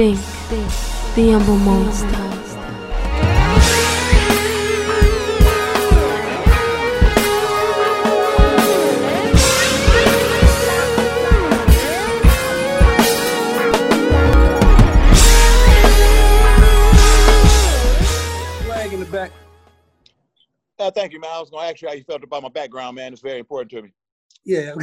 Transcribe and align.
Bink, 0.00 0.18
the 1.14 1.30
humble 1.30 1.58
monster. 1.58 2.06
Flag 18.64 18.94
in 18.94 19.00
the 19.00 19.06
back. 19.12 19.32
Uh, 20.78 20.90
thank 20.90 21.12
you, 21.12 21.20
man. 21.20 21.28
I 21.30 21.40
was 21.40 21.50
gonna 21.50 21.68
ask 21.68 21.82
you 21.82 21.88
how 21.88 21.92
you 21.92 22.04
felt 22.04 22.24
about 22.24 22.42
my 22.42 22.48
background, 22.48 22.96
man. 22.96 23.12
It's 23.12 23.20
very 23.20 23.40
important 23.40 23.70
to 23.72 23.82
me. 23.82 23.92
Yeah, 24.46 24.76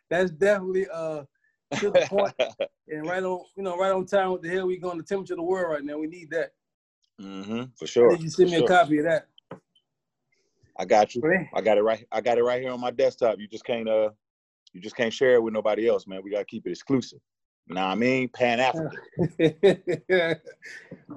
that's 0.10 0.32
definitely 0.32 0.88
uh 0.92 1.22
to 1.74 1.90
the 1.90 2.06
point 2.08 2.34
and 2.88 3.06
right 3.06 3.22
on 3.22 3.40
you 3.56 3.62
know 3.62 3.76
right 3.76 3.92
on 3.92 4.06
time 4.06 4.30
with 4.32 4.42
the 4.42 4.48
hell 4.48 4.66
we 4.66 4.78
going 4.78 4.98
the 4.98 5.02
temperature 5.02 5.34
of 5.34 5.38
the 5.38 5.42
world 5.42 5.70
right 5.70 5.84
now. 5.84 5.98
We 5.98 6.06
need 6.06 6.30
that. 6.30 6.52
mm-hmm, 7.20 7.64
for 7.76 7.86
sure. 7.86 8.12
need 8.12 8.22
you 8.22 8.30
send 8.30 8.50
me 8.50 8.56
a 8.56 8.66
copy 8.66 8.98
of 8.98 9.04
that. 9.04 9.28
I 10.78 10.84
got 10.84 11.14
you. 11.14 11.22
I 11.54 11.60
got 11.60 11.78
it 11.78 11.82
right. 11.82 12.06
I 12.12 12.20
got 12.20 12.38
it 12.38 12.44
right 12.44 12.60
here 12.60 12.70
on 12.70 12.80
my 12.80 12.90
desktop. 12.90 13.38
You 13.38 13.48
just 13.48 13.64
can't 13.64 13.88
uh, 13.88 14.10
you 14.72 14.80
just 14.80 14.96
can't 14.96 15.12
share 15.12 15.34
it 15.34 15.42
with 15.42 15.54
nobody 15.54 15.88
else, 15.88 16.06
man. 16.06 16.20
We 16.22 16.30
gotta 16.30 16.44
keep 16.44 16.66
it 16.66 16.70
exclusive. 16.70 17.20
Know 17.68 17.80
what 17.80 17.90
I 17.90 17.94
mean? 17.96 18.28
Pan 18.28 18.60
African. 18.60 19.00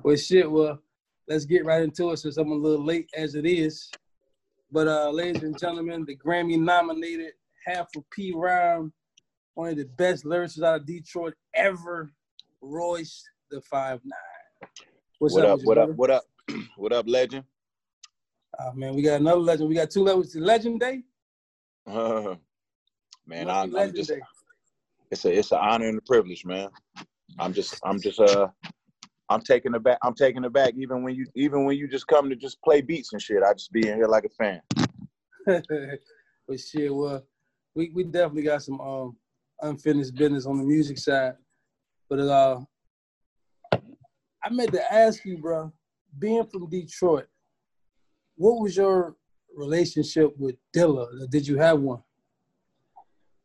well, 0.04 0.16
shit. 0.16 0.49
Well, 0.49 0.81
let's 1.27 1.45
get 1.45 1.63
right 1.63 1.84
into 1.84 2.09
it 2.12 2.18
since 2.18 2.38
I'm 2.38 2.52
a 2.52 2.55
little 2.55 2.84
late 2.84 3.07
as 3.16 3.35
it 3.35 3.45
is. 3.45 3.91
But 4.71 4.88
uh, 4.88 5.12
ladies 5.12 5.43
and 5.43 5.57
gentlemen, 5.59 6.05
the 6.05 6.16
Grammy 6.16 6.57
nominated 6.59 7.34
half 7.66 7.90
of 7.95 8.04
PRhyme, 8.09 8.91
one 9.59 9.72
of 9.72 9.76
the 9.76 9.84
best 9.98 10.23
lyricists 10.23 10.63
out 10.63 10.80
of 10.80 10.86
Detroit 10.86 11.34
ever, 11.54 12.13
Royce 12.62 13.26
the 13.52 13.59
Five 13.59 13.99
Nine. 14.05 14.70
What's 15.20 15.35
what 15.35 15.44
up? 15.44 15.59
you, 15.59 15.66
What 15.66 15.77
up? 15.77 15.90
What 15.98 16.09
up? 16.09 16.23
what 16.77 16.93
up, 16.93 17.10
legend? 17.10 17.43
Oh, 18.57 18.71
man, 18.71 18.96
we 18.96 19.01
got 19.01 19.20
another 19.20 19.41
legend. 19.41 19.68
We 19.68 19.76
got 19.76 19.90
two 19.90 20.04
levels. 20.05 20.27
It's 20.27 20.35
Legend 20.35 20.79
Day. 20.79 21.01
Uh, 21.85 22.35
man, 23.27 23.49
I'm, 23.49 23.76
I'm 23.76 23.93
just 23.93 24.10
Day. 24.10 24.21
it's 25.12 25.26
a 25.26 25.38
it's 25.38 25.51
an 25.51 25.60
honor 25.62 25.90
and 25.90 25.98
a 25.98 26.01
privilege, 26.04 26.46
man. 26.46 26.70
I'm 27.38 27.51
just 27.51 27.82
I'm 27.84 27.99
just 27.99 28.21
uh 28.21 28.48
I'm 29.27 29.41
taking 29.41 29.76
it 29.76 29.84
back. 29.84 29.98
I'm 30.05 30.16
taking 30.16 30.46
it 30.46 30.54
back. 30.54 30.73
Even 30.77 31.04
when 31.04 31.16
you 31.16 31.26
even 31.35 31.66
when 31.66 31.76
you 31.76 31.90
just 31.90 32.07
come 32.07 32.29
to 32.29 32.35
just 32.38 32.62
play 32.62 32.79
beats 32.79 33.12
and 33.12 33.21
shit, 33.21 33.44
I 33.44 33.51
just 33.51 33.73
be 33.73 33.90
in 33.90 33.98
here 33.98 34.07
like 34.07 34.23
a 34.23 34.29
fan. 34.29 34.62
but 36.48 36.60
shit, 36.62 36.96
well, 36.96 37.26
we, 37.76 37.91
we 37.94 38.05
definitely 38.05 38.44
got 38.44 38.63
some 38.63 38.79
um 38.79 39.18
unfinished 39.62 40.15
business 40.15 40.46
on 40.46 40.57
the 40.57 40.63
music 40.63 40.98
side. 40.98 41.34
But 42.10 42.20
uh 42.20 42.62
I 44.43 44.49
meant 44.51 44.71
to 44.71 44.93
ask 44.93 45.26
you, 45.26 45.38
bro, 45.38 45.71
being 46.18 46.46
from 46.46 46.70
Detroit, 46.70 47.27
what 48.35 48.62
was 48.62 48.77
your 48.77 49.16
relationship 49.55 50.34
with 50.38 50.55
Dilla? 50.76 51.07
Did 51.29 51.48
you 51.48 51.57
have 51.57 51.79
one? 51.79 52.01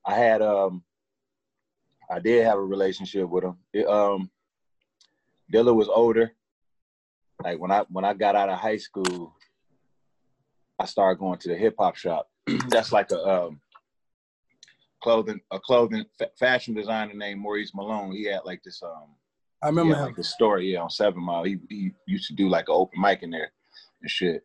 I 0.07 0.15
had 0.15 0.43
um 0.43 0.83
I 2.11 2.21
did 2.21 2.45
have 2.45 2.59
a 2.59 2.65
relationship 2.65 3.29
with 3.29 3.45
him. 3.45 3.57
It, 3.73 3.87
um 3.87 4.31
Dilla 5.53 5.75
was 5.75 5.89
older. 5.89 6.33
Like 7.43 7.59
when 7.59 7.71
I 7.71 7.85
when 7.91 8.05
I 8.05 8.15
got 8.15 8.37
out 8.37 8.49
of 8.49 8.59
high 8.59 8.77
school, 8.77 9.35
I 10.79 10.87
started 10.87 11.19
going 11.19 11.39
to 11.41 11.49
the 11.49 11.57
hip 11.57 11.75
hop 11.79 11.97
shop. 11.97 12.29
That's 12.69 12.93
like 12.93 13.11
a 13.11 13.19
um 13.19 13.61
clothing 15.05 15.41
a 15.51 15.61
clothing 15.61 16.05
fa- 16.19 16.31
fashion 16.39 16.75
designer 16.75 17.13
named 17.15 17.41
Maurice 17.41 17.75
Malone. 17.75 18.13
He 18.13 18.25
had 18.25 18.41
like 18.45 18.63
this 18.65 18.83
um 18.83 19.11
I 19.63 19.69
remember 19.69 19.97
like 19.97 20.17
the 20.17 20.25
story, 20.25 20.73
yeah, 20.73 20.81
on 20.81 20.91
Seven 20.91 21.23
Mile. 21.23 21.45
He 21.45 21.59
he 21.69 21.93
used 22.07 22.27
to 22.29 22.35
do 22.35 22.49
like 22.49 22.69
an 22.69 22.75
open 22.75 23.01
mic 23.01 23.23
in 23.23 23.31
there 23.31 23.53
and 24.01 24.11
shit. 24.11 24.43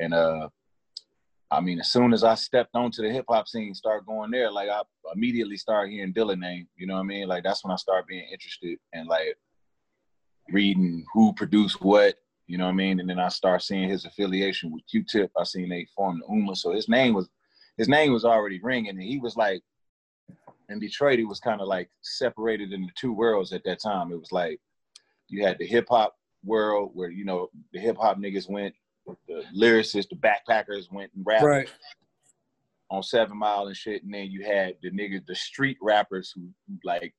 And 0.00 0.12
uh 0.12 0.48
I 1.52 1.60
mean, 1.60 1.80
as 1.80 1.90
soon 1.90 2.12
as 2.12 2.22
I 2.24 2.34
stepped 2.34 2.74
onto 2.74 3.02
the 3.02 3.10
hip 3.10 3.24
hop 3.28 3.46
scene, 3.48 3.74
started 3.74 4.06
going 4.06 4.30
there, 4.32 4.50
like 4.50 4.68
I 4.68 4.82
immediately 5.14 5.56
started 5.56 5.92
hearing 5.92 6.12
Dilla's 6.12 6.38
name. 6.38 6.66
You 6.76 6.88
know 6.88 6.94
what 6.94 7.00
I 7.00 7.14
mean? 7.14 7.28
Like 7.28 7.44
that's 7.44 7.64
when 7.64 7.72
I 7.72 7.76
started 7.76 8.06
being 8.08 8.28
interested 8.32 8.78
and 8.92 9.06
like 9.08 9.36
reading 10.50 11.04
who 11.12 11.32
produced 11.34 11.80
what. 11.80 12.16
You 12.48 12.58
know 12.58 12.64
what 12.64 12.72
I 12.72 12.84
mean? 12.84 12.98
And 12.98 13.08
then 13.08 13.20
I 13.20 13.28
start 13.28 13.62
seeing 13.62 13.88
his 13.88 14.04
affiliation 14.04 14.72
with 14.72 14.82
Q-Tip. 14.90 15.30
I 15.38 15.44
seen 15.44 15.68
they 15.68 15.86
formed 15.94 16.22
the 16.22 16.32
Ummah, 16.34 16.56
so 16.56 16.72
his 16.72 16.88
name 16.88 17.14
was 17.14 17.28
his 17.76 17.88
name 17.88 18.12
was 18.12 18.24
already 18.24 18.58
ringing, 18.60 18.90
and 18.90 19.00
he 19.00 19.18
was 19.18 19.36
like 19.36 19.62
in 20.70 20.78
Detroit. 20.78 21.18
It 21.18 21.24
was 21.24 21.40
kind 21.40 21.60
of 21.60 21.68
like 21.68 21.90
separated 22.02 22.72
into 22.72 22.92
two 22.94 23.12
worlds 23.12 23.52
at 23.52 23.64
that 23.64 23.80
time. 23.82 24.12
It 24.12 24.18
was 24.18 24.32
like 24.32 24.60
you 25.28 25.44
had 25.44 25.58
the 25.58 25.66
hip 25.66 25.86
hop 25.90 26.14
world 26.44 26.92
where 26.94 27.10
you 27.10 27.24
know 27.24 27.48
the 27.72 27.80
hip 27.80 27.96
hop 27.98 28.18
niggas 28.18 28.48
went, 28.48 28.74
the 29.28 29.42
lyricists, 29.56 30.08
the 30.08 30.16
backpackers 30.16 30.90
went 30.90 31.10
and 31.14 31.26
rapped 31.26 31.44
Right. 31.44 31.70
on 32.90 33.02
Seven 33.02 33.36
Mile 33.36 33.66
and 33.66 33.76
shit, 33.76 34.02
and 34.04 34.14
then 34.14 34.30
you 34.30 34.44
had 34.44 34.76
the 34.82 34.90
niggas, 34.90 35.26
the 35.26 35.34
street 35.34 35.76
rappers 35.82 36.32
who, 36.34 36.48
who 36.66 36.78
like 36.84 37.14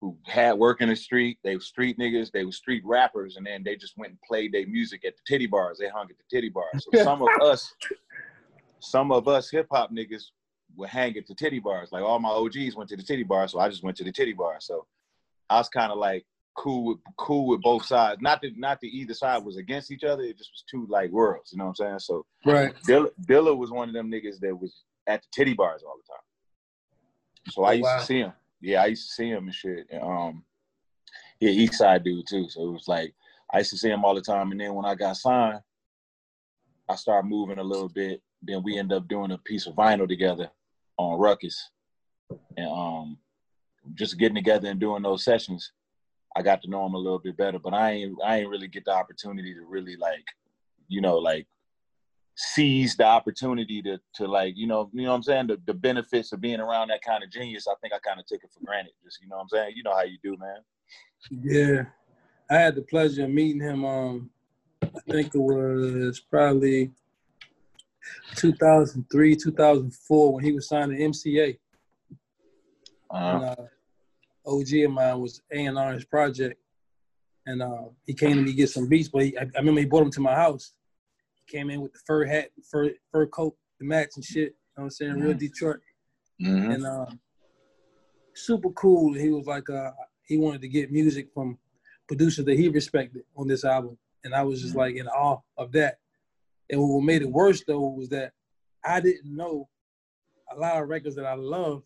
who 0.00 0.18
had 0.26 0.58
work 0.58 0.82
in 0.82 0.88
the 0.90 0.96
street. 0.96 1.38
They 1.42 1.54
were 1.54 1.60
street 1.62 1.98
niggas, 1.98 2.30
they 2.30 2.44
were 2.44 2.52
street 2.52 2.82
rappers, 2.84 3.36
and 3.36 3.46
then 3.46 3.62
they 3.64 3.76
just 3.76 3.96
went 3.96 4.10
and 4.10 4.20
played 4.22 4.52
their 4.52 4.66
music 4.66 5.04
at 5.04 5.14
the 5.16 5.22
titty 5.26 5.46
bars. 5.46 5.78
They 5.78 5.88
hung 5.88 6.08
at 6.10 6.16
the 6.18 6.24
titty 6.36 6.50
bars. 6.50 6.86
So 6.92 7.02
some 7.04 7.22
of 7.22 7.28
us, 7.40 7.72
some 8.80 9.10
of 9.12 9.28
us 9.28 9.50
hip 9.50 9.68
hop 9.70 9.90
niggas 9.92 10.24
would 10.76 10.88
hang 10.88 11.16
at 11.16 11.26
the 11.26 11.34
titty 11.34 11.58
bars. 11.60 11.90
Like 11.92 12.02
all 12.02 12.18
my 12.18 12.28
OGs 12.30 12.76
went 12.76 12.88
to 12.90 12.96
the 12.96 13.02
titty 13.02 13.22
bar, 13.24 13.46
so 13.48 13.58
I 13.58 13.68
just 13.68 13.82
went 13.82 13.96
to 13.98 14.04
the 14.04 14.12
titty 14.12 14.32
bar. 14.32 14.56
So 14.60 14.86
I 15.50 15.58
was 15.58 15.68
kind 15.68 15.92
of 15.92 15.98
like 15.98 16.24
cool 16.56 16.84
with 16.84 16.98
cool 17.18 17.48
with 17.48 17.62
both 17.62 17.84
sides. 17.84 18.20
Not 18.20 18.40
that 18.42 18.56
not 18.56 18.80
that 18.80 18.86
either 18.88 19.14
side 19.14 19.44
was 19.44 19.56
against 19.56 19.90
each 19.90 20.04
other. 20.04 20.22
It 20.22 20.38
just 20.38 20.50
was 20.52 20.64
two 20.70 20.86
like 20.88 21.10
worlds. 21.10 21.52
You 21.52 21.58
know 21.58 21.64
what 21.64 21.70
I'm 21.80 21.86
saying? 21.86 21.98
So 22.00 22.26
Right. 22.44 22.74
Dilla, 22.86 23.08
Dilla 23.26 23.56
was 23.56 23.70
one 23.70 23.88
of 23.88 23.94
them 23.94 24.10
niggas 24.10 24.38
that 24.40 24.54
was 24.54 24.82
at 25.06 25.22
the 25.22 25.28
titty 25.32 25.54
bars 25.54 25.82
all 25.82 25.96
the 25.96 26.12
time. 26.12 27.52
So 27.52 27.64
I 27.64 27.70
Oh, 27.70 27.72
used 27.72 27.82
wow. 27.84 27.98
to 27.98 28.04
see 28.06 28.18
him. 28.18 28.32
Yeah, 28.60 28.82
I 28.82 28.86
used 28.86 29.08
to 29.08 29.14
see 29.14 29.28
him 29.28 29.44
and 29.44 29.54
shit. 29.54 29.86
And, 29.90 30.02
um, 30.02 30.44
yeah, 31.40 31.50
East 31.50 31.74
Side 31.74 32.04
dude 32.04 32.26
too. 32.26 32.48
So 32.48 32.68
it 32.68 32.72
was 32.72 32.88
like 32.88 33.14
I 33.52 33.58
used 33.58 33.70
to 33.70 33.76
see 33.78 33.90
him 33.90 34.04
all 34.04 34.14
the 34.14 34.20
time. 34.22 34.50
And 34.52 34.60
then 34.60 34.74
when 34.74 34.84
I 34.86 34.94
got 34.94 35.16
signed, 35.16 35.60
I 36.88 36.96
started 36.96 37.28
moving 37.28 37.58
a 37.58 37.62
little 37.64 37.88
bit. 37.88 38.22
Then 38.42 38.62
we 38.62 38.78
end 38.78 38.92
up 38.92 39.08
doing 39.08 39.32
a 39.32 39.38
piece 39.38 39.66
of 39.66 39.74
vinyl 39.74 40.06
together 40.08 40.50
on 40.96 41.18
Rawkus, 41.18 41.56
and 42.56 42.68
um, 42.68 43.18
just 43.94 44.18
getting 44.18 44.34
together 44.34 44.68
and 44.68 44.80
doing 44.80 45.02
those 45.02 45.24
sessions. 45.24 45.72
I 46.36 46.42
got 46.42 46.62
to 46.62 46.70
know 46.70 46.84
him 46.84 46.94
a 46.94 46.98
little 46.98 47.18
bit 47.18 47.36
better, 47.36 47.58
but 47.58 47.74
I 47.74 47.92
ain't 47.92 48.18
I 48.24 48.38
ain't 48.38 48.48
really 48.48 48.68
get 48.68 48.84
the 48.84 48.92
opportunity 48.92 49.54
to 49.54 49.64
really 49.66 49.96
like, 49.96 50.24
you 50.88 51.00
know, 51.00 51.16
like 51.16 51.46
seize 52.36 52.96
the 52.96 53.04
opportunity 53.04 53.80
to 53.82 53.98
to 54.14 54.26
like, 54.26 54.54
you 54.56 54.66
know, 54.66 54.90
you 54.92 55.02
know 55.02 55.10
what 55.10 55.16
I'm 55.16 55.22
saying? 55.22 55.46
The, 55.46 55.60
the 55.66 55.74
benefits 55.74 56.32
of 56.32 56.40
being 56.40 56.60
around 56.60 56.88
that 56.88 57.02
kind 57.02 57.22
of 57.22 57.30
genius, 57.30 57.68
I 57.68 57.74
think 57.80 57.94
I 57.94 57.98
kind 57.98 58.18
of 58.18 58.26
took 58.26 58.42
it 58.42 58.50
for 58.52 58.64
granted. 58.64 58.94
Just 59.04 59.22
you 59.22 59.28
know 59.28 59.36
what 59.36 59.42
I'm 59.42 59.48
saying? 59.48 59.72
You 59.76 59.84
know 59.84 59.94
how 59.94 60.02
you 60.02 60.18
do, 60.22 60.36
man. 60.38 60.58
Yeah. 61.30 61.84
I 62.50 62.60
had 62.60 62.74
the 62.74 62.82
pleasure 62.82 63.24
of 63.24 63.30
meeting 63.30 63.60
him 63.60 63.84
um 63.84 64.30
I 64.82 65.00
think 65.10 65.34
it 65.34 65.38
was 65.38 66.20
probably 66.20 66.90
2003, 68.36 69.36
2004 69.36 70.32
when 70.34 70.44
he 70.44 70.52
was 70.52 70.68
signed 70.68 70.92
to 70.92 70.98
MCA. 70.98 71.58
Uh, 73.10 73.16
and 73.16 73.44
uh, 73.44 73.56
OG 74.46 74.72
of 74.84 74.90
mine 74.90 75.20
was 75.20 75.40
A 75.52 75.66
and 75.66 75.78
R 75.78 75.92
his 75.92 76.04
project, 76.04 76.60
and 77.46 77.62
uh, 77.62 77.84
he 78.06 78.14
came 78.14 78.36
to 78.36 78.42
me 78.42 78.50
to 78.50 78.56
get 78.56 78.70
some 78.70 78.88
beats. 78.88 79.08
But 79.08 79.22
he, 79.24 79.38
I, 79.38 79.42
I 79.42 79.58
remember 79.58 79.80
he 79.80 79.86
brought 79.86 80.02
him 80.02 80.10
to 80.12 80.20
my 80.20 80.34
house. 80.34 80.72
He 81.46 81.56
came 81.56 81.70
in 81.70 81.80
with 81.80 81.92
the 81.92 82.00
fur 82.06 82.24
hat, 82.24 82.50
fur 82.70 82.90
fur 83.12 83.26
coat, 83.26 83.56
the 83.78 83.86
match 83.86 84.10
and 84.16 84.24
shit. 84.24 84.36
You 84.36 84.48
know 84.48 84.54
what 84.74 84.84
I'm 84.84 84.90
saying? 84.90 85.12
Real 85.20 85.34
Mhm. 85.34 85.38
Detroit, 85.38 85.80
mhm. 86.42 86.74
and 86.74 86.86
uh, 86.86 87.06
super 88.34 88.70
cool. 88.70 89.14
He 89.14 89.30
was 89.30 89.46
like, 89.46 89.68
uh, 89.70 89.92
he 90.26 90.36
wanted 90.38 90.62
to 90.62 90.68
get 90.68 90.90
music 90.90 91.28
from 91.32 91.58
producers 92.08 92.44
that 92.44 92.58
he 92.58 92.68
respected 92.68 93.22
on 93.36 93.46
this 93.46 93.64
album, 93.64 93.96
and 94.24 94.34
I 94.34 94.42
was 94.42 94.60
just 94.60 94.74
Mhm. 94.74 94.78
like 94.78 94.96
in 94.96 95.06
awe 95.08 95.40
of 95.56 95.72
that. 95.72 95.98
And 96.70 96.80
what 96.80 97.02
made 97.02 97.22
it 97.22 97.30
worse 97.30 97.62
though 97.66 97.88
was 97.88 98.08
that 98.10 98.32
I 98.84 99.00
didn't 99.00 99.34
know 99.34 99.68
a 100.50 100.58
lot 100.58 100.82
of 100.82 100.88
records 100.88 101.16
that 101.16 101.26
I 101.26 101.34
love. 101.34 101.82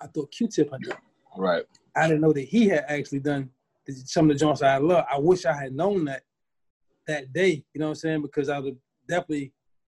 I 0.00 0.06
thought 0.06 0.30
Q-Tip 0.30 0.70
had 0.70 0.82
done. 0.82 0.98
Right. 1.36 1.64
I 1.96 2.06
didn't 2.06 2.20
know 2.20 2.32
that 2.32 2.42
he 2.42 2.68
had 2.68 2.84
actually 2.88 3.20
done 3.20 3.50
some 4.04 4.30
of 4.30 4.36
the 4.36 4.40
joints 4.40 4.62
I 4.62 4.78
love. 4.78 5.04
I 5.10 5.18
wish 5.18 5.44
I 5.44 5.52
had 5.52 5.74
known 5.74 6.04
that 6.06 6.22
that 7.06 7.32
day. 7.32 7.64
You 7.72 7.80
know 7.80 7.86
what 7.86 7.90
I'm 7.90 7.96
saying? 7.96 8.22
Because 8.22 8.48
I 8.48 8.58
would 8.58 8.74
have 8.74 8.76
definitely 9.08 9.52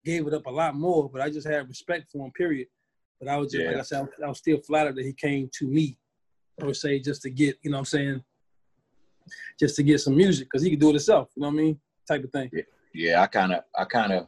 gave 0.04 0.26
it 0.26 0.34
up 0.34 0.46
a 0.46 0.50
lot 0.50 0.76
more. 0.76 1.10
But 1.10 1.20
I 1.20 1.30
just 1.30 1.46
had 1.46 1.68
respect 1.68 2.10
for 2.10 2.24
him. 2.24 2.32
Period. 2.32 2.68
But 3.18 3.28
I 3.28 3.36
was 3.36 3.52
just 3.52 3.66
like 3.66 3.76
I 3.76 3.82
said, 3.82 3.98
I 3.98 4.02
was, 4.02 4.10
I 4.24 4.28
was 4.28 4.38
still 4.38 4.58
flattered 4.58 4.96
that 4.96 5.04
he 5.04 5.12
came 5.12 5.50
to 5.58 5.66
me 5.66 5.98
per 6.58 6.72
se 6.72 7.00
just 7.00 7.22
to 7.22 7.30
get 7.30 7.58
you 7.62 7.70
know 7.70 7.76
what 7.76 7.80
I'm 7.80 7.84
saying, 7.86 8.24
just 9.58 9.76
to 9.76 9.82
get 9.82 10.00
some 10.00 10.16
music 10.16 10.48
because 10.50 10.62
he 10.62 10.70
could 10.70 10.80
do 10.80 10.88
it 10.88 10.92
himself. 10.92 11.28
You 11.34 11.42
know 11.42 11.48
what 11.48 11.54
I 11.54 11.62
mean? 11.62 11.80
Type 12.08 12.24
of 12.24 12.30
thing. 12.30 12.50
yeah, 12.52 12.62
I 12.94 13.26
kind 13.26 13.52
of, 13.52 13.64
I 13.76 13.84
kind 13.84 14.12
of, 14.12 14.26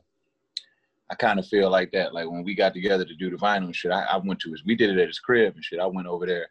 I 1.10 1.14
kind 1.14 1.38
of 1.38 1.46
feel 1.46 1.70
like 1.70 1.92
that. 1.92 2.14
Like 2.14 2.30
when 2.30 2.44
we 2.44 2.54
got 2.54 2.74
together 2.74 3.04
to 3.04 3.14
do 3.14 3.30
the 3.30 3.36
vinyl 3.36 3.66
and 3.66 3.76
shit, 3.76 3.92
I, 3.92 4.02
I 4.02 4.16
went 4.16 4.40
to 4.40 4.50
his, 4.50 4.64
we 4.64 4.74
did 4.74 4.90
it 4.90 4.98
at 4.98 5.08
his 5.08 5.18
crib 5.18 5.54
and 5.54 5.64
shit. 5.64 5.80
I 5.80 5.86
went 5.86 6.06
over 6.06 6.26
there 6.26 6.48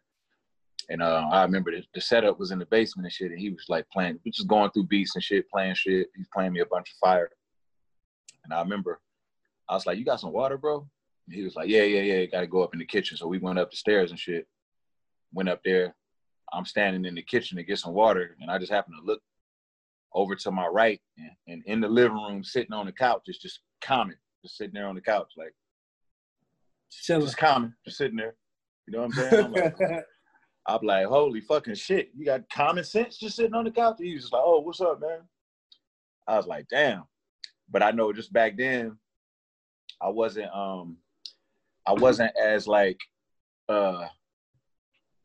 And 0.88 1.02
uh, 1.02 1.28
I 1.32 1.42
remember 1.42 1.72
the, 1.72 1.82
the, 1.94 2.00
setup 2.00 2.38
was 2.38 2.50
in 2.50 2.58
the 2.58 2.66
basement 2.66 3.06
and 3.06 3.12
shit, 3.12 3.30
and 3.30 3.40
he 3.40 3.50
was 3.50 3.64
like 3.68 3.88
playing, 3.90 4.20
we 4.24 4.30
just 4.30 4.48
going 4.48 4.70
through 4.70 4.84
beats 4.84 5.14
and 5.16 5.24
shit, 5.24 5.50
playing 5.50 5.74
shit. 5.74 6.08
He's 6.16 6.28
playing 6.32 6.52
me 6.52 6.60
a 6.60 6.66
bunch 6.66 6.90
of 6.90 6.96
fire. 6.96 7.30
And 8.44 8.52
I 8.52 8.60
remember 8.60 9.00
I 9.68 9.74
was 9.74 9.86
like, 9.86 9.98
You 9.98 10.04
got 10.04 10.20
some 10.20 10.32
water, 10.32 10.58
bro? 10.58 10.86
And 11.26 11.34
he 11.34 11.42
was 11.42 11.56
like, 11.56 11.68
Yeah, 11.68 11.84
yeah, 11.84 12.02
yeah, 12.02 12.26
gotta 12.26 12.46
go 12.46 12.62
up 12.62 12.74
in 12.74 12.78
the 12.78 12.86
kitchen. 12.86 13.16
So 13.16 13.26
we 13.26 13.38
went 13.38 13.58
up 13.58 13.70
the 13.70 13.76
stairs 13.76 14.10
and 14.10 14.18
shit. 14.18 14.46
Went 15.32 15.48
up 15.48 15.62
there. 15.64 15.94
I'm 16.52 16.66
standing 16.66 17.06
in 17.06 17.14
the 17.14 17.22
kitchen 17.22 17.56
to 17.56 17.62
get 17.62 17.78
some 17.78 17.94
water, 17.94 18.36
and 18.40 18.50
I 18.50 18.58
just 18.58 18.70
happened 18.70 18.96
to 19.00 19.06
look 19.06 19.22
over 20.14 20.34
to 20.34 20.50
my 20.50 20.66
right, 20.66 21.00
and, 21.18 21.30
and 21.48 21.62
in 21.66 21.80
the 21.80 21.88
living 21.88 22.16
room, 22.16 22.44
sitting 22.44 22.72
on 22.72 22.86
the 22.86 22.92
couch, 22.92 23.22
is 23.26 23.38
just 23.38 23.60
Common, 23.80 24.16
just 24.42 24.56
sitting 24.56 24.74
there 24.74 24.86
on 24.86 24.94
the 24.94 25.00
couch, 25.00 25.32
like 25.36 25.54
just 26.90 27.36
Common, 27.36 27.74
just 27.84 27.98
sitting 27.98 28.16
there. 28.16 28.34
You 28.86 28.92
know 28.94 29.06
what 29.06 29.16
I'm 29.16 29.30
saying? 29.30 29.44
I'm 29.44 29.52
like, 29.52 29.74
I'm 30.66 30.80
like, 30.82 31.06
holy 31.06 31.40
fucking 31.40 31.74
shit, 31.74 32.10
you 32.16 32.24
got 32.24 32.48
Common 32.50 32.84
Sense 32.84 33.18
just 33.18 33.36
sitting 33.36 33.54
on 33.54 33.64
the 33.64 33.70
couch. 33.70 33.96
He 33.98 34.14
was 34.14 34.24
just 34.24 34.32
like, 34.32 34.42
oh, 34.44 34.60
what's 34.60 34.80
up, 34.80 35.00
man? 35.00 35.20
I 36.28 36.36
was 36.36 36.46
like, 36.46 36.66
damn. 36.68 37.04
But 37.70 37.82
I 37.82 37.90
know 37.90 38.12
just 38.12 38.32
back 38.32 38.56
then, 38.56 38.96
I 40.00 40.08
wasn't 40.08 40.52
um 40.54 40.98
I 41.86 41.92
wasn't 41.92 42.32
as 42.36 42.66
like 42.66 42.98
uh 43.68 44.06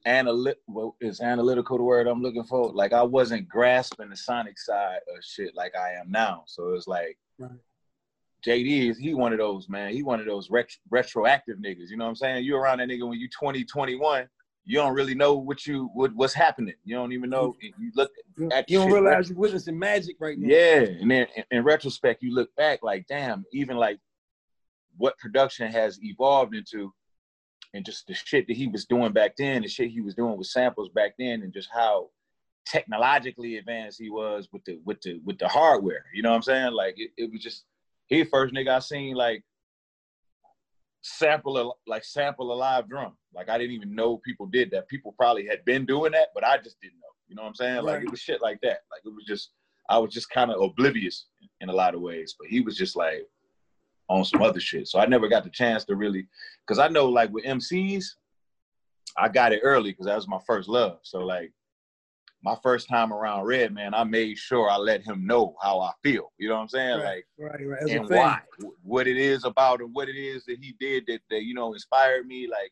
analytic 0.07 0.59
what 0.65 0.94
is 1.01 1.19
analytical 1.19 1.77
the 1.77 1.83
word 1.83 2.07
I'm 2.07 2.21
looking 2.21 2.44
for? 2.44 2.71
Like 2.71 2.94
I 2.94 3.04
wasn't 3.04 3.48
grasping 3.48 4.09
the 4.09 4.18
sonic 4.18 4.57
side 4.57 5.00
of 5.15 5.24
shit 5.24 5.56
like 5.56 5.75
I 5.75 5.94
am 5.94 6.09
now. 6.09 6.44
So 6.48 6.74
it's 6.74 6.88
like 6.88 7.18
right. 7.38 7.51
JD 8.45 8.89
is 8.89 8.98
he 8.98 9.13
one 9.13 9.33
of 9.33 9.39
those 9.39 9.68
man. 9.68 9.94
He 9.94 10.04
one 10.04 10.19
of 10.19 10.25
those 10.25 10.50
ret- 10.50 10.77
retroactive 10.89 11.57
niggas. 11.57 11.89
You 11.89 11.98
know 11.98 12.06
what 12.06 12.12
I'm 12.12 12.15
saying? 12.15 12.45
You 12.45 12.56
around 12.56 12.80
that 12.80 12.89
nigga 12.89 13.07
when 13.07 13.19
you 13.19 13.30
20, 13.30 13.63
21, 13.65 14.27
you 14.63 14.77
don't 14.77 14.94
really 14.94 15.15
know 15.15 15.36
what 15.36 15.65
you 15.65 15.89
what, 15.94 16.13
what's 16.15 16.33
happening. 16.33 16.75
You 16.86 16.95
don't 16.95 17.12
even 17.12 17.30
know. 17.30 17.56
Mm-hmm. 17.63 17.83
You 17.83 17.92
look 17.95 18.12
at 18.51 18.69
you 18.69 18.80
don't 18.80 18.92
realize 18.92 19.30
you're 19.30 19.38
witnessing 19.38 19.77
magic 19.77 20.18
right 20.19 20.38
now. 20.38 20.48
Yeah, 20.48 20.81
and 20.81 21.10
then 21.10 21.27
in, 21.36 21.44
in 21.51 21.63
retrospect, 21.63 22.21
you 22.21 22.33
look 22.33 22.53
back 22.56 22.80
like, 22.83 23.06
damn, 23.07 23.45
even 23.51 23.77
like 23.77 24.00
what 24.98 25.18
production 25.18 25.71
has 25.71 26.00
evolved 26.03 26.56
into 26.56 26.94
and 27.77 27.85
just 27.85 28.07
the 28.07 28.13
shit 28.13 28.47
that 28.47 28.57
he 28.57 28.68
was 28.68 28.85
doing 28.85 29.13
back 29.13 29.35
then, 29.38 29.62
the 29.62 29.68
shit 29.68 29.91
he 29.91 30.01
was 30.01 30.15
doing 30.15 30.35
with 30.35 30.47
samples 30.47 30.89
back 30.89 31.13
then, 31.18 31.44
and 31.44 31.53
just 31.53 31.69
how 31.71 32.09
technologically 32.65 33.57
advanced 33.57 34.00
he 34.01 34.09
was 34.09 34.50
with 34.51 34.65
the 34.65 34.79
with 34.83 35.00
the 35.01 35.21
with 35.24 35.38
the 35.38 35.47
hardware. 35.47 36.03
You 36.13 36.24
know 36.24 36.31
what 36.31 36.38
I'm 36.38 36.41
saying? 36.41 36.74
Like 36.74 36.95
it, 36.97 37.12
it 37.18 37.31
was 37.31 37.41
just 37.41 37.65
he 38.07 38.24
first 38.24 38.53
nigga 38.53 38.69
I 38.69 38.79
seen 38.79 39.15
like 39.15 39.44
sample 41.01 41.57
a, 41.57 41.89
like 41.89 42.03
sample 42.03 42.51
a 42.51 42.56
live 42.56 42.89
drum. 42.89 43.15
Like 43.33 43.47
I 43.47 43.57
didn't 43.57 43.75
even 43.75 43.95
know 43.95 44.18
people 44.18 44.47
did 44.47 44.71
that. 44.71 44.89
People 44.89 45.13
probably 45.18 45.45
had 45.45 45.63
been 45.63 45.85
doing 45.85 46.12
that, 46.13 46.29
but 46.33 46.44
I 46.44 46.57
just 46.57 46.81
didn't 46.81 47.00
know. 47.00 47.07
You 47.27 47.35
know 47.35 47.44
what 47.44 47.50
I'm 47.50 47.56
saying? 47.56 47.75
Right. 47.75 47.83
Like 47.85 48.03
it 48.03 48.12
was 48.12 48.19
shit 48.19 48.41
like 48.41 48.59
that. 48.62 48.79
Like 48.91 49.01
it 49.06 49.13
was 49.13 49.25
just 49.25 49.51
I 49.88 50.00
was 50.00 50.12
just 50.12 50.31
kind 50.31 50.51
of 50.51 50.62
oblivious 50.62 51.27
in 51.62 51.69
a 51.69 51.74
lot 51.74 51.94
of 51.94 52.01
ways. 52.01 52.35
But 52.38 52.50
he 52.50 52.59
was 52.62 52.75
just 52.75 52.95
like 52.95 53.27
on 54.09 54.24
some 54.24 54.42
other 54.42 54.59
shit. 54.59 54.88
So 54.88 55.00
I 55.00 55.06
never 55.06 55.27
got 55.27 55.44
the 55.44 55.50
chance 55.50 55.83
to 55.86 55.95
really, 55.95 56.27
because 56.65 56.80
I 56.80 56.88
know 56.88 57.07
like 57.07 57.31
with 57.31 57.45
MCs, 57.45 58.06
I 59.18 59.27
got 59.30 59.51
it 59.51 59.62
early 59.63 59.92
because 59.92 60.06
that 60.06 60.15
was 60.15 60.27
my 60.27 60.39
first 60.45 60.69
love. 60.69 61.00
So 61.04 61.19
like 61.19 61.51
my 62.44 62.56
first 62.62 62.88
time 62.88 63.12
around 63.12 63.45
Redman, 63.45 63.94
I 63.94 64.04
made 64.04 64.38
sure 64.38 64.69
I 64.69 64.77
let 64.77 65.01
him 65.01 65.25
know 65.25 65.56
how 65.62 65.80
I 65.80 65.92
feel. 66.04 66.31
You 66.38 66.50
know 66.50 66.56
what 66.56 66.62
I'm 66.62 66.69
saying? 66.69 67.00
Right, 67.00 67.24
like 67.39 67.51
right, 67.51 67.68
right. 67.68 67.89
and 67.89 68.09
why, 68.09 68.39
what 68.83 69.07
it 69.07 69.18
is 69.18 69.44
about 69.44 69.81
and 69.81 69.94
what 69.94 70.07
it 70.07 70.15
is 70.15 70.45
that 70.45 70.57
he 70.62 70.75
did 70.80 71.06
that, 71.07 71.19
that 71.30 71.44
you 71.44 71.53
know 71.53 71.74
inspired 71.74 72.27
me. 72.27 72.48
Like 72.48 72.71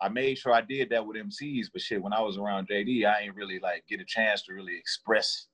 I 0.00 0.08
made 0.08 0.38
sure 0.38 0.52
I 0.52 0.62
did 0.62 0.90
that 0.90 1.06
with 1.06 1.16
MCs, 1.16 1.66
but 1.72 1.82
shit, 1.82 2.02
when 2.02 2.12
I 2.12 2.20
was 2.20 2.38
around 2.38 2.68
JD, 2.68 3.06
I 3.06 3.22
ain't 3.22 3.36
really 3.36 3.58
like 3.58 3.84
get 3.88 4.00
a 4.00 4.04
chance 4.04 4.42
to 4.44 4.54
really 4.54 4.76
express 4.76 5.46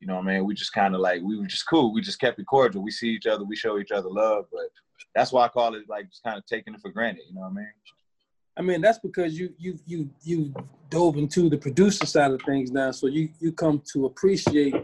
you 0.00 0.06
know 0.06 0.16
what 0.16 0.24
I 0.26 0.34
mean? 0.34 0.44
We 0.44 0.54
just 0.54 0.72
kind 0.72 0.94
of 0.94 1.00
like 1.00 1.22
we 1.22 1.38
were 1.38 1.46
just 1.46 1.68
cool. 1.68 1.92
We 1.92 2.00
just 2.00 2.20
kept 2.20 2.38
it 2.38 2.46
cordial. 2.46 2.82
We 2.82 2.90
see 2.90 3.08
each 3.08 3.26
other, 3.26 3.44
we 3.44 3.56
show 3.56 3.78
each 3.78 3.92
other 3.92 4.08
love, 4.08 4.46
but 4.50 4.70
that's 5.14 5.32
why 5.32 5.44
I 5.44 5.48
call 5.48 5.74
it 5.74 5.82
like 5.88 6.08
just 6.08 6.22
kind 6.22 6.38
of 6.38 6.46
taking 6.46 6.74
it 6.74 6.80
for 6.80 6.90
granted. 6.90 7.24
You 7.28 7.34
know 7.34 7.42
what 7.42 7.50
I 7.50 7.54
mean? 7.54 7.72
I 8.56 8.62
mean 8.62 8.80
that's 8.80 8.98
because 8.98 9.38
you 9.38 9.54
you 9.58 9.78
you 9.86 10.10
you 10.22 10.54
dove 10.88 11.16
into 11.16 11.48
the 11.48 11.56
producer 11.56 12.06
side 12.06 12.30
of 12.30 12.40
things 12.42 12.70
now, 12.70 12.90
so 12.90 13.06
you 13.06 13.28
you 13.38 13.52
come 13.52 13.82
to 13.92 14.06
appreciate 14.06 14.74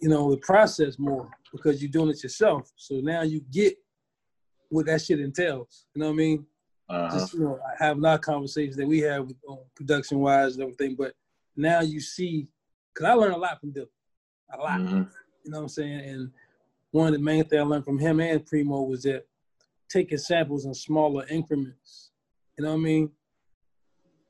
you 0.00 0.08
know 0.08 0.30
the 0.30 0.38
process 0.38 0.98
more 0.98 1.30
because 1.52 1.82
you're 1.82 1.90
doing 1.90 2.10
it 2.10 2.22
yourself. 2.22 2.70
So 2.76 2.96
now 2.96 3.22
you 3.22 3.40
get 3.50 3.74
what 4.68 4.86
that 4.86 5.02
shit 5.02 5.20
entails. 5.20 5.86
You 5.94 6.00
know 6.00 6.08
what 6.08 6.12
I 6.12 6.16
mean? 6.16 6.46
Uh-huh. 6.88 7.18
Just 7.18 7.34
you 7.34 7.40
know, 7.40 7.58
I 7.66 7.84
have 7.84 7.96
a 7.96 8.00
lot 8.00 8.14
of 8.14 8.20
conversations 8.20 8.76
that 8.76 8.86
we 8.86 9.00
have 9.00 9.28
um, 9.48 9.58
production 9.74 10.18
wise 10.18 10.54
and 10.54 10.62
everything, 10.62 10.94
but 10.96 11.14
now 11.56 11.80
you 11.80 12.00
see 12.00 12.48
because 12.96 13.10
I 13.10 13.14
learned 13.14 13.34
a 13.34 13.38
lot 13.38 13.60
from 13.60 13.72
Dip, 13.72 13.90
a 14.52 14.56
lot. 14.56 14.80
Mm-hmm. 14.80 15.02
You 15.44 15.50
know 15.50 15.58
what 15.58 15.62
I'm 15.64 15.68
saying? 15.68 16.00
And 16.00 16.30
one 16.92 17.08
of 17.08 17.12
the 17.12 17.20
main 17.20 17.44
things 17.44 17.60
I 17.60 17.64
learned 17.64 17.84
from 17.84 17.98
him 17.98 18.20
and 18.20 18.44
Primo 18.46 18.82
was 18.82 19.02
that 19.02 19.26
taking 19.90 20.18
samples 20.18 20.64
in 20.64 20.72
smaller 20.72 21.26
increments. 21.28 22.10
You 22.56 22.64
know 22.64 22.70
what 22.70 22.80
I 22.80 22.82
mean? 22.82 23.10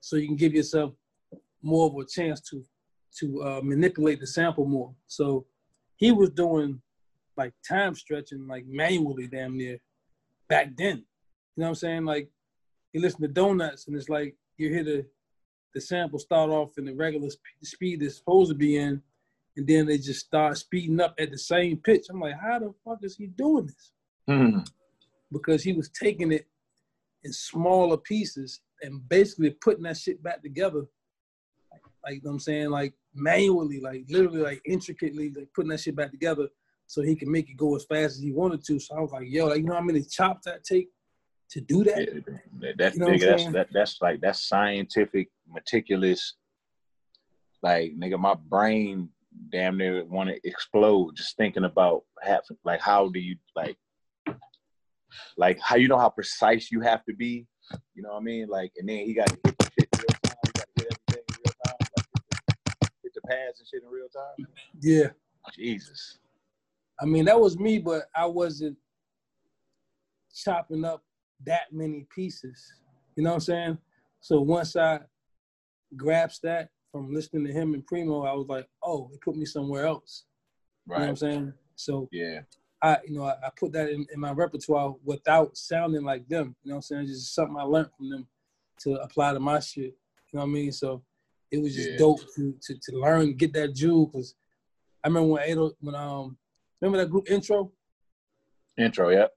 So 0.00 0.16
you 0.16 0.26
can 0.26 0.36
give 0.36 0.54
yourself 0.54 0.92
more 1.62 1.86
of 1.86 1.96
a 1.96 2.04
chance 2.04 2.40
to 2.50 2.64
to 3.20 3.42
uh, 3.42 3.60
manipulate 3.62 4.20
the 4.20 4.26
sample 4.26 4.66
more. 4.66 4.94
So 5.06 5.46
he 5.96 6.12
was 6.12 6.28
doing 6.30 6.82
like 7.36 7.54
time 7.66 7.94
stretching 7.94 8.46
like 8.46 8.66
manually 8.66 9.26
damn 9.26 9.56
near 9.56 9.78
back 10.48 10.76
then. 10.76 10.98
You 10.98 11.62
know 11.62 11.64
what 11.64 11.68
I'm 11.68 11.74
saying? 11.76 12.04
Like 12.04 12.28
you 12.92 13.00
listen 13.00 13.22
to 13.22 13.28
Donuts 13.28 13.86
and 13.86 13.96
it's 13.96 14.10
like 14.10 14.36
you 14.58 14.68
hear 14.68 14.84
the 14.84 15.06
the 15.76 15.80
sample 15.82 16.18
start 16.18 16.48
off 16.48 16.78
in 16.78 16.86
the 16.86 16.94
regular 16.94 17.28
sp- 17.28 17.60
speed 17.62 18.02
it's 18.02 18.16
supposed 18.16 18.50
to 18.50 18.54
be 18.54 18.78
in, 18.78 19.02
and 19.58 19.66
then 19.66 19.84
they 19.84 19.98
just 19.98 20.24
start 20.24 20.56
speeding 20.56 20.98
up 21.00 21.14
at 21.18 21.30
the 21.30 21.36
same 21.36 21.76
pitch. 21.76 22.06
I'm 22.08 22.18
like, 22.18 22.40
how 22.40 22.58
the 22.58 22.72
fuck 22.82 23.00
is 23.02 23.14
he 23.14 23.26
doing 23.26 23.66
this? 23.66 23.92
Mm-hmm. 24.26 24.60
Because 25.30 25.62
he 25.62 25.74
was 25.74 25.90
taking 25.90 26.32
it 26.32 26.46
in 27.24 27.32
smaller 27.32 27.98
pieces 27.98 28.60
and 28.80 29.06
basically 29.06 29.50
putting 29.50 29.82
that 29.82 29.98
shit 29.98 30.22
back 30.22 30.42
together. 30.42 30.86
Like, 31.70 31.82
like 32.02 32.14
you 32.14 32.20
know 32.24 32.30
what 32.30 32.32
I'm 32.32 32.40
saying, 32.40 32.70
like 32.70 32.94
manually, 33.14 33.78
like 33.78 34.06
literally, 34.08 34.40
like 34.40 34.62
intricately, 34.64 35.30
like 35.36 35.48
putting 35.54 35.70
that 35.72 35.80
shit 35.80 35.94
back 35.94 36.10
together 36.10 36.48
so 36.86 37.02
he 37.02 37.14
can 37.14 37.30
make 37.30 37.50
it 37.50 37.58
go 37.58 37.76
as 37.76 37.84
fast 37.84 38.16
as 38.16 38.22
he 38.22 38.32
wanted 38.32 38.64
to. 38.64 38.78
So 38.78 38.96
I 38.96 39.00
was 39.00 39.12
like, 39.12 39.26
yo, 39.28 39.48
like 39.48 39.58
you 39.58 39.64
know 39.64 39.74
how 39.74 39.82
many 39.82 40.02
chops 40.04 40.46
that 40.46 40.64
take 40.64 40.88
to 41.50 41.60
do 41.60 41.84
that? 41.84 41.98
Yeah, 42.62 42.72
that's 42.78 42.96
you 42.96 43.02
know 43.02 43.10
big. 43.10 43.20
That's 43.20 43.46
that, 43.48 43.68
that's 43.74 44.00
like 44.00 44.22
that's 44.22 44.48
scientific 44.48 45.28
meticulous. 45.48 46.34
Like 47.62 47.92
nigga, 47.98 48.18
my 48.18 48.34
brain 48.34 49.08
damn 49.52 49.76
near 49.76 50.04
want 50.04 50.30
to 50.30 50.40
explode 50.44 51.14
just 51.16 51.36
thinking 51.36 51.64
about 51.64 52.02
half 52.22 52.40
like 52.64 52.80
how 52.80 53.08
do 53.08 53.18
you 53.18 53.36
like 53.54 53.76
like 55.36 55.58
how 55.60 55.76
you 55.76 55.88
know 55.88 55.98
how 55.98 56.08
precise 56.08 56.70
you 56.70 56.80
have 56.80 57.04
to 57.04 57.14
be. 57.14 57.46
You 57.94 58.02
know 58.02 58.10
what 58.10 58.20
I 58.20 58.24
mean? 58.24 58.48
Like 58.48 58.72
and 58.76 58.88
then 58.88 58.98
he 58.98 59.14
got 59.14 59.28
to 59.28 59.38
hit 59.44 59.56
shit 59.78 59.88
real 59.98 60.06
time. 60.22 60.36
He 60.46 60.52
got 60.52 60.66
to 60.76 60.82
hit 60.82 60.92
everything 60.92 61.24
in 61.28 61.36
real 61.44 61.54
time. 61.66 61.88
Like 62.82 62.90
hit 63.02 63.14
the 63.14 63.20
pads 63.22 63.60
and 63.60 63.68
shit 63.68 63.82
in 63.82 63.88
real 63.88 64.08
time. 64.08 64.46
Yeah. 64.80 65.08
Jesus. 65.54 66.18
I 67.00 67.04
mean 67.04 67.24
that 67.26 67.38
was 67.38 67.58
me, 67.58 67.78
but 67.78 68.04
I 68.14 68.26
wasn't 68.26 68.76
chopping 70.34 70.84
up 70.84 71.02
that 71.44 71.72
many 71.72 72.06
pieces. 72.14 72.74
You 73.16 73.24
know 73.24 73.30
what 73.30 73.36
I'm 73.36 73.40
saying? 73.40 73.78
So 74.20 74.40
once 74.40 74.76
I 74.76 75.00
grasped 75.96 76.42
that 76.42 76.70
from 76.92 77.12
listening 77.12 77.46
to 77.46 77.52
him 77.52 77.74
and 77.74 77.86
Primo, 77.86 78.24
I 78.24 78.32
was 78.32 78.46
like, 78.48 78.66
oh, 78.82 79.10
it 79.12 79.20
put 79.20 79.36
me 79.36 79.44
somewhere 79.44 79.86
else. 79.86 80.24
Right. 80.86 80.96
You 80.96 81.00
know 81.00 81.04
what 81.04 81.10
I'm 81.10 81.16
saying? 81.16 81.52
So 81.74 82.08
yeah, 82.10 82.40
I 82.82 82.98
you 83.06 83.14
know 83.14 83.24
I, 83.24 83.34
I 83.44 83.50
put 83.58 83.72
that 83.72 83.90
in, 83.90 84.06
in, 84.12 84.20
my 84.20 84.32
repertoire 84.32 84.94
without 85.04 85.56
sounding 85.56 86.04
like 86.04 86.26
them. 86.28 86.56
You 86.62 86.70
know 86.70 86.76
what 86.76 86.78
I'm 86.78 86.82
saying? 86.82 87.02
It's 87.02 87.20
just 87.20 87.34
something 87.34 87.56
I 87.58 87.64
learned 87.64 87.90
from 87.96 88.10
them 88.10 88.26
to 88.80 88.94
apply 88.94 89.34
to 89.34 89.40
my 89.40 89.60
shit. 89.60 89.96
You 90.32 90.38
know 90.38 90.40
what 90.40 90.46
I 90.46 90.52
mean? 90.52 90.72
So 90.72 91.02
it 91.50 91.60
was 91.60 91.74
just 91.74 91.90
yeah. 91.90 91.98
dope 91.98 92.20
to, 92.36 92.54
to 92.62 92.74
to 92.74 92.98
learn, 92.98 93.36
get 93.36 93.52
that 93.54 93.74
jewel. 93.74 94.06
Cause 94.08 94.34
I 95.04 95.08
remember 95.08 95.28
when 95.28 95.50
Ado, 95.50 95.72
when 95.80 95.94
um 95.94 96.36
remember 96.80 96.98
that 96.98 97.10
group 97.10 97.30
intro. 97.30 97.72
Intro, 98.78 99.10
yep. 99.10 99.32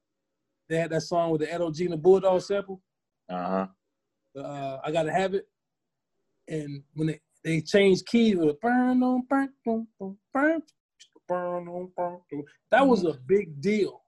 They 0.68 0.78
had 0.78 0.92
that 0.92 1.02
song 1.02 1.32
with 1.32 1.42
the 1.42 1.54
Edo 1.54 1.72
Gina 1.72 1.98
Bulldog 1.98 2.42
sample. 2.42 2.82
Uh-huh. 3.30 3.68
Uh, 4.38 4.80
I 4.84 4.92
gotta 4.92 5.12
have 5.12 5.34
it 5.34 5.48
and 6.50 6.84
when 6.96 7.08
they, 7.08 7.20
they 7.44 7.62
changed 7.62 8.06
keys 8.08 8.36
with 8.36 8.50
a 8.50 8.58
burn 8.62 9.02
on 9.04 9.24
burn 9.30 9.50
burn 9.66 10.62
burn 11.28 11.68
on 11.68 11.92
burn, 11.96 12.44
that 12.72 12.86
was 12.86 13.06
a 13.06 13.14
big 13.28 13.62
deal 13.62 14.02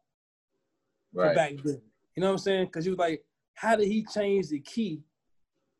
right. 1.14 1.36
back 1.36 1.54
then. 1.64 1.82
You 2.16 2.22
know 2.22 2.28
what 2.28 2.34
I'm 2.34 2.38
saying? 2.40 2.66
Because 2.66 2.86
you 2.86 2.92
was 2.92 3.00
like, 3.00 3.24
how 3.56 3.76
did 3.76 3.88
he 3.88 4.04
change 4.04 4.50
the 4.50 4.60
key 4.60 5.02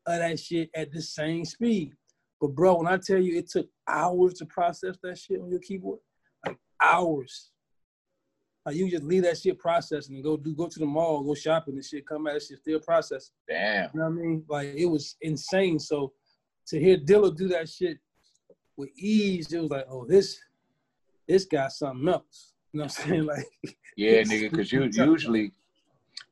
of 0.06 0.18
that 0.18 0.38
shit 0.38 0.70
at 0.74 0.92
the 0.92 1.02
same 1.02 1.44
speed? 1.44 1.92
But 2.40 2.54
bro, 2.54 2.78
when 2.78 2.86
I 2.86 2.96
tell 2.96 3.18
you 3.18 3.38
it 3.38 3.50
took 3.50 3.68
hours 3.88 4.34
to 4.34 4.46
process 4.46 4.96
that 5.02 5.18
shit 5.18 5.40
on 5.40 5.50
your 5.50 5.60
keyboard, 5.60 6.00
like 6.46 6.56
hours. 6.80 7.50
Like 8.64 8.76
you 8.76 8.88
just 8.88 9.02
leave 9.02 9.24
that 9.24 9.38
shit 9.38 9.58
processing 9.58 10.14
and 10.14 10.24
go 10.24 10.36
do 10.36 10.54
go 10.54 10.68
to 10.68 10.78
the 10.78 10.86
mall, 10.86 11.22
go 11.22 11.34
shopping 11.34 11.74
and 11.74 11.84
shit, 11.84 12.06
come 12.06 12.26
out, 12.26 12.34
that 12.34 12.42
shit 12.42 12.58
still 12.58 12.78
processing. 12.78 13.34
Damn. 13.48 13.90
You 13.92 14.00
know 14.00 14.06
what 14.06 14.12
I 14.12 14.14
mean? 14.14 14.44
Like 14.48 14.74
it 14.76 14.86
was 14.86 15.16
insane. 15.20 15.80
So 15.80 16.12
to 16.72 16.80
hear 16.80 16.96
Dilla 16.96 17.36
do 17.36 17.48
that 17.48 17.68
shit 17.68 17.98
with 18.78 18.88
ease, 18.96 19.52
it 19.52 19.60
was 19.60 19.70
like, 19.70 19.86
oh, 19.90 20.06
this 20.06 20.38
this 21.28 21.44
guy 21.44 21.64
got 21.64 21.72
something 21.72 22.08
else. 22.08 22.54
You 22.72 22.78
know 22.78 22.84
what 22.84 22.98
I'm 22.98 23.08
saying? 23.08 23.24
Like 23.62 23.76
Yeah, 23.96 24.22
nigga, 24.22 24.50
because 24.50 24.72
you 24.72 24.84
usually 24.92 25.52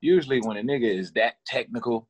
usually 0.00 0.40
when 0.40 0.56
a 0.56 0.62
nigga 0.62 0.98
is 0.98 1.12
that 1.12 1.34
technical, 1.46 2.08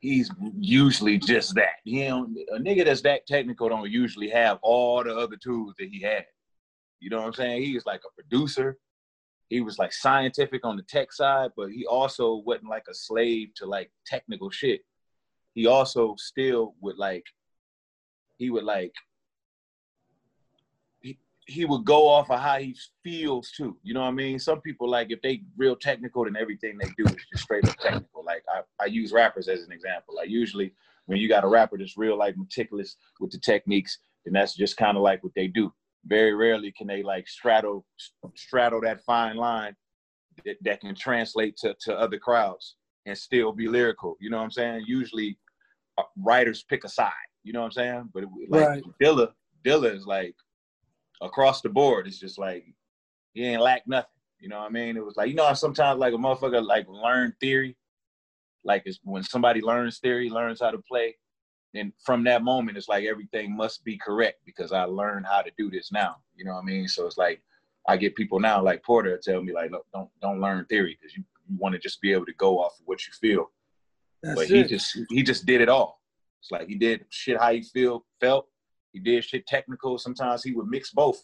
he's 0.00 0.30
usually 0.58 1.16
just 1.16 1.54
that. 1.54 1.76
You 1.84 2.08
know, 2.08 2.28
a 2.54 2.58
nigga 2.58 2.84
that's 2.84 3.00
that 3.02 3.26
technical 3.26 3.70
don't 3.70 3.90
usually 3.90 4.28
have 4.28 4.58
all 4.60 5.02
the 5.02 5.16
other 5.16 5.36
tools 5.36 5.74
that 5.78 5.88
he 5.88 6.02
had. 6.02 6.26
You 7.00 7.08
know 7.08 7.20
what 7.20 7.28
I'm 7.28 7.32
saying? 7.32 7.62
He 7.62 7.74
is 7.74 7.86
like 7.86 8.02
a 8.06 8.22
producer. 8.22 8.76
He 9.48 9.62
was 9.62 9.78
like 9.78 9.94
scientific 9.94 10.66
on 10.66 10.76
the 10.76 10.82
tech 10.82 11.10
side, 11.10 11.52
but 11.56 11.70
he 11.70 11.86
also 11.86 12.42
wasn't 12.46 12.68
like 12.68 12.84
a 12.90 12.94
slave 12.94 13.48
to 13.56 13.66
like 13.66 13.90
technical 14.06 14.50
shit. 14.50 14.82
He 15.54 15.66
also 15.66 16.14
still 16.18 16.74
would 16.80 16.98
like, 16.98 17.24
he 18.36 18.50
would 18.50 18.64
like 18.64 18.92
he 21.00 21.18
he 21.46 21.64
would 21.64 21.84
go 21.84 22.08
off 22.08 22.30
of 22.30 22.40
how 22.40 22.58
he 22.58 22.76
feels 23.02 23.50
too. 23.52 23.76
You 23.82 23.94
know 23.94 24.00
what 24.00 24.08
I 24.08 24.12
mean? 24.12 24.38
Some 24.38 24.60
people 24.60 24.88
like 24.88 25.10
if 25.10 25.22
they 25.22 25.42
real 25.56 25.76
technical, 25.76 26.24
then 26.24 26.36
everything 26.36 26.76
they 26.76 26.90
do 26.96 27.04
is 27.04 27.24
just 27.32 27.44
straight 27.44 27.68
up 27.68 27.76
technical. 27.76 28.24
Like 28.24 28.42
I, 28.48 28.62
I 28.82 28.86
use 28.86 29.12
rappers 29.12 29.48
as 29.48 29.62
an 29.62 29.72
example. 29.72 30.16
Like 30.16 30.28
usually 30.28 30.74
when 31.06 31.18
you 31.18 31.28
got 31.28 31.44
a 31.44 31.48
rapper 31.48 31.78
that's 31.78 31.96
real 31.96 32.18
like 32.18 32.36
meticulous 32.36 32.96
with 33.20 33.30
the 33.30 33.38
techniques, 33.38 33.98
then 34.24 34.32
that's 34.32 34.56
just 34.56 34.76
kind 34.76 34.96
of 34.96 35.02
like 35.02 35.22
what 35.22 35.34
they 35.34 35.46
do. 35.46 35.72
Very 36.06 36.34
rarely 36.34 36.72
can 36.72 36.86
they 36.86 37.02
like 37.02 37.28
straddle 37.28 37.86
straddle 38.34 38.80
that 38.80 39.04
fine 39.04 39.36
line 39.36 39.76
that, 40.44 40.56
that 40.62 40.80
can 40.80 40.94
translate 40.94 41.56
to, 41.58 41.76
to 41.80 41.94
other 41.96 42.18
crowds 42.18 42.76
and 43.06 43.16
still 43.16 43.52
be 43.52 43.68
lyrical. 43.68 44.16
You 44.20 44.30
know 44.30 44.38
what 44.38 44.44
I'm 44.44 44.50
saying? 44.50 44.84
Usually 44.86 45.38
writers 46.16 46.64
pick 46.68 46.84
a 46.84 46.88
side. 46.88 47.12
You 47.42 47.52
know 47.52 47.60
what 47.60 47.66
I'm 47.66 47.72
saying? 47.72 48.10
But 48.12 48.24
like 48.48 48.68
right. 48.68 48.82
Dilla, 49.02 49.32
Dilla 49.64 49.94
is 49.94 50.06
like 50.06 50.34
across 51.20 51.60
the 51.60 51.68
board, 51.68 52.06
it's 52.06 52.18
just 52.18 52.38
like 52.38 52.64
he 53.32 53.44
ain't 53.44 53.62
lack 53.62 53.86
nothing. 53.86 54.08
You 54.40 54.48
know 54.48 54.58
what 54.58 54.66
I 54.66 54.70
mean? 54.70 54.96
It 54.96 55.04
was 55.04 55.16
like 55.16 55.28
you 55.28 55.34
know 55.34 55.52
sometimes 55.54 55.98
like 55.98 56.14
a 56.14 56.16
motherfucker 56.16 56.64
like 56.64 56.86
learn 56.88 57.34
theory, 57.40 57.76
like 58.64 58.82
it's 58.86 58.98
when 59.04 59.22
somebody 59.22 59.60
learns 59.60 59.98
theory, 59.98 60.30
learns 60.30 60.60
how 60.60 60.70
to 60.70 60.78
play, 60.78 61.16
and 61.74 61.92
from 62.04 62.24
that 62.24 62.42
moment 62.42 62.76
it's 62.76 62.88
like 62.88 63.04
everything 63.04 63.56
must 63.56 63.84
be 63.84 63.98
correct 63.98 64.40
because 64.44 64.72
I 64.72 64.84
learned 64.84 65.26
how 65.26 65.42
to 65.42 65.50
do 65.58 65.70
this 65.70 65.92
now. 65.92 66.16
You 66.34 66.44
know 66.44 66.54
what 66.54 66.62
I 66.62 66.64
mean? 66.64 66.88
So 66.88 67.06
it's 67.06 67.18
like 67.18 67.42
I 67.88 67.96
get 67.96 68.16
people 68.16 68.40
now 68.40 68.62
like 68.62 68.82
Porter 68.82 69.18
tell 69.22 69.42
me 69.42 69.52
like 69.52 69.70
look 69.70 69.86
don't 69.92 70.08
don't 70.20 70.40
learn 70.40 70.64
theory 70.66 70.98
because 71.00 71.16
you, 71.16 71.24
you 71.48 71.56
want 71.58 71.74
to 71.74 71.78
just 71.78 72.00
be 72.00 72.12
able 72.12 72.26
to 72.26 72.34
go 72.34 72.58
off 72.58 72.78
of 72.80 72.86
what 72.86 73.06
you 73.06 73.12
feel. 73.20 73.50
That's 74.24 74.36
but 74.36 74.50
it. 74.50 74.56
he 74.56 74.64
just 74.64 74.98
he 75.10 75.22
just 75.22 75.44
did 75.44 75.60
it 75.60 75.68
all. 75.68 76.00
It's 76.40 76.50
like 76.50 76.68
he 76.68 76.76
did 76.76 77.04
shit 77.10 77.38
how 77.38 77.52
he 77.52 77.62
feel 77.62 78.04
felt 78.20 78.48
he 78.92 79.00
did 79.00 79.24
shit 79.24 79.46
technical. 79.46 79.98
Sometimes 79.98 80.42
he 80.42 80.52
would 80.52 80.68
mix 80.68 80.90
both. 80.92 81.22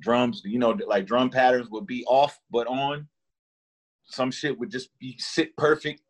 Drums, 0.00 0.42
you 0.44 0.58
know, 0.58 0.76
like 0.86 1.06
drum 1.06 1.30
patterns 1.30 1.68
would 1.70 1.86
be 1.86 2.04
off 2.06 2.38
but 2.50 2.66
on. 2.66 3.08
Some 4.04 4.30
shit 4.30 4.58
would 4.58 4.70
just 4.70 4.90
be 4.98 5.16
sit 5.18 5.56
perfect. 5.56 6.02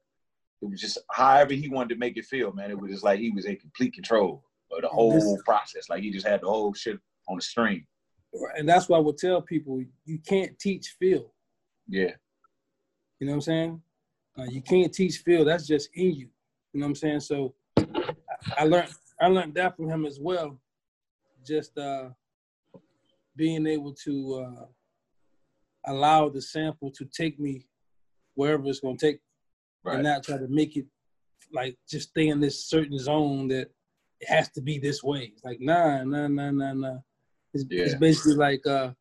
It 0.62 0.71
was 0.71 0.81
just 0.81 0.99
however 1.11 1.52
he 1.52 1.69
wanted 1.69 1.90
to 1.90 1.97
make 1.97 2.16
it 2.16 2.25
feel, 2.25 2.52
man. 2.52 2.71
It 2.71 2.81
was 2.81 2.90
just 2.90 3.04
like 3.04 3.21
he 3.21 3.31
was 3.31 3.45
in 3.45 3.57
complete 3.57 3.92
control 3.92 4.42
of 4.73 4.83
the 4.83 4.88
whole 4.88 5.12
this, 5.12 5.42
process. 5.45 5.88
Like 5.90 6.02
he 6.02 6.11
just 6.11 6.26
had 6.26 6.40
the 6.40 6.49
whole 6.49 6.73
shit 6.73 6.99
on 7.28 7.37
the 7.37 7.42
string. 7.42 7.87
And 8.57 8.69
that's 8.69 8.88
why 8.88 8.97
I 8.97 9.00
would 9.00 9.19
tell 9.19 9.42
people 9.42 9.83
you 10.04 10.19
can't 10.26 10.59
teach 10.59 10.97
feel. 10.99 11.35
Yeah. 11.87 12.12
You 13.21 13.26
know 13.26 13.33
what 13.33 13.37
I'm 13.37 13.40
saying? 13.42 13.83
Uh, 14.39 14.45
you 14.45 14.62
can't 14.62 14.93
teach 14.93 15.19
feel. 15.19 15.45
That's 15.45 15.67
just 15.67 15.91
in 15.95 16.15
you. 16.15 16.29
You 16.73 16.81
know 16.81 16.87
what 16.87 16.91
I'm 16.91 16.95
saying? 16.95 17.21
So 17.21 17.55
I 18.57 18.65
learned 18.65 18.89
I 19.21 19.27
learned 19.29 19.55
that 19.55 19.77
from 19.77 19.89
him 19.89 20.07
as 20.07 20.19
well. 20.21 20.59
Just 21.47 21.77
uh, 21.77 22.09
being 23.37 23.67
able 23.67 23.95
to 24.05 24.47
uh, 24.47 24.65
allow 25.87 26.29
the 26.29 26.41
sample 26.41 26.91
to 26.93 27.05
take 27.05 27.39
me 27.39 27.67
wherever 28.35 28.67
it's 28.67 28.81
going 28.81 28.97
to 28.97 29.07
take, 29.07 29.21
right. 29.85 29.97
and 29.97 30.05
not 30.05 30.23
try 30.23 30.39
to 30.39 30.49
make 30.49 30.77
it 30.77 30.87
like 31.53 31.77
just 31.89 32.11
stay 32.11 32.29
in 32.29 32.41
this 32.41 32.65
certain 32.65 32.99
zone 32.99 33.49
that 33.49 33.71
it 34.21 34.29
has 34.29 34.49
to 34.53 34.62
be 34.62 34.79
this 34.79 35.03
way. 35.03 35.33
It's 35.35 35.45
like 35.45 35.61
nah, 35.61 36.03
nah, 36.05 36.29
nah, 36.29 36.51
nah, 36.51 36.73
nah. 36.73 36.99
It's, 37.53 37.65
yeah. 37.69 37.85
it's 37.85 37.95
basically 37.97 38.37
like 38.37 38.67
uh, 38.67 38.93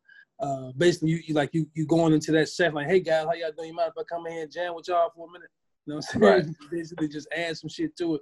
uh, 0.42 0.72
basically 0.76 1.10
you, 1.10 1.20
you, 1.26 1.34
like 1.34 1.54
you 1.54 1.66
you 1.72 1.86
going 1.86 2.12
into 2.12 2.32
that 2.32 2.48
set 2.48 2.74
like, 2.74 2.88
hey 2.88 2.98
guys, 2.98 3.24
how 3.24 3.32
y'all 3.32 3.52
doing? 3.56 3.68
You 3.68 3.74
mind 3.74 3.92
if 3.96 4.00
I 4.00 4.04
come 4.12 4.26
in 4.26 4.32
here 4.32 4.42
and 4.42 4.52
jam 4.52 4.74
with 4.74 4.88
y'all 4.88 5.10
for 5.14 5.28
a 5.28 5.32
minute? 5.32 5.48
You 5.86 5.92
know 5.92 5.96
what 5.96 6.04
I'm 6.14 6.20
saying? 6.20 6.46
Right. 6.46 6.56
basically 6.70 7.08
just 7.08 7.28
add 7.34 7.56
some 7.56 7.70
shit 7.70 7.96
to 7.98 8.16
it. 8.16 8.20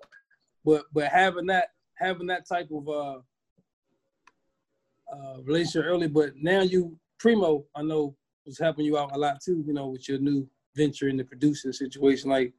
But 0.65 0.85
but 0.93 1.05
having 1.05 1.47
that 1.47 1.69
having 1.97 2.27
that 2.27 2.47
type 2.47 2.69
of 2.71 2.89
uh, 2.89 3.19
uh, 5.15 5.41
relationship 5.43 5.85
early, 5.87 6.09
but 6.09 6.33
now 6.37 6.61
you 6.61 6.95
Primo, 7.19 7.65
I 7.75 7.83
know 7.83 8.15
was 8.45 8.59
helping 8.59 8.85
you 8.85 8.99
out 8.99 9.17
a 9.17 9.19
lot 9.19 9.41
too. 9.43 9.65
You 9.67 9.73
know, 9.73 9.89
with 9.89 10.07
your 10.07 10.19
new 10.19 10.47
venture 10.77 11.09
in 11.09 11.17
the 11.17 11.25
producing 11.25 11.73
situation, 11.73 12.29
like 12.29 12.53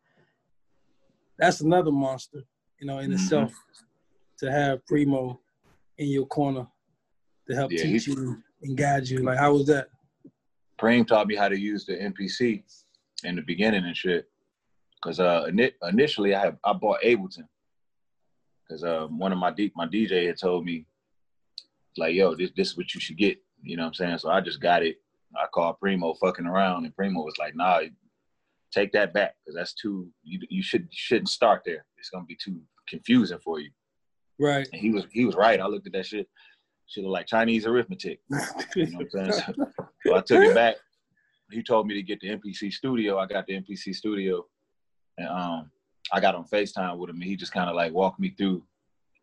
that's 1.38 1.62
another 1.62 1.91
monster. 1.91 2.41
You 2.80 2.88
know, 2.88 2.98
in 2.98 3.12
mm-hmm. 3.12 3.22
itself 3.22 3.53
to 4.39 4.51
have 4.51 4.84
Primo 4.88 5.39
in 6.00 6.08
your 6.08 6.25
corner 6.25 6.65
to 7.48 7.56
help 7.56 7.72
yeah, 7.72 7.84
teach 7.84 8.08
you 8.08 8.41
and 8.63 8.77
guide 8.77 9.08
you. 9.08 9.20
Like, 9.20 9.39
how 9.39 9.53
was 9.53 9.68
that? 9.68 9.88
Preem 10.80 11.06
taught 11.06 11.27
me 11.27 11.36
how 11.36 11.48
to 11.48 11.60
use 11.60 11.86
the 11.86 11.94
MPC 11.94 12.63
in 13.24 13.36
the 13.36 13.41
beginning 13.41 13.86
and 13.86 13.96
shit. 13.96 14.27
Cause 15.03 15.20
uh, 15.20 15.50
initially 15.89 16.36
I 16.36 16.41
have 16.41 16.58
I 16.63 16.74
bought 16.74 17.01
Ableton, 17.01 17.48
because 18.68 18.84
uh, 18.84 19.08
one 19.08 19.32
of 19.32 19.39
my 19.39 19.50
D- 19.50 19.72
my 19.75 19.88
DJ 19.88 20.27
had 20.27 20.38
told 20.38 20.63
me, 20.63 20.86
like, 21.98 22.13
yo, 22.13 22.36
this 22.36 22.51
this 22.56 22.70
is 22.70 22.77
what 22.77 22.94
you 22.94 23.01
should 23.01 23.18
get. 23.18 23.39
You 23.63 23.77
know 23.77 23.84
what 23.84 23.88
I'm 23.88 23.94
saying? 23.96 24.18
So 24.20 24.30
I 24.30 24.41
just 24.41 24.62
got 24.62 24.84
it. 24.84 24.98
I 25.36 25.48
called 25.51 25.80
Primo 25.80 26.13
fucking 26.15 26.46
around, 26.46 26.86
and 26.86 26.96
Primo 26.96 27.22
was 27.22 27.34
like, 27.39 27.56
nah, 27.56 27.82
take 28.72 28.91
that 28.94 29.12
back 29.12 29.36
because 29.44 29.56
that's 29.56 29.74
too. 29.74 30.08
You 30.24 30.39
you 30.50 30.62
should 30.62 30.88
shouldn't 30.91 31.30
start 31.30 31.63
there. 31.65 31.84
It's 31.98 32.10
gonna 32.10 32.25
be 32.25 32.38
too 32.41 32.62
confusing 32.88 33.39
for 33.39 33.60
you. 33.60 33.72
Right. 34.39 34.68
And 34.72 34.82
he 34.82 34.91
was 34.91 35.06
he 35.12 35.25
was 35.25 35.36
right. 35.36 35.60
I 35.60 35.65
looked 35.65 35.88
at 35.88 35.94
that 35.94 36.06
shit. 36.06 36.27
Shit 36.91 37.03
looked 37.05 37.13
like 37.13 37.27
Chinese 37.27 37.65
arithmetic. 37.65 38.19
you 38.75 38.88
know 38.88 38.98
what 38.98 39.07
I'm 39.17 39.31
saying? 39.31 39.43
So, 39.55 39.71
so 40.05 40.15
I 40.15 40.21
took 40.21 40.43
it 40.43 40.53
back. 40.55 40.75
He 41.50 41.63
told 41.63 41.88
me 41.88 41.93
to 41.95 42.03
get 42.03 42.19
the 42.19 42.29
MPC 42.29 42.71
studio. 42.71 43.17
I 43.17 43.25
got 43.27 43.45
the 43.48 43.53
MPC 43.53 43.95
studio, 43.95 44.45
and 45.17 45.27
um, 45.27 45.71
I 46.12 46.19
got 46.19 46.36
on 46.36 46.45
FaceTime 46.45 46.98
with 46.98 47.10
him 47.10 47.17
and 47.17 47.24
he 47.24 47.36
just 47.36 47.53
kind 47.53 47.69
of 47.69 47.75
like 47.75 47.93
walked 47.93 48.19
me 48.19 48.33
through 48.38 48.63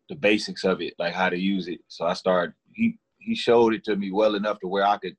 the 0.09 0.15
basics 0.15 0.63
of 0.63 0.81
it, 0.81 0.93
like 0.97 1.13
how 1.13 1.29
to 1.29 1.37
use 1.37 1.67
it. 1.67 1.81
So 1.87 2.05
I 2.05 2.13
started, 2.13 2.53
he, 2.73 2.97
he 3.19 3.35
showed 3.35 3.73
it 3.73 3.83
to 3.85 3.95
me 3.95 4.11
well 4.11 4.35
enough 4.35 4.59
to 4.61 4.67
where 4.67 4.85
I 4.85 4.97
could, 4.97 5.15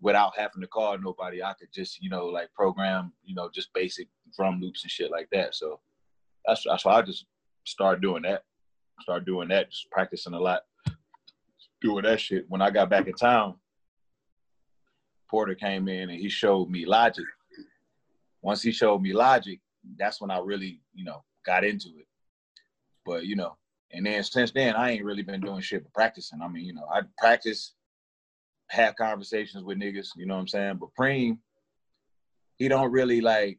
without 0.00 0.38
having 0.38 0.62
to 0.62 0.66
call 0.66 0.96
nobody, 0.98 1.42
I 1.42 1.52
could 1.54 1.72
just, 1.74 2.02
you 2.02 2.08
know, 2.08 2.26
like 2.26 2.52
program, 2.54 3.12
you 3.24 3.34
know, 3.34 3.50
just 3.52 3.72
basic 3.74 4.08
drum 4.34 4.60
loops 4.60 4.84
and 4.84 4.90
shit 4.90 5.10
like 5.10 5.28
that. 5.32 5.54
So 5.54 5.80
that's, 6.46 6.64
that's 6.64 6.84
why 6.84 6.94
I 6.94 7.02
just 7.02 7.26
started 7.64 8.00
doing 8.00 8.22
that. 8.22 8.44
Started 9.00 9.26
doing 9.26 9.48
that, 9.48 9.70
just 9.70 9.90
practicing 9.90 10.32
a 10.32 10.40
lot, 10.40 10.62
doing 11.80 12.04
that 12.04 12.20
shit. 12.20 12.44
When 12.48 12.62
I 12.62 12.70
got 12.70 12.90
back 12.90 13.06
in 13.06 13.14
town, 13.14 13.56
Porter 15.30 15.54
came 15.54 15.88
in 15.88 16.10
and 16.10 16.18
he 16.18 16.28
showed 16.28 16.70
me 16.70 16.86
Logic. 16.86 17.24
Once 18.42 18.62
he 18.62 18.72
showed 18.72 19.02
me 19.02 19.12
Logic, 19.12 19.60
that's 19.98 20.20
when 20.20 20.30
I 20.30 20.38
really, 20.38 20.80
you 20.94 21.04
know, 21.04 21.22
got 21.44 21.64
into 21.64 21.88
it. 21.98 22.06
But 23.04 23.26
you 23.26 23.36
know, 23.36 23.56
and 23.92 24.04
then 24.04 24.22
since 24.22 24.50
then, 24.50 24.74
I 24.74 24.90
ain't 24.90 25.04
really 25.04 25.22
been 25.22 25.40
doing 25.40 25.60
shit 25.60 25.82
but 25.82 25.92
practicing. 25.94 26.40
I 26.42 26.48
mean, 26.48 26.64
you 26.64 26.74
know, 26.74 26.86
I 26.92 27.02
practice, 27.18 27.74
have 28.68 28.96
conversations 28.96 29.64
with 29.64 29.78
niggas. 29.78 30.08
You 30.16 30.26
know 30.26 30.34
what 30.34 30.40
I'm 30.40 30.48
saying? 30.48 30.76
But 30.76 30.90
Preem, 30.98 31.38
he 32.56 32.68
don't 32.68 32.92
really 32.92 33.20
like. 33.20 33.58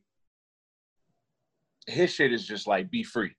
His 1.87 2.11
shit 2.11 2.31
is 2.31 2.45
just 2.45 2.67
like 2.67 2.91
be 2.91 3.03
free. 3.03 3.35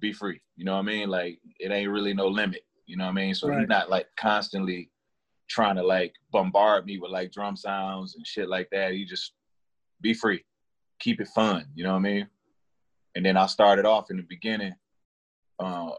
Be 0.00 0.12
free. 0.12 0.40
You 0.56 0.64
know 0.64 0.72
what 0.72 0.80
I 0.80 0.82
mean? 0.82 1.08
Like 1.08 1.38
it 1.60 1.70
ain't 1.70 1.90
really 1.90 2.14
no 2.14 2.26
limit. 2.26 2.64
You 2.92 2.98
know 2.98 3.06
what 3.06 3.10
I 3.10 3.14
mean? 3.14 3.34
So 3.34 3.48
right. 3.48 3.60
he's 3.60 3.68
not 3.68 3.90
like 3.90 4.06
constantly 4.16 4.90
trying 5.48 5.76
to 5.76 5.82
like 5.82 6.12
bombard 6.30 6.86
me 6.86 6.98
with 6.98 7.10
like 7.10 7.32
drum 7.32 7.56
sounds 7.56 8.14
and 8.14 8.26
shit 8.26 8.48
like 8.48 8.68
that. 8.70 8.92
He 8.92 9.04
just 9.04 9.32
be 10.00 10.14
free 10.14 10.44
keep 11.02 11.20
it 11.20 11.28
fun. 11.28 11.66
You 11.74 11.84
know 11.84 11.92
what 11.92 11.98
I 11.98 12.02
mean? 12.02 12.28
And 13.14 13.26
then 13.26 13.36
I 13.36 13.46
started 13.46 13.84
off 13.84 14.10
in 14.10 14.16
the 14.16 14.22
beginning. 14.22 14.74
Uh, 15.58 15.90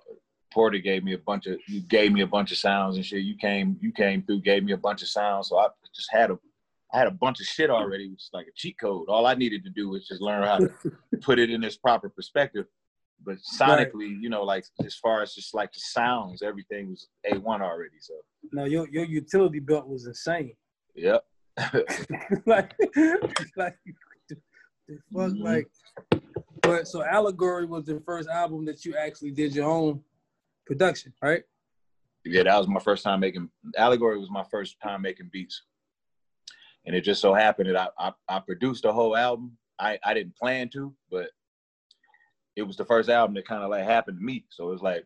Porter 0.52 0.80
gave 0.80 1.04
me 1.04 1.14
a 1.14 1.18
bunch 1.18 1.48
of 1.48 1.60
you 1.68 1.82
gave 1.82 2.12
me 2.12 2.22
a 2.22 2.28
bunch 2.28 2.52
of 2.52 2.58
sounds 2.58 2.96
and 2.96 3.06
shit. 3.06 3.24
You 3.24 3.36
came 3.36 3.78
you 3.82 3.92
came 3.92 4.24
through, 4.24 4.42
gave 4.42 4.64
me 4.64 4.72
a 4.72 4.78
bunch 4.78 5.02
of 5.02 5.10
sounds. 5.10 5.50
So 5.50 5.58
I 5.58 5.68
just 5.94 6.12
had 6.12 6.32
a 6.32 6.40
I 6.94 7.00
had 7.00 7.08
a 7.08 7.12
bunch 7.12 7.40
of 7.40 7.48
shit 7.48 7.70
already, 7.70 8.10
which 8.10 8.22
is 8.22 8.30
like 8.34 8.48
a 8.48 8.52
cheat 8.56 8.80
code. 8.80 9.10
All 9.10 9.26
I 9.26 9.34
needed 9.34 9.64
to 9.64 9.70
do 9.70 9.90
was 9.90 10.08
just 10.08 10.22
learn 10.22 10.44
how 10.44 10.60
to 10.60 10.72
put 11.22 11.40
it 11.40 11.50
in 11.50 11.62
this 11.62 11.76
proper 11.76 12.08
perspective. 12.08 12.66
But 13.26 13.38
sonically, 13.38 14.12
right. 14.12 14.22
you 14.22 14.30
know, 14.30 14.44
like 14.44 14.66
as 14.86 14.96
far 14.96 15.22
as 15.22 15.34
just 15.34 15.54
like 15.54 15.72
the 15.72 15.80
sounds, 15.80 16.42
everything 16.42 16.90
was 16.90 17.08
A 17.26 17.38
one 17.38 17.62
already. 17.62 17.96
So 18.00 18.16
no, 18.52 18.66
your 18.66 18.88
your 18.90 19.06
utility 19.06 19.60
belt 19.60 19.88
was 19.88 20.06
insane. 20.08 20.56
Yep. 20.96 21.24
like, 22.46 22.74
like 23.56 23.78
the 24.28 24.38
fuck, 25.14 25.32
mm-hmm. 25.32 25.44
like. 25.44 25.68
But 26.62 26.88
so 26.88 27.04
Allegory 27.04 27.66
was 27.66 27.86
the 27.86 28.02
first 28.06 28.30
album 28.30 28.66
that 28.66 28.86
you 28.86 28.96
actually 28.96 29.32
did 29.32 29.54
your 29.54 29.70
own 29.70 30.02
production, 30.66 31.14
right? 31.22 31.44
Yeah, 32.26 32.44
that 32.44 32.58
was 32.58 32.68
my 32.68 32.80
first 32.80 33.04
time 33.04 33.20
making 33.20 33.50
Allegory 33.78 34.18
was 34.18 34.30
my 34.32 34.46
first 34.50 34.78
time 34.82 35.02
making 35.02 35.30
beats. 35.32 35.64
And 36.86 36.96
it 36.96 37.02
just 37.02 37.22
so 37.22 37.34
happened 37.34 37.70
that 37.70 37.92
I 37.98 38.10
I, 38.30 38.38
I 38.38 38.40
produced 38.40 38.84
the 38.84 38.94
whole 38.94 39.16
album. 39.16 39.58
I, 39.80 39.98
I 40.04 40.14
didn't 40.14 40.38
plan 40.38 40.70
to, 40.70 40.94
but 41.10 41.30
it 42.56 42.64
was 42.64 42.78
the 42.78 42.86
first 42.86 43.10
album 43.10 43.36
that 43.36 43.48
kind 43.48 43.64
of 43.64 43.70
like 43.70 43.84
happened 43.84 44.20
to 44.20 44.24
me. 44.24 44.46
So 44.50 44.70
it 44.70 44.72
was 44.72 44.82
like 44.82 45.06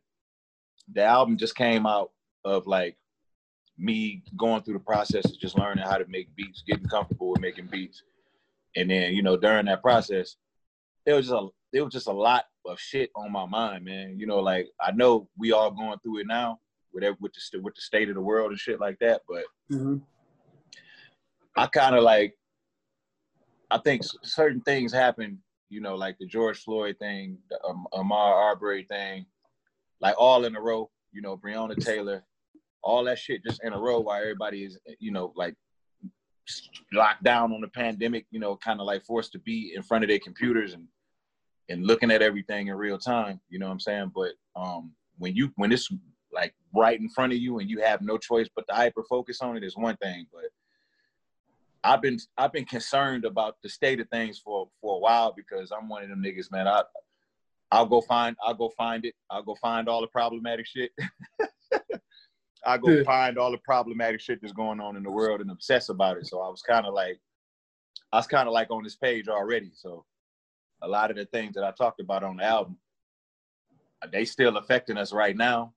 the 0.94 1.04
album 1.04 1.38
just 1.38 1.56
came 1.56 1.86
out 1.86 2.12
of 2.46 2.68
like 2.68 2.98
me 3.77 4.24
going 4.38 4.63
through 4.63 4.74
the 4.74 4.80
process 4.80 5.25
of 5.25 5.39
just 5.39 5.58
learning 5.58 5.86
how 5.86 5.98
to 5.98 6.06
make 6.08 6.36
beats, 6.36 6.63
getting 6.68 6.88
comfortable 6.88 7.32
with 7.32 7.42
making 7.42 7.68
beats. 7.68 8.04
And 8.75 8.89
then, 8.89 9.13
you 9.13 9.24
know, 9.24 9.38
during 9.38 9.66
that 9.68 9.82
process, 9.82 10.36
there 11.06 11.16
was 11.16 11.27
just 11.27 11.36
a 11.36 11.48
there 11.74 11.84
was 11.84 11.94
just 11.94 12.08
a 12.08 12.13
lot 12.13 12.46
of 12.66 12.80
shit 12.80 13.12
on 13.16 13.32
my 13.32 13.46
mind, 13.46 13.86
man. 13.86 14.18
You 14.18 14.27
know, 14.27 14.39
like 14.39 14.68
I 14.82 14.92
know 14.92 15.30
we 15.38 15.51
all 15.51 15.72
going 15.72 16.00
through 16.00 16.20
it 16.20 16.27
now 16.27 16.60
with 16.94 17.04
with 17.20 17.34
the 17.34 17.62
with 17.62 17.75
the 17.75 17.82
state 17.82 18.10
of 18.10 18.16
the 18.16 18.22
world 18.22 18.51
and 18.51 18.60
shit 18.60 18.80
like 18.80 18.98
that, 19.00 19.22
but 19.27 19.44
Mm-hmm. 19.72 19.98
I 21.56 21.68
kind 21.68 21.96
of 21.96 22.04
like 22.04 22.36
I 23.70 23.77
think 23.80 24.04
certain 24.24 24.62
things 24.62 24.94
happen, 24.94 25.39
you 25.69 25.81
know, 25.81 25.95
like 25.95 26.17
the 26.17 26.25
George 26.25 26.59
Floyd 26.59 26.97
thing, 27.00 27.38
the 27.50 27.63
um, 27.63 27.88
Ahmaud 27.93 28.12
Arbery 28.12 28.83
thing, 28.83 29.25
like 30.01 30.15
all 30.17 30.45
in 30.45 30.55
a 30.55 30.62
row. 30.62 30.89
You 31.12 31.21
know, 31.21 31.38
Breonna 31.38 31.75
Taylor, 31.77 32.24
all 32.83 33.03
that 33.05 33.17
shit 33.17 33.43
just 33.43 33.63
in 33.63 33.74
a 33.74 33.79
row 33.79 34.00
while 34.00 34.21
everybody 34.21 34.63
is, 34.63 34.77
you 35.00 35.12
know, 35.12 35.33
like 35.36 35.55
locked 36.93 37.24
down 37.24 37.53
on 37.53 37.62
the 37.62 37.67
pandemic. 37.67 38.25
You 38.31 38.39
know, 38.39 38.57
kind 38.57 38.79
of 38.79 38.86
like 38.86 39.05
forced 39.05 39.31
to 39.33 39.39
be 39.39 39.74
in 39.75 39.83
front 39.83 40.03
of 40.03 40.09
their 40.09 40.19
computers 40.19 40.74
and 40.74 40.88
and 41.69 41.86
looking 41.86 42.12
at 42.12 42.21
everything 42.21 42.67
in 42.67 42.75
real 42.75 42.97
time. 42.97 43.39
You 43.50 43.59
know 43.59 43.67
what 43.67 43.74
I'm 43.74 43.79
saying? 43.79 44.12
But 44.15 44.33
um, 44.55 44.93
when 45.17 45.36
you 45.36 45.51
when 45.55 45.71
it's 45.71 45.89
like 46.31 46.53
right 46.74 47.00
in 47.00 47.09
front 47.09 47.33
of 47.33 47.39
you 47.39 47.59
and 47.59 47.69
you 47.69 47.81
have 47.81 48.01
no 48.01 48.17
choice 48.17 48.47
but 48.55 48.67
to 48.67 48.75
hyper 48.75 49.03
focus 49.09 49.41
on 49.41 49.57
it 49.57 49.63
is 49.63 49.75
one 49.75 49.97
thing, 49.97 50.27
but 50.31 50.43
I've 51.84 52.01
been 52.01 52.17
I've 52.38 52.51
been 52.51 52.65
concerned 52.65 53.25
about 53.25 53.55
the 53.63 53.69
state 53.69 54.00
of 54.00 54.10
things 54.10 54.39
for 54.39 54.69
for 54.81 54.96
a 54.96 55.00
while 55.00 55.34
because 55.36 55.72
I'm 55.72 55.89
one 55.89 56.03
of 56.03 56.10
them 56.10 56.24
niggas, 56.24 56.51
man. 56.51 56.67
I 56.67 56.84
I'll 57.72 57.86
go 57.86 58.01
find 58.01 58.36
I'll 58.43 58.53
go 58.53 58.69
find 58.77 59.05
it. 59.05 59.15
I'll 59.29 59.43
go 59.43 59.55
find 59.55 59.88
all 59.88 60.01
the 60.01 60.07
problematic 60.07 60.65
shit. 60.65 60.91
I'll 62.65 62.77
go 62.77 62.98
Yeah. 62.98 63.03
find 63.03 63.38
all 63.38 63.51
the 63.51 63.60
problematic 63.60 64.19
shit 64.19 64.39
that's 64.41 64.53
going 64.53 64.79
on 64.79 64.98
in 64.98 65.03
the 65.03 65.12
world 65.12 65.41
and 65.41 65.51
obsess 65.51 65.89
about 65.89 66.17
it. 66.17 66.27
So 66.27 66.41
I 66.41 66.50
was 66.50 66.62
kind 66.62 66.86
of 66.86 66.93
like 66.93 67.19
I 68.12 68.17
was 68.17 68.27
kind 68.27 68.48
of 68.48 68.53
like 68.53 68.72
on 68.72 68.84
this 68.84 68.96
page 68.96 69.27
already. 69.27 69.72
So 69.74 70.05
a 70.81 70.88
lot 70.88 71.12
of 71.12 71.17
the 71.17 71.25
things 71.25 71.55
that 71.55 71.63
I 71.63 71.72
talked 71.72 72.00
about 72.00 72.24
on 72.24 72.38
the 72.38 72.43
album, 72.43 72.77
they 74.12 74.25
still 74.25 74.57
affecting 74.57 74.98
us 74.98 75.13
right 75.13 75.36
now. 75.36 75.74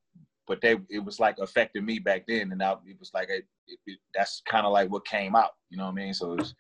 But 0.51 0.61
they 0.61 0.77
it 0.91 0.99
was 0.99 1.21
like 1.21 1.39
affecting 1.39 1.85
me 1.85 2.01
back 2.01 2.25
then, 2.27 2.51
and 2.51 2.59
now 2.59 2.81
it 2.85 2.99
was 2.99 3.13
like 3.15 3.29
it, 3.31 3.47
it, 3.69 3.79
it- 3.87 4.01
that's 4.13 4.43
kind 4.45 4.67
of 4.67 4.73
like 4.73 4.91
what 4.91 5.05
came 5.07 5.37
out. 5.37 5.53
You 5.71 5.77
know 5.77 5.85
what 5.85 5.93
I 5.93 5.95
mean? 5.95 6.13
So 6.13 6.35
was, 6.35 6.57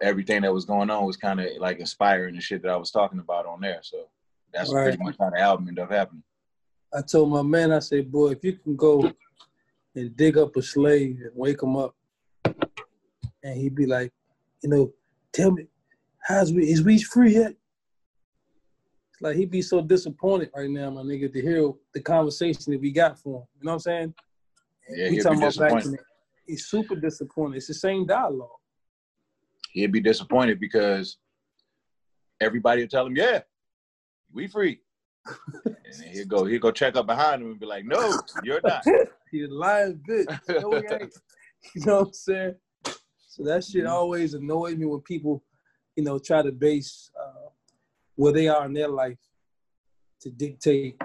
everything 0.00 0.40
that 0.42 0.54
was 0.54 0.64
going 0.64 0.88
on 0.88 1.04
was 1.04 1.18
kind 1.18 1.40
of 1.40 1.46
like 1.58 1.78
inspiring 1.78 2.34
the 2.34 2.40
shit 2.40 2.62
that 2.62 2.70
I 2.70 2.76
was 2.78 2.90
talking 2.90 3.18
about 3.18 3.44
on 3.44 3.60
there. 3.60 3.80
So 3.82 4.08
that's 4.54 4.72
Right. 4.72 4.84
pretty 4.84 5.04
much 5.04 5.16
how 5.20 5.28
the 5.28 5.40
album 5.40 5.68
ended 5.68 5.84
up 5.84 5.90
happening. 5.92 6.22
I 6.94 7.02
told 7.02 7.30
my 7.30 7.42
man, 7.42 7.70
I 7.70 7.80
said, 7.80 8.10
boy, 8.10 8.28
if 8.30 8.42
you 8.42 8.54
can 8.54 8.76
go 8.76 9.12
and 9.94 10.16
dig 10.16 10.38
up 10.38 10.56
a 10.56 10.62
slave 10.62 11.18
and 11.20 11.32
wake 11.34 11.62
him 11.62 11.76
up, 11.76 11.94
and 13.42 13.58
he'd 13.58 13.74
be 13.74 13.84
like, 13.84 14.10
you 14.62 14.70
know, 14.70 14.90
tell 15.34 15.50
me, 15.50 15.66
how's 16.22 16.50
we 16.50 16.70
is 16.72 16.82
we 16.82 16.98
free 17.02 17.34
yet? 17.34 17.56
It's 19.14 19.22
like 19.22 19.36
he'd 19.36 19.50
be 19.50 19.62
so 19.62 19.80
disappointed 19.80 20.50
right 20.56 20.68
now, 20.68 20.90
my 20.90 21.02
nigga, 21.02 21.32
to 21.32 21.40
hear 21.40 21.70
the 21.92 22.00
conversation 22.00 22.72
that 22.72 22.80
we 22.80 22.90
got 22.90 23.16
for 23.16 23.42
him. 23.42 23.46
You 23.60 23.64
know 23.66 23.70
what 23.70 23.74
I'm 23.74 23.78
saying? 23.78 24.14
Yeah, 24.90 25.10
we 25.10 25.16
talking 25.18 25.38
be 25.38 25.44
about 25.44 25.52
disappointed. 25.54 26.00
he's 26.48 26.66
super 26.66 26.96
disappointed. 26.96 27.58
It's 27.58 27.68
the 27.68 27.74
same 27.74 28.06
dialogue. 28.06 28.48
He'd 29.70 29.92
be 29.92 30.00
disappointed 30.00 30.58
because 30.58 31.18
everybody 32.40 32.82
would 32.82 32.90
tell 32.90 33.06
him, 33.06 33.14
"Yeah, 33.16 33.42
we 34.32 34.48
free," 34.48 34.80
and 35.24 36.04
he'd 36.12 36.28
go 36.28 36.44
he'd 36.44 36.60
go 36.60 36.72
check 36.72 36.96
up 36.96 37.06
behind 37.06 37.40
him 37.42 37.52
and 37.52 37.60
be 37.60 37.66
like, 37.66 37.84
"No, 37.84 38.18
you're 38.42 38.60
not." 38.64 38.84
He's 39.30 39.48
lying 39.48 40.00
bitch. 40.08 40.60
No, 40.60 40.74
he 40.80 40.86
ain't. 40.86 41.14
You 41.74 41.86
know 41.86 42.00
what 42.00 42.06
I'm 42.08 42.12
saying? 42.12 42.54
So 43.26 43.42
that 43.44 43.64
shit 43.64 43.84
Mhm. 43.84 43.90
always 43.90 44.34
annoys 44.34 44.76
me 44.76 44.84
when 44.86 45.00
people, 45.00 45.42
you 45.96 46.04
know, 46.04 46.18
try 46.18 46.42
to 46.42 46.52
base 46.52 47.10
uh, 47.18 47.48
where 48.16 48.32
they 48.32 48.48
are 48.48 48.64
in 48.66 48.72
their 48.72 48.88
life 48.88 49.18
to 50.20 50.30
dictate 50.30 50.96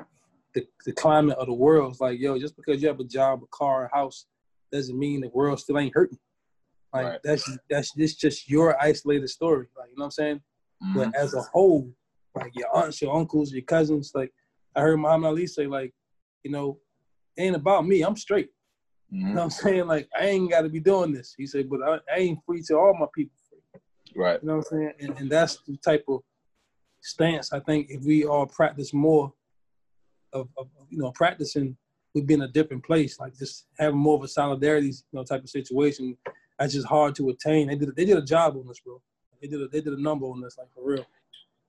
the, 0.53 0.65
the 0.85 0.91
climate 0.93 1.37
of 1.37 1.47
the 1.47 1.53
world. 1.53 1.91
It's 1.91 2.01
like, 2.01 2.19
yo, 2.19 2.39
just 2.39 2.55
because 2.55 2.81
you 2.81 2.87
have 2.87 2.99
a 2.99 3.03
job, 3.03 3.41
a 3.43 3.47
car, 3.51 3.85
a 3.85 3.95
house, 3.95 4.25
doesn't 4.71 4.97
mean 4.97 5.21
the 5.21 5.29
world 5.29 5.59
still 5.59 5.79
ain't 5.79 5.93
hurting. 5.95 6.19
Like 6.93 7.05
Right. 7.05 7.19
that's 7.23 7.57
that's 7.69 7.91
this 7.93 8.15
just 8.15 8.49
your 8.49 8.79
isolated 8.81 9.29
story. 9.29 9.67
Like 9.77 9.89
you 9.89 9.95
know 9.97 10.03
what 10.03 10.05
I'm 10.05 10.11
saying? 10.11 10.41
Mhm. 10.83 10.95
But 10.95 11.15
as 11.15 11.33
a 11.35 11.41
whole, 11.41 11.91
like 12.35 12.55
your 12.55 12.75
aunts, 12.75 13.01
your 13.01 13.15
uncles, 13.15 13.51
your 13.51 13.61
cousins, 13.63 14.11
like 14.15 14.31
I 14.75 14.81
heard 14.81 14.97
Muhammad 14.97 15.29
Ali 15.29 15.45
say, 15.47 15.67
like, 15.67 15.93
you 16.43 16.51
know, 16.51 16.79
ain't 17.37 17.55
about 17.55 17.85
me. 17.85 18.01
I'm 18.01 18.15
straight. 18.15 18.49
You 19.11 19.19
Mhm. 19.19 19.27
know 19.29 19.35
what 19.35 19.43
I'm 19.43 19.49
saying? 19.51 19.87
Like, 19.87 20.07
I 20.19 20.25
ain't 20.27 20.49
got 20.49 20.61
to 20.61 20.69
be 20.69 20.79
doing 20.79 21.11
this. 21.11 21.33
He 21.37 21.45
said, 21.47 21.69
but 21.69 21.81
I, 21.83 21.99
I 22.13 22.19
ain't 22.19 22.43
free 22.45 22.61
to 22.67 22.75
all 22.75 22.95
my 22.99 23.07
people. 23.13 23.35
Right. 24.15 24.41
You 24.41 24.47
know 24.47 24.57
what 24.57 24.67
I'm 24.71 24.77
saying? 24.77 24.93
And, 24.99 25.17
and 25.19 25.29
that's 25.31 25.61
the 25.67 25.77
type 25.77 26.05
of 26.07 26.21
stance 27.01 27.53
I 27.53 27.59
think 27.59 27.87
if 27.89 28.03
we 28.03 28.25
all 28.25 28.45
practice 28.45 28.93
more 28.93 29.33
of, 30.33 30.47
of 30.57 30.67
you 30.89 30.97
know, 30.97 31.11
practicing, 31.11 31.75
we'd 32.13 32.27
be 32.27 32.33
in 32.33 32.41
a 32.41 32.47
different 32.47 32.83
place. 32.83 33.19
Like 33.19 33.37
just 33.37 33.65
having 33.77 33.99
more 33.99 34.15
of 34.15 34.23
a 34.23 34.27
solidarity, 34.27 34.87
you 34.87 35.03
know, 35.13 35.23
type 35.23 35.43
of 35.43 35.49
situation. 35.49 36.17
That's 36.57 36.73
just 36.73 36.87
hard 36.87 37.15
to 37.15 37.29
attain. 37.29 37.67
They 37.67 37.75
did 37.75 37.95
they 37.95 38.05
did 38.05 38.17
a 38.17 38.21
job 38.21 38.57
on 38.57 38.67
this, 38.67 38.79
bro. 38.79 39.01
They 39.41 39.47
did 39.47 39.61
a, 39.61 39.67
they 39.67 39.81
did 39.81 39.93
a 39.93 40.01
number 40.01 40.25
on 40.25 40.41
this, 40.41 40.57
like 40.57 40.67
for 40.73 40.83
real. 40.83 41.05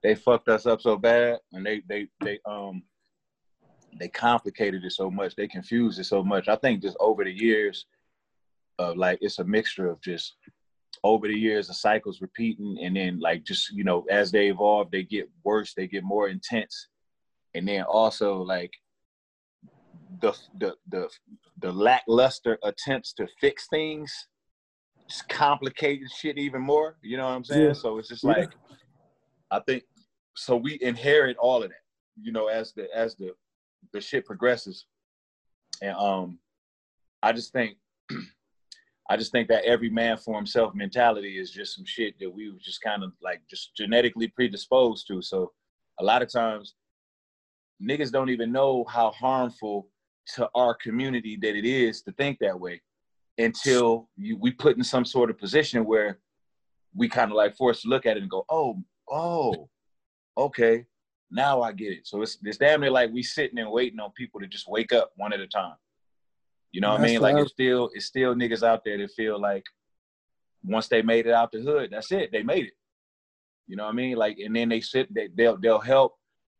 They 0.02 0.14
fucked 0.14 0.48
us 0.48 0.66
up 0.66 0.80
so 0.80 0.96
bad, 0.96 1.38
and 1.52 1.64
they 1.64 1.82
they 1.88 2.08
they 2.22 2.40
um 2.44 2.82
they 3.98 4.08
complicated 4.08 4.84
it 4.84 4.92
so 4.92 5.10
much. 5.10 5.36
They 5.36 5.46
confused 5.46 6.00
it 6.00 6.04
so 6.04 6.22
much. 6.22 6.48
I 6.48 6.56
think 6.56 6.82
just 6.82 6.96
over 7.00 7.22
the 7.24 7.32
years, 7.32 7.86
of 8.78 8.96
like 8.96 9.18
it's 9.20 9.38
a 9.38 9.44
mixture 9.44 9.88
of 9.88 10.00
just 10.00 10.36
over 11.02 11.28
the 11.28 11.34
years 11.34 11.68
the 11.68 11.74
cycles 11.74 12.20
repeating, 12.20 12.78
and 12.82 12.96
then 12.96 13.18
like 13.20 13.44
just 13.44 13.70
you 13.72 13.84
know 13.84 14.04
as 14.10 14.30
they 14.30 14.48
evolve, 14.48 14.90
they 14.90 15.02
get 15.02 15.28
worse, 15.44 15.74
they 15.74 15.86
get 15.86 16.04
more 16.04 16.28
intense, 16.28 16.88
and 17.54 17.66
then 17.66 17.82
also 17.82 18.42
like 18.42 18.72
the 20.20 20.32
the 20.58 20.74
the 20.88 21.08
the 21.60 21.72
lackluster 21.72 22.58
attempts 22.62 23.12
to 23.14 23.26
fix 23.40 23.66
things 23.68 24.12
just 25.08 25.28
complicated 25.28 26.08
shit 26.10 26.38
even 26.38 26.62
more. 26.62 26.96
You 27.02 27.16
know 27.16 27.24
what 27.24 27.34
I'm 27.34 27.44
saying? 27.44 27.66
Yeah. 27.66 27.72
So 27.72 27.98
it's 27.98 28.08
just 28.08 28.24
Yeah. 28.24 28.30
like 28.30 28.50
I 29.50 29.60
think 29.60 29.82
so 30.36 30.56
we 30.56 30.78
inherit 30.80 31.36
all 31.38 31.62
of 31.62 31.70
that, 31.70 31.82
you 32.20 32.32
know, 32.32 32.46
as 32.46 32.72
the 32.72 32.86
as 32.94 33.16
the 33.16 33.32
the 33.92 34.00
shit 34.00 34.24
progresses. 34.24 34.86
And 35.82 35.96
um 35.96 36.38
I 37.22 37.32
just 37.32 37.52
think 37.52 37.76
I 39.10 39.16
just 39.16 39.32
think 39.32 39.48
that 39.48 39.64
every 39.64 39.90
man 39.90 40.16
for 40.16 40.36
himself 40.36 40.72
mentality 40.72 41.36
is 41.36 41.50
just 41.50 41.74
some 41.74 41.84
shit 41.84 42.14
that 42.20 42.30
we 42.30 42.48
were 42.48 42.60
just 42.60 42.80
kind 42.80 43.02
of 43.02 43.12
like 43.20 43.42
just 43.50 43.74
genetically 43.76 44.28
predisposed 44.28 45.08
to. 45.08 45.20
So 45.20 45.50
a 45.98 46.04
lot 46.04 46.22
of 46.22 46.30
times 46.30 46.76
niggas 47.82 48.12
don't 48.12 48.30
even 48.30 48.52
know 48.52 48.84
how 48.88 49.10
harmful 49.10 49.88
to 50.36 50.48
our 50.54 50.74
community 50.74 51.36
that 51.42 51.56
it 51.56 51.64
is 51.64 52.02
to 52.02 52.12
think 52.12 52.38
that 52.38 52.58
way 52.58 52.80
until 53.36 54.08
you, 54.16 54.36
we 54.36 54.52
put 54.52 54.76
in 54.76 54.84
some 54.84 55.04
sort 55.04 55.28
of 55.28 55.38
position 55.38 55.84
where 55.84 56.20
we 56.94 57.08
kind 57.08 57.32
of 57.32 57.36
like 57.36 57.56
forced 57.56 57.82
to 57.82 57.88
look 57.88 58.06
at 58.06 58.16
it 58.16 58.22
and 58.22 58.30
go, 58.30 58.44
oh, 58.48 58.80
oh, 59.10 59.68
okay, 60.38 60.84
now 61.32 61.62
I 61.62 61.72
get 61.72 61.92
it. 61.92 62.06
So 62.06 62.22
it's 62.22 62.38
it's 62.44 62.58
damn 62.58 62.80
near 62.80 62.92
like 62.92 63.10
we 63.12 63.24
sitting 63.24 63.58
and 63.58 63.72
waiting 63.72 63.98
on 63.98 64.12
people 64.12 64.38
to 64.38 64.46
just 64.46 64.68
wake 64.68 64.92
up 64.92 65.10
one 65.16 65.32
at 65.32 65.40
a 65.40 65.48
time. 65.48 65.74
You 66.72 66.80
know 66.80 66.90
what 66.90 67.00
I 67.00 67.04
mean? 67.04 67.20
Like 67.20 67.36
it's 67.36 67.50
still 67.50 67.90
it's 67.94 68.06
still 68.06 68.34
niggas 68.34 68.62
out 68.62 68.84
there 68.84 68.98
that 68.98 69.10
feel 69.12 69.40
like 69.40 69.64
once 70.64 70.88
they 70.88 71.02
made 71.02 71.26
it 71.26 71.32
out 71.32 71.50
the 71.52 71.60
hood, 71.60 71.90
that's 71.90 72.12
it. 72.12 72.30
They 72.32 72.42
made 72.42 72.66
it. 72.66 72.72
You 73.66 73.76
know 73.76 73.84
what 73.84 73.92
I 73.92 73.96
mean? 73.96 74.16
Like 74.16 74.38
and 74.38 74.54
then 74.54 74.68
they 74.68 74.80
sit 74.80 75.12
they, 75.12 75.28
they'll 75.34 75.56
they'll 75.56 75.80
help, 75.80 76.14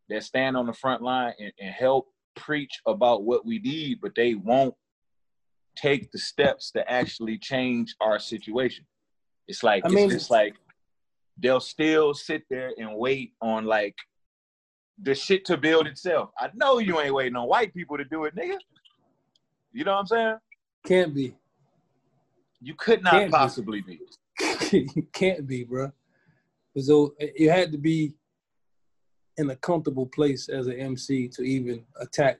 they'll 0.08 0.20
stand 0.20 0.56
on 0.56 0.66
the 0.66 0.72
front 0.72 1.02
line 1.02 1.34
and, 1.38 1.52
and 1.60 1.72
help 1.72 2.08
preach 2.34 2.80
about 2.86 3.24
what 3.24 3.44
we 3.46 3.58
need, 3.60 4.00
but 4.00 4.14
they 4.14 4.34
won't 4.34 4.74
take 5.76 6.10
the 6.10 6.18
steps 6.18 6.70
to 6.72 6.90
actually 6.90 7.38
change 7.38 7.94
our 8.00 8.18
situation. 8.18 8.84
It's 9.46 9.62
like 9.62 9.84
I 9.84 9.88
it's 9.88 9.94
mean- 9.94 10.10
just 10.10 10.30
like 10.30 10.54
they'll 11.38 11.60
still 11.60 12.14
sit 12.14 12.42
there 12.50 12.72
and 12.78 12.96
wait 12.96 13.32
on 13.40 13.64
like 13.64 13.96
the 15.02 15.14
shit 15.14 15.44
to 15.46 15.56
build 15.56 15.86
itself. 15.86 16.30
I 16.38 16.50
know 16.54 16.78
you 16.78 17.00
ain't 17.00 17.14
waiting 17.14 17.36
on 17.36 17.48
white 17.48 17.72
people 17.72 17.96
to 17.96 18.04
do 18.04 18.24
it, 18.24 18.34
nigga. 18.36 18.58
You 19.72 19.84
know 19.84 19.92
what 19.92 20.00
I'm 20.00 20.06
saying? 20.06 20.36
Can't 20.86 21.14
be. 21.14 21.34
You 22.60 22.74
could 22.74 23.02
not 23.02 23.12
Can't 23.12 23.30
possibly 23.32 23.80
be. 23.80 24.00
you 24.72 25.06
can't 25.12 25.46
be, 25.46 25.64
bro. 25.64 25.92
So 26.78 27.14
you 27.36 27.50
had 27.50 27.72
to 27.72 27.78
be 27.78 28.14
in 29.36 29.50
a 29.50 29.56
comfortable 29.56 30.06
place 30.06 30.48
as 30.48 30.66
an 30.66 30.74
MC 30.74 31.28
to 31.28 31.42
even 31.42 31.84
attack 32.00 32.38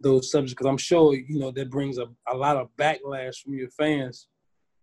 those 0.00 0.30
subjects 0.30 0.52
because 0.54 0.66
I'm 0.68 0.76
sure 0.76 1.14
you 1.14 1.38
know 1.38 1.50
that 1.52 1.70
brings 1.70 1.98
a, 1.98 2.06
a 2.28 2.36
lot 2.36 2.56
of 2.56 2.68
backlash 2.76 3.38
from 3.42 3.54
your 3.54 3.70
fans 3.70 4.28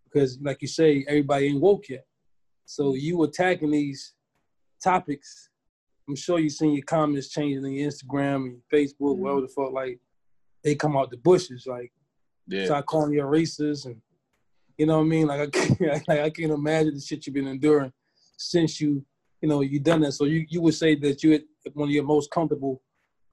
because 0.06 0.39
like 0.41 0.62
you 0.62 0.67
say 0.67 1.06
everybody 1.08 1.47
ain't 1.47 1.62
woke 1.62 1.89
yet 1.89 2.06
so 2.65 2.95
you 2.95 3.21
attacking 3.24 3.71
these 3.71 4.13
topics 4.84 5.50
I'm 6.08 6.15
sure 6.15 6.39
you've 6.39 6.54
seen 6.54 6.74
your 6.74 6.86
comments 6.86 7.30
changing 7.30 7.63
on 7.63 7.71
your 7.71 7.89
Instagram 7.91 8.36
and 8.47 8.54
your 8.54 8.62
Facebook 8.88 9.17
Mhm. 9.17 9.19
wherever 9.19 9.41
the 9.41 9.47
fuck 9.50 9.71
like 9.74 10.00
they 10.63 10.76
come 10.76 10.95
out 10.97 11.10
the 11.12 11.17
bushes 11.17 11.65
like 11.67 11.91
Yeah. 12.47 12.65
start 12.65 12.86
calling 12.86 13.13
you 13.13 13.21
a 13.21 13.26
racist 13.26 13.86
and 13.86 14.02
you 14.78 14.86
know 14.86 14.97
what 14.97 15.06
I 15.06 15.08
mean 15.08 15.28
like 15.28 15.41
I 15.41 15.47
can't, 15.47 15.82
like, 16.08 16.19
I 16.19 16.30
can't 16.30 16.52
imagine 16.52 16.95
the 16.95 17.02
shit 17.02 17.26
you've 17.26 17.34
been 17.36 17.47
enduring 17.47 17.91
since 18.38 18.80
you 18.82 19.06
you 19.41 19.50
know 19.50 19.62
you 19.62 19.80
done 19.80 20.02
that 20.02 20.13
so 20.13 20.26
you 20.26 20.45
you 20.50 20.62
would 20.62 20.74
say 20.76 20.95
that 20.95 21.24
you're 21.24 21.36
at 21.36 21.76
one 21.76 21.89
of 21.89 21.93
your 21.93 22.04
most 22.04 22.30
comfortable 22.32 22.82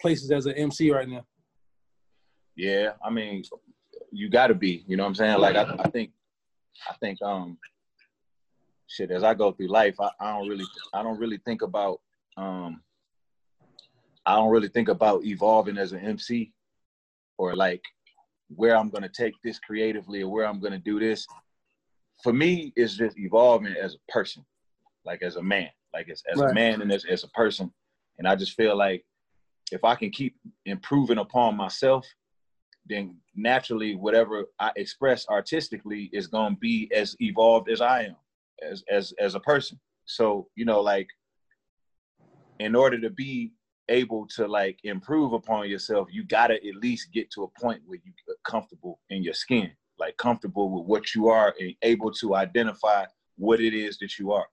places 0.00 0.30
as 0.30 0.46
an 0.46 0.54
MC 0.54 0.90
right 0.90 1.08
now 1.08 1.24
Yeah, 2.56 2.92
I 3.04 3.10
mean, 3.10 3.44
you 4.10 4.28
got 4.28 4.48
to 4.48 4.54
be. 4.54 4.84
You 4.88 4.96
know 4.96 5.04
what 5.04 5.10
I'm 5.10 5.14
saying? 5.14 5.38
Like, 5.38 5.54
I, 5.56 5.62
I 5.78 5.88
think, 5.90 6.10
I 6.90 6.94
think, 7.00 7.22
um, 7.22 7.56
shit. 8.88 9.10
As 9.12 9.22
I 9.22 9.34
go 9.34 9.52
through 9.52 9.68
life, 9.68 9.94
I, 10.00 10.10
I 10.20 10.32
don't 10.32 10.48
really, 10.48 10.64
I 10.92 11.02
don't 11.04 11.20
really 11.20 11.38
think 11.44 11.62
about, 11.62 12.00
um, 12.36 12.82
I 14.26 14.34
don't 14.34 14.50
really 14.50 14.68
think 14.68 14.88
about 14.88 15.24
evolving 15.24 15.78
as 15.78 15.92
an 15.92 16.00
MC, 16.00 16.52
or 17.38 17.54
like 17.56 17.82
where 18.48 18.76
I'm 18.76 18.90
gonna 18.90 19.08
take 19.08 19.34
this 19.42 19.58
creatively 19.58 20.22
or 20.22 20.30
where 20.30 20.46
I'm 20.46 20.60
gonna 20.60 20.78
do 20.78 20.98
this. 20.98 21.26
For 22.22 22.32
me, 22.32 22.72
it's 22.76 22.96
just 22.96 23.18
evolving 23.18 23.74
as 23.80 23.94
a 23.94 24.12
person, 24.12 24.44
like 25.04 25.22
as 25.22 25.36
a 25.36 25.42
man, 25.42 25.70
like 25.94 26.08
as, 26.08 26.22
as 26.30 26.40
Right. 26.40 26.50
a 26.50 26.54
man 26.54 26.82
and 26.82 26.92
as, 26.92 27.04
as 27.04 27.24
a 27.24 27.28
person. 27.28 27.72
And 28.18 28.26
I 28.26 28.34
just 28.34 28.54
feel 28.54 28.76
like 28.76 29.04
if 29.70 29.84
I 29.84 29.94
can 29.94 30.10
keep 30.10 30.36
improving 30.66 31.18
upon 31.18 31.56
myself, 31.56 32.06
then 32.86 33.16
naturally 33.36 33.94
whatever 33.94 34.46
I 34.58 34.72
express 34.76 35.28
artistically 35.28 36.10
is 36.12 36.26
gonna 36.26 36.56
be 36.56 36.90
as 36.94 37.14
evolved 37.20 37.70
as 37.70 37.80
I 37.80 38.04
am 38.04 38.16
as 38.62 38.82
as 38.90 39.12
as 39.20 39.34
a 39.34 39.40
person. 39.40 39.78
So, 40.06 40.48
you 40.56 40.64
know, 40.64 40.80
like 40.80 41.08
in 42.58 42.74
order 42.74 43.00
to 43.00 43.10
be 43.10 43.52
able 43.88 44.26
to 44.26 44.46
like 44.46 44.78
improve 44.84 45.32
upon 45.32 45.68
yourself, 45.68 46.08
you 46.10 46.24
gotta 46.24 46.54
at 46.54 46.76
least 46.76 47.12
get 47.12 47.30
to 47.32 47.44
a 47.44 47.60
point 47.60 47.80
where 47.86 47.98
you 48.04 48.12
get 48.26 48.36
comfortable 48.44 49.00
in 49.10 49.22
your 49.22 49.34
skin, 49.34 49.70
like 49.98 50.16
comfortable 50.16 50.70
with 50.70 50.86
what 50.86 51.14
you 51.14 51.28
are 51.28 51.54
and 51.60 51.74
able 51.82 52.12
to 52.12 52.34
identify 52.34 53.04
what 53.36 53.60
it 53.60 53.74
is 53.74 53.98
that 53.98 54.18
you 54.18 54.32
are. 54.32 54.46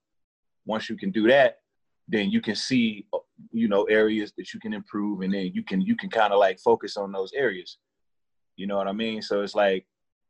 Once 0.66 0.90
you 0.90 0.96
can 0.96 1.12
do 1.12 1.28
that, 1.28 1.60
then 2.08 2.30
you 2.30 2.42
can 2.42 2.56
see, 2.56 3.08
uh, 3.14 3.20
you 3.52 3.68
know, 3.68 3.84
areas 3.84 4.34
that 4.38 4.54
you 4.54 4.60
can 4.60 4.74
improve, 4.74 5.22
and 5.22 5.34
then 5.34 5.52
you 5.54 5.64
can 5.64 5.82
you 5.82 5.96
can 5.96 6.10
kind 6.10 6.34
of 6.34 6.40
like 6.40 6.60
focus 6.60 6.98
on 6.98 7.12
those 7.12 7.34
areas. 7.34 7.78
You 8.56 8.68
know 8.68 8.78
what 8.78 8.88
I 8.88 8.94
mean? 8.94 9.22
So 9.22 9.42
it's 9.42 9.56
like 9.56 9.86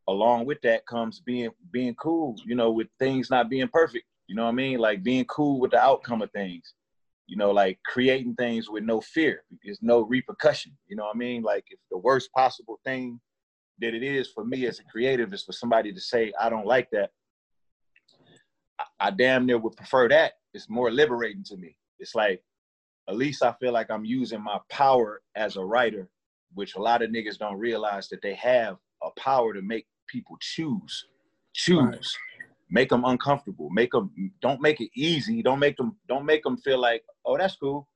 along 0.08 0.46
with 0.46 0.62
that 0.62 0.86
comes 0.86 1.20
being 1.20 1.50
being 1.72 1.96
cool, 1.96 2.36
you 2.46 2.56
know, 2.56 2.72
with 2.72 2.88
things 3.00 3.30
not 3.30 3.50
being 3.50 3.68
perfect. 3.68 4.06
You 4.28 4.36
know 4.36 4.44
what 4.44 4.50
I 4.50 4.54
mean? 4.54 4.80
Like 4.80 5.04
being 5.04 5.26
cool 5.26 5.60
with 5.60 5.72
the 5.72 5.80
outcome 5.80 6.22
of 6.22 6.32
things. 6.32 6.74
You 7.28 7.38
know, 7.38 7.52
like 7.52 7.80
creating 7.86 8.36
things 8.36 8.70
with 8.70 8.84
no 8.84 9.02
fear. 9.02 9.44
There's 9.64 9.80
no 9.82 10.02
repercussion. 10.02 10.78
You 10.88 10.96
know 10.96 11.06
what 11.06 11.16
I 11.16 11.18
mean? 11.18 11.42
Like 11.42 11.66
if 11.70 11.80
the 11.90 11.98
worst 11.98 12.32
possible 12.34 12.80
thing 12.84 13.20
that 13.80 13.94
it 13.94 14.04
is 14.04 14.30
for 14.30 14.46
me 14.46 14.68
as 14.68 14.80
a 14.80 14.84
creative 14.84 15.34
is 15.34 15.44
for 15.44 15.52
somebody 15.52 15.92
to 15.92 16.00
say, 16.00 16.32
I 16.40 16.50
don't 16.50 16.68
like 16.68 16.90
that. 16.92 17.12
I, 18.80 19.08
I 19.08 19.12
damn 19.12 19.46
near 19.46 19.58
would 19.58 19.76
prefer 19.76 20.08
that. 20.10 20.34
It's 20.54 20.70
more 20.70 20.92
liberating 20.92 21.44
to 21.46 21.58
me. 21.58 21.76
It's 22.00 22.16
like 22.16 22.44
at 23.10 23.18
least 23.18 23.44
I 23.44 23.54
feel 23.60 23.74
like 23.74 23.90
I'm 23.90 24.06
using 24.06 24.42
my 24.42 24.60
power 24.70 25.22
as 25.36 25.58
a 25.58 25.64
writer 25.64 26.10
which 26.56 26.76
a 26.76 26.82
lot 26.82 27.02
of 27.02 27.12
niggas 27.12 27.38
don't 27.38 27.60
realize 27.60 28.10
that 28.10 28.22
they 28.22 28.34
have 28.34 28.78
a 29.04 29.10
power 29.20 29.54
to 29.54 29.62
make 29.62 29.86
people 30.08 30.38
choose, 30.40 31.06
choose, 31.54 31.84
Right. 31.84 32.06
Make 32.70 32.90
them 32.90 33.06
uncomfortable, 33.06 33.70
make 33.70 33.92
them 33.92 34.12
don't 34.42 34.62
make 34.62 34.82
it 34.82 34.90
easy, 34.96 35.42
don't 35.42 35.60
make 35.60 35.78
them 35.78 35.96
don't 36.08 36.26
make 36.26 36.44
them 36.44 36.58
feel 36.58 36.80
like 36.80 37.04
oh 37.26 37.38
that's 37.38 37.56
cool, 37.56 37.88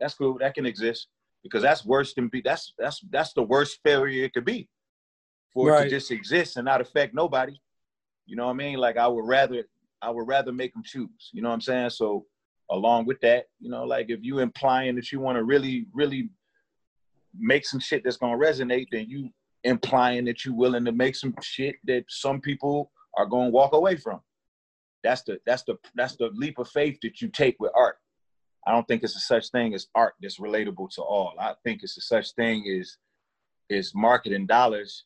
that's 0.00 0.14
cool, 0.14 0.38
that 0.38 0.54
can 0.54 0.66
exist 0.66 1.08
because 1.42 1.62
that's 1.62 1.84
worse 1.84 2.14
than 2.14 2.28
be 2.28 2.40
that's 2.40 2.74
that's 2.78 3.00
that's 3.10 3.32
the 3.32 3.42
worst 3.42 3.78
failure 3.84 4.24
it 4.24 4.32
could 4.32 4.44
be 4.44 4.68
for 5.52 5.76
it 5.76 5.84
to 5.84 5.90
just 5.90 6.10
exist 6.10 6.56
and 6.56 6.64
not 6.64 6.80
affect 6.80 7.14
nobody. 7.14 7.54
You 8.26 8.36
know 8.36 8.46
what 8.46 8.52
I 8.52 8.56
mean? 8.56 8.78
Like 8.78 8.96
I 8.96 9.08
would 9.08 9.26
rather 9.26 9.64
I 10.00 10.10
would 10.10 10.26
rather 10.26 10.52
make 10.52 10.72
them 10.72 10.82
choose. 10.84 11.30
You 11.32 11.42
know 11.42 11.48
what 11.48 11.56
I'm 11.56 11.60
saying? 11.60 11.90
So 11.90 12.26
along 12.70 13.06
with 13.06 13.20
that, 13.20 13.46
you 13.60 13.70
know, 13.70 13.84
like 13.84 14.06
if 14.08 14.20
you 14.22 14.38
implying 14.38 14.94
that 14.96 15.12
you 15.12 15.20
want 15.20 15.36
to 15.36 15.44
really 15.44 15.86
really 15.92 16.30
make 17.38 17.64
some 17.66 17.80
shit 17.80 18.02
that's 18.04 18.16
gonna 18.16 18.36
resonate, 18.36 18.86
then 18.92 19.06
you 19.08 19.30
implying 19.64 20.24
that 20.26 20.44
you 20.44 20.54
willing 20.54 20.84
to 20.84 20.92
make 20.92 21.14
some 21.14 21.34
shit 21.40 21.76
that 21.84 22.04
some 22.08 22.40
people 22.40 22.90
are 23.16 23.26
gonna 23.26 23.50
walk 23.50 23.72
away 23.72 23.96
from. 23.96 24.20
That's 25.02 25.22
the 25.22 25.40
that's 25.46 25.62
the 25.64 25.78
that's 25.94 26.16
the 26.16 26.30
leap 26.34 26.58
of 26.58 26.68
faith 26.68 26.98
that 27.02 27.20
you 27.20 27.28
take 27.28 27.56
with 27.58 27.72
art. 27.74 27.96
I 28.66 28.72
don't 28.72 28.86
think 28.86 29.02
it's 29.02 29.16
a 29.16 29.20
such 29.20 29.50
thing 29.50 29.74
as 29.74 29.88
art 29.94 30.14
that's 30.20 30.38
relatable 30.38 30.90
to 30.94 31.02
all. 31.02 31.34
I 31.38 31.54
think 31.64 31.82
it's 31.82 31.96
a 31.96 32.00
such 32.00 32.32
thing 32.32 32.64
as 32.80 32.96
is 33.68 33.92
marketing 33.94 34.46
dollars 34.46 35.04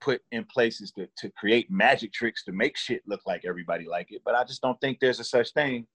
put 0.00 0.22
in 0.32 0.44
places 0.44 0.92
to, 0.92 1.06
to 1.18 1.30
create 1.30 1.70
magic 1.70 2.12
tricks 2.12 2.44
to 2.44 2.52
make 2.52 2.76
shit 2.76 3.02
look 3.06 3.20
like 3.26 3.44
everybody 3.44 3.86
like 3.86 4.10
it. 4.10 4.22
But 4.24 4.34
I 4.34 4.44
just 4.44 4.62
don't 4.62 4.80
think 4.80 4.98
there's 4.98 5.20
a 5.20 5.24
such 5.24 5.52
thing 5.52 5.86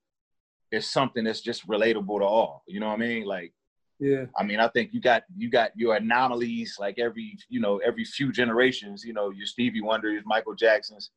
as 0.72 0.88
something 0.88 1.24
that's 1.24 1.42
just 1.42 1.68
relatable 1.68 2.20
to 2.20 2.26
all. 2.26 2.64
You 2.68 2.80
know 2.80 2.88
what 2.88 2.96
I 2.96 2.98
mean? 2.98 3.26
Like 3.26 3.54
yeah 4.00 4.26
I 4.38 4.44
mean, 4.44 4.60
I 4.60 4.68
think 4.68 4.94
you 4.94 5.02
got 5.02 5.24
you 5.36 5.50
got 5.50 5.72
your 5.76 5.96
anomalies 5.96 6.78
like 6.80 7.00
every 7.00 7.38
you 7.50 7.60
know 7.60 7.78
every 7.78 8.04
few 8.06 8.32
generations. 8.32 9.04
You 9.04 9.14
know, 9.14 9.30
your 9.30 9.46
Stevie 9.46 9.82
Wonders, 9.82 10.24
Michael 10.26 10.56
Jacksons, 10.56 11.12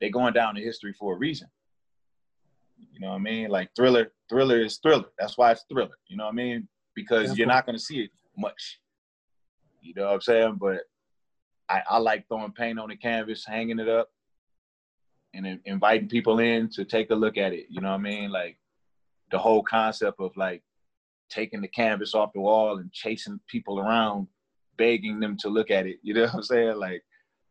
they 0.00 0.10
going 0.10 0.32
down 0.32 0.56
in 0.56 0.62
history 0.62 0.92
for 0.92 1.14
a 1.14 1.18
reason. 1.18 1.48
You 2.92 3.00
know 3.00 3.08
what 3.08 3.16
I 3.16 3.18
mean? 3.18 3.50
Like 3.50 3.70
Thriller, 3.76 4.12
Thriller 4.28 4.60
is 4.60 4.78
Thriller. 4.78 5.06
That's 5.18 5.36
why 5.36 5.52
it's 5.52 5.64
Thriller. 5.70 5.96
You 6.06 6.16
know 6.16 6.24
what 6.24 6.32
I 6.32 6.36
mean? 6.36 6.68
Because 6.94 7.36
you're 7.36 7.46
not 7.46 7.66
gonna 7.66 7.78
see 7.78 8.00
it 8.00 8.10
much. 8.36 8.80
You 9.82 9.94
know 9.94 10.06
what 10.06 10.14
I'm 10.14 10.20
saying? 10.20 10.56
But 10.60 10.82
I, 11.68 11.82
I 11.88 11.98
like 11.98 12.26
throwing 12.28 12.52
paint 12.52 12.78
on 12.78 12.88
the 12.88 12.96
canvas, 12.96 13.44
hanging 13.44 13.78
it 13.78 13.88
up, 13.88 14.10
and 15.34 15.44
then 15.44 15.60
inviting 15.64 16.08
people 16.08 16.38
in 16.38 16.68
to 16.70 16.84
take 16.84 17.10
a 17.10 17.14
look 17.14 17.36
at 17.36 17.52
it. 17.52 17.66
You 17.68 17.80
know 17.80 17.90
what 17.90 17.96
I 17.96 18.02
mean? 18.02 18.30
Like 18.30 18.58
the 19.30 19.38
whole 19.38 19.62
concept 19.62 20.20
of 20.20 20.36
like 20.36 20.62
taking 21.28 21.60
the 21.60 21.68
canvas 21.68 22.14
off 22.14 22.32
the 22.32 22.40
wall 22.40 22.78
and 22.78 22.92
chasing 22.92 23.40
people 23.46 23.78
around, 23.78 24.28
begging 24.76 25.20
them 25.20 25.36
to 25.38 25.48
look 25.48 25.70
at 25.70 25.86
it. 25.86 25.98
You 26.02 26.14
know 26.14 26.22
what 26.22 26.34
I'm 26.34 26.42
saying? 26.42 26.76
Like, 26.76 27.02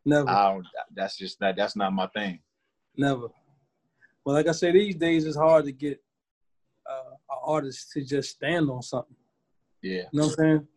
never 0.04 0.28
I 0.28 0.52
don't, 0.52 0.66
that's 0.94 1.16
just 1.16 1.40
not 1.40 1.56
that's 1.56 1.76
not 1.76 1.92
my 1.92 2.06
thing. 2.08 2.40
Never. 2.96 3.28
Well, 4.24 4.34
like 4.34 4.48
I 4.48 4.52
say, 4.52 4.72
these 4.72 4.96
days 4.96 5.24
it's 5.24 5.36
hard 5.36 5.64
to 5.64 5.72
get 5.72 6.02
uh, 6.88 7.10
an 7.30 7.38
artist 7.44 7.92
to 7.92 8.04
just 8.04 8.30
stand 8.30 8.68
on 8.70 8.82
something. 8.82 9.16
Yeah, 9.82 10.02
You 10.12 10.20
know 10.20 10.26
what 10.26 10.30
I'm 10.30 10.36
saying? 10.36 10.68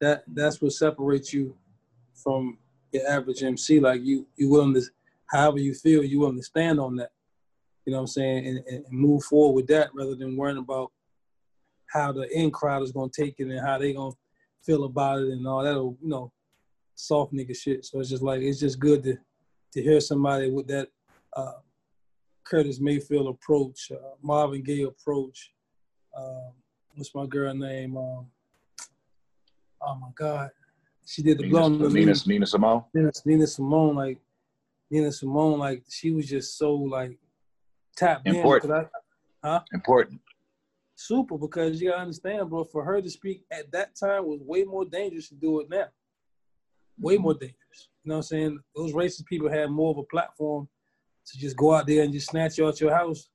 That 0.00 0.24
that's 0.28 0.62
what 0.62 0.72
separates 0.72 1.32
you 1.32 1.56
from 2.14 2.58
your 2.92 3.08
average 3.08 3.42
MC. 3.42 3.80
Like 3.80 4.02
you, 4.02 4.26
you 4.36 4.48
willing 4.48 4.74
to, 4.74 4.82
however 5.26 5.58
you 5.58 5.74
feel, 5.74 6.04
you 6.04 6.20
willing 6.20 6.36
to 6.36 6.42
stand 6.42 6.78
on 6.78 6.96
that. 6.96 7.10
You 7.84 7.92
know 7.92 7.98
what 7.98 8.02
I'm 8.02 8.06
saying, 8.08 8.46
and, 8.46 8.58
and 8.66 8.86
and 8.86 8.98
move 8.98 9.24
forward 9.24 9.56
with 9.56 9.66
that 9.66 9.90
rather 9.94 10.14
than 10.14 10.36
worrying 10.36 10.56
about 10.56 10.90
how 11.92 12.12
the 12.12 12.28
in 12.36 12.50
crowd 12.50 12.82
is 12.82 12.92
gonna 12.92 13.10
take 13.14 13.36
it 13.38 13.48
and 13.48 13.60
how 13.60 13.78
they 13.78 13.92
gonna 13.92 14.14
feel 14.62 14.84
about 14.84 15.20
it 15.20 15.28
and 15.28 15.46
all 15.46 15.62
that. 15.62 15.74
You 15.74 16.08
know, 16.08 16.32
soft 16.94 17.32
nigga 17.32 17.56
shit. 17.56 17.84
So 17.84 18.00
it's 18.00 18.10
just 18.10 18.22
like 18.22 18.40
it's 18.42 18.60
just 18.60 18.78
good 18.78 19.02
to 19.04 19.16
to 19.72 19.82
hear 19.82 20.00
somebody 20.00 20.50
with 20.50 20.68
that 20.68 20.88
uh, 21.36 21.58
Curtis 22.44 22.80
Mayfield 22.80 23.28
approach, 23.28 23.90
uh, 23.90 24.14
Marvin 24.22 24.62
Gaye 24.62 24.82
approach. 24.82 25.52
Um, 26.16 26.52
what's 26.94 27.14
my 27.14 27.26
girl 27.26 27.54
name? 27.54 27.96
Um, 27.96 28.26
oh 29.82 29.94
my 29.96 30.08
God, 30.14 30.50
she 31.06 31.22
did 31.22 31.38
the 31.38 31.48
blow 31.48 31.68
Nina, 31.68 31.88
the 31.88 31.94
Nina, 31.94 32.06
leaves. 32.06 32.26
Nina 32.26 32.46
Simone. 32.46 32.84
Nina, 32.94 33.10
Nina 33.24 33.46
Simone, 33.46 33.94
like 33.96 34.18
Nina 34.90 35.12
Simone, 35.12 35.58
like 35.58 35.84
she 35.88 36.10
was 36.10 36.28
just 36.28 36.56
so 36.56 36.74
like 36.74 37.18
tapped 37.96 38.26
Important. 38.26 38.72
in. 38.72 38.86
I, 39.42 39.60
Important. 39.72 40.20
Super 40.94 41.36
because 41.38 41.80
you 41.80 41.90
gotta 41.90 42.02
understand, 42.02 42.50
bro. 42.50 42.64
For 42.64 42.84
her 42.84 43.00
to 43.00 43.10
speak 43.10 43.42
at 43.50 43.70
that 43.72 43.96
time 43.96 44.26
was 44.26 44.40
way 44.42 44.64
more 44.64 44.84
dangerous 44.84 45.28
to 45.28 45.34
do 45.34 45.60
it 45.60 45.68
now. 45.70 45.86
Way 46.98 47.14
mm-hmm. 47.14 47.22
more 47.22 47.34
dangerous. 47.34 47.88
You 48.04 48.10
know 48.10 48.16
what 48.16 48.18
I'm 48.18 48.22
saying? 48.22 48.58
Those 48.76 48.92
racist 48.92 49.26
people 49.26 49.50
had 49.50 49.70
more 49.70 49.90
of 49.90 49.98
a 49.98 50.04
platform 50.04 50.68
to 51.26 51.38
just 51.38 51.56
go 51.56 51.74
out 51.74 51.86
there 51.86 52.02
and 52.02 52.12
just 52.12 52.30
snatch 52.30 52.58
you 52.58 52.66
out 52.66 52.80
your 52.80 52.94
house. 52.94 53.28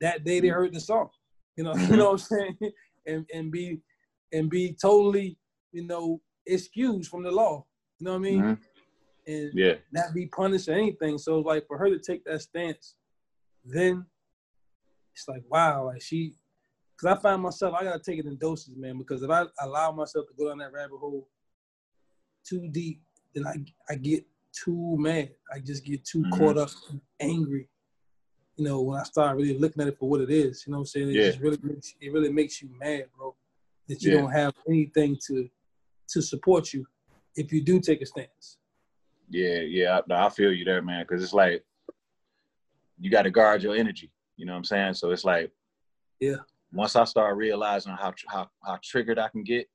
That 0.00 0.24
day 0.24 0.40
they 0.40 0.48
mm-hmm. 0.48 0.56
heard 0.56 0.74
the 0.74 0.80
song. 0.80 1.10
You 1.56 1.64
know, 1.64 1.74
you 1.76 1.96
know 1.96 2.12
what 2.12 2.22
I'm 2.30 2.38
mm-hmm. 2.38 2.64
saying? 2.64 2.72
And 3.06 3.26
and 3.34 3.50
be 3.50 3.80
and 4.32 4.48
be 4.48 4.76
totally, 4.80 5.36
you 5.72 5.86
know, 5.86 6.20
excused 6.46 7.10
from 7.10 7.22
the 7.22 7.30
law. 7.30 7.64
You 7.98 8.06
know 8.06 8.12
what 8.12 8.18
I 8.18 8.30
mean? 8.30 8.42
Mhm. 8.42 8.58
And 9.26 9.50
Yeah, 9.54 9.74
not 9.92 10.14
be 10.14 10.26
punished 10.26 10.68
or 10.68 10.72
anything. 10.72 11.18
So 11.18 11.40
like 11.40 11.66
for 11.66 11.78
her 11.78 11.88
to 11.88 11.98
take 11.98 12.24
that 12.24 12.42
stance, 12.42 12.96
then 13.64 14.06
it's 15.14 15.28
like 15.28 15.44
wow, 15.48 15.86
like 15.86 16.02
she, 16.02 16.34
because 17.02 17.18
I 17.18 17.20
find 17.20 17.42
myself 17.42 17.74
I 17.74 17.84
gotta 17.84 17.98
take 17.98 18.18
it 18.18 18.26
in 18.26 18.36
doses, 18.36 18.76
man. 18.76 18.98
Because 18.98 19.22
if 19.22 19.30
I 19.30 19.44
allow 19.60 19.92
myself 19.92 20.26
to 20.28 20.34
go 20.38 20.48
down 20.48 20.58
that 20.58 20.72
rabbit 20.72 20.98
hole 20.98 21.28
too 22.48 22.68
deep, 22.70 23.02
then 23.34 23.46
I 23.46 23.56
I 23.90 23.96
get 23.96 24.24
too 24.52 24.96
mad. 24.98 25.30
I 25.52 25.58
just 25.60 25.84
get 25.84 26.04
too 26.04 26.22
Mhm. 26.24 26.38
caught 26.38 26.58
up 26.58 26.70
and 26.90 27.00
angry. 27.20 27.68
You 28.56 28.64
know, 28.66 28.82
when 28.82 29.00
I 29.00 29.04
start 29.04 29.36
really 29.36 29.58
looking 29.58 29.82
at 29.82 29.88
it 29.88 29.98
for 29.98 30.08
what 30.08 30.20
it 30.20 30.30
is, 30.30 30.64
you 30.66 30.72
know 30.72 30.78
what 30.78 30.82
I'm 30.82 30.86
saying? 30.86 31.08
It 31.10 31.14
Yeah. 31.14 31.30
just 31.30 31.40
really 31.40 31.58
makes 31.62 31.94
it 32.00 32.12
really 32.12 32.32
makes 32.32 32.62
you 32.62 32.68
mad, 32.78 33.06
bro. 33.16 33.34
That 33.88 34.02
you 34.02 34.12
Yeah. 34.12 34.20
don't 34.20 34.32
have 34.32 34.54
anything 34.68 35.18
to 35.26 35.48
to 36.08 36.22
support 36.22 36.72
you 36.72 36.86
if 37.36 37.52
you 37.52 37.62
do 37.62 37.80
take 37.80 38.02
a 38.02 38.06
stance. 38.06 38.58
Yeah, 39.30 39.60
yeah, 39.60 40.00
I, 40.10 40.26
I 40.26 40.28
feel 40.28 40.52
you 40.52 40.64
there, 40.64 40.82
man. 40.82 41.04
Because 41.08 41.24
it's 41.24 41.32
like 41.32 41.64
you 42.98 43.10
got 43.10 43.22
to 43.22 43.30
guard 43.30 43.62
your 43.62 43.74
energy. 43.74 44.12
You 44.36 44.44
know 44.44 44.52
what 44.52 44.58
I'm 44.58 44.64
saying? 44.64 44.94
So 44.94 45.10
it's 45.10 45.24
like, 45.24 45.50
Yeah. 46.20 46.36
Once 46.72 46.96
I 46.96 47.04
start 47.04 47.36
realizing 47.36 47.92
how 47.92 48.14
how 48.28 48.48
how 48.64 48.78
triggered 48.82 49.18
I 49.18 49.28
can 49.28 49.42
get, 49.44 49.68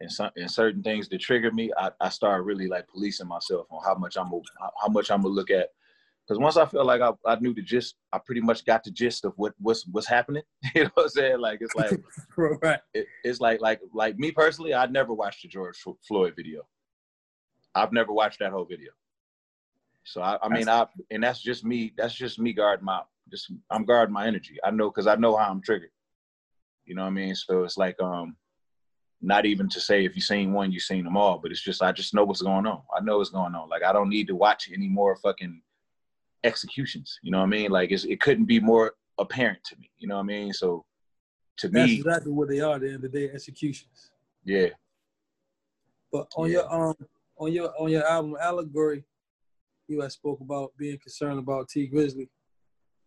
and 0.00 0.10
some 0.10 0.30
and 0.36 0.50
certain 0.50 0.82
things 0.82 1.08
that 1.08 1.20
trigger 1.20 1.52
me, 1.52 1.70
I, 1.76 1.90
I 2.00 2.08
start 2.08 2.44
really 2.44 2.66
like 2.66 2.88
policing 2.88 3.28
myself 3.28 3.66
on 3.70 3.82
how 3.84 3.94
much 3.94 4.16
I'm 4.16 4.26
how, 4.26 4.70
how 4.80 4.88
much 4.88 5.10
I'm 5.10 5.22
gonna 5.22 5.34
look 5.34 5.50
at. 5.50 5.68
Because 6.26 6.38
once 6.38 6.56
I 6.56 6.64
feel 6.64 6.84
like 6.84 7.00
I, 7.00 7.10
I 7.26 7.36
knew 7.40 7.52
the 7.52 7.62
gist, 7.62 7.96
I 8.12 8.18
pretty 8.18 8.40
much 8.40 8.64
got 8.64 8.84
the 8.84 8.90
gist 8.90 9.24
of 9.24 9.32
what 9.36 9.52
what's 9.58 9.86
what's 9.90 10.06
happening. 10.06 10.42
you 10.74 10.84
know 10.84 10.90
what 10.94 11.04
I'm 11.04 11.08
saying? 11.10 11.40
Like 11.40 11.58
it's 11.60 11.74
like 11.74 12.00
right. 12.36 12.80
it, 12.94 13.06
it's 13.24 13.40
like 13.40 13.60
like 13.60 13.80
like 13.92 14.18
me 14.18 14.30
personally, 14.30 14.72
I 14.72 14.86
never 14.86 15.12
watched 15.12 15.42
the 15.42 15.48
George 15.48 15.76
Floyd 16.06 16.34
video. 16.36 16.62
I've 17.74 17.92
never 17.92 18.12
watched 18.12 18.38
that 18.40 18.52
whole 18.52 18.64
video. 18.64 18.90
So 20.04 20.22
I, 20.22 20.38
I 20.42 20.48
mean, 20.48 20.68
I 20.68 20.86
and 21.10 21.22
that's 21.22 21.42
just 21.42 21.64
me. 21.64 21.92
That's 21.96 22.14
just 22.14 22.38
me 22.38 22.52
guarding 22.52 22.86
my 22.86 23.02
just 23.30 23.52
I'm 23.70 23.84
guarding 23.84 24.12
my 24.14 24.26
energy. 24.26 24.56
I 24.64 24.70
know 24.70 24.90
because 24.90 25.06
I 25.06 25.16
know 25.16 25.36
how 25.36 25.50
I'm 25.50 25.60
triggered. 25.60 25.90
You 26.84 26.94
know 26.94 27.02
what 27.02 27.08
I 27.08 27.12
mean? 27.12 27.34
So 27.34 27.62
it's 27.64 27.76
like 27.78 28.00
um, 28.00 28.36
not 29.20 29.46
even 29.46 29.68
to 29.68 29.80
say 29.80 30.04
if 30.04 30.16
you've 30.16 30.24
seen 30.24 30.52
one, 30.52 30.72
you've 30.72 30.82
seen 30.82 31.04
them 31.04 31.16
all, 31.16 31.38
but 31.38 31.50
it's 31.50 31.62
just 31.62 31.82
I 31.82 31.92
just 31.92 32.14
know 32.14 32.24
what's 32.24 32.42
going 32.42 32.66
on. 32.66 32.82
I 32.96 33.00
know 33.02 33.18
what's 33.18 33.30
going 33.30 33.54
on. 33.54 33.68
Like 33.68 33.82
I 33.82 33.92
don't 33.92 34.08
need 34.08 34.26
to 34.28 34.34
watch 34.34 34.70
any 34.74 34.88
more 34.88 35.16
fucking 35.16 35.60
executions. 36.44 37.18
You 37.22 37.30
know 37.30 37.38
what 37.38 37.44
I 37.44 37.48
mean? 37.48 37.70
Like 37.70 37.90
it's, 37.92 38.04
it 38.04 38.20
couldn't 38.20 38.46
be 38.46 38.60
more 38.60 38.94
apparent 39.18 39.62
to 39.64 39.76
me. 39.78 39.90
You 39.98 40.08
know 40.08 40.16
what 40.16 40.22
I 40.22 40.26
mean? 40.26 40.52
So 40.52 40.84
to 41.58 41.68
me. 41.68 41.80
That's 41.80 41.90
me, 41.92 41.96
exactly 41.98 42.32
what 42.32 42.48
they 42.48 42.60
are 42.60 42.74
at 42.76 42.80
the 42.80 42.86
end 42.88 42.96
of 42.96 43.02
the 43.02 43.08
day, 43.08 43.30
executions. 43.30 44.10
yeah. 44.44 44.68
But 46.12 46.26
on 46.36 46.48
Yeah. 46.48 46.52
your 46.60 46.72
um 46.74 46.94
on 47.36 47.52
your 47.52 47.72
on 47.78 47.90
your 47.90 48.06
album 48.06 48.36
Allegory, 48.40 49.04
you 49.86 50.00
had 50.00 50.12
spoke 50.12 50.40
about 50.40 50.72
being 50.76 50.98
concerned 50.98 51.38
about 51.38 51.68
Tee 51.68 51.88
Grizzley. 51.88 52.28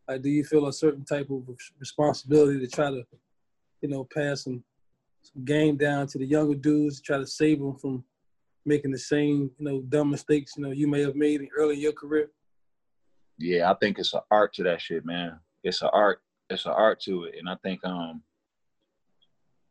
Like, 0.07 0.21
do 0.21 0.29
you 0.29 0.43
feel 0.43 0.67
a 0.67 0.73
certain 0.73 1.05
type 1.05 1.29
of 1.29 1.43
responsibility 1.79 2.59
to 2.59 2.67
try 2.67 2.91
to, 2.91 3.05
you 3.83 3.89
know, 3.89 4.07
pass 4.13 4.45
some 4.45 4.63
some 5.21 5.45
game 5.45 5.77
down 5.77 6.07
to 6.07 6.17
the 6.17 6.25
younger 6.25 6.55
dudes, 6.55 6.99
try 6.99 7.17
to 7.17 7.27
save 7.27 7.59
them 7.59 7.75
from 7.77 8.03
making 8.65 8.91
the 8.91 8.97
same, 8.97 9.51
you 9.57 9.65
know, 9.65 9.81
dumb 9.81 10.09
mistakes, 10.09 10.53
you 10.57 10.63
know, 10.63 10.71
you 10.71 10.87
may 10.87 11.01
have 11.01 11.15
made 11.15 11.41
in 11.41 11.49
early 11.57 11.75
in 11.75 11.81
your 11.81 11.93
career? 11.93 12.29
yeah, 13.37 13.69
I 13.69 13.75
think 13.75 13.99
it's 13.99 14.13
an 14.13 14.21
art 14.31 14.53
to 14.53 14.63
that 14.63 14.81
shit, 14.81 15.05
man. 15.05 15.39
It's 15.63 15.81
an 15.81 15.89
art. 15.93 16.21
It's 16.49 16.65
an 16.65 16.71
art 16.71 16.99
to 17.01 17.25
it, 17.25 17.35
and 17.39 17.49
I 17.49 17.55
think 17.63 17.83
um 17.83 18.21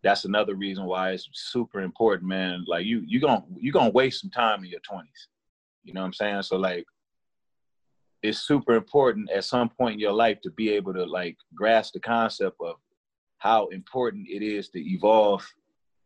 that's 0.02 0.24
another 0.24 0.56
reason 0.56 0.84
why 0.84 1.12
it's 1.12 1.28
super 1.32 1.80
important, 1.80 2.28
man. 2.28 2.64
Like 2.66 2.84
you, 2.84 3.02
you 3.06 3.20
gonna 3.20 3.44
you 3.56 3.72
gonna 3.72 3.90
waste 3.90 4.20
some 4.20 4.30
time 4.30 4.64
in 4.64 4.70
your 4.70 4.80
twenties. 4.80 5.28
You 5.84 5.94
know 5.94 6.00
what 6.00 6.08
I'm 6.08 6.12
saying? 6.12 6.42
So 6.42 6.56
like, 6.56 6.84
it's 8.22 8.40
super 8.40 8.74
important 8.74 9.30
at 9.30 9.44
some 9.44 9.68
point 9.68 9.94
in 9.94 10.00
your 10.00 10.12
life 10.12 10.40
to 10.42 10.50
be 10.50 10.70
able 10.70 10.92
to 10.94 11.04
like 11.04 11.36
grasp 11.54 11.92
the 11.94 12.00
concept 12.00 12.56
of 12.60 12.76
how 13.42 13.66
important 13.68 14.28
it 14.28 14.42
is 14.42 14.68
to 14.68 14.78
evolve 14.78 15.44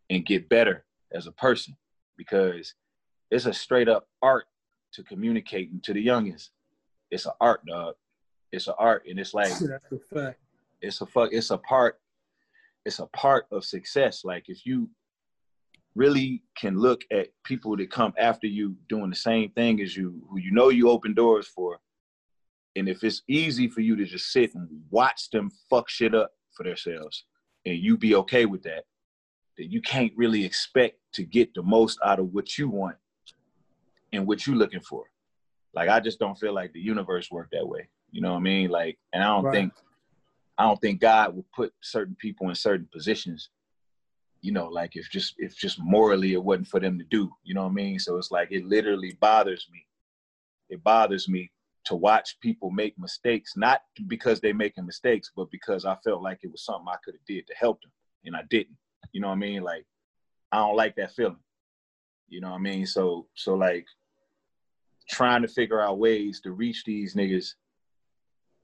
and 0.09 0.25
get 0.25 0.49
better 0.49 0.85
as 1.13 1.27
a 1.27 1.33
person, 1.33 1.77
because 2.17 2.75
it's 3.31 3.47
a 3.47 3.53
straight 3.53 3.89
up 3.89 4.09
art 4.23 4.47
to 4.93 5.03
communicating 5.03 5.81
to 5.81 5.93
the 5.93 6.01
youngest 6.01 6.51
it's 7.11 7.27
an 7.27 7.33
art, 7.41 7.65
dog. 7.67 7.95
It's 8.53 8.69
an 8.69 8.75
art, 8.79 9.05
and 9.09 9.19
it's 9.19 9.35
like 9.35 9.49
That's 9.49 9.93
a 9.93 9.99
fact. 9.99 10.39
it's 10.81 11.01
a 11.01 11.07
fuck. 11.07 11.31
It's 11.33 11.51
a 11.51 11.59
part. 11.59 11.99
It's 12.85 12.99
a 12.99 13.07
part 13.07 13.47
of 13.51 13.65
success. 13.65 14.25
Like 14.25 14.49
if 14.49 14.65
you 14.65 14.89
really 15.95 16.43
can 16.57 16.79
look 16.79 17.03
at 17.11 17.29
people 17.45 17.77
that 17.77 17.91
come 17.91 18.13
after 18.19 18.47
you 18.47 18.77
doing 18.89 19.11
the 19.11 19.17
same 19.17 19.51
thing 19.51 19.81
as 19.81 19.97
you, 19.97 20.23
who 20.29 20.39
you 20.39 20.53
know 20.53 20.69
you 20.69 20.91
open 20.91 21.15
doors 21.15 21.49
for, 21.49 21.79
and 22.77 22.89
if 22.89 23.03
it's 23.03 23.23
easy 23.29 23.69
for 23.69 23.81
you 23.81 23.97
to 23.97 24.05
just 24.05 24.31
sit 24.33 24.55
and 24.55 24.69
watch 24.91 25.31
them 25.31 25.51
fuck 25.71 25.89
shit 25.89 26.15
up 26.15 26.33
for 26.57 26.65
themselves, 26.65 27.25
and 27.65 27.77
you 27.77 27.97
be 27.97 28.15
okay 28.17 28.47
with 28.47 28.63
that, 28.65 28.85
then 29.59 29.71
you 29.71 29.81
can't 29.83 30.13
really 30.17 30.45
expect 30.45 30.99
to 31.15 31.25
get 31.25 31.55
the 31.55 31.63
most 31.63 31.99
out 32.05 32.19
of 32.19 32.33
what 32.33 32.59
you 32.59 32.69
want 32.69 32.97
and 34.13 34.27
what 34.27 34.47
you're 34.47 34.57
looking 34.57 34.81
for. 34.81 35.05
Like 35.75 35.89
I 35.89 36.01
just 36.01 36.19
don't 36.19 36.39
feel 36.39 36.55
like 36.55 36.73
the 36.73 36.81
universe 36.81 37.31
worked 37.31 37.53
that 37.53 37.67
way. 37.69 37.89
You 38.11 38.23
know 38.23 38.33
what 38.33 38.39
I 38.39 38.43
mean? 38.43 38.71
Like, 38.71 38.99
and 39.13 39.23
I 39.23 39.27
don't 39.27 39.45
Right. 39.45 39.55
think 39.55 39.73
I 40.59 40.65
don't 40.65 40.81
think 40.81 41.01
God 41.01 41.37
would 41.37 41.51
put 41.53 41.73
certain 41.83 42.17
people 42.19 42.49
in 42.49 42.55
certain 42.55 42.89
positions. 42.93 43.51
You 44.41 44.53
know, 44.53 44.69
like 44.69 44.97
if 44.97 45.11
just 45.11 45.35
if 45.39 45.57
just 45.57 45.79
morally 45.81 46.33
it 46.33 46.43
wasn't 46.43 46.69
for 46.69 46.81
them 46.81 46.99
to 46.99 47.05
do. 47.05 47.31
You 47.45 47.55
know 47.55 47.65
what 47.65 47.71
I 47.71 47.75
mean? 47.75 47.99
So 47.99 48.17
it's 48.17 48.31
like 48.31 48.49
it 48.53 48.65
literally 48.65 49.17
bothers 49.21 49.67
me. 49.71 49.87
It 50.71 50.83
bothers 50.83 51.29
me 51.29 51.51
to 51.87 51.95
watch 51.95 52.39
people 52.41 52.71
make 52.71 52.99
mistakes, 52.99 53.57
not 53.57 53.81
because 54.09 54.41
they're 54.41 54.55
making 54.55 54.87
mistakes, 54.87 55.31
but 55.35 55.51
because 55.51 55.85
I 55.85 55.97
felt 56.05 56.23
like 56.23 56.41
it 56.43 56.51
was 56.51 56.65
something 56.65 56.87
I 56.89 56.97
could 57.05 57.15
have 57.15 57.25
did 57.27 57.47
to 57.47 57.55
help 57.55 57.81
them, 57.81 57.93
and 58.25 58.37
I 58.37 58.43
didn't. 58.51 58.77
You 59.13 59.21
know 59.21 59.29
what 59.29 59.35
I 59.35 59.39
mean? 59.39 59.63
Like 59.63 59.87
I 60.53 60.59
don't 60.59 60.77
like 60.77 60.97
that 60.97 61.15
feeling. 61.15 61.39
You 62.29 62.41
know 62.41 62.51
what 62.51 62.57
I 62.57 62.61
mean? 62.61 62.87
So 62.87 63.29
so 63.35 63.55
like 63.55 63.87
trying 65.09 65.43
to 65.43 65.49
figure 65.49 65.81
out 65.81 65.99
ways 65.99 66.41
to 66.41 66.51
reach 66.51 66.83
these 66.85 67.15
niggas, 67.15 67.55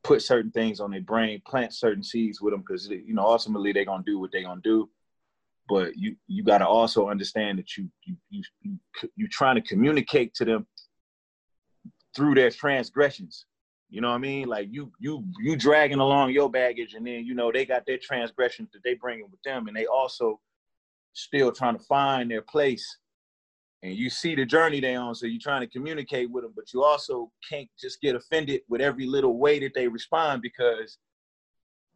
put 0.03 0.21
certain 0.21 0.51
things 0.51 0.81
on 0.81 0.91
their 0.91 1.01
brain, 1.01 1.41
plant 1.47 1.73
certain 1.73 2.03
seeds 2.03 2.41
with 2.41 2.53
them, 2.53 2.65
because 2.67 2.89
you 2.89 3.15
know 3.15 3.25
ultimately 3.25 3.73
they're 3.73 3.85
gonna 3.85 4.03
do 4.05 4.19
what 4.19 4.31
they're 4.33 4.43
gonna 4.43 4.61
do. 4.63 4.91
But 5.69 5.97
you 5.97 6.17
you 6.27 6.43
got 6.43 6.59
to 6.59 6.67
also 6.67 7.09
understand 7.09 7.61
that 7.61 7.77
you 7.77 7.89
you 8.05 8.17
you 8.31 8.43
you 8.63 8.79
you 9.15 9.29
trying 9.29 9.55
to 9.55 9.63
communicate 9.63 10.35
to 10.35 10.45
them 10.45 10.67
through 12.15 12.35
their 12.35 12.51
transgressions. 12.51 13.47
You 13.91 14.01
know 14.01 14.09
what 14.09 14.17
I 14.17 14.19
mean? 14.19 14.49
Like 14.49 14.69
you 14.71 14.91
you 14.99 15.25
you 15.41 15.57
dragging 15.57 16.01
along 16.01 16.31
your 16.31 16.51
baggage, 16.51 16.95
and 16.95 17.07
then 17.07 17.27
you 17.27 17.35
know 17.35 17.53
they 17.53 17.67
got 17.67 17.85
their 17.87 17.99
transgressions 17.99 18.71
that 18.73 18.83
they 18.83 18.95
bringing 18.95 19.31
with 19.31 19.43
them, 19.43 19.69
and 19.69 19.77
they 19.77 19.87
also 19.87 20.41
still 21.13 21.53
trying 21.53 21.77
to 21.77 21.85
find 21.85 22.31
their 22.31 22.41
place 22.43 22.99
and 23.83 23.95
you 23.97 24.09
see 24.11 24.35
the 24.35 24.45
journey 24.45 24.81
they 24.81 24.95
on, 24.95 25.15
so 25.15 25.27
you're 25.27 25.41
trying 25.41 25.61
to 25.61 25.67
communicate 25.67 26.31
with 26.31 26.45
them, 26.45 26.53
but 26.55 26.73
you 26.73 26.85
also 26.85 27.31
can't 27.49 27.69
just 27.79 28.01
get 28.01 28.15
offended 28.15 28.61
with 28.69 28.81
every 28.81 29.07
little 29.07 29.39
way 29.39 29.59
that 29.59 29.75
they 29.75 29.89
respond 29.89 30.41
because 30.41 30.99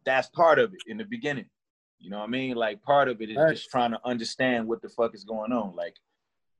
that's 0.05 0.27
part 0.29 0.59
of 0.59 0.73
it 0.73 0.79
in 0.87 0.97
the 0.97 1.05
beginning. 1.05 1.45
You 1.99 2.09
know 2.09 2.19
what 2.19 2.25
I 2.25 2.27
mean? 2.27 2.55
Like 2.55 2.83
part 2.83 3.07
of 3.07 3.21
it 3.21 3.29
is 3.29 3.37
Right. 3.37 3.55
just 3.55 3.69
trying 3.69 3.91
to 3.91 3.99
understand 4.05 4.67
what 4.67 4.81
the 4.81 4.89
fuck 4.89 5.15
is 5.15 5.23
going 5.23 5.53
on. 5.53 5.75
Like, 5.75 5.95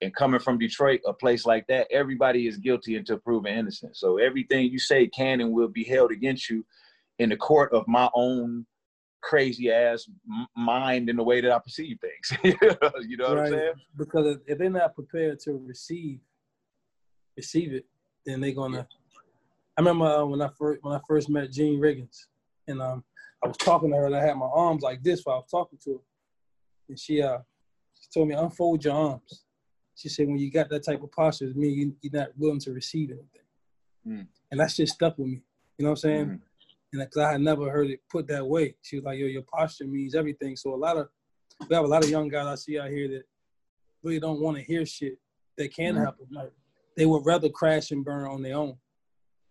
and 0.01 0.13
coming 0.15 0.39
from 0.39 0.59
Detroit, 0.59 1.01
a 1.07 1.13
place 1.13 1.45
like 1.45 1.65
that, 1.67 1.87
everybody 1.91 2.47
is 2.47 2.57
guilty 2.57 2.95
until 2.97 3.17
proven 3.17 3.53
innocent. 3.53 3.97
So 3.97 4.17
everything 4.17 4.71
you 4.71 4.79
say 4.79 5.07
can 5.07 5.41
and 5.41 5.51
will 5.51 5.67
be 5.67 5.83
held 5.83 6.11
against 6.11 6.49
you 6.49 6.65
in 7.19 7.29
the 7.29 7.37
court 7.37 7.73
of 7.73 7.87
my 7.87 8.09
own 8.13 8.65
crazy 9.21 9.71
ass 9.71 10.07
mind 10.55 11.09
in 11.09 11.15
the 11.15 11.23
way 11.23 11.41
that 11.41 11.51
I 11.51 11.59
perceive 11.59 11.97
things. 11.99 12.39
you 13.07 13.17
know 13.17 13.29
what 13.29 13.39
I'm 13.39 13.51
saying? 13.51 13.73
Because 13.97 14.37
if- 14.45 14.57
they're 14.57 14.69
not 14.69 14.95
prepared 14.95 15.39
to 15.41 15.53
receive 15.65 16.19
receive 17.35 17.73
it, 17.73 17.85
then 18.25 18.41
they're 18.41 18.51
gonna. 18.53 18.87
I 19.77 19.81
remember 19.81 20.05
uh, 20.05 20.25
when 20.25 20.41
I 20.41 20.49
first 20.57 20.83
when 20.83 20.95
I 20.95 20.99
first 21.07 21.29
met 21.29 21.51
Jean 21.51 21.79
Riggins, 21.79 22.25
and 22.67 22.81
um, 22.81 23.03
I 23.43 23.47
was 23.47 23.57
talking 23.57 23.91
to 23.91 23.97
her, 23.97 24.05
and 24.07 24.15
I 24.15 24.25
had 24.25 24.37
my 24.37 24.47
arms 24.47 24.81
like 24.81 25.03
this 25.03 25.21
while 25.23 25.35
I 25.35 25.39
was 25.39 25.49
talking 25.51 25.79
to 25.83 25.91
her, 25.93 25.99
and 26.89 26.99
she 26.99 27.21
uh, 27.21 27.39
she 27.99 28.07
told 28.13 28.27
me 28.27 28.35
unfold 28.35 28.83
your 28.83 28.95
arms. 28.95 29.45
She 29.97 30.09
said 30.09 30.27
when 30.27 30.37
you 30.37 30.51
got 30.51 30.69
that 30.69 30.83
type 30.85 31.01
of 31.01 31.11
posture, 31.11 31.45
it 31.47 31.57
means 31.57 31.75
you, 31.75 31.95
you're 32.01 32.21
not 32.21 32.29
willing 32.37 32.59
to 32.61 32.71
receive 32.71 33.09
anything, 33.09 33.41
Mm. 34.07 34.27
and 34.51 34.59
that's 34.59 34.75
just 34.77 34.93
stuck 34.93 35.17
with 35.17 35.27
me. 35.27 35.41
You 35.77 35.83
know 35.83 35.89
what 35.89 36.03
I'm 36.05 36.09
saying? 36.09 36.25
Mhm. 36.27 36.41
and 36.93 37.01
because 37.01 37.17
I 37.17 37.31
had 37.33 37.41
never 37.41 37.69
heard 37.69 37.89
it 37.89 37.99
put 38.09 38.27
that 38.27 38.47
way. 38.47 38.75
She 38.81 38.95
was 38.95 39.03
like, 39.05 39.19
"Yo, 39.19 39.25
your 39.25 39.41
posture 39.41 39.85
means 39.87 40.15
everything." 40.15 40.55
So 40.55 40.73
a 40.73 40.77
lot 40.77 40.95
of 40.97 41.09
we 41.67 41.75
have 41.75 41.83
a 41.83 41.87
lot 41.87 42.03
of 42.03 42.09
young 42.09 42.29
guys 42.29 42.45
I 42.45 42.55
see 42.55 42.79
out 42.79 42.89
here 42.91 43.07
that 43.09 43.23
really 44.03 44.19
don't 44.21 44.39
want 44.39 44.55
to 44.57 44.63
hear 44.63 44.85
shit 44.85 45.17
that 45.57 45.73
can 45.73 45.95
Mhm. 45.95 46.05
happen. 46.05 46.27
Like 46.31 46.53
they 46.95 47.05
would 47.07 47.25
rather 47.25 47.49
crash 47.49 47.91
and 47.91 48.05
burn 48.05 48.25
on 48.27 48.41
their 48.43 48.55
own. 48.55 48.77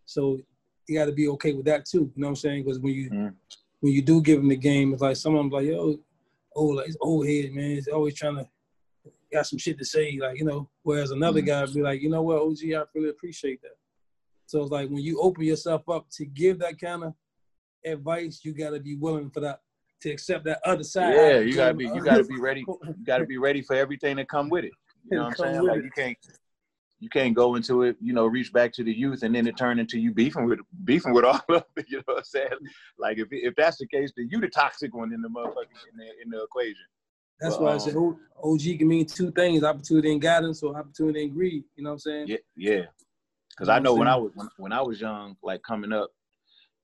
So 0.06 0.40
you 0.88 0.94
got 0.96 1.06
to 1.06 1.12
be 1.12 1.28
okay 1.28 1.52
with 1.52 1.66
that 1.66 1.84
too. 1.84 1.98
You 1.98 2.12
know 2.16 2.28
what 2.28 2.30
I'm 2.30 2.36
saying? 2.36 2.62
Because 2.64 2.78
when 2.78 2.94
you 2.94 3.10
Mhm. 3.10 3.34
when 3.80 3.92
you 3.92 4.00
do 4.02 4.22
give 4.22 4.38
them 4.38 4.48
the 4.48 4.56
game, 4.56 4.92
it's 4.94 5.02
like 5.02 5.16
someone's 5.16 5.52
like, 5.52 5.66
"Yo, 5.66 5.98
oh, 6.54 6.64
like 6.68 6.86
it's 6.88 6.96
old 7.00 7.26
head 7.26 7.52
man. 7.52 7.72
He's 7.72 7.88
always 7.88 8.14
trying 8.14 8.36
to 8.36 8.48
got 9.32 9.46
some 9.46 9.58
shit 9.58 9.78
to 9.78 9.84
say." 9.84 10.18
Like 10.20 10.38
you 10.38 10.44
know, 10.44 10.68
whereas 10.82 11.10
another 11.10 11.40
Mhm. 11.40 11.46
guy 11.46 11.60
would 11.64 11.74
be 11.74 11.82
like, 11.82 12.00
"You 12.02 12.10
know 12.10 12.22
what, 12.22 12.42
OG, 12.42 12.74
I 12.74 12.84
really 12.94 13.10
appreciate 13.10 13.60
that." 13.62 13.76
So 14.46 14.62
it's 14.62 14.70
like 14.70 14.88
when 14.88 15.02
you 15.02 15.20
open 15.20 15.44
yourself 15.44 15.88
up 15.88 16.08
to 16.10 16.24
give 16.24 16.58
that 16.60 16.78
kind 16.78 17.04
of 17.04 17.14
advice, 17.84 18.40
you 18.44 18.52
got 18.52 18.70
to 18.70 18.80
be 18.80 18.96
willing 18.96 19.30
for 19.30 19.40
that 19.40 19.60
to 20.00 20.10
accept 20.10 20.44
that 20.44 20.60
other 20.64 20.84
side. 20.84 21.14
Yeah, 21.14 21.38
you 21.40 21.54
gotta 21.54 21.74
be 21.74 21.84
you 21.84 22.04
gotta 22.04 22.24
be 22.24 22.38
ready. 22.40 22.64
You 22.68 23.04
gotta 23.04 23.24
be 23.26 23.38
ready 23.38 23.62
for 23.62 23.74
everything 23.74 24.16
that 24.16 24.28
come 24.28 24.48
with 24.48 24.64
it. 24.64 24.72
You 25.10 25.18
know 25.18 25.24
what 25.24 25.40
I'm 25.40 25.54
saying? 25.54 25.62
Like 25.66 25.78
it. 25.78 25.84
you 25.84 25.90
can't 25.90 26.16
you 26.98 27.08
can't 27.10 27.34
go 27.34 27.56
into 27.56 27.82
it, 27.82 27.96
you 28.00 28.14
know, 28.14 28.26
reach 28.26 28.52
back 28.52 28.72
to 28.72 28.82
the 28.82 28.92
youth 28.92 29.22
and 29.22 29.34
then 29.34 29.46
it 29.46 29.56
turn 29.56 29.78
into 29.78 29.98
you 29.98 30.12
beefing 30.14 30.46
with 30.46 30.60
beefing 30.84 31.12
with 31.12 31.24
all 31.24 31.40
of 31.48 31.64
it. 31.76 31.86
You 31.88 31.98
know 31.98 32.02
what 32.06 32.18
I'm 32.18 32.24
saying? 32.24 32.48
Like 32.98 33.18
if 33.18 33.28
if 33.30 33.54
that's 33.54 33.78
the 33.78 33.86
case, 33.86 34.12
then 34.16 34.28
you 34.30 34.40
the 34.40 34.48
toxic 34.48 34.94
one 34.94 35.12
in 35.12 35.20
the 35.22 35.28
motherfucking 35.28 35.82
in 35.92 35.96
the, 35.98 36.04
in 36.22 36.30
the 36.30 36.42
equation. 36.42 36.86
That's 37.40 37.58
why 37.58 37.70
I 37.70 37.74
um, 37.74 37.80
said 37.80 37.96
OG 38.42 38.78
can 38.78 38.88
mean 38.88 39.06
two 39.06 39.30
things: 39.32 39.62
opportunity 39.62 40.12
and 40.12 40.20
guidance, 40.20 40.62
or 40.62 40.76
opportunity 40.76 41.24
and 41.24 41.34
greed. 41.34 41.64
You 41.76 41.84
know 41.84 41.90
what 41.90 41.94
I'm 41.94 41.98
saying? 42.00 42.28
Yeah, 42.28 42.36
yeah. 42.56 42.84
Because 43.50 43.68
You 43.68 43.72
know 43.72 43.72
I 43.72 43.78
know 43.78 43.94
when 43.94 44.08
I 44.08 44.16
was 44.16 44.32
when, 44.34 44.48
when 44.56 44.72
I 44.72 44.82
was 44.82 45.00
young, 45.00 45.36
like 45.42 45.62
coming 45.62 45.92
up, 45.92 46.10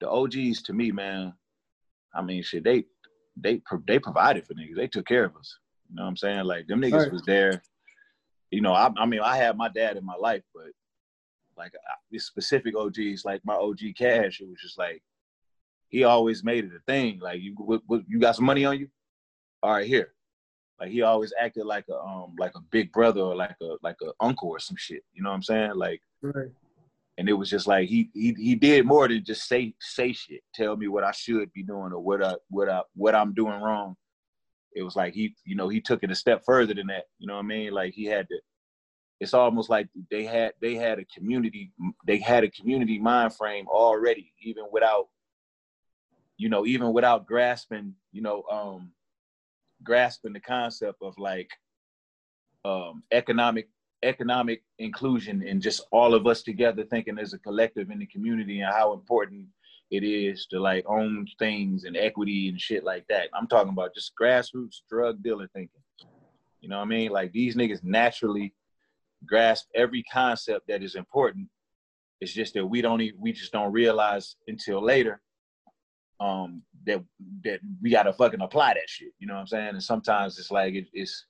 the 0.01 0.09
OGs 0.09 0.63
to 0.63 0.73
me, 0.73 0.91
man. 0.91 1.35
I 2.15 2.23
mean, 2.23 2.43
shit, 2.43 2.65
they 2.65 2.85
they 3.37 3.63
they 3.87 3.99
provided 3.99 4.47
for 4.47 4.55
niggas. 4.55 4.77
They 4.77 4.89
took 4.89 5.07
care 5.07 5.25
of 5.25 5.37
us. 5.37 5.59
You 5.89 5.97
know 5.97 6.03
what 6.03 6.09
I'm 6.09 6.17
saying? 6.17 6.45
Like 6.45 6.67
them 6.67 6.81
niggas 6.81 7.05
Right. 7.05 7.13
was 7.13 7.23
there. 7.27 7.63
You 8.51 8.61
know, 8.61 8.75
I, 8.75 8.91
I 8.99 9.07
mean, 9.07 9.21
I 9.21 9.37
had 9.37 9.57
my 9.57 9.69
dad 9.69 9.97
in 9.97 10.05
my 10.05 10.17
life, 10.17 10.43
but 10.55 10.67
like 11.57 11.73
I, 11.75 11.95
these 12.11 12.25
specific 12.25 12.77
OGs, 12.77 13.25
like 13.25 13.41
my 13.45 13.55
OG 13.55 13.81
Cash, 13.97 14.41
it 14.41 14.49
was 14.49 14.61
just 14.61 14.79
like 14.79 15.03
he 15.89 16.05
always 16.05 16.43
made 16.43 16.65
it 16.65 16.73
a 16.75 16.81
thing. 16.91 17.19
Like 17.21 17.41
you, 17.41 17.55
what, 17.57 17.83
what, 17.87 18.03
you 18.09 18.19
got 18.19 18.37
some 18.37 18.45
money 18.45 18.65
on 18.65 18.79
you? 18.79 18.89
All 19.63 19.73
right, 19.73 19.87
here. 19.87 20.13
Like 20.83 20.91
he 20.91 21.03
always 21.03 21.33
acted 21.41 21.65
like 21.65 21.85
a 21.89 21.97
um 21.97 22.35
like 22.41 22.57
a 22.57 22.61
big 22.73 22.91
brother 22.91 23.21
or 23.21 23.37
like 23.37 23.55
a 23.63 23.77
like 23.85 23.99
a 24.03 24.11
uncle 24.19 24.49
or 24.49 24.59
some 24.59 24.77
shit. 24.77 25.05
You 25.13 25.23
know 25.23 25.31
what 25.31 25.37
I'm 25.37 25.43
saying? 25.45 25.75
Like 25.77 26.03
Right. 26.23 26.51
and 27.19 27.29
it 27.29 27.35
was 27.35 27.49
just 27.49 27.69
like 27.69 27.89
he 27.89 28.11
he 28.15 28.35
he 28.35 28.57
did 28.57 28.85
more 28.85 29.07
than 29.07 29.25
just 29.25 29.47
say 29.47 29.75
say 29.79 30.13
shit, 30.13 30.41
tell 30.53 30.77
me 30.77 30.89
what 30.89 31.05
I 31.05 31.13
should 31.13 31.53
be 31.53 31.63
doing 31.63 31.93
or 31.93 32.01
what 32.01 32.21
I 32.25 32.35
what 32.51 32.69
I 32.69 32.83
what 32.97 33.15
I'm 33.15 33.33
doing 33.33 33.61
wrong. 33.61 33.95
It 34.75 34.83
was 34.83 34.97
like 34.97 35.15
he 35.15 35.37
you 35.45 35.55
know 35.55 35.69
he 35.69 35.81
took 35.81 36.03
it 36.03 36.11
a 36.11 36.17
step 36.17 36.43
further 36.45 36.75
than 36.75 36.89
that. 36.89 37.05
You 37.21 37.29
know 37.29 37.35
what 37.35 37.45
I 37.45 37.47
mean? 37.47 37.73
Like 37.73 37.95
he 37.95 38.07
had 38.07 38.27
to. 38.31 38.41
It's 39.21 39.35
almost 39.35 39.71
like 39.71 39.87
they 40.11 40.25
had 40.25 40.55
they 40.61 40.75
had 40.75 40.99
a 40.99 41.05
community 41.05 41.71
they 42.05 42.19
had 42.19 42.43
a 42.43 42.51
community 42.51 42.99
mind 42.99 43.37
frame 43.37 43.69
already, 43.69 44.33
even 44.43 44.65
without 44.73 45.11
you 46.39 46.49
know 46.49 46.67
even 46.67 46.93
without 46.93 47.25
grasping 47.25 47.95
you 48.11 48.21
know 48.21 48.43
um 48.51 48.91
grasping 49.83 50.33
the 50.33 50.41
concept 50.41 50.99
of 51.03 51.15
like 51.19 51.51
um 52.65 53.03
economic 53.13 53.69
economic 54.03 54.63
inclusion 54.79 55.45
and 55.47 55.63
just 55.63 55.83
all 55.93 56.15
of 56.15 56.27
us 56.27 56.43
together 56.43 56.85
thinking 56.85 57.19
as 57.19 57.33
a 57.33 57.39
collective 57.39 57.91
in 57.91 57.99
the 57.99 58.07
community 58.07 58.61
and 58.61 58.73
how 58.73 58.93
important 58.93 59.47
it 59.91 60.03
is 60.03 60.47
to 60.47 60.59
like 60.59 60.85
own 60.89 61.27
things 61.39 61.85
and 61.85 61.97
equity 61.97 62.49
and 62.49 62.61
shit 62.61 62.83
like 62.83 63.05
that. 63.09 63.29
I'm 63.35 63.47
talking 63.47 63.73
about 63.73 63.95
just 63.95 64.13
grassroots 64.21 64.81
drug 64.89 65.23
dealer 65.23 65.49
thinking. 65.55 65.83
You 66.61 66.69
know 66.69 66.79
what 66.79 66.87
I 66.87 66.89
mean? 66.89 67.11
Like 67.11 67.33
these 67.33 67.57
niggas 67.57 67.85
naturally 67.85 68.55
grasp 69.27 69.67
every 69.75 70.03
concept 70.05 70.67
that 70.69 70.83
is 70.83 70.95
important. 70.95 71.49
It's 72.21 72.33
just 72.33 72.55
that 72.55 72.67
we 72.67 72.81
don't 72.81 73.01
e- 73.01 73.13
we 73.19 73.33
just 73.33 73.53
don't 73.53 73.73
realize 73.73 74.37
until 74.49 74.83
later 74.83 75.21
um 76.23 76.63
that 76.87 77.03
that 77.45 77.61
we 77.83 77.91
gotta 77.91 78.13
fucking 78.13 78.41
apply 78.41 78.75
that 78.75 78.89
shit. 78.89 79.13
You 79.19 79.27
know 79.27 79.35
what 79.35 79.41
I'm 79.41 79.47
saying? 79.49 79.69
And 79.71 79.83
sometimes 79.83 80.39
it's 80.39 80.51
like 80.51 80.75
it, 80.75 80.87
it's 80.93 81.27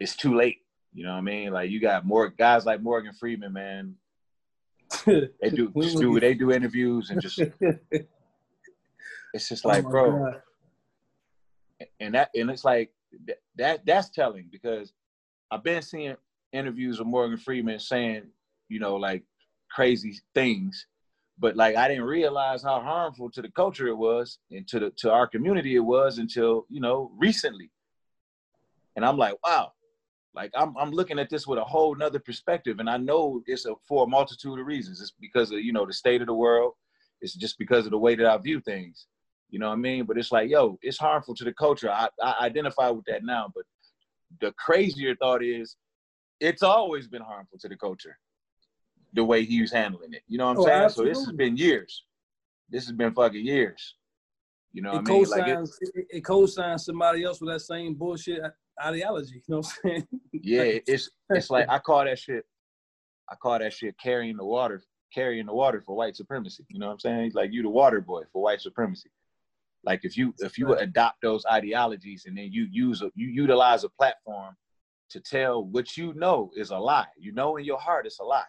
it's 0.00 0.16
too 0.16 0.34
late. 0.34 0.58
You 0.94 1.04
know 1.04 1.12
what 1.12 1.18
I 1.18 1.22
mean? 1.22 1.52
Like 1.52 1.70
you 1.70 1.80
got 1.80 2.06
more 2.06 2.28
guys 2.28 2.64
like 2.64 2.80
Morgan 2.82 3.12
Freeman, 3.12 3.52
man. 3.52 3.94
They 5.06 5.50
do 5.50 5.72
just 5.82 5.98
do 5.98 6.18
they 6.18 6.34
do 6.34 6.52
interviews 6.52 7.10
and 7.10 7.20
just 7.20 7.38
it's 9.34 9.48
just 9.48 9.66
Oh 9.66 9.68
like, 9.68 9.84
my 9.84 9.90
bro, 9.90 10.18
God. 10.18 10.42
and 12.00 12.14
that 12.14 12.30
and 12.34 12.50
it's 12.50 12.64
like 12.64 12.90
that, 13.26 13.38
that 13.56 13.86
that's 13.86 14.08
telling 14.10 14.48
because 14.50 14.92
I've 15.50 15.62
been 15.64 15.82
seeing 15.82 16.16
interviews 16.52 16.98
with 16.98 17.08
Morgan 17.08 17.36
Freeman 17.38 17.78
saying, 17.78 18.22
you 18.68 18.78
know, 18.80 18.96
like 18.96 19.24
crazy 19.70 20.20
things, 20.34 20.86
but 21.38 21.56
like 21.56 21.76
I 21.76 21.88
didn't 21.88 22.04
realize 22.04 22.62
how 22.62 22.80
harmful 22.80 23.30
to 23.30 23.42
the 23.42 23.50
culture 23.50 23.88
it 23.88 23.96
was 23.96 24.38
and 24.50 24.66
to 24.68 24.80
the 24.80 24.90
to 24.98 25.12
our 25.12 25.26
community 25.26 25.76
it 25.76 25.80
was 25.80 26.18
until 26.18 26.66
you 26.68 26.80
know 26.80 27.10
recently. 27.16 27.70
And 28.96 29.04
I'm 29.04 29.18
like, 29.18 29.34
wow, 29.44 29.72
like 30.34 30.50
I'm 30.54 30.76
I'm 30.78 30.90
looking 30.90 31.18
at 31.18 31.28
this 31.28 31.46
with 31.46 31.58
a 31.58 31.64
whole 31.64 31.94
nother 31.94 32.18
perspective, 32.18 32.78
and 32.78 32.88
I 32.88 32.96
know 32.96 33.42
it's 33.46 33.66
a, 33.66 33.74
for 33.86 34.04
a 34.04 34.08
multitude 34.08 34.58
of 34.58 34.66
reasons. 34.66 35.00
It's 35.00 35.12
because 35.20 35.50
of 35.50 35.60
you 35.60 35.72
know 35.72 35.86
the 35.86 35.92
state 35.92 36.20
of 36.20 36.26
the 36.26 36.34
world. 36.34 36.72
It's 37.20 37.34
just 37.34 37.58
because 37.58 37.86
of 37.86 37.92
the 37.92 37.98
way 37.98 38.14
that 38.14 38.26
I 38.26 38.36
view 38.38 38.60
things. 38.60 39.06
You 39.48 39.58
know 39.58 39.68
what 39.68 39.74
I 39.74 39.76
mean? 39.76 40.04
But 40.04 40.18
it's 40.18 40.32
like, 40.32 40.50
yo, 40.50 40.78
it's 40.82 40.98
harmful 40.98 41.34
to 41.36 41.44
the 41.44 41.52
culture. 41.52 41.90
I, 41.90 42.08
I 42.22 42.34
identify 42.42 42.90
with 42.90 43.04
that 43.06 43.24
now. 43.24 43.50
But 43.54 43.64
the 44.40 44.52
crazier 44.52 45.14
thought 45.16 45.42
is, 45.42 45.76
it's 46.40 46.62
always 46.62 47.08
been 47.08 47.22
harmful 47.22 47.58
to 47.60 47.68
the 47.68 47.76
culture. 47.76 48.18
The 49.12 49.24
way 49.24 49.44
he 49.44 49.60
was 49.60 49.72
handling 49.72 50.12
it. 50.12 50.22
You 50.28 50.38
know 50.38 50.46
what 50.46 50.52
I'm 50.52 50.58
Oh, 50.58 50.64
saying? 50.66 50.88
So 50.90 51.04
this 51.04 51.24
has 51.24 51.32
been 51.32 51.56
years. 51.56 52.04
This 52.68 52.86
has 52.86 52.92
been 52.94 53.14
fucking 53.14 53.44
years. 53.44 53.94
You 54.72 54.82
know 54.82 54.90
it 54.90 55.02
what 55.02 55.10
I 55.10 55.10
mean? 55.10 55.28
Like 55.30 55.46
it, 55.80 56.06
it 56.10 56.24
co-signs 56.24 56.84
somebody 56.84 57.24
else 57.24 57.40
with 57.40 57.50
that 57.50 57.60
same 57.60 57.94
bullshit 57.94 58.42
ideology. 58.82 59.36
You 59.36 59.42
know 59.48 59.56
what 59.58 59.72
I'm 59.84 59.90
saying? 59.90 60.08
yeah, 60.32 60.80
it's 60.86 61.08
it's 61.30 61.50
like 61.50 61.66
I 61.68 61.78
call 61.78 62.04
that 62.04 62.18
shit. 62.18 62.44
I 63.30 63.34
call 63.36 63.58
that 63.58 63.72
shit 63.72 63.98
carrying 63.98 64.36
the 64.36 64.44
water, 64.44 64.82
carrying 65.14 65.46
the 65.46 65.54
water 65.54 65.82
for 65.84 65.96
white 65.96 66.14
supremacy. 66.14 66.64
You 66.68 66.78
know 66.78 66.88
what 66.88 66.92
I'm 66.92 67.00
saying? 67.00 67.32
Like 67.34 67.52
you 67.52 67.62
the 67.62 67.70
water 67.70 68.00
boy 68.00 68.24
for 68.32 68.42
white 68.42 68.60
supremacy. 68.60 69.10
Like 69.82 70.04
if 70.04 70.16
you 70.16 70.34
if 70.40 70.58
you 70.58 70.74
adopt 70.74 71.22
those 71.22 71.44
ideologies 71.50 72.24
and 72.26 72.36
then 72.36 72.52
you 72.52 72.66
use 72.70 73.02
a, 73.02 73.10
you 73.14 73.28
utilize 73.28 73.84
a 73.84 73.88
platform 73.88 74.54
to 75.10 75.20
tell 75.20 75.64
what 75.64 75.96
you 75.96 76.12
know 76.14 76.50
is 76.54 76.70
a 76.70 76.76
lie. 76.76 77.06
You 77.16 77.32
know 77.32 77.56
in 77.56 77.64
your 77.64 77.78
heart 77.78 78.04
it's 78.04 78.18
a 78.18 78.24
lie. 78.24 78.42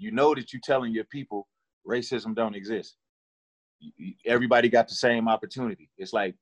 You 0.00 0.10
know 0.12 0.34
that 0.34 0.52
you're 0.52 0.62
telling 0.64 0.92
your 0.94 1.04
people 1.04 1.46
racism 1.86 2.34
don't 2.34 2.56
exist. 2.56 2.96
Everybody 4.26 4.70
got 4.70 4.88
the 4.88 4.94
same 4.94 5.28
opportunity. 5.28 5.90
It's 5.98 6.14
like 6.14 6.34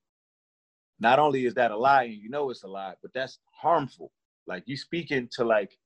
not 1.00 1.18
only 1.18 1.44
is 1.44 1.54
that 1.54 1.72
a 1.72 1.76
lie 1.76 2.04
and 2.04 2.14
you 2.14 2.30
know 2.30 2.50
it's 2.50 2.62
a 2.62 2.68
lie, 2.68 2.94
but 3.02 3.12
that's 3.14 3.40
harmful. 3.52 4.12
Like 4.46 4.62
you 4.66 4.76
speaking 4.76 5.28
to 5.32 5.44
like 5.44 5.76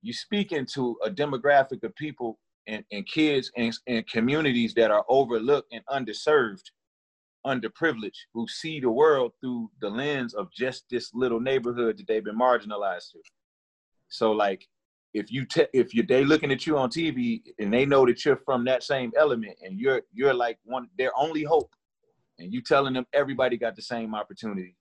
you 0.00 0.12
speaking 0.12 0.64
to 0.74 0.96
a 1.04 1.10
demographic 1.10 1.82
of 1.82 1.94
people 1.96 2.38
and, 2.68 2.84
and 2.92 3.04
kids 3.06 3.50
and, 3.56 3.76
and 3.88 4.06
communities 4.06 4.72
that 4.74 4.92
are 4.92 5.04
overlooked 5.08 5.72
and 5.72 5.82
underserved, 5.86 6.62
underprivileged, 7.44 8.18
who 8.32 8.46
see 8.48 8.78
the 8.78 8.90
world 8.90 9.32
through 9.40 9.70
the 9.80 9.90
lens 9.90 10.34
of 10.34 10.52
just 10.52 10.84
this 10.88 11.10
little 11.14 11.40
neighborhood 11.40 11.98
that 11.98 12.06
they've 12.06 12.24
been 12.24 12.38
marginalized 12.38 13.10
to. 13.12 13.18
So 14.08 14.30
like 14.32 14.66
if 15.14 15.30
you 15.30 15.44
te- 15.44 15.66
if 15.72 15.94
you 15.94 16.02
they 16.02 16.24
looking 16.24 16.52
at 16.52 16.66
you 16.66 16.78
on 16.78 16.90
TV 16.90 17.42
and 17.58 17.72
they 17.72 17.84
know 17.84 18.06
that 18.06 18.24
you're 18.24 18.36
from 18.36 18.64
that 18.64 18.82
same 18.82 19.12
element 19.16 19.56
and 19.62 19.78
you're 19.78 20.02
you're 20.12 20.34
like 20.34 20.58
one 20.64 20.88
their 20.98 21.12
only 21.16 21.42
hope 21.42 21.74
and 22.38 22.52
you 22.52 22.62
telling 22.62 22.94
them 22.94 23.06
everybody 23.12 23.56
got 23.56 23.76
the 23.76 23.82
same 23.82 24.14
opportunity 24.14 24.76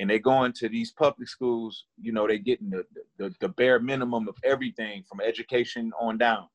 and 0.00 0.08
they 0.10 0.18
going 0.18 0.52
to 0.52 0.68
these 0.68 0.92
public 0.92 1.28
schools 1.28 1.84
you 2.00 2.12
know 2.12 2.26
they 2.26 2.38
getting 2.38 2.70
the, 2.70 2.84
the 3.18 3.32
the 3.40 3.48
bare 3.48 3.78
minimum 3.78 4.28
of 4.28 4.36
everything 4.44 5.04
from 5.08 5.20
education 5.20 5.92
on 6.00 6.18
down 6.18 6.46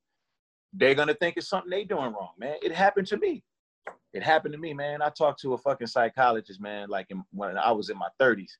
they're 0.73 0.95
gonna 0.95 1.13
think 1.13 1.37
it's 1.37 1.49
something 1.49 1.69
they 1.69 1.85
doing 1.85 2.13
wrong 2.13 2.31
man. 2.37 2.55
It 2.61 2.73
happened 2.73 3.07
to 3.07 3.17
me. 3.17 3.43
It 4.13 4.23
happened 4.23 4.53
to 4.53 4.59
me 4.59 4.73
man. 4.73 5.01
I 5.01 5.09
talked 5.09 5.41
to 5.41 5.53
a 5.53 5.57
fucking 5.57 5.87
psychologist 5.87 6.59
man 6.59 6.89
like 6.89 7.07
in, 7.09 7.23
when 7.31 7.57
i 7.57 7.71
was 7.71 7.89
in 7.89 7.97
my 7.97 8.09
30s 8.21 8.51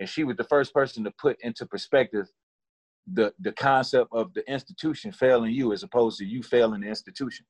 and 0.00 0.08
she 0.08 0.24
was 0.24 0.36
the 0.36 0.44
first 0.44 0.74
person 0.74 1.04
to 1.04 1.12
put 1.12 1.36
into 1.40 1.64
perspective 1.66 2.26
the 3.12 3.32
the 3.40 3.52
concept 3.52 4.08
of 4.12 4.32
the 4.34 4.48
institution 4.50 5.12
failing 5.12 5.52
you 5.52 5.72
as 5.72 5.82
opposed 5.82 6.18
to 6.18 6.24
you 6.24 6.42
failing 6.42 6.80
the 6.80 6.88
institution. 6.88 7.44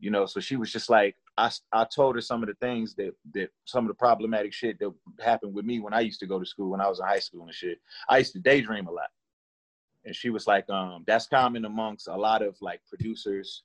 You 0.00 0.10
know 0.10 0.26
so 0.26 0.40
she 0.40 0.56
was 0.56 0.72
just 0.72 0.88
like 0.88 1.16
i 1.36 1.50
i 1.72 1.84
told 1.84 2.14
her 2.14 2.20
some 2.20 2.42
of 2.42 2.48
the 2.48 2.54
things 2.54 2.94
that 2.94 3.14
that 3.34 3.50
some 3.64 3.84
of 3.84 3.88
the 3.88 3.94
problematic 3.94 4.52
shit 4.52 4.78
that 4.78 4.92
happened 5.20 5.52
with 5.52 5.64
me 5.64 5.80
when 5.80 5.92
i 5.92 6.00
used 6.00 6.20
to 6.20 6.26
go 6.26 6.38
to 6.38 6.46
school 6.46 6.70
when 6.70 6.80
i 6.80 6.88
was 6.88 7.00
in 7.00 7.06
high 7.06 7.18
school 7.18 7.42
and 7.42 7.54
shit. 7.54 7.78
I 8.08 8.18
used 8.18 8.32
to 8.34 8.38
daydream 8.38 8.86
a 8.86 8.92
lot. 8.92 9.08
And 10.04 10.14
she 10.14 10.30
was 10.30 10.46
like 10.46 10.70
um 10.70 11.04
that's 11.06 11.26
common 11.26 11.64
amongst 11.64 12.08
a 12.08 12.16
lot 12.16 12.42
of 12.42 12.56
like 12.60 12.80
producers 12.88 13.64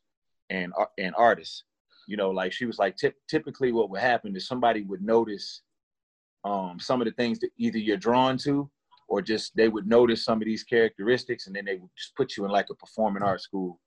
and 0.50 0.74
and 0.97 1.14
artists. 1.16 1.64
You 2.08 2.18
know 2.18 2.32
like 2.32 2.52
she 2.52 2.66
was 2.66 2.80
like 2.80 2.97
typ- 2.97 3.24
typically 3.30 3.72
what 3.72 3.89
would 3.89 4.02
happen 4.02 4.36
is 4.36 4.47
somebody 4.47 4.82
would 4.82 5.02
notice 5.02 5.62
um 6.43 6.80
some 6.80 7.00
of 7.00 7.06
the 7.06 7.14
things 7.14 7.39
that 7.39 7.52
either 7.58 7.78
you're 7.78 7.95
drawn 7.95 8.38
to 8.39 8.70
or 9.14 9.22
just 9.22 9.55
they 9.55 9.68
would 9.68 9.86
notice 9.86 10.26
some 10.26 10.39
of 10.41 10.45
these 10.45 10.64
characteristics 10.64 11.45
and 11.45 11.55
then 11.55 11.66
they 11.66 11.76
would 11.76 11.91
just 11.95 12.16
put 12.16 12.36
you 12.36 12.45
in 12.45 12.51
like 12.51 12.66
a 12.72 12.76
performing 12.84 13.22
arts 13.22 13.43
school 13.43 13.80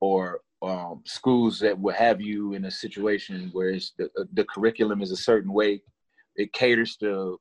or 0.00 0.40
um, 0.60 1.02
schools 1.06 1.60
that 1.60 1.78
would 1.78 1.94
have 1.94 2.20
you 2.20 2.52
in 2.56 2.64
a 2.64 2.70
situation 2.84 3.50
where 3.52 3.74
the, 3.98 4.08
the 4.38 4.44
curriculum 4.52 5.02
is 5.02 5.12
a 5.12 5.16
certain 5.30 5.52
way. 5.52 5.82
It 6.34 6.52
caters 6.52 6.96
to 6.96 7.38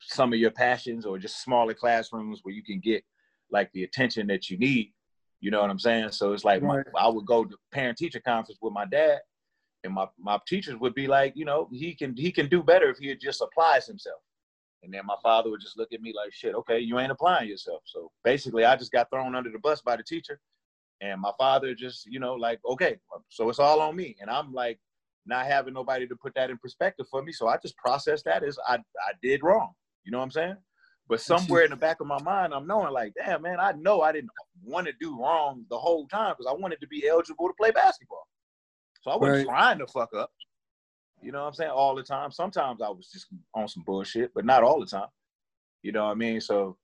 some 0.00 0.34
of 0.34 0.38
your 0.38 0.50
passions 0.50 1.06
or 1.06 1.18
just 1.18 1.42
smaller 1.42 1.72
classrooms 1.72 2.40
where 2.42 2.54
you 2.54 2.62
can 2.62 2.78
get 2.78 3.02
like 3.50 3.70
the 3.72 3.84
attention 3.84 4.26
that 4.26 4.50
you 4.50 4.58
need. 4.58 4.92
You 5.40 5.50
know 5.50 5.62
what 5.62 5.70
i'm 5.70 5.78
saying? 5.88 6.10
So 6.10 6.34
it's 6.34 6.44
like 6.44 6.60
my- 6.62 6.82
i 7.06 7.08
would 7.08 7.24
go 7.34 7.38
to 7.46 7.56
parent 7.72 7.96
teacher 7.96 8.20
conference 8.20 8.58
with 8.60 8.74
my 8.80 8.84
dad 8.98 9.20
And 9.84 9.94
my 9.94 10.06
my 10.18 10.38
teachers 10.52 10.76
would 10.82 10.94
be 11.02 11.06
like, 11.06 11.32
you 11.40 11.46
know, 11.50 11.60
he 11.72 11.94
can 12.00 12.10
he 12.24 12.30
can 12.38 12.48
do 12.54 12.60
better 12.62 12.88
if 12.90 12.98
he 12.98 13.14
just 13.28 13.40
applies 13.46 13.86
himself. 13.86 14.20
And 14.84 14.92
then 14.92 15.06
my 15.06 15.16
father 15.22 15.50
would 15.50 15.62
just 15.62 15.78
look 15.78 15.92
at 15.92 16.02
me 16.02 16.12
like, 16.14 16.32
shit, 16.32 16.54
okay, 16.54 16.78
you 16.78 16.98
ain't 16.98 17.10
applying 17.10 17.48
yourself. 17.48 17.82
So 17.86 18.10
basically, 18.22 18.64
I 18.64 18.76
just 18.76 18.92
got 18.92 19.08
thrown 19.10 19.34
under 19.34 19.50
the 19.50 19.58
bus 19.58 19.80
by 19.80 19.96
the 19.96 20.02
teacher. 20.02 20.38
And 21.00 21.20
my 21.20 21.32
father 21.38 21.74
just, 21.74 22.06
you 22.06 22.20
know, 22.20 22.34
like, 22.34 22.60
okay, 22.68 22.96
so 23.28 23.48
it's 23.48 23.58
all 23.58 23.80
on 23.80 23.96
me. 23.96 24.16
And 24.20 24.30
I'm 24.30 24.52
like, 24.52 24.78
not 25.26 25.46
having 25.46 25.74
nobody 25.74 26.06
to 26.06 26.16
put 26.16 26.34
that 26.34 26.50
in 26.50 26.58
perspective 26.58 27.06
for 27.10 27.22
me. 27.22 27.32
So 27.32 27.48
I 27.48 27.56
just 27.56 27.76
process 27.78 28.22
that 28.24 28.44
as 28.44 28.58
I, 28.68 28.76
I 28.76 29.12
did 29.22 29.42
wrong. 29.42 29.72
You 30.04 30.12
know 30.12 30.18
what 30.18 30.24
I'm 30.24 30.30
saying? 30.30 30.56
But 31.08 31.20
somewhere 31.20 31.64
in 31.64 31.70
the 31.70 31.76
back 31.76 32.00
of 32.00 32.06
my 32.06 32.20
mind, 32.22 32.54
I'm 32.54 32.66
knowing 32.66 32.92
like, 32.92 33.12
damn, 33.14 33.42
man, 33.42 33.60
I 33.60 33.72
know 33.72 34.02
I 34.02 34.12
didn't 34.12 34.30
want 34.62 34.86
to 34.86 34.92
do 35.00 35.18
wrong 35.18 35.64
the 35.68 35.78
whole 35.78 36.06
time 36.08 36.34
because 36.36 36.50
I 36.50 36.58
wanted 36.58 36.80
to 36.80 36.86
be 36.86 37.06
eligible 37.06 37.48
to 37.48 37.54
play 37.58 37.70
basketball. 37.70 38.26
So 39.02 39.10
I 39.10 39.16
wasn't 39.16 39.46
right. 39.46 39.46
trying 39.46 39.78
to 39.78 39.86
fuck 39.86 40.10
up. 40.16 40.30
You 41.24 41.32
know 41.32 41.40
what 41.40 41.48
I'm 41.48 41.54
saying? 41.54 41.70
All 41.70 41.94
the 41.94 42.02
time. 42.02 42.30
Sometimes 42.30 42.82
I 42.82 42.88
was 42.90 43.08
just 43.10 43.28
on 43.54 43.66
some 43.66 43.82
bullshit, 43.86 44.32
but 44.34 44.44
not 44.44 44.62
all 44.62 44.78
the 44.78 44.86
time. 44.86 45.08
You 45.82 45.92
know 45.92 46.04
what 46.04 46.10
I 46.10 46.14
mean? 46.14 46.40
So 46.40 46.76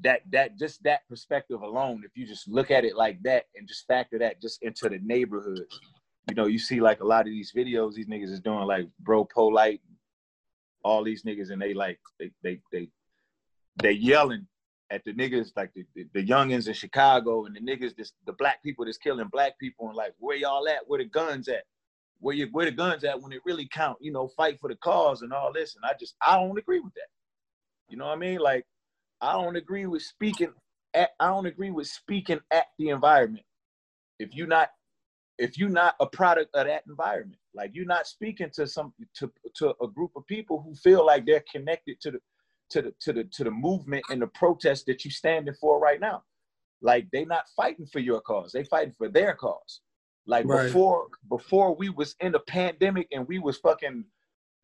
that 0.00 0.20
that 0.30 0.56
just 0.56 0.82
that 0.84 1.00
perspective 1.08 1.60
alone, 1.60 2.02
if 2.04 2.16
you 2.16 2.24
just 2.24 2.46
look 2.46 2.70
at 2.70 2.84
it 2.84 2.96
like 2.96 3.20
that 3.24 3.46
and 3.56 3.66
just 3.66 3.86
factor 3.88 4.18
that 4.20 4.40
just 4.40 4.62
into 4.62 4.88
the 4.88 5.00
neighborhood, 5.02 5.66
you 6.28 6.36
know, 6.36 6.46
you 6.46 6.58
see 6.58 6.80
like 6.80 7.00
a 7.00 7.04
lot 7.04 7.22
of 7.22 7.26
these 7.26 7.52
videos 7.52 7.94
these 7.94 8.06
niggas 8.06 8.30
is 8.30 8.40
doing 8.40 8.60
like 8.60 8.86
bro 9.00 9.24
polite, 9.24 9.80
all 10.84 11.02
these 11.02 11.24
niggas 11.24 11.50
and 11.50 11.60
they 11.60 11.74
like 11.74 11.98
they 12.20 12.30
they 12.44 12.60
they 12.70 12.88
they 13.82 13.92
yelling 13.92 14.46
at 14.90 15.04
the 15.04 15.12
niggas 15.12 15.50
like 15.56 15.72
the, 15.74 15.84
the, 15.96 16.06
the 16.14 16.24
youngins 16.24 16.68
in 16.68 16.74
Chicago 16.74 17.44
and 17.46 17.56
the 17.56 17.60
niggas 17.60 17.96
this 17.96 18.12
the 18.24 18.32
black 18.34 18.62
people 18.62 18.84
that's 18.84 18.98
killing 18.98 19.28
black 19.32 19.58
people 19.58 19.88
and 19.88 19.96
like 19.96 20.14
where 20.18 20.36
y'all 20.36 20.68
at? 20.68 20.86
Where 20.86 20.98
the 20.98 21.06
guns 21.06 21.48
at? 21.48 21.64
Where 22.20 22.34
you 22.34 22.48
where 22.52 22.66
the 22.66 22.72
guns 22.72 23.04
at 23.04 23.20
when 23.20 23.32
it 23.32 23.42
really 23.44 23.68
count, 23.72 23.98
you 24.00 24.12
know, 24.12 24.28
fight 24.28 24.58
for 24.60 24.68
the 24.68 24.76
cause 24.76 25.22
and 25.22 25.32
all 25.32 25.52
this. 25.52 25.76
And 25.76 25.84
I 25.84 25.94
just 25.98 26.16
I 26.20 26.36
don't 26.36 26.58
agree 26.58 26.80
with 26.80 26.94
that. 26.94 27.08
You 27.88 27.96
know 27.96 28.06
what 28.06 28.16
I 28.16 28.16
mean? 28.16 28.38
Like 28.38 28.66
I 29.20 29.32
don't 29.32 29.56
agree 29.56 29.86
with 29.86 30.02
speaking 30.02 30.52
at 30.94 31.10
I 31.20 31.28
don't 31.28 31.46
agree 31.46 31.70
with 31.70 31.86
speaking 31.86 32.40
at 32.50 32.66
the 32.78 32.90
environment. 32.90 33.44
If 34.18 34.34
you're 34.34 34.46
not 34.46 34.70
if 35.38 35.56
you're 35.56 35.68
not 35.68 35.94
a 36.00 36.06
product 36.06 36.54
of 36.54 36.66
that 36.66 36.82
environment, 36.88 37.40
like 37.54 37.70
you're 37.72 37.86
not 37.86 38.06
speaking 38.06 38.50
to 38.54 38.66
some 38.66 38.92
to 39.14 39.30
to 39.56 39.74
a 39.82 39.88
group 39.88 40.12
of 40.16 40.26
people 40.26 40.60
who 40.60 40.74
feel 40.74 41.06
like 41.06 41.24
they're 41.26 41.44
connected 41.50 42.00
to 42.00 42.10
the 42.12 42.18
to 42.70 42.82
the 42.82 42.94
to 43.00 43.12
the 43.12 43.24
to 43.24 43.44
the 43.44 43.50
movement 43.50 44.04
and 44.10 44.20
the 44.20 44.26
protest 44.28 44.86
that 44.86 45.04
you're 45.04 45.12
standing 45.12 45.54
for 45.60 45.78
right 45.80 46.00
now. 46.00 46.22
Like 46.80 47.08
they 47.12 47.24
not 47.24 47.48
fighting 47.56 47.86
for 47.86 48.00
your 48.00 48.20
cause, 48.20 48.52
they 48.52 48.64
fighting 48.64 48.94
for 48.96 49.08
their 49.08 49.34
cause. 49.34 49.80
Like 50.28 50.44
right. 50.46 50.66
before 50.66 51.06
before 51.30 51.74
we 51.74 51.88
was 51.88 52.14
in 52.20 52.32
the 52.32 52.40
pandemic 52.40 53.08
and 53.12 53.26
we 53.26 53.38
was 53.38 53.56
fucking 53.56 54.04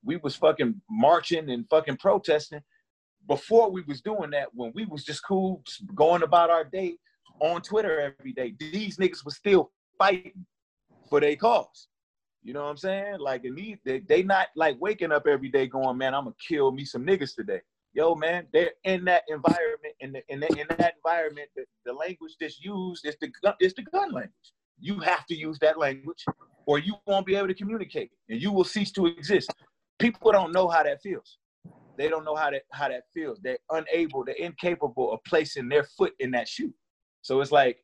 we 0.04 0.16
was 0.16 0.36
fucking 0.36 0.80
marching 0.90 1.48
and 1.50 1.66
fucking 1.70 1.96
protesting. 1.96 2.60
Before 3.26 3.70
we 3.70 3.82
was 3.88 4.02
doing 4.02 4.30
that, 4.32 4.48
when 4.52 4.72
we 4.74 4.84
was 4.84 5.04
just 5.04 5.24
cool, 5.26 5.62
just 5.66 5.82
going 5.94 6.22
about 6.22 6.50
our 6.50 6.64
day 6.64 6.98
on 7.40 7.62
Twitter 7.62 8.14
every 8.20 8.34
day, 8.34 8.54
these 8.60 8.98
niggas 8.98 9.24
was 9.24 9.36
still 9.36 9.72
fighting 9.98 10.44
for 11.08 11.20
their 11.20 11.34
cause. 11.34 11.88
You 12.42 12.52
know 12.52 12.64
what 12.64 12.68
I'm 12.68 12.76
saying? 12.76 13.20
Like, 13.20 13.46
and 13.46 13.56
these, 13.56 13.78
they, 13.86 14.00
they 14.00 14.22
not 14.22 14.48
like 14.56 14.76
waking 14.78 15.12
up 15.12 15.26
every 15.26 15.48
day 15.48 15.66
going, 15.66 15.96
man, 15.96 16.14
I'm 16.14 16.24
gonna 16.24 16.36
kill 16.46 16.72
me 16.72 16.84
some 16.84 17.06
niggas 17.06 17.34
today. 17.34 17.62
Yo, 17.94 18.14
man, 18.14 18.46
they're 18.52 18.72
in 18.84 19.06
that 19.06 19.22
environment, 19.28 19.94
in, 20.00 20.12
the, 20.12 20.22
in, 20.28 20.40
the, 20.40 20.48
in 20.48 20.66
that 20.68 20.96
environment, 20.96 21.48
the, 21.56 21.64
the 21.86 21.92
language 21.94 22.32
that's 22.38 22.62
used 22.62 23.06
is 23.06 23.16
the, 23.22 23.32
is 23.60 23.72
the 23.72 23.82
gun 23.84 24.12
language 24.12 24.52
you 24.78 24.98
have 25.00 25.26
to 25.26 25.34
use 25.34 25.58
that 25.60 25.78
language 25.78 26.24
or 26.66 26.78
you 26.78 26.94
won't 27.06 27.26
be 27.26 27.34
able 27.34 27.48
to 27.48 27.54
communicate 27.54 28.10
and 28.28 28.40
you 28.40 28.52
will 28.52 28.64
cease 28.64 28.90
to 28.92 29.06
exist. 29.06 29.52
People 29.98 30.32
don't 30.32 30.52
know 30.52 30.68
how 30.68 30.82
that 30.82 31.00
feels. 31.02 31.38
They 31.96 32.08
don't 32.08 32.24
know 32.24 32.34
how 32.34 32.50
that 32.50 32.62
how 32.72 32.88
that 32.88 33.04
feels. 33.12 33.38
They're 33.42 33.58
unable, 33.70 34.24
they're 34.24 34.34
incapable 34.34 35.12
of 35.12 35.20
placing 35.24 35.68
their 35.68 35.84
foot 35.96 36.12
in 36.18 36.30
that 36.32 36.48
shoe. 36.48 36.72
So 37.22 37.40
it's 37.40 37.52
like 37.52 37.78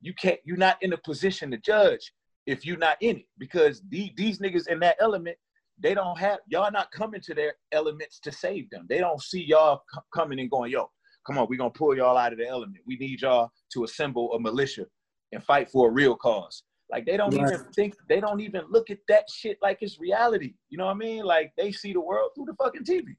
you 0.00 0.12
can't, 0.14 0.40
you're 0.44 0.56
not 0.56 0.82
in 0.82 0.92
a 0.92 0.98
position 0.98 1.50
to 1.52 1.58
judge 1.58 2.12
if 2.46 2.66
you're 2.66 2.76
not 2.76 2.96
in 3.00 3.18
it 3.18 3.26
because 3.38 3.82
these, 3.88 4.10
these 4.16 4.40
niggas 4.40 4.66
in 4.66 4.80
that 4.80 4.96
element, 5.00 5.36
they 5.78 5.94
don't 5.94 6.18
have 6.18 6.40
y'all 6.48 6.72
not 6.72 6.90
coming 6.90 7.20
to 7.20 7.34
their 7.34 7.54
elements 7.70 8.18
to 8.20 8.32
save 8.32 8.68
them. 8.70 8.86
They 8.88 8.98
don't 8.98 9.22
see 9.22 9.44
y'all 9.44 9.82
c- 9.94 10.00
coming 10.12 10.40
and 10.40 10.50
going, 10.50 10.72
yo, 10.72 10.90
come 11.24 11.38
on, 11.38 11.46
we're 11.48 11.58
gonna 11.58 11.70
pull 11.70 11.96
y'all 11.96 12.18
out 12.18 12.32
of 12.32 12.38
the 12.38 12.48
element. 12.48 12.78
We 12.84 12.96
need 12.96 13.22
y'all 13.22 13.50
to 13.74 13.84
assemble 13.84 14.32
a 14.32 14.40
militia 14.40 14.86
and 15.32 15.42
fight 15.42 15.70
for 15.70 15.88
a 15.88 15.90
real 15.90 16.14
cause. 16.14 16.62
Like 16.90 17.06
they 17.06 17.16
don't 17.16 17.34
right. 17.34 17.52
even 17.54 17.64
think 17.74 17.94
they 18.08 18.20
don't 18.20 18.40
even 18.40 18.64
look 18.68 18.90
at 18.90 18.98
that 19.08 19.24
shit 19.30 19.58
like 19.62 19.78
it's 19.80 19.98
reality. 19.98 20.54
You 20.68 20.76
know 20.76 20.86
what 20.86 20.96
I 20.96 20.98
mean? 20.98 21.24
Like 21.24 21.52
they 21.56 21.72
see 21.72 21.94
the 21.94 22.00
world 22.00 22.32
through 22.34 22.46
the 22.46 22.54
fucking 22.54 22.84
TV. 22.84 23.16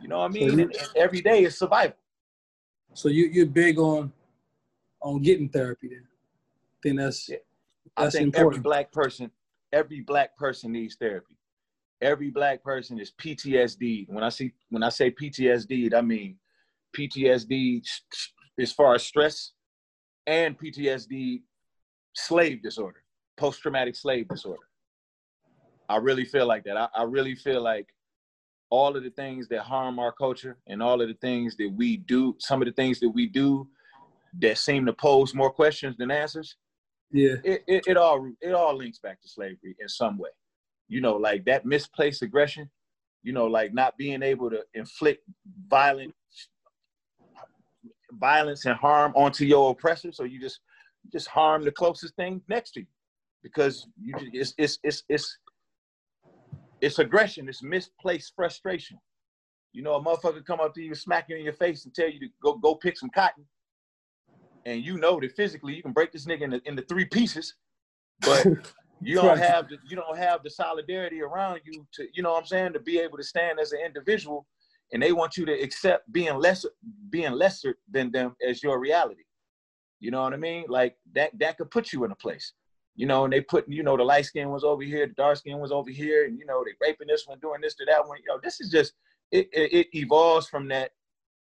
You 0.00 0.08
know 0.08 0.20
what 0.20 0.30
I 0.30 0.34
mean? 0.34 0.50
So 0.50 0.56
you, 0.56 0.62
and, 0.62 0.74
and 0.74 0.88
every 0.96 1.20
day 1.20 1.44
is 1.44 1.58
survival. 1.58 1.96
So 2.94 3.08
you 3.08 3.26
you're 3.26 3.46
big 3.46 3.78
on 3.78 4.10
on 5.02 5.20
getting 5.20 5.50
therapy 5.50 5.88
then. 5.88 6.04
I 6.04 6.78
think 6.82 6.98
that's 6.98 7.28
yeah. 7.28 7.36
that's 7.96 8.14
I 8.14 8.18
think 8.18 8.34
important. 8.34 8.54
every 8.54 8.62
black 8.62 8.90
person, 8.90 9.30
every 9.72 10.00
black 10.00 10.34
person 10.38 10.72
needs 10.72 10.96
therapy. 10.96 11.36
Every 12.00 12.30
black 12.30 12.62
person 12.62 12.98
is 12.98 13.12
PTSD. 13.20 14.08
When 14.08 14.24
I 14.24 14.30
see 14.30 14.52
when 14.70 14.82
I 14.82 14.88
say 14.88 15.10
PTSD, 15.10 15.92
I 15.92 16.00
mean 16.00 16.38
PTSD 16.96 17.82
as 18.58 18.72
far 18.72 18.94
as 18.94 19.02
stress 19.02 19.52
and 20.26 20.58
PTSD 20.58 21.42
slave 22.14 22.62
disorder, 22.62 23.02
post 23.36 23.60
traumatic 23.60 23.96
slave 23.96 24.28
disorder. 24.28 24.62
I 25.88 25.96
really 25.96 26.24
feel 26.24 26.46
like 26.46 26.64
that. 26.64 26.76
I, 26.76 26.88
I, 26.94 27.02
really 27.02 27.34
feel 27.34 27.62
like 27.62 27.88
all 28.70 28.96
of 28.96 29.02
the 29.02 29.10
things 29.10 29.48
that 29.48 29.60
harm 29.60 29.98
our 29.98 30.12
culture 30.12 30.56
and 30.66 30.82
all 30.82 31.00
of 31.02 31.08
the 31.08 31.14
things 31.14 31.56
that 31.58 31.70
we 31.76 31.98
do, 31.98 32.34
some 32.38 32.62
of 32.62 32.66
the 32.66 32.72
things 32.72 33.00
that 33.00 33.10
we 33.10 33.26
do 33.26 33.68
that 34.40 34.58
seem 34.58 34.86
to 34.86 34.92
pose 34.92 35.34
more 35.34 35.50
questions 35.50 35.96
than 35.96 36.10
answers. 36.10 36.56
Yeah. 37.12 37.36
It, 37.44 37.62
it, 37.66 37.84
it 37.86 37.96
all 37.96 38.28
it 38.40 38.52
all 38.52 38.76
links 38.76 38.98
back 38.98 39.20
to 39.22 39.28
slavery 39.28 39.76
in 39.78 39.88
some 39.88 40.18
way. 40.18 40.30
You 40.88 41.00
know, 41.00 41.16
like 41.16 41.44
that 41.44 41.64
misplaced 41.64 42.22
aggression, 42.22 42.70
you 43.22 43.32
know, 43.32 43.46
like 43.46 43.72
not 43.72 43.96
being 43.96 44.22
able 44.22 44.50
to 44.50 44.62
inflict 44.74 45.22
violent 45.68 46.14
violence 48.18 48.64
and 48.64 48.76
harm 48.76 49.12
onto 49.14 49.44
your 49.44 49.70
oppressor. 49.70 50.12
So 50.12 50.24
you 50.24 50.40
just 50.40 50.60
just 51.12 51.28
harm 51.28 51.64
the 51.64 51.72
closest 51.72 52.16
thing 52.16 52.40
next 52.48 52.72
to 52.72 52.80
you 52.80 52.86
because 53.42 53.86
you 54.00 54.14
it's 54.32 54.54
it's 54.58 54.78
it's 54.82 55.04
it's 55.08 55.38
it's 56.80 56.98
aggression. 56.98 57.48
It's 57.48 57.62
misplaced 57.62 58.32
frustration. 58.34 58.98
You 59.72 59.82
know, 59.82 59.94
a 59.94 60.02
motherfucker 60.02 60.44
come 60.44 60.60
up 60.60 60.74
to 60.74 60.82
you, 60.82 60.94
smack 60.94 61.26
you 61.28 61.36
in 61.36 61.44
your 61.44 61.52
face, 61.54 61.84
and 61.84 61.94
tell 61.94 62.08
you 62.08 62.20
to 62.20 62.28
go 62.42 62.54
go 62.56 62.74
pick 62.74 62.96
some 62.96 63.10
cotton, 63.10 63.44
and 64.64 64.84
you 64.84 64.98
know 64.98 65.20
that 65.20 65.36
physically 65.36 65.74
you 65.74 65.82
can 65.82 65.92
break 65.92 66.12
this 66.12 66.26
nigga 66.26 66.42
into, 66.42 66.60
into 66.64 66.82
three 66.82 67.04
pieces, 67.04 67.54
but 68.20 68.46
you 69.00 69.16
don't 69.16 69.38
have 69.38 69.68
the, 69.68 69.76
you 69.88 69.96
don't 69.96 70.16
have 70.16 70.42
the 70.42 70.50
solidarity 70.50 71.20
around 71.22 71.60
you 71.64 71.86
to 71.92 72.06
you 72.12 72.22
know 72.22 72.32
what 72.32 72.40
I'm 72.40 72.46
saying 72.46 72.72
to 72.74 72.80
be 72.80 72.98
able 72.98 73.18
to 73.18 73.24
stand 73.24 73.58
as 73.60 73.72
an 73.72 73.80
individual 73.84 74.46
and 74.94 75.02
they 75.02 75.12
want 75.12 75.36
you 75.36 75.44
to 75.44 75.52
accept 75.52 76.10
being 76.12 76.36
lesser 76.36 76.70
being 77.10 77.32
lesser 77.32 77.76
than 77.90 78.12
them 78.12 78.34
as 78.48 78.62
your 78.62 78.78
reality. 78.78 79.24
You 79.98 80.12
know 80.12 80.22
what 80.22 80.32
i 80.32 80.36
mean? 80.36 80.64
Like 80.68 80.96
that 81.14 81.36
that 81.40 81.58
could 81.58 81.70
put 81.70 81.92
you 81.92 82.04
in 82.04 82.12
a 82.12 82.16
place. 82.16 82.52
You 82.94 83.06
know 83.06 83.24
and 83.24 83.32
they 83.32 83.40
put 83.40 83.68
you 83.68 83.82
know 83.82 83.96
the 83.96 84.04
light 84.04 84.24
skin 84.24 84.50
was 84.50 84.62
over 84.62 84.84
here 84.84 85.06
the 85.06 85.14
dark 85.14 85.36
skin 85.36 85.58
was 85.58 85.72
over 85.72 85.90
here 85.90 86.26
and 86.26 86.38
you 86.38 86.46
know 86.46 86.64
they 86.64 86.70
raping 86.80 87.08
this 87.08 87.26
one 87.26 87.40
doing 87.40 87.60
this 87.60 87.74
to 87.74 87.84
that 87.86 88.06
one. 88.06 88.18
You 88.18 88.26
know 88.28 88.40
this 88.42 88.60
is 88.60 88.70
just 88.70 88.92
it, 89.32 89.48
it, 89.52 89.72
it 89.72 89.98
evolves 89.98 90.48
from 90.48 90.68
that. 90.68 90.92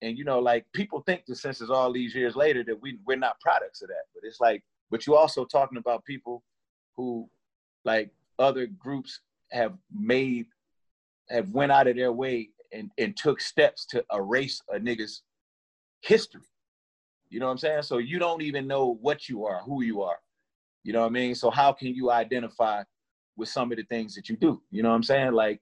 And 0.02 0.18
you 0.18 0.24
know 0.24 0.40
like 0.40 0.66
people 0.74 1.02
think 1.02 1.26
the 1.28 1.36
census 1.36 1.70
all 1.70 1.92
these 1.92 2.16
years 2.16 2.38
later 2.38 2.64
that 2.64 2.82
we 2.82 2.98
we're 3.06 3.18
not 3.18 3.42
products 3.42 3.82
of 3.82 3.90
that. 3.90 4.06
But 4.16 4.26
it's 4.26 4.40
like 4.40 4.64
but 4.90 5.06
you 5.06 5.18
also 5.18 5.44
talking 5.44 5.78
about 5.78 6.06
people 6.06 6.44
who 6.96 7.30
like 7.84 8.10
other 8.40 8.68
groups 8.68 9.20
have 9.52 9.74
made 9.94 10.46
have 11.30 11.52
went 11.52 11.74
out 11.74 11.88
of 11.88 11.98
their 11.98 12.14
way 12.14 12.50
and, 12.74 12.92
and 12.98 13.16
took 13.16 13.40
steps 13.40 13.86
to 13.88 14.04
erase 14.14 14.62
a 14.70 14.80
nigga's 14.80 15.24
history. 16.02 16.42
You 17.30 17.40
know 17.40 17.48
what 17.48 17.54
I'm 17.54 17.58
saying? 17.58 17.84
So 17.84 17.98
you 17.98 18.20
don't 18.20 18.42
even 18.42 18.68
know 18.68 18.98
what 19.02 19.28
you 19.28 19.46
are, 19.46 19.62
who 19.64 19.84
you 19.84 20.02
are. 20.02 20.18
You 20.84 20.94
know 20.94 21.02
what 21.02 21.08
I 21.08 21.12
mean? 21.12 21.36
So 21.36 21.50
how 21.50 21.72
can 21.72 21.96
you 21.96 22.12
identify 22.12 22.84
with 23.36 23.50
some 23.50 23.72
of 23.72 23.78
the 23.78 23.84
things 23.84 24.16
that 24.16 24.30
you 24.30 24.36
do? 24.36 24.62
You 24.70 24.84
know 24.84 24.90
what 24.90 24.96
I'm 24.96 25.04
saying? 25.04 25.32
Like, 25.32 25.62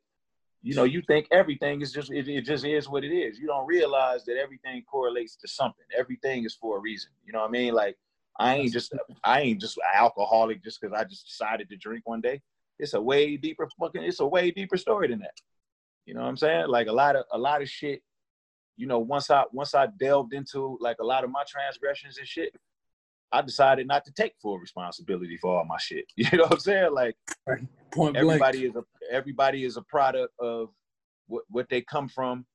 you 0.63 0.75
know, 0.75 0.83
you 0.83 1.01
think 1.01 1.27
everything 1.31 1.81
is 1.81 1.91
just 1.91 2.11
it, 2.11 2.27
it 2.27 2.41
just 2.41 2.65
is 2.65 2.89
what 2.89 3.03
it 3.03 3.13
is. 3.13 3.39
You 3.39 3.47
don't 3.47 3.65
realize 3.65 4.25
that 4.25 4.37
everything 4.37 4.83
correlates 4.83 5.35
to 5.37 5.47
something. 5.47 5.85
Everything 5.97 6.43
is 6.45 6.55
for 6.55 6.77
a 6.77 6.79
reason. 6.79 7.11
You 7.25 7.33
know 7.33 7.39
what 7.39 7.49
I 7.49 7.51
mean? 7.51 7.73
Like 7.73 7.97
I 8.39 8.55
ain't 8.55 8.73
just 8.73 8.93
I 9.23 9.41
ain't 9.41 9.61
just 9.61 9.79
alcoholic 9.93 10.63
just 10.63 10.81
because 10.81 10.95
I 10.97 11.03
just 11.03 11.25
decided 11.25 11.69
to 11.69 11.77
drink 11.77 12.07
one 12.07 12.21
day. 12.21 12.41
It's 12.79 12.93
a 12.93 13.01
way 13.01 13.37
deeper 13.37 13.67
fucking 13.79 14.03
it's 14.03 14.19
a 14.19 14.27
way 14.27 14.51
deeper 14.51 14.77
story 14.77 15.07
than 15.07 15.19
that. 15.19 15.39
You 16.11 16.15
know 16.15 16.23
what 16.23 16.29
I'm 16.29 16.35
saying? 16.35 16.67
Like 16.67 16.87
a 16.87 16.91
lot 16.91 17.15
of 17.15 17.23
a 17.31 17.37
lot 17.37 17.61
of 17.61 17.69
shit. 17.69 18.01
You 18.75 18.85
know, 18.85 18.99
once 18.99 19.31
I 19.31 19.45
once 19.53 19.73
I 19.73 19.87
delved 19.97 20.33
into 20.33 20.77
like 20.81 20.97
a 20.99 21.05
lot 21.05 21.23
of 21.23 21.31
my 21.31 21.43
transgressions 21.47 22.17
and 22.17 22.27
shit, 22.27 22.53
I 23.31 23.41
decided 23.41 23.87
not 23.87 24.03
to 24.03 24.11
take 24.11 24.33
full 24.41 24.59
responsibility 24.59 25.37
for 25.37 25.57
all 25.57 25.63
my 25.63 25.77
shit. 25.77 26.03
You 26.17 26.37
know 26.37 26.43
what 26.43 26.51
I'm 26.51 26.59
saying? 26.59 26.93
Like. 26.93 27.15
Point 27.93 28.17
everybody 28.17 28.69
blank. 28.69 28.75
is 28.75 28.83
a 29.09 29.15
everybody 29.15 29.63
is 29.63 29.77
a 29.77 29.81
product 29.83 30.33
of 30.37 30.67
what 31.27 31.43
what 31.49 31.69
they 31.69 31.81
come 31.81 32.09
from, 32.09 32.45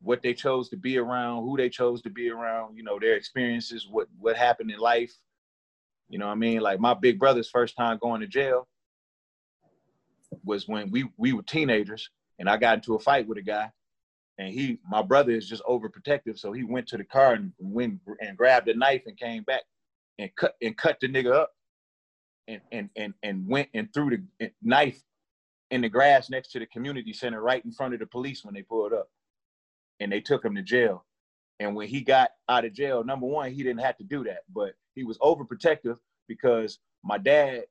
what 0.00 0.22
they 0.22 0.32
chose 0.32 0.68
to 0.68 0.76
be 0.76 0.98
around, 0.98 1.42
who 1.42 1.56
they 1.56 1.68
chose 1.68 2.00
to 2.02 2.10
be 2.10 2.30
around, 2.30 2.76
you 2.76 2.84
know, 2.84 3.00
their 3.00 3.16
experiences, 3.16 3.88
what 3.90 4.06
what 4.20 4.36
happened 4.36 4.70
in 4.70 4.78
life. 4.78 5.12
You 6.08 6.20
know 6.20 6.26
what 6.26 6.32
I 6.32 6.36
mean? 6.36 6.60
Like 6.60 6.78
my 6.78 6.94
big 6.94 7.18
brother's 7.18 7.50
first 7.50 7.76
time 7.76 7.98
going 8.00 8.20
to 8.20 8.28
jail 8.28 8.68
was 10.44 10.68
when 10.68 10.92
we 10.92 11.08
we 11.16 11.32
were 11.32 11.42
teenagers 11.42 12.08
and 12.38 12.48
I 12.48 12.56
got 12.56 12.76
into 12.76 12.94
a 12.94 12.98
fight 12.98 13.26
with 13.26 13.38
a 13.38 13.42
guy 13.42 13.70
and 14.38 14.52
he 14.52 14.78
my 14.88 15.02
brother 15.02 15.32
is 15.32 15.48
just 15.48 15.62
overprotective 15.64 16.38
so 16.38 16.52
he 16.52 16.64
went 16.64 16.86
to 16.88 16.96
the 16.96 17.04
car 17.04 17.34
and 17.34 17.52
went 17.58 18.00
and 18.20 18.36
grabbed 18.36 18.68
a 18.68 18.74
knife 18.74 19.02
and 19.06 19.16
came 19.16 19.42
back 19.42 19.62
and 20.18 20.34
cut 20.36 20.54
and 20.62 20.76
cut 20.76 20.98
the 21.00 21.08
nigga 21.08 21.32
up 21.32 21.52
and 22.48 22.60
and 22.72 22.90
and 22.96 23.14
and 23.22 23.46
went 23.46 23.68
and 23.74 23.92
threw 23.92 24.10
the 24.10 24.22
eh, 24.44 24.48
knife 24.62 25.02
in 25.70 25.82
the 25.82 25.88
grass 25.88 26.30
next 26.30 26.50
to 26.52 26.58
the 26.58 26.66
community 26.66 27.12
center 27.12 27.40
right 27.40 27.64
in 27.64 27.70
front 27.70 27.94
of 27.94 28.00
the 28.00 28.06
police 28.06 28.44
when 28.44 28.54
they 28.54 28.62
pulled 28.62 28.92
up. 28.92 29.10
And 30.00 30.10
they 30.10 30.20
took 30.20 30.44
him 30.44 30.54
to 30.54 30.62
jail. 30.62 31.04
And 31.60 31.74
when 31.74 31.88
he 31.88 32.00
got 32.00 32.30
out 32.48 32.64
of 32.64 32.72
jail 32.72 33.04
number 33.04 33.26
one 33.26 33.52
he 33.52 33.62
didn't 33.62 33.80
have 33.80 33.96
to 33.98 34.04
do 34.04 34.24
that 34.24 34.42
but 34.52 34.74
he 34.94 35.04
was 35.04 35.18
overprotective 35.18 35.98
because 36.28 36.78
my 37.02 37.18
dad 37.18 37.64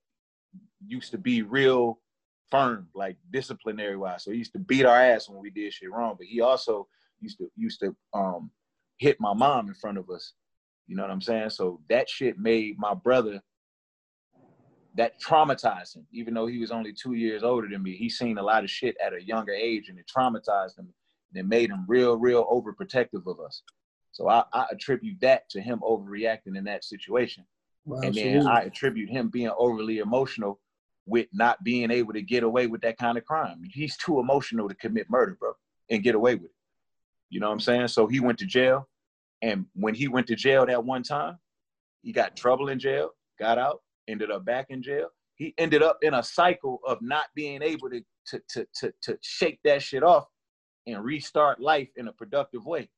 used 0.86 1.12
to 1.12 1.18
be 1.18 1.42
real 1.42 2.00
firm 2.50 2.88
like 2.96 3.18
disciplinary 3.32 3.98
wise 3.98 4.24
so 4.24 4.32
he 4.32 4.38
used 4.38 4.54
to 4.54 4.60
beat 4.60 4.86
our 4.86 5.02
ass 5.02 5.28
when 5.30 5.42
we 5.42 5.50
did 5.50 5.74
shit 5.74 5.92
wrong 5.92 6.16
but 6.18 6.28
he 6.28 6.42
also 6.42 6.88
used 7.20 7.38
to 7.38 7.50
used 7.56 7.80
to 7.80 7.96
um 8.14 8.52
hit 8.98 9.18
my 9.20 9.34
mom 9.34 9.68
in 9.68 9.74
front 9.74 9.98
of 9.98 10.10
us. 10.10 10.34
You 10.88 10.96
know 10.96 11.04
what 11.04 11.12
i'm 11.12 11.22
saying? 11.22 11.50
So 11.52 11.82
that 11.90 12.10
shit 12.10 12.38
made 12.38 12.78
my 12.78 12.94
brother 12.94 13.42
that 14.96 15.14
traumatized 15.22 15.96
him. 15.96 16.08
Even 16.12 16.34
though 16.34 16.48
he 16.48 16.58
was 16.58 16.72
only 16.72 16.92
two 16.94 17.14
years 17.14 17.44
older 17.44 17.68
than 17.70 17.84
me 17.84 17.96
he 17.96 18.10
seen 18.10 18.38
a 18.38 18.44
lot 18.44 18.64
of 18.64 18.70
shit 18.70 18.96
at 19.04 19.14
a 19.14 19.24
younger 19.24 19.54
age 19.54 19.90
and 19.90 20.00
it 20.00 20.06
traumatized 20.16 20.78
him 20.78 20.88
and 21.34 21.40
it 21.40 21.48
made 21.48 21.70
him 21.70 21.86
real 21.88 22.18
real 22.18 22.46
overprotective 22.46 23.26
of 23.28 23.40
us. 23.40 23.64
So 24.12 24.30
I, 24.30 24.44
I 24.54 24.66
attribute 24.72 25.20
that 25.22 25.50
to 25.50 25.62
him 25.62 25.82
overreacting 25.84 26.58
in 26.58 26.64
that 26.64 26.84
situation. 26.84 27.46
Well, 27.86 28.02
and 28.02 28.16
then 28.16 28.38
absolutely. 28.38 28.52
I 28.52 28.62
attribute 28.62 29.10
him 29.10 29.30
being 29.30 29.52
overly 29.58 30.00
emotional 30.00 30.60
with 31.08 31.28
not 31.32 31.64
being 31.64 31.90
able 31.90 32.14
to 32.14 32.22
get 32.22 32.44
away 32.44 32.68
with 32.68 32.82
that 32.82 32.98
kind 32.98 33.18
of 33.18 33.26
crime. 33.26 33.62
He's 33.72 33.98
too 33.98 34.20
emotional 34.20 34.68
to 34.68 34.76
commit 34.76 35.10
murder, 35.10 35.38
bro, 35.40 35.54
and 35.90 36.04
get 36.04 36.16
away 36.16 36.36
with 36.36 36.46
it. 36.46 36.56
You 37.30 37.40
know 37.40 37.48
what 37.48 37.54
I'm 37.54 37.60
saying? 37.60 37.88
So 37.88 38.08
he 38.08 38.20
went 38.20 38.38
to 38.40 38.46
jail, 38.46 38.88
and 39.42 39.66
when 39.74 39.96
he 39.96 40.08
went 40.08 40.28
to 40.28 40.36
jail 40.36 40.66
that 40.66 40.84
one 40.84 41.04
time, 41.04 41.40
he 42.04 42.12
got 42.12 42.36
trouble 42.36 42.70
in 42.70 42.78
jail, 42.78 43.12
got 43.40 43.58
out, 43.58 43.82
ended 44.08 44.32
up 44.32 44.46
back 44.46 44.68
in 44.70 44.84
jail. 44.84 45.08
He 45.36 45.54
ended 45.58 45.82
up 45.82 46.00
in 46.02 46.14
a 46.14 46.24
cycle 46.24 46.80
of 46.86 47.02
not 47.02 47.26
being 47.36 47.62
able 47.62 47.90
to 47.90 48.02
to 48.28 48.42
to 48.50 48.68
to, 48.76 48.94
to 49.04 49.18
shake 49.22 49.60
that 49.64 49.82
shit 49.82 50.04
off 50.04 50.26
and 50.86 51.04
restart 51.04 51.60
life 51.60 51.90
in 51.96 52.08
a 52.08 52.14
productive 52.14 52.66
way. 52.66 52.90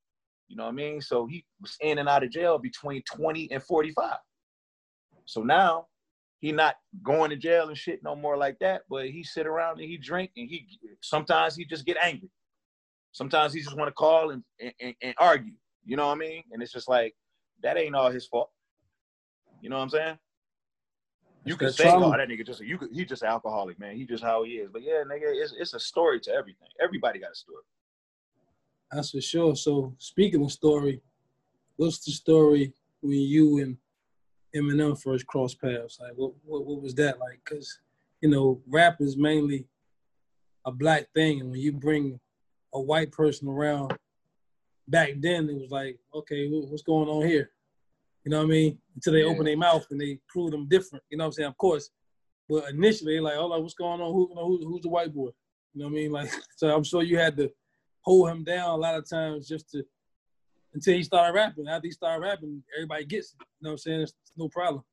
You 0.48 0.56
know 0.56 0.64
what 0.64 0.70
I 0.70 0.76
mean? 0.76 1.02
So 1.02 1.28
he 1.28 1.46
was 1.62 1.76
in 1.82 2.00
and 2.00 2.10
out 2.10 2.24
of 2.24 2.32
jail 2.32 2.58
between 2.58 3.04
20 3.04 3.52
and 3.52 3.62
45. 3.62 4.16
So 5.26 5.44
now 5.44 5.88
he 6.40 6.52
not 6.52 6.76
going 7.04 7.30
to 7.30 7.36
jail 7.36 7.68
and 7.68 7.78
shit 7.78 8.02
no 8.04 8.16
more 8.16 8.38
like 8.38 8.58
that, 8.60 8.84
but 8.90 9.10
he 9.10 9.24
sit 9.24 9.46
around 9.46 9.80
and 9.80 9.90
he 9.90 9.98
drink 9.98 10.32
and 10.38 10.50
he 10.50 10.66
sometimes 11.02 11.56
he 11.56 11.66
just 11.66 11.86
get 11.86 11.98
angry. 12.02 12.30
Sometimes 13.12 13.54
he 13.54 13.62
just 13.62 13.76
want 13.76 13.90
to 13.90 13.94
call 13.94 14.32
and, 14.32 14.44
and, 14.60 14.96
and 15.02 15.14
argue. 15.18 15.54
You 15.86 15.98
know 15.98 16.08
what 16.08 16.14
I 16.14 16.20
mean? 16.20 16.44
And 16.52 16.62
it's 16.62 16.72
just 16.72 16.88
like 16.88 17.16
that 17.64 17.78
ain't 17.78 17.96
all 17.96 18.12
his 18.12 18.28
fault. 18.28 18.50
You 19.62 19.70
know 19.70 19.78
what 19.78 19.84
I'm 19.84 19.90
saying? 19.90 20.18
You 21.46 21.54
It's 21.56 21.60
can 21.60 21.72
say. 21.74 21.92
"Oh, 21.92 22.12
that 22.12 22.28
nigga 22.30 22.46
just 22.46 22.62
you 22.62 22.78
could, 22.78 22.90
he 22.94 23.06
just 23.06 23.24
an 23.24 23.30
alcoholic, 23.30 23.80
man. 23.80 23.96
He 23.96 24.06
just 24.06 24.24
how 24.24 24.44
he 24.44 24.52
is." 24.52 24.70
But 24.72 24.84
yeah, 24.84 25.04
nigga, 25.06 25.24
it's 25.24 25.54
it's 25.58 25.74
a 25.74 25.80
story 25.80 26.20
to 26.22 26.32
everything. 26.32 26.68
Everybody 26.82 27.20
got 27.20 27.32
a 27.32 27.36
story. 27.36 27.64
That's 28.92 29.12
for 29.12 29.22
sure. 29.22 29.56
So 29.56 29.96
speaking 29.98 30.44
of 30.44 30.52
story, 30.52 31.02
what's 31.76 32.00
the 32.06 32.12
story 32.12 32.74
when 33.02 33.20
you 33.20 33.60
and 33.60 33.78
Eminem 34.56 35.00
first 35.02 35.28
crossed 35.28 35.60
paths? 35.62 36.00
Like, 36.00 36.14
what 36.16 36.34
what, 36.44 36.66
what 36.66 36.82
was 36.82 36.96
that 36.96 37.20
like? 37.20 37.40
Because 37.44 37.80
you 38.22 38.30
know, 38.30 38.62
rap 38.68 38.98
is 39.00 39.16
mainly 39.18 39.66
a 40.66 40.72
black 40.72 41.08
thing, 41.14 41.42
and 41.42 41.52
when 41.52 41.60
you 41.60 41.72
bring 41.72 42.20
a 42.74 42.82
white 42.82 43.12
person 43.12 43.48
around, 43.48 43.98
back 44.88 45.12
then 45.20 45.50
it 45.50 45.56
was 45.56 45.72
like, 45.72 45.98
okay, 46.14 46.48
what's 46.50 46.84
going 46.84 47.10
on 47.10 47.26
here? 47.26 47.52
You 48.26 48.32
know 48.32 48.40
what 48.40 48.46
I 48.46 48.50
mean? 48.50 48.80
Until 48.96 49.14
they 49.14 49.20
Yeah. 49.22 49.28
open 49.28 49.46
their 49.46 49.58
mouth 49.58 49.86
and 49.90 50.00
they 50.00 50.20
prove 50.28 50.52
them 50.52 50.68
different. 50.68 51.04
You 51.10 51.18
know 51.18 51.24
what 51.24 51.28
I'm 51.28 51.34
saying? 51.34 51.50
Of 51.50 51.58
course, 51.58 51.90
but 52.48 52.70
initially 52.70 53.20
like, 53.20 53.38
oh, 53.38 53.48
like, 53.48 53.62
what's 53.62 53.74
going 53.74 54.02
on? 54.02 54.12
Who, 54.12 54.28
you 54.30 54.36
know, 54.36 54.46
who, 54.48 54.68
who's 54.68 54.82
the 54.82 54.90
white 54.90 55.14
boy? 55.14 55.30
You 55.74 55.82
know 55.82 55.86
what 55.86 55.92
I 55.92 55.96
mean? 55.96 56.12
Like, 56.12 56.30
so 56.58 56.76
I'm 56.76 56.84
sure 56.84 57.04
you 57.04 57.18
had 57.18 57.38
to 57.38 57.50
hold 58.02 58.30
him 58.30 58.44
down 58.44 58.72
a 58.72 58.76
lot 58.76 58.96
of 58.96 59.10
times 59.10 59.48
just 59.48 59.70
to 59.72 59.84
until 60.74 60.96
he 60.96 61.04
started 61.04 61.34
rapping. 61.34 61.68
After 61.68 61.88
he 61.88 61.92
started 61.92 62.22
rapping, 62.22 62.64
everybody 62.78 63.06
gets 63.06 63.34
it. 63.34 63.38
You 63.40 63.46
know 63.62 63.70
what 63.70 63.74
I'm 63.74 63.78
saying? 63.78 64.02
It's, 64.02 64.14
it's 64.22 64.32
no 64.38 64.50
problem. 64.50 64.84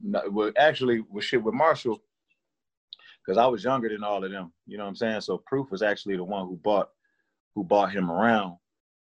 No, 0.00 0.22
well, 0.30 0.52
actually, 0.56 1.00
with 1.00 1.24
shit 1.24 1.42
with 1.42 1.54
Marshall, 1.54 2.00
because 3.24 3.38
I 3.38 3.46
was 3.46 3.64
younger 3.64 3.88
than 3.88 4.04
all 4.04 4.24
of 4.24 4.30
them. 4.30 4.52
You 4.66 4.78
know 4.78 4.84
what 4.84 4.90
I'm 4.90 4.96
saying? 4.96 5.20
So 5.22 5.42
Proof 5.46 5.70
was 5.70 5.82
actually 5.82 6.16
the 6.16 6.24
one 6.24 6.46
who 6.46 6.56
bought 6.56 6.90
who 7.54 7.64
bought 7.64 7.92
him 7.92 8.10
around. 8.10 8.56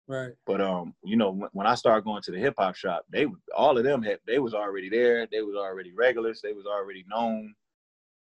Right. 0.09 0.33
But 0.45 0.61
um, 0.61 0.95
you 1.05 1.16
know, 1.16 1.31
when, 1.31 1.49
when 1.53 1.66
I 1.66 1.76
started 1.76 2.05
going 2.05 2.22
to 2.22 2.33
the 2.33 2.39
hip 2.39 2.55
hop 2.59 2.74
shop, 2.74 3.07
they 3.11 3.26
all 3.57 3.78
of 3.78 3.85
them 3.85 4.03
had 4.03 4.18
they 4.26 4.41
was 4.41 4.55
already 4.55 4.89
there. 4.89 5.26
They 5.31 5.43
was 5.43 5.55
already 5.55 5.93
regulars. 5.93 6.41
They 6.43 6.53
was 6.53 6.66
already 6.66 7.05
known. 7.09 7.55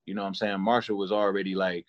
You 0.05 0.13
know 0.13 0.21
what 0.21 0.29
I'm 0.29 0.35
saying? 0.35 0.61
Marshall 0.61 0.97
was 0.97 1.11
already 1.11 1.53
like 1.53 1.85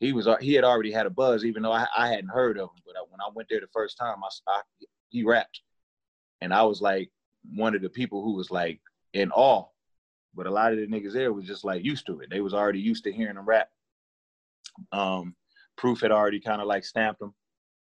he 0.00 0.12
was 0.12 0.26
he 0.40 0.54
had 0.54 0.64
already 0.64 0.90
had 0.90 1.06
a 1.06 1.10
buzz, 1.10 1.44
even 1.44 1.62
though 1.62 1.72
I, 1.72 1.86
I 1.96 2.08
hadn't 2.08 2.30
heard 2.30 2.58
of 2.58 2.70
him. 2.70 2.82
But 2.86 2.96
I, 2.96 3.02
when 3.08 3.20
I 3.20 3.28
went 3.34 3.48
there 3.50 3.60
the 3.60 3.66
first 3.72 3.98
time, 3.98 4.16
I, 4.24 4.50
I 4.50 4.60
he 5.10 5.24
rapped, 5.24 5.60
and 6.40 6.52
I 6.52 6.62
was 6.62 6.80
like 6.80 7.10
one 7.54 7.74
of 7.74 7.82
the 7.82 7.90
people 7.90 8.22
who 8.22 8.34
was 8.34 8.50
like 8.50 8.80
in 9.12 9.30
awe. 9.30 9.66
But 10.34 10.46
a 10.46 10.50
lot 10.50 10.72
of 10.72 10.78
the 10.78 10.86
niggas 10.86 11.12
there 11.12 11.32
was 11.32 11.46
just 11.46 11.64
like 11.64 11.84
used 11.84 12.06
to 12.06 12.20
it. 12.20 12.30
They 12.30 12.40
was 12.40 12.54
already 12.54 12.80
used 12.80 13.04
to 13.04 13.12
hearing 13.12 13.36
him 13.36 13.44
rap. 13.44 13.68
Um, 14.90 15.36
Proof 15.76 16.00
had 16.00 16.12
already 16.12 16.40
kind 16.40 16.62
of 16.62 16.66
like 16.66 16.84
stamped 16.84 17.20
him. 17.20 17.34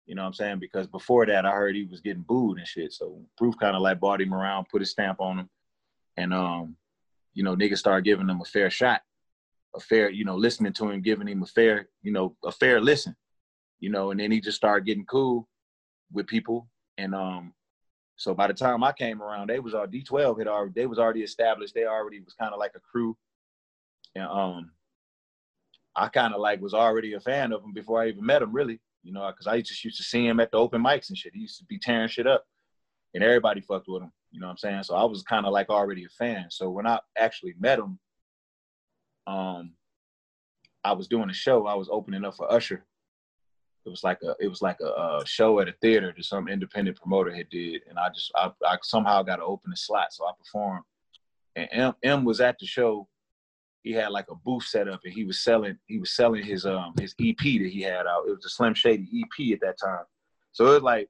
You 0.06 0.16
know 0.16 0.22
what 0.22 0.28
I'm 0.28 0.34
saying? 0.34 0.60
Because 0.60 0.88
before 0.88 1.26
that, 1.26 1.46
I 1.46 1.52
heard 1.52 1.76
he 1.76 1.84
was 1.84 2.00
getting 2.00 2.22
booed 2.22 2.60
and 2.60 2.68
shit. 2.68 2.94
So 2.94 3.22
Proof 3.38 3.56
kind 3.60 3.76
of 3.76 3.82
like 3.82 4.00
bought 4.00 4.22
him 4.22 4.34
around, 4.34 4.68
put 4.72 4.82
his 4.82 4.92
stamp 4.92 5.20
on 5.20 5.40
him, 5.40 5.50
and 6.16 6.34
um, 6.34 6.78
you 7.34 7.44
know, 7.44 7.56
niggas 7.56 7.80
started 7.80 8.06
giving 8.06 8.30
him 8.30 8.40
a 8.40 8.46
fair 8.46 8.70
shot, 8.70 9.02
a 9.78 9.80
fair, 9.80 10.10
you 10.10 10.26
know, 10.26 10.36
listening 10.36 10.74
to 10.74 10.90
him, 10.90 11.02
giving 11.02 11.28
him 11.28 11.44
a 11.44 11.46
fair, 11.46 11.88
you 12.02 12.12
know, 12.12 12.36
a 12.44 12.52
fair 12.52 12.82
listen, 12.82 13.16
you 13.80 13.90
know, 13.90 14.12
and 14.12 14.20
then 14.20 14.32
he 14.32 14.42
just 14.42 14.58
started 14.58 14.86
getting 14.86 15.06
cool 15.06 15.48
with 16.12 16.28
people, 16.28 16.68
and 16.98 17.14
um, 17.16 17.54
so 18.16 18.34
by 18.34 18.48
the 18.48 18.54
time 18.54 18.84
I 18.84 18.92
came 18.92 19.22
around, 19.22 19.50
they 19.50 19.60
was 19.60 19.74
all 19.74 19.88
D12 19.88 20.40
had 20.40 20.48
already, 20.48 20.74
they 20.76 20.88
was 20.88 21.00
already 21.00 21.22
established. 21.22 21.74
They 21.74 21.86
already 21.86 22.20
was 22.20 22.34
kind 22.34 22.54
of 22.54 22.60
like 22.60 22.74
a 22.76 22.80
crew, 22.80 23.16
and 24.16 24.26
um, 24.26 24.72
I 25.96 26.08
kind 26.10 26.34
of 26.34 26.42
like 26.42 26.62
was 26.62 26.74
already 26.74 27.14
a 27.14 27.20
fan 27.20 27.54
of 27.54 27.64
him 27.64 27.74
before 27.74 28.02
I 28.02 28.08
even 28.08 28.26
met 28.26 28.42
him, 28.42 28.52
really 28.52 28.80
you 29.08 29.14
know, 29.14 29.26
because 29.28 29.48
I 29.48 29.62
just 29.62 29.86
used 29.86 29.98
to 29.98 30.04
see 30.04 30.28
him 30.28 30.42
at 30.42 30.52
the 30.52 30.58
open 30.58 30.84
mics 30.84 31.08
and 31.08 31.18
shit. 31.18 31.34
He 31.34 31.42
used 31.42 31.60
to 31.60 31.66
be 31.66 31.80
tearing 31.80 32.10
shit 32.10 32.28
up, 32.28 32.44
and 33.14 33.24
everybody 33.24 33.62
fucked 33.62 33.88
with 33.88 34.04
him. 34.04 34.12
You 34.32 34.42
know 34.42 34.48
what 34.48 34.52
I'm 34.52 34.58
saying? 34.58 34.84
So 34.84 34.96
I 34.96 35.06
was 35.06 35.24
kind 35.24 35.46
of 35.46 35.54
like 35.54 35.70
already 35.70 36.04
a 36.04 36.10
fan. 36.10 36.48
So 36.50 36.70
when 36.70 36.86
I 36.86 37.00
actually 37.18 37.56
met 37.58 37.80
him, 37.80 37.98
um, 39.28 39.74
I 40.84 40.94
was 40.94 41.08
doing 41.08 41.30
a 41.30 41.34
show. 41.34 41.68
I 41.68 41.76
was 41.76 41.90
opening 41.92 42.26
up 42.26 42.36
for 42.36 42.52
Usher. 42.52 42.86
It 43.86 43.90
was 43.90 44.04
like 44.04 44.20
a 44.24 44.36
it 44.40 44.48
was 44.48 44.62
like 44.62 44.80
a, 44.82 44.90
uh 44.90 45.24
show 45.26 45.60
at 45.60 45.70
a 45.70 45.74
theater 45.82 46.14
that 46.16 46.26
some 46.26 46.48
independent 46.48 46.98
promoter 46.98 47.34
had 47.34 47.50
did, 47.50 47.84
and 47.90 48.00
I 48.00 48.10
just 48.10 48.32
I, 48.36 48.52
I 48.66 48.78
somehow 48.84 49.22
got 49.24 49.38
to 49.38 49.44
open 49.44 49.70
the 49.70 49.78
slot, 49.78 50.12
so 50.12 50.26
I 50.26 50.32
performed. 50.38 50.84
And 51.56 51.70
M, 51.72 51.94
M 52.04 52.26
was 52.26 52.42
at 52.42 52.58
the 52.60 52.66
show 52.66 53.08
he 53.88 53.94
had 53.94 54.10
like 54.10 54.30
a 54.30 54.36
booth 54.36 54.66
set 54.66 54.88
up 54.88 55.00
and 55.06 55.14
he 55.14 55.24
was 55.24 55.40
selling 55.40 55.78
he 55.88 55.98
was 55.98 56.12
selling 56.12 56.44
his 56.44 56.66
um 56.66 56.94
his 57.00 57.16
EP 57.22 57.38
that 57.38 57.70
he 57.72 57.82
had 57.82 58.06
out. 58.06 58.28
It 58.28 58.36
was 58.36 58.46
a 58.46 58.50
Slim 58.50 58.74
Shady 58.74 59.08
EP 59.24 59.54
at 59.54 59.62
that 59.62 59.80
time. 59.80 60.04
So 60.52 60.68
it 60.68 60.74
was 60.74 60.84
like 60.84 61.10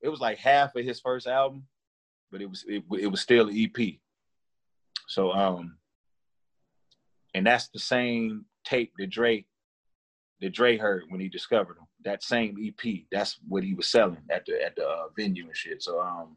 it 0.00 0.08
was 0.08 0.20
like 0.20 0.38
half 0.38 0.74
of 0.74 0.84
his 0.84 1.00
first 1.00 1.26
album, 1.26 1.66
but 2.32 2.40
it 2.40 2.48
was 2.48 2.64
it, 2.66 2.84
it 2.98 3.08
was 3.08 3.20
still 3.20 3.48
an 3.48 3.56
EP. 3.56 3.96
So 5.08 5.32
um 5.32 5.76
and 7.34 7.46
that's 7.46 7.68
the 7.68 7.78
same 7.78 8.44
tape 8.64 8.92
that 8.98 9.10
Dre 9.10 9.44
that 10.40 10.54
Dre 10.54 10.78
heard 10.78 11.04
when 11.08 11.20
he 11.20 11.28
discovered 11.28 11.76
him. 11.76 11.86
That 12.04 12.22
same 12.22 12.56
EP, 12.58 13.02
that's 13.12 13.38
what 13.46 13.62
he 13.62 13.74
was 13.74 13.88
selling 13.88 14.22
at 14.30 14.46
the 14.46 14.62
at 14.62 14.76
the 14.76 14.86
uh, 14.86 15.04
venue 15.16 15.46
and 15.46 15.56
shit. 15.56 15.82
So 15.82 16.00
um 16.00 16.36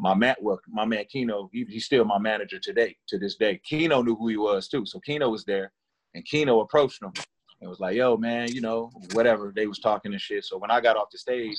my 0.00 0.14
man, 0.14 0.34
well, 0.40 0.60
my 0.66 0.86
man 0.86 1.04
Kino, 1.10 1.50
he, 1.52 1.66
he's 1.68 1.84
still 1.84 2.04
my 2.06 2.18
manager 2.18 2.58
today, 2.58 2.96
to 3.08 3.18
this 3.18 3.36
day. 3.36 3.60
Kino 3.62 4.00
knew 4.02 4.16
who 4.16 4.28
he 4.28 4.38
was 4.38 4.66
too. 4.66 4.86
So 4.86 4.98
Kino 5.00 5.28
was 5.28 5.44
there 5.44 5.72
and 6.14 6.24
Kino 6.24 6.60
approached 6.60 7.02
him 7.02 7.12
and 7.60 7.68
was 7.68 7.80
like, 7.80 7.96
yo, 7.96 8.16
man, 8.16 8.50
you 8.52 8.62
know, 8.62 8.90
whatever. 9.12 9.52
They 9.54 9.66
was 9.66 9.78
talking 9.78 10.12
and 10.12 10.20
shit. 10.20 10.44
So 10.44 10.56
when 10.56 10.70
I 10.70 10.80
got 10.80 10.96
off 10.96 11.10
the 11.12 11.18
stage, 11.18 11.58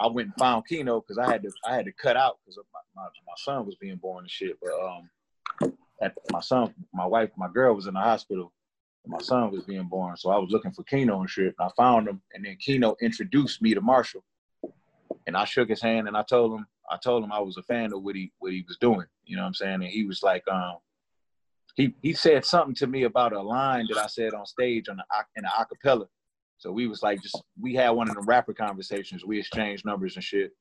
I 0.00 0.08
went 0.08 0.26
and 0.26 0.36
found 0.36 0.66
Kino 0.66 1.00
because 1.00 1.18
I 1.18 1.30
had 1.30 1.42
to 1.44 1.50
I 1.64 1.74
had 1.74 1.86
to 1.86 1.92
cut 1.92 2.16
out 2.16 2.38
because 2.44 2.58
my, 2.74 3.02
my, 3.02 3.08
my 3.26 3.34
son 3.38 3.64
was 3.64 3.76
being 3.76 3.96
born 3.96 4.24
and 4.24 4.30
shit. 4.30 4.58
But 4.60 4.72
um, 4.84 5.72
at 6.02 6.14
my 6.30 6.40
son, 6.40 6.74
my 6.92 7.06
wife, 7.06 7.30
my 7.36 7.48
girl 7.48 7.74
was 7.74 7.86
in 7.86 7.94
the 7.94 8.00
hospital. 8.00 8.52
My 9.08 9.18
son 9.18 9.52
was 9.52 9.62
being 9.62 9.84
born, 9.84 10.16
so 10.16 10.30
I 10.30 10.38
was 10.38 10.50
looking 10.50 10.72
for 10.72 10.82
Kino 10.82 11.20
and 11.20 11.30
shit. 11.30 11.54
And 11.58 11.68
I 11.68 11.70
found 11.76 12.08
him, 12.08 12.20
and 12.34 12.44
then 12.44 12.56
Kino 12.56 12.96
introduced 13.00 13.62
me 13.62 13.72
to 13.72 13.80
Marshall, 13.80 14.24
and 15.26 15.36
I 15.36 15.44
shook 15.44 15.68
his 15.68 15.82
hand 15.82 16.08
and 16.08 16.16
I 16.16 16.22
told 16.22 16.52
him 16.52 16.66
I 16.88 16.96
told 16.96 17.24
him 17.24 17.32
I 17.32 17.40
was 17.40 17.56
a 17.56 17.62
fan 17.62 17.92
of 17.92 18.02
what 18.02 18.14
he 18.14 18.32
what 18.38 18.52
he 18.52 18.64
was 18.66 18.78
doing. 18.78 19.06
You 19.24 19.36
know 19.36 19.42
what 19.42 19.48
I'm 19.48 19.54
saying? 19.54 19.74
And 19.74 19.84
he 19.84 20.04
was 20.04 20.22
like, 20.22 20.46
um, 20.48 20.76
he 21.74 21.94
he 22.00 22.12
said 22.12 22.44
something 22.44 22.74
to 22.76 22.86
me 22.86 23.04
about 23.04 23.32
a 23.32 23.42
line 23.42 23.86
that 23.88 23.98
I 23.98 24.06
said 24.06 24.34
on 24.34 24.46
stage 24.46 24.88
on 24.88 24.96
the 24.96 25.04
in 25.36 25.44
the 25.44 25.48
acapella. 25.48 26.06
So 26.58 26.72
we 26.72 26.86
was 26.86 27.02
like, 27.02 27.22
just 27.22 27.40
we 27.60 27.74
had 27.74 27.90
one 27.90 28.08
of 28.08 28.14
the 28.14 28.22
rapper 28.22 28.54
conversations. 28.54 29.24
We 29.24 29.38
exchanged 29.38 29.84
numbers 29.84 30.14
and 30.14 30.24
shit, 30.24 30.52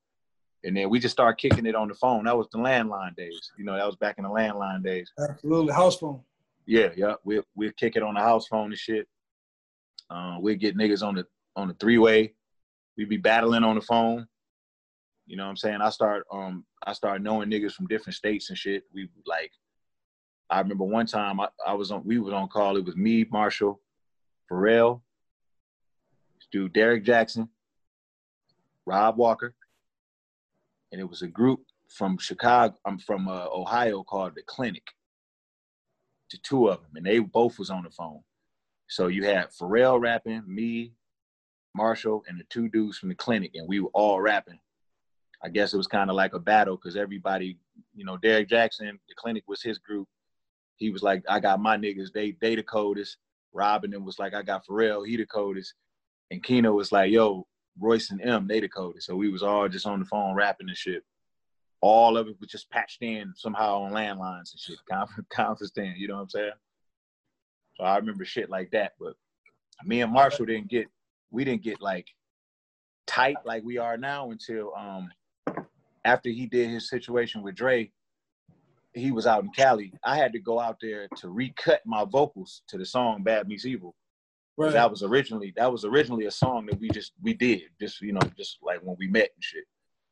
and 0.66 0.76
then 0.76 0.90
we 0.90 1.00
just 1.00 1.14
started 1.14 1.38
kicking 1.38 1.68
it 1.68 1.76
on 1.76 1.88
the 1.88 1.94
phone. 1.94 2.26
That 2.26 2.36
was 2.36 2.48
the 2.52 2.58
landline 2.58 3.16
days. 3.16 3.52
You 3.58 3.66
know, 3.66 3.76
that 3.78 3.86
was 3.86 3.96
back 3.96 4.18
in 4.18 4.24
the 4.24 4.30
landline 4.30 4.84
days. 4.84 5.12
Absolutely, 5.18 5.74
house 5.74 5.98
phone. 5.98 6.22
Yeah, 6.66 6.90
yeah. 6.98 7.14
We 7.24 7.42
we 7.56 7.72
kick 7.74 7.96
it 7.96 8.04
on 8.04 8.16
the 8.16 8.20
house 8.20 8.48
phone 8.48 8.72
and 8.72 8.78
shit. 8.78 9.08
Uh, 10.10 10.38
we 10.42 10.56
get 10.56 10.76
niggas 10.76 11.04
on 11.04 11.16
the 11.16 11.26
on 11.56 11.68
the 11.68 11.76
three 11.76 12.00
way. 12.00 12.34
We 12.98 13.06
be 13.06 13.18
battling 13.18 13.64
on 13.64 13.76
the 13.76 13.82
phone. 13.82 14.28
You 15.28 15.38
know 15.38 15.44
what 15.44 15.52
I'm 15.52 15.58
saying? 15.58 15.82
I 15.82 15.90
start 15.90 16.26
um 16.32 16.66
I 16.86 16.94
started 16.94 17.24
knowing 17.24 17.50
niggas 17.50 17.74
from 17.74 17.88
different 17.88 18.16
states 18.16 18.50
and 18.50 18.58
shit. 18.58 18.84
We 18.92 19.10
like 19.26 19.52
I 20.50 20.60
remember 20.60 20.84
one 20.84 21.06
time 21.06 21.40
I, 21.40 21.48
I 21.66 21.74
was 21.74 21.92
on 21.92 22.04
we 22.06 22.18
was 22.18 22.34
on 22.34 22.48
call. 22.48 22.78
It 22.78 22.86
was 22.86 22.96
me, 22.96 23.26
Marshall, 23.32 23.80
Pharrell, 24.52 25.02
dude 26.52 26.74
Derek 26.74 27.04
Jackson, 27.04 27.50
Rob 28.86 29.18
Walker, 29.18 29.54
and 30.92 31.02
it 31.02 31.10
was 31.10 31.22
a 31.22 31.28
group 31.28 31.62
from 31.88 32.18
Chicago. 32.18 32.76
I'm 32.86 32.98
from 33.00 33.28
uh, 33.28 33.48
Ohio 33.54 34.04
called 34.04 34.36
the 34.36 34.44
Clinic. 34.44 34.84
To 36.32 36.42
two 36.42 36.70
of 36.70 36.82
them, 36.82 36.90
and 36.96 37.06
they 37.06 37.20
both 37.20 37.60
was 37.60 37.70
on 37.70 37.84
the 37.84 37.92
phone. 37.92 38.22
So 38.88 39.08
you 39.08 39.26
had 39.26 39.52
Pharrell 39.52 40.02
rapping, 40.02 40.44
me, 40.48 40.94
Marshall, 41.76 42.24
and 42.28 42.40
the 42.40 42.46
two 42.46 42.68
dudes 42.68 42.98
from 42.98 43.10
the 43.10 43.16
Clinic, 43.16 43.52
and 43.54 43.68
we 43.68 43.80
were 43.80 43.92
all 43.94 44.20
rapping. 44.20 44.60
I 45.44 45.50
guess 45.50 45.74
it 45.74 45.78
was 45.78 45.86
kind 45.88 46.10
of 46.10 46.16
like 46.16 46.34
a 46.34 46.40
battle 46.40 46.78
because 46.78 46.96
everybody, 46.96 47.60
you 47.94 48.06
know, 48.06 48.18
Derek 48.18 48.50
Jackson, 48.50 49.00
the 49.08 49.14
Clinic 49.16 49.44
was 49.48 49.62
his 49.62 49.78
group. 49.78 50.08
He 50.78 50.90
was 50.90 51.04
like, 51.04 51.24
I 51.30 51.40
got 51.40 51.62
my 51.62 51.78
niggas, 51.78 52.12
they 52.12 52.36
they 52.42 52.56
the 52.56 52.64
coldest. 52.64 53.18
Robin 53.54 54.04
was 54.04 54.18
like, 54.18 54.34
I 54.34 54.42
got 54.42 54.66
Pharrell, 54.66 55.08
he 55.08 55.18
the 55.18 55.28
coldest. 55.28 55.76
And 56.32 56.44
Kino 56.44 56.74
was 56.74 56.92
like, 56.92 57.12
yo, 57.12 57.46
Royce 57.80 58.12
and 58.12 58.22
M, 58.22 58.48
they 58.48 58.60
the 58.60 58.70
coldest. 58.70 59.08
So 59.08 59.16
we 59.16 59.30
was 59.30 59.44
all 59.44 59.68
just 59.68 59.86
on 59.86 60.00
the 60.00 60.06
phone 60.06 60.36
rapping 60.36 60.70
and 60.70 60.78
shit. 60.78 61.04
All 61.82 62.18
of 62.18 62.28
it 62.28 62.38
was 62.40 62.50
just 62.50 62.70
patched 62.70 63.02
in 63.02 63.34
somehow 63.36 63.82
on 63.82 63.92
landlines 63.92 64.52
and 64.54 64.60
shit. 64.60 64.78
Conference, 64.90 65.28
conference 65.32 65.72
you 65.76 66.08
know 66.08 66.16
what 66.16 66.22
I'm 66.22 66.30
saying? 66.30 66.52
So 67.78 67.84
I 67.84 67.98
remember 67.98 68.26
shit 68.26 68.50
like 68.50 68.72
that. 68.72 68.94
But 69.00 69.14
me 69.84 70.02
and 70.02 70.12
Marshall 70.12 70.46
didn't 70.46 70.70
get, 70.70 70.88
we 71.32 71.44
didn't 71.44 71.64
get 71.64 71.82
like 71.82 72.08
tight 73.08 73.36
like 73.46 73.64
we 73.64 73.78
are 73.78 73.98
now 73.98 74.32
until 74.32 74.74
um 74.76 75.10
after 76.06 76.30
he 76.30 76.46
did 76.46 76.70
his 76.70 76.90
situation 76.90 77.42
with 77.42 77.56
Dre, 77.56 77.92
he 78.94 79.12
was 79.12 79.28
out 79.28 79.44
in 79.44 79.50
Cali. 79.50 79.92
I 80.04 80.16
had 80.16 80.32
to 80.34 80.40
go 80.40 80.60
out 80.60 80.78
there 80.82 81.08
to 81.18 81.30
recut 81.30 81.82
my 81.86 82.06
vocals 82.06 82.62
to 82.70 82.78
the 82.78 82.86
song 82.86 83.24
Bad 83.24 83.48
Meets 83.48 83.66
Evil. 83.66 83.96
Right. 84.58 84.72
That 84.72 84.90
was 84.90 85.04
originally 85.04 85.54
that 85.58 85.72
was 85.72 85.84
originally 85.84 86.26
a 86.26 86.32
song 86.32 86.66
that 86.68 86.80
we 86.80 86.90
just 86.90 87.12
we 87.22 87.34
did 87.34 87.64
just 87.80 88.02
you 88.02 88.14
know 88.14 88.22
just 88.38 88.60
like 88.62 88.80
when 88.82 88.96
we 88.98 89.08
met 89.08 89.30
and 89.36 89.44
shit. 89.44 89.66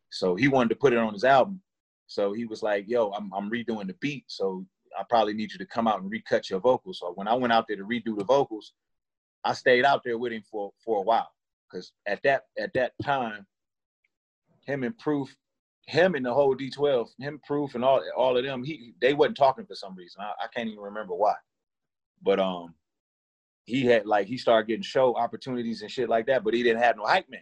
So 0.09 0.35
he 0.35 0.47
wanted 0.47 0.69
to 0.69 0.75
put 0.75 0.93
it 0.93 0.99
on 0.99 1.13
his 1.13 1.23
album. 1.23 1.61
So 2.07 2.33
he 2.33 2.45
was 2.45 2.61
like, 2.61 2.85
"Yo, 2.87 3.11
I'm 3.11 3.31
I'm 3.33 3.49
redoing 3.49 3.87
the 3.87 3.95
beat, 4.01 4.25
so 4.27 4.65
I 4.99 5.03
probably 5.09 5.33
need 5.33 5.51
you 5.51 5.57
to 5.59 5.65
come 5.65 5.87
out 5.87 6.01
and 6.01 6.11
recut 6.11 6.49
your 6.49 6.59
vocals." 6.59 6.99
So 6.99 7.13
when 7.15 7.27
I 7.27 7.33
went 7.33 7.53
out 7.53 7.67
there 7.67 7.77
to 7.77 7.85
redo 7.85 8.17
the 8.17 8.25
vocals, 8.25 8.73
I 9.45 9.53
stayed 9.53 9.85
out 9.85 10.03
there 10.03 10.17
with 10.17 10.33
him 10.33 10.43
for 10.49 10.71
for 10.83 10.99
a 10.99 11.01
while 11.01 11.31
because 11.71 11.93
at 12.05 12.21
that 12.23 12.43
at 12.59 12.73
that 12.73 12.93
time, 13.01 13.47
him 14.65 14.83
and 14.83 14.97
Proof, 14.97 15.33
him 15.87 16.15
and 16.15 16.25
the 16.25 16.33
whole 16.33 16.55
D12, 16.55 17.09
him 17.17 17.39
Proof 17.47 17.75
and 17.75 17.83
all 17.85 18.03
all 18.17 18.37
of 18.37 18.43
them, 18.43 18.63
he 18.63 18.93
they 19.01 19.13
wasn't 19.13 19.37
talking 19.37 19.65
for 19.65 19.75
some 19.75 19.95
reason. 19.95 20.21
I, 20.21 20.33
I 20.43 20.47
can't 20.53 20.67
even 20.67 20.83
remember 20.83 21.15
why, 21.15 21.35
but 22.21 22.41
um 22.41 22.75
he 23.66 23.86
had 23.86 24.05
like 24.05 24.28
he 24.28 24.38
started 24.38 24.68
getting 24.68 24.84
show 24.84 25.16
opportunities 25.16 25.82
and 25.82 25.91
shit 25.91 26.09
like 26.09 26.26
that, 26.28 26.43
but 26.43 26.53
he 26.53 26.64
didn't 26.64 26.82
have 26.82 26.97
no 26.97 27.05
hype 27.05 27.30
man. 27.30 27.41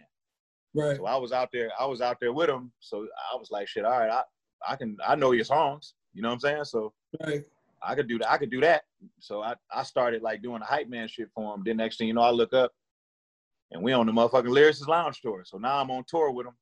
Right. 0.74 0.96
So 0.96 1.06
I 1.06 1.16
was 1.16 1.32
out 1.32 1.50
there, 1.52 1.70
I 1.78 1.86
was 1.86 2.00
out 2.00 2.18
there 2.20 2.32
with 2.32 2.48
him. 2.48 2.72
So 2.80 3.06
I 3.32 3.36
was 3.36 3.50
like, 3.50 3.68
shit, 3.68 3.84
all 3.84 3.98
right, 3.98 4.10
I, 4.10 4.22
I 4.66 4.76
can 4.76 4.96
I 5.06 5.16
know 5.16 5.32
your 5.32 5.44
songs. 5.44 5.94
You 6.14 6.22
know 6.22 6.28
what 6.28 6.34
I'm 6.34 6.40
saying? 6.40 6.64
So 6.64 6.92
right. 7.24 7.42
I 7.82 7.94
could 7.94 8.08
do 8.08 8.18
that. 8.18 8.30
I 8.30 8.38
could 8.38 8.50
do 8.50 8.60
that. 8.60 8.82
So 9.18 9.42
I, 9.42 9.54
I 9.74 9.82
started 9.82 10.22
like 10.22 10.42
doing 10.42 10.60
the 10.60 10.66
hype 10.66 10.88
man 10.88 11.08
shit 11.08 11.28
for 11.34 11.54
him. 11.54 11.62
Then 11.64 11.78
next 11.78 11.98
thing 11.98 12.08
you 12.08 12.14
know, 12.14 12.22
I 12.22 12.30
look 12.30 12.52
up 12.52 12.72
and 13.72 13.82
we 13.82 13.92
on 13.92 14.06
the 14.06 14.12
motherfucking 14.12 14.44
Lyricist 14.46 14.88
Lounge 14.88 15.20
tour. 15.20 15.42
So 15.44 15.58
now 15.58 15.78
I'm 15.78 15.90
on 15.90 16.04
tour 16.06 16.30
with 16.30 16.46
him. 16.46 16.54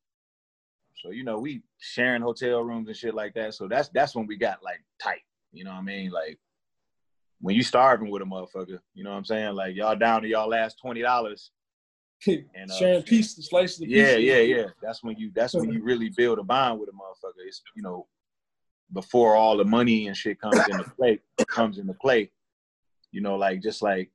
So 0.97 1.11
you 1.11 1.25
know, 1.25 1.39
we 1.39 1.63
sharing 1.79 2.23
hotel 2.23 2.63
rooms 2.63 2.89
and 2.89 2.97
shit 2.97 3.15
like 3.15 3.35
that. 3.35 3.55
So 3.55 3.69
that's 3.69 3.91
that's 3.91 4.15
when 4.15 4.27
we 4.27 4.37
got 4.37 4.63
like 4.63 4.81
tight. 5.03 5.23
You 5.53 5.65
know 5.65 5.73
what 5.73 5.79
I 5.79 5.83
mean? 5.83 6.11
Like 6.11 6.39
when 7.41 7.57
you 7.57 7.63
starving 7.63 8.11
with 8.11 8.23
a 8.23 8.25
motherfucker, 8.25 8.79
you 8.95 9.05
know 9.05 9.11
what 9.11 9.17
I'm 9.17 9.25
saying? 9.25 9.55
Like 9.55 9.75
y'all 9.75 9.97
down 9.97 10.23
to 10.23 10.29
y'all 10.29 10.49
last 10.49 10.79
twenty 10.81 11.03
dollars. 11.03 11.51
and 12.27 12.71
uh, 12.71 12.75
sharing 12.75 13.03
pieces, 13.03 13.49
slices 13.49 13.81
of 13.81 13.89
yeah. 13.89 14.17
Yeah, 14.17 14.37
yeah, 14.37 14.57
yeah. 14.57 14.67
That's 14.83 15.03
when 15.03 15.17
you 15.17 15.31
that's 15.35 15.55
when 15.55 15.73
you 15.73 15.83
really 15.83 16.11
build 16.11 16.39
a 16.39 16.43
bond 16.43 16.79
with 16.79 16.91
a 16.91 16.93
motherfucker. 16.93 17.47
It's 17.47 17.63
you 17.75 17.83
know, 17.83 18.07
before 18.93 19.37
all 19.37 19.57
the 19.57 19.65
money 19.65 20.07
and 20.07 20.17
shit 20.17 20.41
comes 20.41 20.59
into 20.69 20.85
play 20.91 21.21
comes 21.49 21.79
into 21.79 21.95
play. 21.95 22.31
You 23.11 23.23
know, 23.23 23.37
like 23.37 23.63
just 23.63 23.81
like 23.81 24.11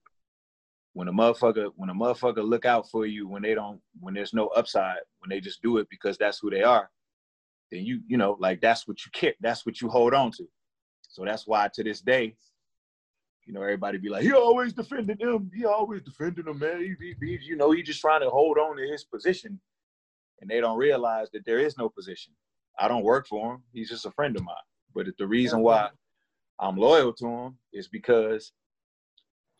when 0.93 1.07
a 1.07 1.13
motherfucker 1.13 1.71
when 1.75 1.89
a 1.89 1.95
motherfucker 1.95 2.47
look 2.47 2.65
out 2.65 2.89
for 2.89 3.07
you 3.07 3.27
when 3.27 3.41
they 3.41 3.55
don't 3.55 3.81
when 3.99 4.13
there's 4.13 4.33
no 4.33 4.47
upside, 4.47 4.99
when 5.19 5.29
they 5.29 5.41
just 5.41 5.63
do 5.63 5.79
it 5.79 5.87
because 5.89 6.17
that's 6.17 6.39
who 6.39 6.51
they 6.51 6.61
are, 6.61 6.91
then 7.71 7.83
you 7.83 8.01
you 8.07 8.17
know, 8.17 8.37
like 8.39 8.61
that's 8.61 8.87
what 8.87 9.03
you 9.03 9.11
care, 9.13 9.33
that's 9.41 9.65
what 9.65 9.81
you 9.81 9.89
hold 9.89 10.13
on 10.13 10.31
to. 10.33 10.47
So 11.01 11.25
that's 11.25 11.47
why 11.47 11.69
to 11.73 11.83
this 11.83 12.01
day, 12.01 12.35
you 13.45 13.53
know, 13.53 13.61
everybody 13.61 13.97
be 13.97 14.09
like, 14.09 14.23
he 14.23 14.33
always 14.33 14.73
defending 14.73 15.17
him. 15.19 15.51
He 15.53 15.65
always 15.65 16.01
defending 16.01 16.47
him, 16.47 16.59
man. 16.59 16.79
He, 16.79 16.95
he, 16.99 17.15
he, 17.19 17.39
you 17.43 17.55
know, 17.55 17.71
he 17.71 17.83
just 17.83 18.01
trying 18.01 18.21
to 18.21 18.29
hold 18.29 18.57
on 18.57 18.77
to 18.77 18.87
his 18.87 19.03
position. 19.03 19.59
And 20.41 20.49
they 20.49 20.59
don't 20.59 20.77
realize 20.77 21.29
that 21.31 21.45
there 21.45 21.59
is 21.59 21.77
no 21.77 21.87
position. 21.87 22.33
I 22.77 22.87
don't 22.87 23.03
work 23.03 23.27
for 23.27 23.53
him. 23.53 23.63
He's 23.71 23.89
just 23.89 24.05
a 24.05 24.11
friend 24.11 24.35
of 24.35 24.43
mine. 24.43 24.55
But 24.93 25.07
the 25.17 25.27
reason 25.27 25.59
why 25.59 25.89
I'm 26.59 26.75
loyal 26.75 27.13
to 27.13 27.27
him 27.27 27.57
is 27.71 27.87
because 27.87 28.51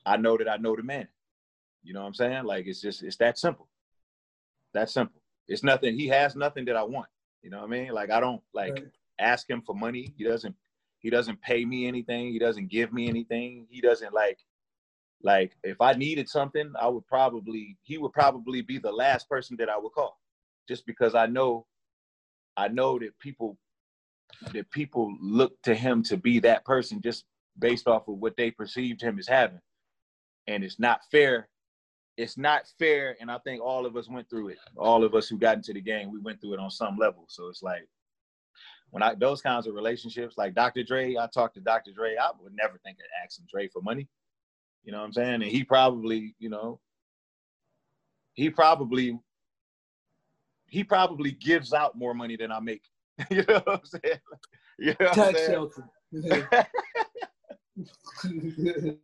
I 0.06 0.18
know 0.18 0.38
that 0.38 0.50
I 0.50 0.58
know 0.58 0.76
the 0.76 0.84
man. 0.84 1.08
You 1.84 1.94
know 1.94 2.02
what 2.02 2.08
I'm 2.08 2.14
saying? 2.14 2.44
Like 2.46 2.66
it's 2.68 2.82
just 2.82 3.04
it's 3.04 3.18
that 3.18 3.38
simple. 3.38 3.68
That 4.74 4.90
simple. 4.90 5.22
It's 5.48 5.64
nothing. 5.64 5.98
He 5.98 6.08
has 6.08 6.36
nothing 6.36 6.66
that 6.66 6.76
I 6.76 6.84
want. 6.84 7.08
You 7.42 7.52
know 7.52 7.60
what 7.60 7.68
I 7.68 7.70
mean? 7.70 7.94
Like 7.94 8.10
I 8.10 8.20
don't 8.20 8.42
like 8.54 8.74
right. 8.74 8.88
ask 9.20 9.50
him 9.50 9.62
for 9.62 9.76
money. 9.76 10.14
He 10.18 10.24
doesn't 10.24 10.56
he 11.06 11.12
doesn't 11.12 11.40
pay 11.44 11.64
me 11.66 11.86
anything. 11.86 12.32
He 12.32 12.40
doesn't 12.40 12.72
give 12.72 12.92
me 12.92 13.08
anything. 13.08 13.68
He 13.70 13.80
doesn't 13.80 14.12
like 14.12 14.40
like 15.22 15.52
if 15.64 15.80
I 15.80 15.94
needed 15.94 16.28
something, 16.28 16.74
I 16.82 16.88
would 16.88 17.06
probably 17.06 17.78
he 17.84 18.00
would 18.00 18.12
probably 18.12 18.64
be 18.64 18.80
the 18.80 18.92
last 18.92 19.30
person 19.30 19.56
that 19.58 19.70
I 19.70 19.78
would 19.78 19.92
call. 19.92 20.20
Just 20.68 20.84
because 20.88 21.14
I 21.14 21.28
know 21.28 21.68
I 22.58 22.70
know 22.70 22.98
that 22.98 23.20
people 23.20 23.56
that 24.52 24.72
people 24.72 25.16
look 25.22 25.62
to 25.62 25.76
him 25.76 26.02
to 26.06 26.18
be 26.18 26.40
that 26.40 26.66
person 26.66 27.00
just 27.04 27.26
based 27.60 27.88
off 27.88 28.08
of 28.08 28.18
what 28.18 28.36
they 28.36 28.50
perceived 28.50 29.00
him 29.00 29.20
as 29.20 29.28
having. 29.28 29.62
And 30.48 30.64
it's 30.64 30.80
not 30.80 31.02
fair. 31.12 31.50
It's 32.18 32.36
not 32.36 32.64
fair. 32.80 33.16
And 33.22 33.30
I 33.30 33.38
think 33.44 33.62
all 33.62 33.86
of 33.86 33.96
us 33.96 34.10
went 34.10 34.28
through 34.28 34.48
it. 34.48 34.58
All 34.76 35.04
of 35.04 35.14
us 35.14 35.28
who 35.28 35.38
got 35.38 35.58
into 35.58 35.72
the 35.72 35.82
game, 35.82 36.12
we 36.12 36.20
went 36.20 36.42
through 36.42 36.54
it 36.54 36.60
on 36.60 36.72
some 36.72 36.98
level. 36.98 37.26
So 37.28 37.48
it's 37.50 37.62
like 37.62 37.88
when 38.92 39.04
I 39.04 39.16
those 39.16 39.42
kinds 39.42 39.68
of 39.68 39.74
relationships, 39.74 40.36
like 40.38 40.56
Dr. 40.56 40.84
Dre, 40.84 41.18
I 41.18 41.28
talked 41.28 41.56
to 41.56 41.62
Dr. 41.62 41.92
Dre, 41.92 42.16
I 42.16 42.32
would 42.42 42.56
never 42.56 42.80
think 42.84 42.98
of 42.98 43.06
asking 43.24 43.46
Dre 43.52 43.68
for 43.68 43.82
money. 43.82 44.08
You 44.84 44.92
know 44.92 45.00
what 45.00 45.06
I'm 45.06 45.14
saying? 45.14 45.36
And 45.36 45.44
he 45.44 45.64
probably, 45.64 46.36
you 46.40 46.50
know, 46.50 46.80
he 48.34 48.50
probably 48.50 49.20
he 50.68 50.84
probably 50.84 51.32
gives 51.32 51.74
out 51.74 51.98
more 51.98 52.14
money 52.14 52.36
than 52.36 52.52
I 52.52 52.60
make. 52.60 52.84
you 53.30 53.44
know 53.48 53.62
what 53.66 53.80
I'm 53.80 53.86
saying? 53.86 54.20
You 54.78 54.94
know 55.00 55.14
Tax 55.14 55.46
shelter. 55.46 55.88
you 56.12 56.22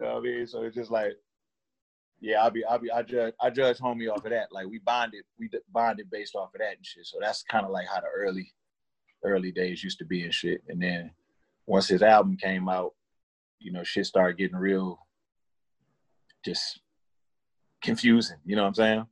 know 0.01 0.17
I 0.17 0.19
mean? 0.19 0.45
So 0.45 0.63
it's 0.63 0.75
just 0.75 0.91
like, 0.91 1.13
yeah, 2.19 2.43
I'll 2.43 2.51
be, 2.51 2.65
I'll 2.65 2.77
be, 2.77 2.91
I 2.91 3.03
judge, 3.03 3.33
I 3.39 3.49
judge 3.49 3.77
homie 3.77 4.11
off 4.11 4.25
of 4.25 4.31
that. 4.31 4.51
Like 4.51 4.67
we 4.67 4.79
bonded, 4.79 5.23
we 5.39 5.49
bonded 5.71 6.11
based 6.11 6.35
off 6.35 6.53
of 6.53 6.59
that 6.59 6.75
and 6.75 6.85
shit. 6.85 7.05
So 7.05 7.19
that's 7.21 7.43
kind 7.43 7.65
of 7.65 7.71
like 7.71 7.87
how 7.87 8.01
the 8.01 8.07
early, 8.13 8.51
early 9.23 9.51
days 9.51 9.83
used 9.83 9.99
to 9.99 10.05
be 10.05 10.23
and 10.23 10.33
shit. 10.33 10.61
And 10.67 10.81
then 10.81 11.11
once 11.67 11.87
his 11.87 12.01
album 12.01 12.37
came 12.37 12.67
out, 12.69 12.93
you 13.59 13.71
know, 13.71 13.83
shit 13.83 14.05
started 14.05 14.37
getting 14.37 14.57
real 14.57 14.99
just 16.43 16.79
confusing, 17.83 18.37
you 18.45 18.55
know 18.55 18.63
what 18.63 18.69
I'm 18.69 18.73
saying? 18.75 19.05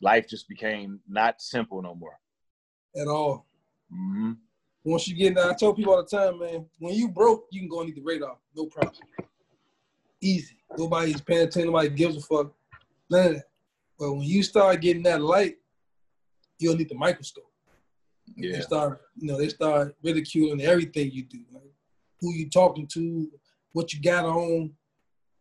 life 0.00 0.28
just 0.28 0.48
became 0.48 1.00
not 1.08 1.40
simple 1.40 1.80
no 1.82 1.94
more. 1.94 2.18
at 2.96 3.08
all. 3.08 3.46
hmm 3.90 4.32
Once 4.84 5.08
you 5.08 5.16
get, 5.16 5.36
I 5.38 5.54
tell 5.54 5.74
people 5.74 5.94
all 5.94 6.04
the 6.04 6.16
time, 6.16 6.38
man, 6.38 6.66
when 6.78 6.94
you 6.94 7.08
broke, 7.08 7.46
you 7.50 7.60
can 7.60 7.68
go 7.68 7.80
underneath 7.80 7.96
the 7.96 8.02
radar, 8.02 8.36
no 8.54 8.66
problem. 8.66 8.92
Easy. 10.20 10.56
Nobody's 10.76 11.20
paying 11.20 11.42
attention. 11.48 11.72
Nobody 11.72 11.88
gives 11.88 12.16
a 12.16 12.20
fuck. 12.20 12.52
None 13.10 13.26
of 13.26 13.32
that. 13.34 13.44
But 13.98 14.12
when 14.12 14.22
you 14.22 14.42
start 14.42 14.80
getting 14.80 15.02
that 15.04 15.20
light, 15.22 15.56
you'll 16.58 16.76
need 16.76 16.88
the 16.88 16.94
microscope. 16.94 17.50
They 18.36 18.48
Yeah. 18.48 18.60
start, 18.60 19.00
you 19.16 19.28
know, 19.28 19.38
they 19.38 19.48
start 19.48 19.96
ridiculing 20.02 20.60
everything 20.62 21.10
you 21.12 21.24
do, 21.24 21.40
like 21.52 21.72
who 22.20 22.32
you 22.32 22.48
talking 22.48 22.86
to, 22.88 23.30
what 23.72 23.92
you 23.92 24.00
got 24.00 24.24
on, 24.24 24.74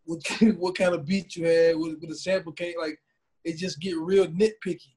what 0.05 0.21
what 0.57 0.75
kind 0.77 0.93
of 0.93 1.05
beat 1.05 1.35
you 1.35 1.45
had, 1.45 1.75
with, 1.77 1.99
with 1.99 2.09
the 2.09 2.15
sample 2.15 2.51
came. 2.51 2.75
Like 2.79 2.99
it 3.43 3.57
just 3.57 3.79
get 3.79 3.97
real 3.97 4.27
nitpicky 4.27 4.93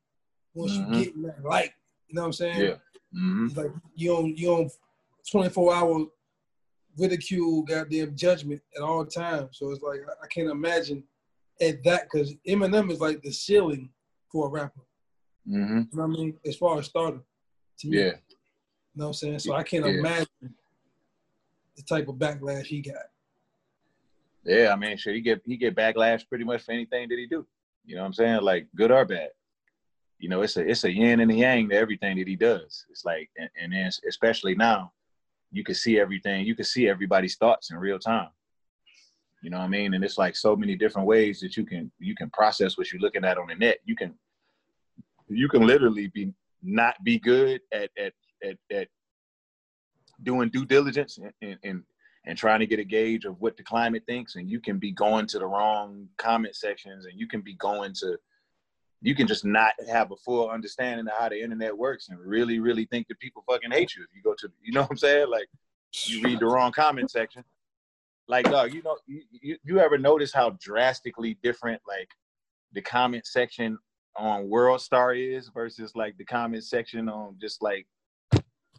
once 0.55 0.73
Mhm. 0.73 0.95
you 0.99 1.05
get 1.05 1.15
in 1.15 1.23
that 1.23 1.45
light. 1.45 1.73
You 2.09 2.15
know 2.17 2.23
what 2.23 2.27
I'm 2.27 2.33
saying? 2.33 2.61
Yeah. 2.61 2.77
hmm 3.13 3.47
It's 3.47 3.57
like 3.57 3.73
you 3.95 4.17
on 4.17 4.37
you 4.37 4.53
on 4.53 4.71
24 5.31 5.75
hour 5.75 6.07
ridicule, 6.99 7.63
goddamn 7.63 8.17
judgment 8.17 8.63
at 8.77 8.83
all 8.83 9.05
times. 9.05 9.59
So 9.59 9.71
it's 9.71 9.83
like 9.83 10.01
I- 10.23 10.27
can't 10.29 10.51
imagine 10.51 11.05
at 11.61 11.83
that 11.85 12.05
because 12.05 12.35
Eminem 12.47 12.91
is 12.91 13.01
like 13.01 13.23
the 13.23 13.33
ceiling 13.33 13.91
for 14.31 14.47
a 14.49 14.51
rapper. 14.51 14.83
hmm 15.47 15.53
You 15.53 15.89
know 15.93 16.03
what 16.03 16.05
I 16.05 16.07
mean? 16.09 16.39
As 16.45 16.57
far 16.57 16.79
as 16.79 16.87
starter, 16.87 17.21
to 17.79 17.89
me. 17.89 17.99
Yeah. 17.99 18.05
You 18.05 18.13
know 18.95 19.05
what 19.05 19.07
I'm 19.09 19.13
saying? 19.15 19.39
So 19.41 19.55
I 19.55 19.63
can't 19.63 19.85
Yeah. 19.85 19.93
imagine 19.93 20.55
the 21.77 21.83
type 21.83 22.09
of 22.09 22.17
backlash 22.17 22.65
he 22.67 22.81
got. 22.81 23.11
Yeah, 24.45 24.73
I 24.73 24.77
mean, 24.77 24.97
sure, 24.97 25.13
he 25.13 25.21
get 25.21 25.43
he 25.45 25.57
get 25.57 25.75
backlash 25.75 26.27
pretty 26.29 26.45
much 26.45 26.63
for 26.63 26.73
anything 26.73 27.09
that 27.09 27.19
he 27.19 27.27
do. 27.27 27.47
You 27.85 27.97
know 27.97 28.03
what 28.03 28.07
I'm 28.07 28.13
saying? 28.15 28.43
Like 28.43 28.69
good 28.75 28.91
or 28.91 29.05
bad. 29.05 29.31
You 30.19 30.29
know, 30.29 30.43
it's 30.43 30.57
a 30.57 30.67
it's 30.69 30.85
a 30.85 30.93
yin 30.93 31.21
and 31.21 31.31
a 31.31 31.35
yang 31.35 31.69
to 31.69 31.75
everything 31.77 32.17
that 32.19 32.29
he 32.29 32.37
does. 32.37 32.87
It's 32.91 33.05
like, 33.05 33.29
and, 33.37 33.51
and 33.61 33.73
then 33.73 33.91
especially 34.09 34.55
now, 34.55 34.93
you 35.53 35.65
can 35.65 35.75
see 35.75 35.99
everything. 35.99 36.47
You 36.47 36.55
can 36.55 36.65
see 36.65 36.89
everybody's 36.89 37.37
thoughts 37.37 37.71
in 37.71 37.77
real 37.77 37.99
time. 37.99 38.31
You 39.43 39.51
know 39.51 39.59
what 39.59 39.65
I 39.65 39.69
mean? 39.69 39.95
And 39.95 40.03
it's 40.03 40.17
like 40.17 40.35
so 40.35 40.57
many 40.57 40.77
different 40.77 41.07
ways 41.07 41.41
that 41.41 41.57
you 41.57 41.67
can 41.67 41.91
you 41.99 42.15
can 42.15 42.31
process 42.31 42.79
what 42.79 42.91
you're 42.93 43.03
looking 43.03 43.25
at 43.25 43.39
on 43.39 43.49
the 43.49 43.55
net. 43.57 43.79
You 43.85 43.97
can 43.97 44.15
you 45.29 45.49
can 45.49 45.67
literally 45.67 46.07
be 46.07 46.33
not 46.67 47.03
be 47.05 47.19
good 47.19 47.61
at 47.73 47.91
at 47.99 48.13
at, 48.45 48.57
at 48.71 48.89
doing 50.23 50.49
due 50.49 50.65
diligence 50.65 51.19
and, 51.43 51.59
and, 51.63 51.83
and 52.25 52.39
trying 52.39 52.61
to 52.61 52.67
get 52.67 52.79
a 52.79 52.85
gauge 52.85 53.25
of 53.25 53.41
what 53.41 53.57
the 53.57 53.63
climate 53.63 54.03
thinks. 54.07 54.37
And 54.37 54.51
you 54.51 54.61
can 54.61 54.79
be 54.79 54.91
going 54.91 55.27
to 55.29 55.39
the 55.39 55.47
wrong 55.47 56.09
comment 56.17 56.57
sections 56.57 57.07
and 57.07 57.19
you 57.19 57.29
can 57.29 57.41
be 57.41 57.55
going 57.55 57.93
to 58.01 58.17
you 59.03 59.15
can 59.15 59.27
just 59.27 59.45
not 59.45 59.73
have 59.89 60.11
a 60.11 60.17
full 60.17 60.49
understanding 60.51 61.07
of 61.07 61.13
how 61.17 61.29
the 61.29 61.41
internet 61.41 61.77
works 61.77 62.09
and 62.09 62.19
really 62.19 62.59
really 62.59 62.87
think 62.87 63.07
that 63.09 63.19
people 63.21 63.45
fucking 63.49 63.71
hate 63.71 63.95
you 63.95 64.03
if 64.03 64.09
you 64.15 64.23
go 64.23 64.35
to 64.39 64.51
you 64.63 64.73
know 64.73 64.81
what 64.81 64.91
i'm 64.91 64.97
saying? 64.97 65.29
Like 65.31 65.49
you 66.07 66.23
read 66.23 66.41
the 66.41 66.47
wrong 66.47 66.73
comment 66.73 67.11
section. 67.11 67.45
Like 68.27 68.51
dog 68.51 68.73
you 68.73 68.83
know 68.83 68.97
you, 69.07 69.23
you, 69.31 69.57
you 69.63 69.79
ever 69.79 69.99
notice 69.99 70.33
how 70.33 70.57
drastically 70.61 71.39
different 71.43 71.81
like 71.87 72.09
the 72.73 72.81
comment 72.81 73.27
section 73.27 73.79
on 74.19 74.49
world 74.49 74.81
star 74.81 75.15
is 75.15 75.49
versus 75.49 75.93
like 75.95 76.17
the 76.17 76.25
comment 76.25 76.65
section 76.65 77.09
on 77.09 77.37
just 77.41 77.63
like 77.63 77.87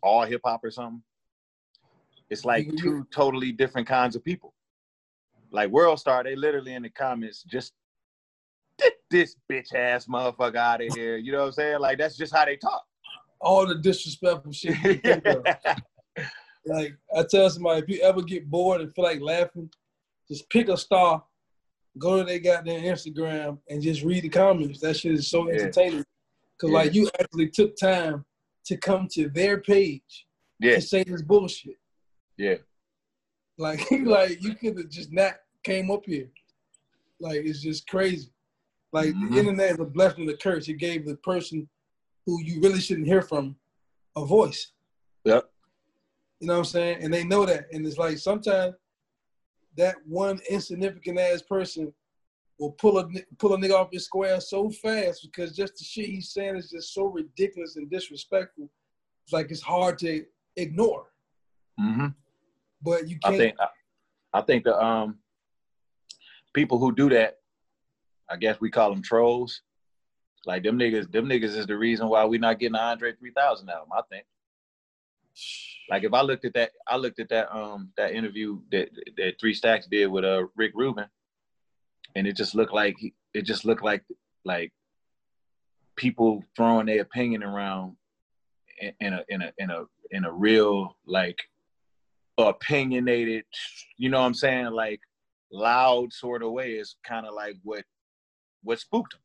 all 0.02 0.26
hip 0.26 0.42
hop 0.44 0.64
or 0.64 0.72
something 0.72 1.04
it's 2.30 2.46
like 2.46 2.70
two 2.78 3.06
totally 3.12 3.52
different 3.52 3.88
kinds 3.88 4.16
of 4.16 4.24
people. 4.24 4.54
Like 5.52 5.70
World 5.70 6.00
Star, 6.00 6.24
they 6.24 6.36
literally 6.36 6.74
in 6.74 6.84
the 6.84 6.90
comments 6.90 7.44
just 7.44 7.74
get 8.80 8.94
this 9.10 9.36
bitch 9.50 9.74
ass 9.74 10.08
motherfucker 10.08 10.56
out 10.56 10.84
of 10.84 10.94
here. 10.94 11.18
You 11.18 11.32
know 11.32 11.40
what 11.40 11.46
I'm 11.46 11.52
saying? 11.54 11.80
Like 11.80 11.98
that's 11.98 12.18
just 12.18 12.36
how 12.36 12.46
they 12.46 12.58
talk. 12.58 12.84
All 13.40 13.66
the 13.66 13.76
disrespectful 13.76 14.52
shit. 14.52 14.78
You 14.84 15.00
can 15.00 15.22
think 15.22 15.26
of. 15.26 15.46
Like 16.66 16.98
I 17.16 17.24
tell 17.24 17.50
somebody, 17.50 17.82
if 17.82 17.90
you 17.90 18.02
ever 18.02 18.22
get 18.22 18.50
bored 18.50 18.82
and 18.82 18.94
feel 18.94 19.06
like 19.06 19.22
laughing, 19.22 19.70
just 20.28 20.50
pick 20.50 20.68
a 20.68 20.76
star, 20.76 21.24
go 21.98 22.18
to 22.18 22.24
their 22.24 22.40
goddamn 22.40 22.82
Instagram, 22.84 23.60
and 23.70 23.82
just 23.82 24.04
read 24.04 24.24
the 24.24 24.30
comments. 24.30 24.80
That 24.82 24.96
shit 24.98 25.14
is 25.14 25.30
so 25.30 25.48
Yeah. 25.48 25.56
entertaining. 25.56 26.04
Cause 26.60 26.70
Yeah. 26.72 26.78
like 26.78 26.94
you 26.94 27.10
actually 27.20 27.50
took 27.50 27.76
time 27.78 28.26
to 28.66 28.78
come 28.78 29.08
to 29.14 29.30
their 29.30 29.62
page 29.62 30.26
yeah, 30.60 30.76
to 30.76 30.82
say 30.82 31.04
this 31.04 31.22
bullshit. 31.22 31.78
yeah, 32.38 32.56
Like 33.58 33.80
like 33.92 34.42
you 34.44 34.56
could 34.56 34.78
have 34.78 34.90
just 34.90 35.12
not 35.12 35.36
came 35.64 35.90
up 35.92 36.06
here. 36.06 36.30
Like 37.20 37.42
it's 37.46 37.62
just 37.62 37.88
crazy. 37.88 38.30
Like 38.92 39.14
Mhm. 39.14 39.32
the 39.32 39.40
internet 39.40 39.72
is 39.72 39.80
a 39.80 39.86
blessing 39.86 40.22
and 40.22 40.32
a 40.32 40.38
curse. 40.38 40.68
It 40.68 40.76
gave 40.76 41.06
the 41.06 41.18
person 41.18 41.68
who 42.26 42.42
you 42.44 42.60
really 42.62 42.80
shouldn't 42.80 43.08
hear 43.08 43.22
from 43.22 43.56
a 44.16 44.26
voice. 44.26 44.72
yep, 45.26 45.52
You 46.40 46.48
know 46.48 46.54
what 46.54 46.60
I'm 46.60 46.66
saying? 46.66 47.04
And 47.04 47.14
they 47.14 47.24
know 47.24 47.46
that. 47.46 47.68
And 47.72 47.86
it's 47.86 47.98
like 47.98 48.18
sometimes 48.18 48.76
that 49.78 49.96
one 50.06 50.40
insignificant 50.50 51.20
ass 51.20 51.42
person 51.42 51.94
will 52.60 52.72
pull 52.72 52.98
a 52.98 53.08
pull 53.38 53.54
a 53.54 53.58
nigga 53.58 53.74
off 53.74 53.90
his 53.92 54.06
square 54.06 54.40
so 54.42 54.70
fast 54.70 55.22
because 55.24 55.56
just 55.56 55.78
the 55.78 55.84
shit 55.84 56.06
he's 56.06 56.32
saying 56.32 56.56
is 56.56 56.72
just 56.72 56.94
so 56.94 57.06
ridiculous 57.06 57.76
and 57.76 57.90
disrespectful. 57.90 58.70
It's 59.24 59.34
like 59.34 59.52
it's 59.52 59.62
hard 59.62 59.98
to 60.00 60.24
ignore. 60.56 61.06
Mm-hmm. 61.80 62.08
But 62.82 63.08
you 63.08 63.18
I 63.24 63.30
can't. 63.30 63.38
think 63.38 63.56
I, 63.60 63.68
I 64.40 64.42
think 64.42 64.64
the 64.64 64.80
um 64.84 65.20
people 66.54 66.80
who 66.80 66.94
do 66.94 67.10
that, 67.10 67.38
I 68.30 68.38
guess 68.38 68.60
we 68.60 68.72
call 68.72 68.90
them 68.90 69.04
trolls. 69.04 69.62
Like 70.46 70.64
them 70.64 70.80
niggas, 70.80 71.12
them 71.12 71.28
niggas 71.28 71.56
is 71.56 71.68
the 71.68 71.78
reason 71.78 72.08
why 72.08 72.26
we 72.26 72.38
not 72.38 72.60
getting 72.60 72.76
Andre 72.76 73.14
3000 73.14 73.70
album. 73.70 73.90
I 73.96 74.02
think. 74.10 74.26
Like 75.90 76.04
if 76.04 76.14
I 76.14 76.22
looked 76.22 76.46
at 76.46 76.54
that, 76.54 76.72
I 76.88 76.98
looked 76.98 77.20
at 77.20 77.30
that 77.30 77.54
um 77.56 77.92
that 77.98 78.14
interview 78.14 78.60
that 78.72 78.90
that 79.18 79.40
Three 79.40 79.54
Stacks 79.54 79.88
did 79.88 80.08
with 80.08 80.26
uh 80.26 80.44
Rick 80.56 80.72
Rubin, 80.76 81.08
and 82.16 82.28
it 82.28 82.36
just 82.36 82.56
looked 82.56 82.74
like 82.74 82.96
he, 82.98 83.14
it 83.34 83.44
just 83.44 83.66
looked 83.66 83.84
like 83.84 84.04
like 84.44 84.72
people 85.96 86.44
throwing 86.56 86.86
their 86.86 87.02
opinion 87.02 87.44
around 87.44 87.96
in, 88.80 88.94
in 89.00 89.14
a 89.14 89.24
in 89.30 89.42
a 89.42 89.52
in 89.58 89.70
a 89.70 89.84
in 90.12 90.26
a 90.26 90.32
real 90.32 90.96
like 91.06 91.40
opinionated, 92.38 93.46
you 93.98 94.10
know 94.10 94.20
what 94.20 94.28
I'm 94.28 94.34
saying, 94.34 94.68
like 94.68 95.02
loud 95.52 96.12
sort 96.14 96.44
of 96.44 96.52
way 96.52 96.74
is 96.74 96.96
kind 97.04 97.26
of 97.26 97.34
like 97.34 97.56
what 97.64 97.84
what 98.64 98.80
spooked 98.80 99.14
him. 99.14 99.22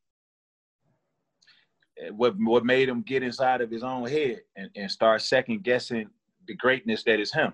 What 2.10 2.34
what 2.38 2.64
made 2.64 2.88
him 2.88 3.02
get 3.02 3.22
inside 3.22 3.60
of 3.60 3.70
his 3.70 3.82
own 3.82 4.08
head 4.08 4.40
and, 4.56 4.70
and 4.76 4.90
start 4.90 5.22
second 5.22 5.62
guessing 5.62 6.08
the 6.46 6.54
greatness 6.54 7.02
that 7.04 7.20
is 7.20 7.32
him. 7.32 7.52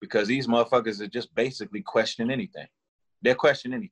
Because 0.00 0.28
these 0.28 0.46
motherfuckers 0.46 1.00
are 1.00 1.08
just 1.08 1.34
basically 1.34 1.82
question 1.82 2.30
anything. 2.30 2.66
They're 3.22 3.34
question 3.34 3.72
anything. 3.72 3.90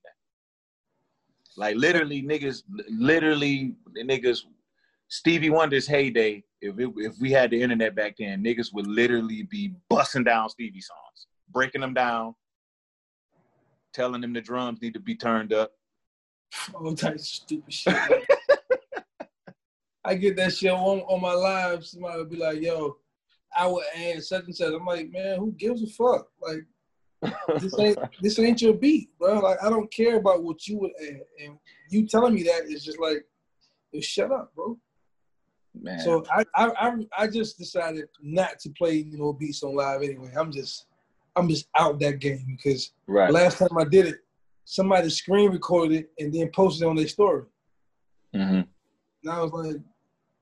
Like 1.57 1.75
literally 1.75 2.21
niggas, 2.21 2.63
literally 2.89 3.75
niggas, 3.97 4.41
Stevie 5.07 5.49
Wonder's 5.49 5.87
heyday, 5.87 6.43
if 6.61 6.77
it, 6.79 6.89
if 6.97 7.13
we 7.19 7.31
had 7.31 7.51
the 7.51 7.61
internet 7.61 7.95
back 7.95 8.15
then, 8.17 8.43
niggas 8.43 8.73
would 8.73 8.87
literally 8.87 9.43
be 9.43 9.73
busting 9.89 10.23
down 10.23 10.49
Stevie 10.49 10.81
songs, 10.81 11.27
breaking 11.49 11.81
them 11.81 11.93
down, 11.93 12.35
telling 13.93 14.21
them 14.21 14.33
the 14.33 14.41
drums 14.41 14.81
need 14.81 14.93
to 14.93 14.99
be 14.99 15.15
turned 15.15 15.53
up. 15.53 15.71
all 16.73 16.93
types 16.93 17.21
of 17.21 17.27
stupid 17.27 17.73
shit. 17.73 17.95
I 20.05 20.15
get 20.15 20.35
that 20.37 20.53
shit 20.53 20.71
on, 20.71 20.99
on 20.99 21.21
my 21.21 21.33
live. 21.33 21.85
Somebody 21.85 22.19
would 22.19 22.29
be 22.29 22.37
like, 22.37 22.61
yo, 22.61 22.97
I 23.57 23.67
would 23.67 23.85
add 23.95 24.23
such 24.23 24.45
and 24.45 24.55
such. 24.55 24.73
I'm 24.73 24.85
like, 24.85 25.11
man, 25.11 25.39
who 25.39 25.51
gives 25.53 25.81
a 25.81 25.87
fuck? 25.87 26.27
Like, 26.41 26.65
this 27.59 27.77
ain't 27.79 27.97
this 28.21 28.39
ain't 28.39 28.61
your 28.61 28.73
beat, 28.73 29.09
bro. 29.17 29.39
Like, 29.39 29.57
I 29.63 29.69
don't 29.69 29.91
care 29.91 30.17
about 30.17 30.43
what 30.43 30.67
you 30.67 30.77
would 30.79 30.91
add. 31.01 31.21
And 31.43 31.57
you 31.89 32.07
telling 32.07 32.33
me 32.33 32.43
that 32.43 32.65
is 32.65 32.83
just 32.83 32.99
like, 32.99 33.25
shut 34.01 34.31
up, 34.31 34.53
bro. 34.55 34.77
Man, 35.81 35.99
So 35.99 36.23
I, 36.31 36.45
I 36.55 36.71
I 36.79 36.95
I 37.19 37.27
just 37.27 37.57
decided 37.57 38.05
not 38.21 38.59
to 38.59 38.69
play, 38.71 38.95
you 38.95 39.17
know, 39.17 39.33
beats 39.33 39.63
on 39.63 39.75
live 39.75 40.01
anyway. 40.03 40.31
I'm 40.37 40.51
just 40.51 40.85
I'm 41.35 41.49
just 41.49 41.67
out 41.77 41.99
that 41.99 42.19
game 42.19 42.57
because 42.57 42.91
right. 43.07 43.31
last 43.31 43.57
time 43.57 43.77
I 43.77 43.83
did 43.83 44.05
it, 44.07 44.19
somebody 44.63 45.09
screen 45.09 45.51
recorded 45.51 45.97
it 45.97 46.11
and 46.19 46.33
then 46.33 46.49
posted 46.53 46.83
it 46.83 46.89
on 46.89 46.95
their 46.95 47.07
story. 47.07 47.43
hmm 48.33 48.61
And 48.61 48.67
I 49.29 49.41
was 49.41 49.51
like, 49.51 49.81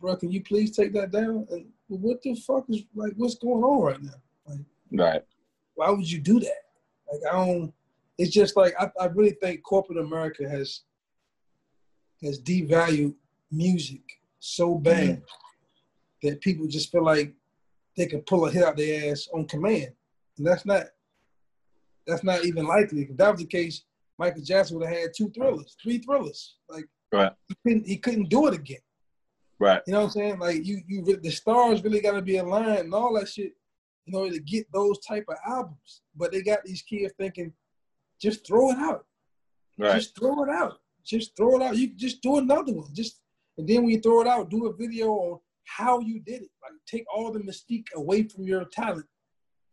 bro, 0.03 0.17
can 0.17 0.29
you 0.31 0.43
please 0.43 0.75
take 0.75 0.91
that 0.93 1.11
down? 1.11 1.47
And 1.49 1.65
what 1.87 2.21
the 2.21 2.35
fuck 2.35 2.65
is 2.69 2.83
like 2.93 3.13
what's 3.15 3.35
going 3.35 3.63
on 3.63 3.81
right 3.81 4.01
now? 4.03 4.19
Like, 4.45 4.59
Right. 4.91 5.23
why 5.75 5.89
would 5.91 6.11
you 6.11 6.19
do 6.19 6.41
that? 6.41 6.63
Like 7.11 7.21
I 7.31 7.35
don't 7.45 7.73
it's 8.17 8.31
just 8.31 8.55
like 8.57 8.73
I, 8.79 8.91
I 8.99 9.05
really 9.05 9.31
think 9.41 9.63
corporate 9.63 9.97
America 9.97 10.47
has 10.47 10.81
has 12.21 12.39
devalued 12.41 13.15
music 13.49 14.01
so 14.39 14.75
bad 14.75 15.23
that 16.21 16.41
people 16.41 16.67
just 16.67 16.91
feel 16.91 17.03
like 17.05 17.33
they 17.95 18.05
can 18.05 18.21
pull 18.21 18.45
a 18.45 18.51
hit 18.51 18.63
out 18.63 18.75
their 18.75 19.09
ass 19.11 19.27
on 19.33 19.45
command. 19.45 19.93
And 20.37 20.45
that's 20.45 20.65
not 20.65 20.87
that's 22.05 22.25
not 22.25 22.43
even 22.43 22.65
likely. 22.65 23.03
If 23.03 23.15
that 23.17 23.31
was 23.31 23.39
the 23.39 23.47
case, 23.47 23.83
Michael 24.19 24.41
Jackson 24.41 24.77
would 24.77 24.87
have 24.89 24.97
had 24.97 25.09
two 25.15 25.29
thrillers, 25.29 25.77
three 25.81 25.99
thrillers. 25.99 26.55
Like 26.67 26.85
Right. 27.13 27.31
he 27.47 27.55
couldn't 27.63 27.87
he 27.87 27.97
couldn't 27.97 28.27
do 28.29 28.47
it 28.47 28.53
again. 28.53 28.81
Right. 29.59 29.81
You 29.87 29.93
know 29.93 29.99
what 29.99 30.05
I'm 30.05 30.11
saying? 30.11 30.39
Like 30.39 30.65
you, 30.65 30.81
you, 30.87 31.03
the 31.21 31.31
stars 31.31 31.83
really 31.83 32.01
got 32.01 32.13
to 32.13 32.21
be 32.21 32.37
aligned 32.37 32.79
and 32.79 32.93
all 32.93 33.13
that 33.13 33.29
shit 33.29 33.53
in 34.07 34.15
order 34.15 34.33
to 34.33 34.39
get 34.39 34.71
those 34.71 34.99
type 34.99 35.25
of 35.29 35.37
albums. 35.47 36.01
But 36.15 36.31
they 36.31 36.41
got 36.41 36.63
these 36.63 36.81
kids 36.81 37.13
thinking, 37.17 37.53
just 38.19 38.45
throw 38.45 38.71
it 38.71 38.77
out, 38.77 39.05
Right. 39.77 39.95
just 39.95 40.17
throw 40.17 40.43
it 40.43 40.49
out, 40.49 40.79
just 41.03 41.35
throw 41.35 41.57
it 41.57 41.63
out. 41.63 41.77
You 41.77 41.95
just 41.95 42.21
do 42.21 42.37
another 42.37 42.73
one, 42.73 42.93
just 42.93 43.19
and 43.57 43.67
then 43.67 43.83
when 43.83 43.91
you 43.91 44.01
throw 44.01 44.21
it 44.21 44.27
out, 44.27 44.49
do 44.49 44.67
a 44.67 44.73
video 44.73 45.09
on 45.09 45.39
how 45.65 45.99
you 45.99 46.19
did 46.19 46.41
it. 46.41 46.49
Like 46.61 46.73
take 46.85 47.05
all 47.13 47.31
the 47.31 47.39
mystique 47.39 47.87
away 47.95 48.23
from 48.23 48.43
your 48.43 48.65
talent 48.65 49.05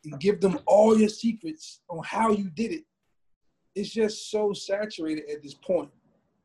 and 0.05 0.19
give 0.21 0.41
them 0.41 0.59
all 0.67 0.99
your 0.99 1.09
secrets 1.09 1.81
on 1.89 2.03
how 2.05 2.31
you 2.31 2.51
did 2.51 2.73
it. 2.73 2.85
It's 3.75 3.91
just 3.91 4.31
so 4.31 4.53
saturated 4.53 5.31
at 5.31 5.43
this 5.43 5.55
point, 5.55 5.91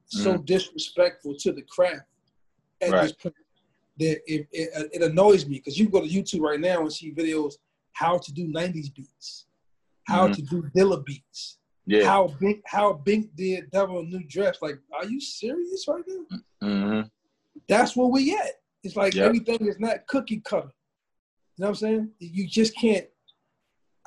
so 0.05 0.35
mm. 0.35 0.45
disrespectful 0.45 1.35
to 1.39 1.51
the 1.51 1.63
craft 1.63 2.05
at 2.81 2.91
Right. 2.91 3.01
this 3.03 3.13
point 3.13 3.35
that 3.97 4.19
it, 4.31 4.47
it, 4.51 4.89
it 4.93 5.01
annoys 5.01 5.45
me 5.45 5.57
because 5.57 5.79
you 5.79 5.89
go 5.89 6.01
to 6.01 6.07
YouTube 6.07 6.41
right 6.41 6.59
now 6.59 6.81
and 6.81 6.91
see 6.91 7.13
videos 7.13 7.53
how 7.93 8.17
to 8.17 8.33
do 8.33 8.47
90s 8.47 8.93
beats, 8.93 9.47
how 10.07 10.27
Mhm. 10.27 10.35
to 10.35 10.41
do 10.41 10.63
Dilla 10.75 11.03
beats, 11.05 11.59
yeah. 11.85 12.03
how 12.05 12.27
Bink 12.27 12.61
how 12.65 12.93
Bink 12.93 13.33
did 13.35 13.71
Devil 13.71 14.03
New 14.03 14.23
Dress. 14.27 14.57
Like, 14.61 14.79
are 14.93 15.05
you 15.05 15.21
serious 15.21 15.87
right 15.87 16.03
now? 16.07 16.39
hmm 16.61 17.01
That's 17.69 17.95
where 17.95 18.07
we 18.07 18.35
at. 18.35 18.61
It's 18.83 18.95
like 18.97 19.15
Yep. 19.15 19.25
everything 19.25 19.65
is 19.67 19.79
not 19.79 20.05
cookie 20.07 20.41
cutter. 20.41 20.71
You 21.57 21.61
know 21.63 21.67
what 21.67 21.69
I'm 21.69 21.75
saying? 21.75 22.11
You 22.19 22.47
just 22.47 22.75
can't. 22.75 23.07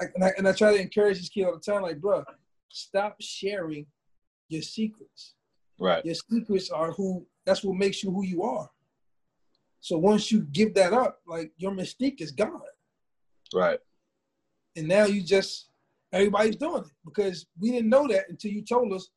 I, 0.00 0.04
and, 0.14 0.22
I, 0.24 0.32
and 0.36 0.46
I 0.46 0.52
try 0.52 0.76
to 0.76 0.80
encourage 0.80 1.18
this 1.18 1.28
kid 1.30 1.44
all 1.44 1.54
the 1.54 1.60
time, 1.60 1.82
like, 1.82 1.98
bro, 2.00 2.22
stop 2.68 3.16
sharing 3.20 3.86
your 4.48 4.62
secrets. 4.62 5.34
Right. 5.78 6.04
Your 6.04 6.14
secrets 6.14 6.70
are 6.70 6.92
who. 6.92 7.26
That's 7.44 7.62
what 7.64 7.76
makes 7.76 8.02
you 8.02 8.10
who 8.10 8.24
you 8.24 8.42
are. 8.42 8.68
So 9.80 9.96
once 9.96 10.30
you 10.32 10.42
give 10.52 10.74
that 10.74 10.92
up, 10.92 11.20
like 11.26 11.52
your 11.56 11.70
mystique 11.72 12.20
is 12.20 12.32
gone, 12.32 12.60
Right. 13.54 13.78
and 14.76 14.88
now 14.88 15.04
you 15.06 15.22
just 15.22 15.70
everybody's 16.12 16.56
doing 16.56 16.82
it 16.82 16.90
because 17.04 17.46
we 17.58 17.70
didn't 17.70 17.88
know 17.88 18.06
that 18.08 18.28
until 18.28 18.50
you 18.50 18.62
told 18.62 18.92
us 18.92 19.08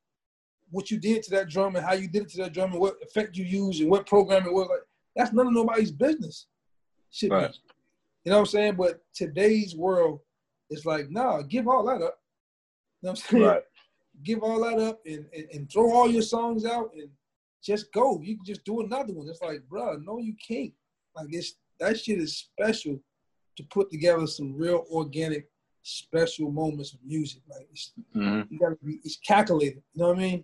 what 0.69 0.91
you 0.91 0.97
did 0.99 1.23
to 1.23 1.31
that 1.31 1.49
drum 1.49 1.75
and 1.75 1.85
how 1.85 1.93
you 1.93 2.07
did 2.07 2.23
it 2.23 2.29
to 2.29 2.37
that 2.37 2.53
drum 2.53 2.71
and 2.71 2.79
what 2.79 2.95
effect 3.01 3.35
you 3.35 3.43
used 3.43 3.81
and 3.81 3.89
what 3.89 4.05
program 4.05 4.45
it 4.45 4.53
was. 4.53 4.67
Like 4.69 4.79
that's 5.15 5.33
none 5.33 5.47
of 5.47 5.53
nobody's 5.53 5.91
business. 5.91 6.47
Should 7.09 7.31
Right. 7.31 7.51
be. 7.51 7.57
You 8.23 8.29
know 8.31 8.37
what 8.37 8.41
I'm 8.41 8.45
saying? 8.51 8.75
But 8.75 9.01
today's 9.13 9.75
world 9.75 10.19
is 10.69 10.85
like, 10.85 11.09
nah, 11.09 11.41
give 11.41 11.67
all 11.67 11.83
that 11.85 12.01
up. 12.03 12.19
You 13.01 13.07
know 13.07 13.09
what 13.09 13.09
I'm 13.09 13.15
saying? 13.15 13.43
Right. 13.43 13.63
Give 14.23 14.43
all 14.43 14.61
that 14.63 14.79
up 14.79 14.99
and, 15.05 15.25
and, 15.35 15.47
and 15.53 15.71
throw 15.71 15.91
all 15.93 16.09
your 16.09 16.21
songs 16.21 16.65
out 16.65 16.91
and 16.93 17.09
just 17.63 17.91
go. 17.93 18.19
You 18.21 18.35
can 18.35 18.45
just 18.45 18.63
do 18.65 18.81
another 18.81 19.13
one. 19.13 19.27
It's 19.27 19.41
like, 19.41 19.61
bruh, 19.71 20.03
no, 20.03 20.17
you 20.19 20.35
can't. 20.45 20.73
Like 21.15 21.27
it's 21.31 21.55
that 21.79 21.99
shit 21.99 22.19
is 22.19 22.37
special 22.37 22.99
to 23.57 23.63
put 23.65 23.89
together 23.91 24.25
some 24.27 24.55
real 24.55 24.85
organic, 24.91 25.49
special 25.83 26.51
moments 26.51 26.93
of 26.93 26.99
music. 27.05 27.41
Like 27.49 27.67
it's 27.71 27.93
hmm 28.13 28.41
you 28.49 28.59
gotta 28.59 28.77
be 28.83 28.99
it's 29.03 29.17
calculated. 29.17 29.81
You 29.93 30.01
know 30.03 30.09
what 30.09 30.17
I 30.17 30.21
mean? 30.21 30.43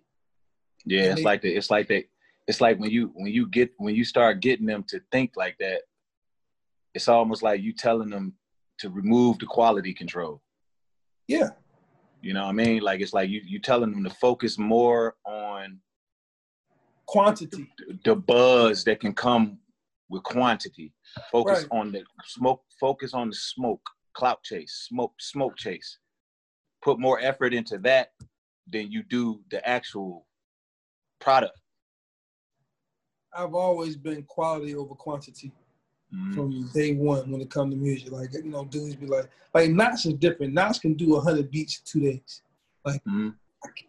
Yeah. 0.85 0.99
And 1.01 1.07
It's 1.11 1.17
they- 1.19 1.23
like 1.25 1.41
that. 1.41 1.55
It's 1.57 1.69
like 1.69 1.87
that. 1.89 2.03
It's 2.47 2.61
like 2.61 2.79
when 2.79 2.89
you 2.89 3.11
when 3.13 3.31
you 3.31 3.47
get 3.47 3.71
when 3.77 3.93
you 3.95 4.03
start 4.05 4.39
getting 4.41 4.65
them 4.65 4.83
to 4.89 5.01
think 5.11 5.31
like 5.35 5.57
that. 5.59 5.81
It's 6.93 7.07
almost 7.07 7.43
like 7.43 7.61
you 7.61 7.73
telling 7.73 8.09
them 8.09 8.33
to 8.79 8.89
remove 8.89 9.37
the 9.39 9.45
quality 9.45 9.93
control. 9.93 10.41
Yeah. 11.27 11.49
You 12.21 12.33
know 12.33 12.43
what 12.43 12.49
I 12.49 12.53
mean? 12.53 12.81
Like 12.81 13.01
it's 13.01 13.13
like 13.13 13.29
you 13.29 13.41
you 13.45 13.59
telling 13.59 13.91
them 13.91 14.03
to 14.03 14.09
focus 14.09 14.57
more 14.57 15.15
on 15.25 15.79
Quantity. 17.05 17.69
the 18.03 18.15
buzz 18.15 18.83
that 18.83 18.99
can 18.99 19.13
come 19.13 19.59
with 20.09 20.23
quantity. 20.23 20.93
Focus 21.31 21.61
Right. 21.63 21.79
on 21.79 21.91
the 21.91 22.03
smoke. 22.25 22.61
Focus 22.79 23.13
on 23.13 23.29
the 23.29 23.35
smoke. 23.35 23.81
Clout 24.13 24.43
chase. 24.43 24.87
Smoke. 24.89 25.13
Smoke 25.19 25.55
chase. 25.55 25.99
Put 26.81 26.99
more 26.99 27.19
effort 27.21 27.53
into 27.53 27.77
that 27.79 28.09
than 28.67 28.91
you 28.91 29.03
do 29.03 29.41
the 29.51 29.65
actual 29.67 30.27
product. 31.19 31.57
I've 33.33 33.53
always 33.53 33.95
been 33.95 34.23
quality 34.23 34.75
over 34.75 34.95
quantity 34.95 35.51
Mhm. 36.13 36.33
from 36.33 36.69
day 36.73 36.93
one 36.93 37.29
when 37.31 37.41
it 37.41 37.49
comes 37.49 37.73
to 37.73 37.77
music. 37.79 38.11
Like 38.11 38.31
you 38.33 38.43
know, 38.43 38.63
dudes 38.65 38.95
be 38.95 39.05
like, 39.07 39.29
like 39.53 39.69
Nottz 39.71 40.05
is 40.05 40.13
different. 40.13 40.53
Nottz 40.55 40.79
can 40.79 40.93
do 40.93 41.19
hundred 41.19 41.51
beats 41.51 41.79
in 41.79 41.83
two 41.85 41.99
days. 42.11 42.41
Mhm. 42.85 43.35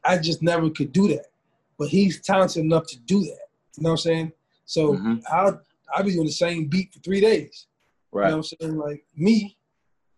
I 0.04 0.18
just 0.18 0.42
never 0.42 0.68
could 0.70 0.92
do 0.92 1.06
that. 1.08 1.26
But 1.78 1.88
he's 1.88 2.20
talented 2.20 2.64
enough 2.64 2.86
to 2.88 2.98
do 3.00 3.20
that. 3.20 3.48
You 3.76 3.82
know 3.84 3.90
what 3.90 3.92
I'm 3.92 3.96
saying? 3.98 4.32
So 4.64 4.94
Mhm. 4.94 5.22
I'll 5.30 5.62
I'll 5.94 6.04
be 6.04 6.12
doing 6.12 6.26
the 6.26 6.32
same 6.32 6.66
beat 6.66 6.92
for 6.92 6.98
three 7.00 7.20
days. 7.20 7.66
You 8.12 8.18
know 8.18 8.20
Right. 8.24 8.30
what 8.34 8.36
I'm 8.36 8.42
saying? 8.42 8.76
Like 8.76 9.06
me, 9.14 9.34
you 9.34 9.46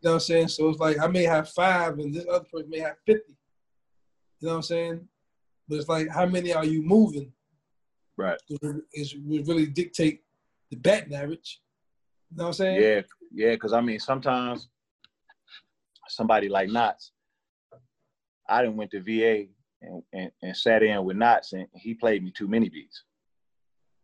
know 0.03 0.11
what 0.11 0.15
I'm 0.15 0.21
saying? 0.21 0.49
So 0.49 0.69
it's 0.71 0.81
like 0.81 0.99
I 0.99 1.07
may 1.07 1.25
have 1.25 1.51
five 1.51 1.99
and 1.99 2.15
this 2.15 2.27
other 2.27 2.45
person 2.47 2.71
may 2.71 2.79
have 2.81 2.97
50. 3.05 3.37
You 4.41 4.47
know 4.47 4.49
what 4.53 4.57
I'm 4.57 4.63
saying? 4.63 5.09
But 5.69 5.79
it's 5.81 5.89
like 5.89 6.09
how 6.09 6.25
many 6.27 6.53
are 6.55 6.65
you 6.65 6.83
moving 6.83 7.33
Right. 8.17 8.41
is 8.95 9.15
would 9.17 9.47
really 9.47 9.67
dictate 9.67 10.25
the 10.71 10.77
batting 10.77 11.15
average. 11.15 11.61
You 12.31 12.37
know 12.37 12.45
what 12.45 12.49
I'm 12.49 12.53
saying? 12.55 12.83
Yeah. 12.83 13.01
Yeah. 13.33 13.51
Because 13.53 13.73
I 13.73 13.81
mean, 13.81 13.99
sometimes 13.99 14.69
somebody 16.09 16.49
like 16.49 16.69
Nottz, 16.69 17.11
I 18.49 18.63
didn't 18.63 18.77
went 18.77 18.91
to 18.93 19.01
VA 19.01 19.47
and, 19.83 20.03
and, 20.13 20.31
and 20.43 20.57
sat 20.57 20.83
in 20.83 21.05
with 21.05 21.17
Nottz, 21.17 21.53
and 21.53 21.67
he 21.75 21.95
played 21.95 22.23
me 22.25 22.33
too 22.37 22.49
many 22.49 22.69
beats, 22.69 23.05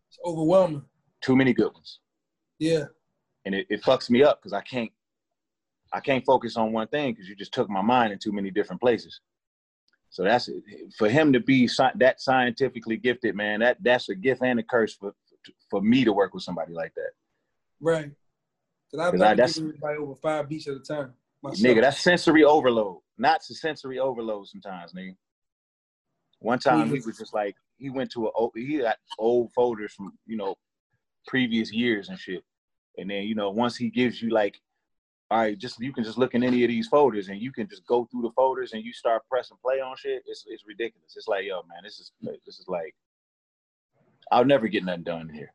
It's 0.08 0.18
overwhelming. 0.24 0.82
too 1.20 1.36
many 1.36 1.52
good 1.52 1.72
ones. 1.72 2.00
Yeah. 2.58 2.84
and 3.44 3.54
it, 3.54 3.66
it 3.68 3.82
fucks 3.82 4.08
me 4.08 4.22
up 4.22 4.40
because 4.40 4.52
I 4.54 4.62
can't 4.62 4.90
I 5.92 6.00
can't 6.00 6.24
focus 6.24 6.56
on 6.56 6.72
one 6.72 6.88
thing 6.88 7.12
because 7.12 7.28
you 7.28 7.36
just 7.36 7.52
took 7.52 7.68
my 7.70 7.82
mind 7.82 8.12
in 8.12 8.18
too 8.18 8.32
many 8.32 8.50
different 8.50 8.80
places. 8.80 9.20
So 10.10 10.24
that's 10.24 10.48
it. 10.48 10.62
For 10.98 11.08
him 11.08 11.32
to 11.32 11.40
be 11.40 11.68
that 11.96 12.20
scientifically 12.20 12.96
gifted, 12.96 13.34
man, 13.36 13.60
that 13.60 13.76
that's 13.82 14.08
a 14.08 14.14
gift 14.14 14.42
and 14.42 14.58
a 14.58 14.62
curse 14.62 14.94
for 14.94 15.12
for 15.70 15.80
me 15.82 16.04
to 16.04 16.12
work 16.12 16.32
with 16.34 16.42
somebody 16.42 16.72
like 16.72 16.92
that. 16.94 17.10
Right. 17.80 18.10
Because 18.90 19.06
I've 19.06 19.14
never 19.14 19.34
that's- 19.36 19.54
given 19.54 19.70
anybody 19.70 19.98
over 19.98 20.14
five 20.14 20.48
beats 20.48 20.68
at 20.68 20.74
a 20.76 20.80
time. 20.80 21.14
Myself. 21.42 21.60
Nigga, 21.60 21.82
that's 21.82 22.00
sensory 22.00 22.44
overload. 22.44 22.98
Not 23.18 23.40
a 23.48 23.54
sensory 23.54 23.98
overload 23.98 24.48
sometimes, 24.48 24.92
nigga. 24.92 25.16
One 26.40 26.58
time 26.58 26.88
he 26.88 27.00
was 27.00 27.18
just 27.18 27.34
like 27.34 27.56
he 27.78 27.90
went 27.90 28.10
to 28.12 28.26
a 28.26 28.48
he 28.54 28.78
got 28.78 28.96
old 29.18 29.52
folders 29.52 29.92
from 29.92 30.12
you 30.26 30.36
know 30.36 30.56
previous 31.26 31.72
years 31.72 32.08
and 32.08 32.18
shit, 32.18 32.42
and 32.98 33.10
then 33.10 33.24
you 33.24 33.34
know 33.34 33.50
once 33.50 33.76
he 33.76 33.90
gives 33.90 34.20
you 34.20 34.30
like, 34.30 34.60
all 35.30 35.38
right, 35.40 35.58
just 35.58 35.80
you 35.80 35.92
can 35.92 36.04
just 36.04 36.18
look 36.18 36.34
in 36.34 36.42
any 36.42 36.62
of 36.62 36.68
these 36.68 36.88
folders 36.88 37.28
and 37.28 37.40
you 37.40 37.52
can 37.52 37.68
just 37.68 37.86
go 37.86 38.04
through 38.06 38.22
the 38.22 38.32
folders 38.32 38.72
and 38.74 38.82
you 38.84 38.92
start 38.92 39.22
pressing 39.30 39.56
play 39.62 39.80
on 39.80 39.96
shit. 39.96 40.22
It's 40.26 40.44
it's 40.46 40.64
ridiculous. 40.66 41.14
It's 41.16 41.28
like 41.28 41.44
yo 41.44 41.62
man, 41.68 41.82
this 41.82 41.98
is 41.98 42.12
this 42.22 42.58
is 42.58 42.66
like 42.68 42.94
I'll 44.30 44.44
never 44.44 44.68
get 44.68 44.84
nothing 44.84 45.04
done 45.04 45.28
here 45.28 45.52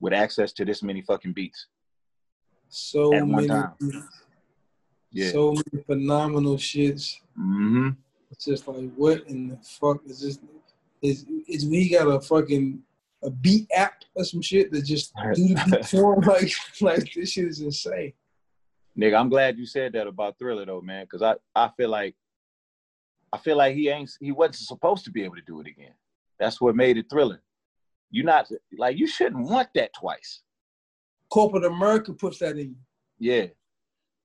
with 0.00 0.12
access 0.12 0.52
to 0.54 0.64
this 0.64 0.82
many 0.82 1.02
fucking 1.02 1.32
beats. 1.32 1.66
so 2.68 3.14
at 3.14 3.26
one 3.26 3.30
many 3.30 3.48
time. 3.48 3.74
Yeah. 5.12 5.30
so 5.30 5.52
many 5.52 5.84
phenomenal 5.84 6.56
shits. 6.56 7.16
mm-hmm. 7.38 7.90
It's 8.30 8.44
just 8.44 8.68
like 8.68 8.90
what 8.96 9.26
in 9.26 9.48
the 9.48 9.56
fuck 9.56 10.00
is 10.06 10.20
this? 10.20 10.38
Is 11.02 11.26
is 11.48 11.66
we 11.66 11.88
got 11.88 12.06
a 12.06 12.20
fucking 12.20 12.80
a 13.22 13.30
beat 13.30 13.68
app 13.74 14.02
or 14.14 14.24
some 14.24 14.40
shit 14.40 14.70
that 14.72 14.84
just 14.84 15.12
do 15.34 15.48
the 15.48 15.64
beat 15.70 15.86
for 15.86 16.14
him? 16.14 16.20
Like 16.20 16.52
like 16.80 17.12
this 17.12 17.32
shit 17.32 17.46
is 17.46 17.60
insane. 17.60 18.12
Nigga, 18.98 19.18
I'm 19.18 19.28
glad 19.28 19.58
you 19.58 19.66
said 19.66 19.92
that 19.94 20.06
about 20.06 20.38
Thriller 20.38 20.66
though, 20.66 20.80
man, 20.80 21.04
because 21.04 21.22
I, 21.22 21.34
I 21.54 21.70
feel 21.76 21.88
like 21.88 22.14
I 23.32 23.38
feel 23.38 23.56
like 23.56 23.74
he 23.74 23.88
ain't 23.88 24.10
he 24.20 24.32
wasn't 24.32 24.56
supposed 24.56 25.04
to 25.04 25.10
be 25.10 25.24
able 25.24 25.36
to 25.36 25.42
do 25.42 25.60
it 25.60 25.66
again. 25.66 25.94
That's 26.38 26.60
what 26.60 26.76
made 26.76 26.96
it 26.96 27.06
Thriller. 27.10 27.42
You 28.10 28.24
not 28.24 28.48
like 28.78 28.96
you 28.98 29.06
shouldn't 29.06 29.48
want 29.48 29.68
that 29.74 29.92
twice. 29.94 30.42
Corporate 31.30 31.64
America 31.64 32.12
puts 32.12 32.38
that 32.40 32.56
in 32.58 32.70
you. 32.70 32.76
Yeah, 33.18 33.46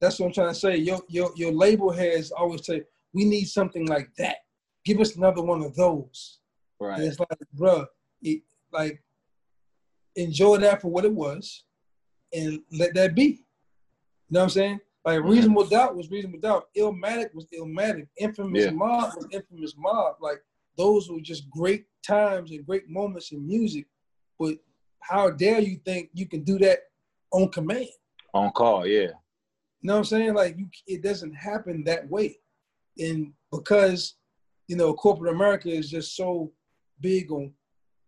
That's 0.02 0.20
what 0.20 0.28
I'm 0.28 0.34
trying 0.34 0.50
to 0.54 0.56
say. 0.60 0.78
Your 0.78 1.02
your 1.10 1.32
your 1.36 1.52
label 1.52 1.92
has 1.92 2.32
always 2.32 2.66
say 2.66 2.82
we 3.14 3.26
need 3.26 3.46
something 3.46 3.86
like 3.88 4.10
that. 4.18 4.38
Give 4.86 5.00
us 5.00 5.16
another 5.16 5.42
one 5.42 5.62
of 5.64 5.76
those. 5.76 6.40
right. 6.80 7.00
And 7.00 7.08
it's 7.08 7.20
like, 7.20 7.30
bruh, 7.58 7.86
it, 8.22 8.42
like 8.72 9.02
enjoy 10.16 10.58
that 10.58 10.82
for 10.82 10.88
what 10.90 11.06
it 11.06 11.14
was, 11.14 11.64
and 12.34 12.60
let 12.72 12.94
that 12.96 13.16
be. 13.16 13.24
You 13.24 13.38
know 14.32 14.40
what 14.40 14.44
I'm 14.46 14.50
saying? 14.50 14.80
Like 15.06 15.24
reasonable 15.24 15.66
doubt 15.68 15.96
was 15.96 16.10
reasonable 16.10 16.40
doubt. 16.40 16.66
Illmatic 16.78 17.34
was 17.36 17.46
illmatic. 17.54 18.08
Infamous 18.18 18.66
Yeah. 18.66 18.72
mob 18.72 19.14
was 19.16 19.28
infamous 19.32 19.76
mob. 19.78 20.16
Like 20.20 20.42
those 20.78 21.10
were 21.10 21.22
just 21.22 21.50
great 21.50 21.86
times 22.06 22.52
and 22.52 22.66
great 22.66 22.90
moments 22.90 23.32
in 23.32 23.46
music. 23.46 23.86
But 24.40 24.56
how 25.02 25.30
dare 25.30 25.60
you 25.60 25.80
think 25.86 26.10
you 26.14 26.28
can 26.28 26.44
do 26.44 26.58
that 26.60 26.80
on 27.32 27.50
command? 27.50 27.88
On 28.34 28.52
call, 28.52 28.86
yeah. 28.86 29.12
You 29.82 29.88
know 29.90 29.94
what 29.94 30.00
I'm 30.00 30.06
saying? 30.06 30.34
Like 30.34 30.58
you, 30.58 30.68
it 30.88 31.04
doesn't 31.04 31.34
happen 31.34 31.84
that 31.86 32.10
way, 32.10 32.38
and 32.98 33.32
because 33.52 34.16
you 34.68 34.76
know 34.76 34.94
corporate 34.94 35.34
America 35.34 35.70
is 35.70 35.90
just 35.90 36.16
so 36.16 36.52
big 37.00 37.32
on 37.32 37.54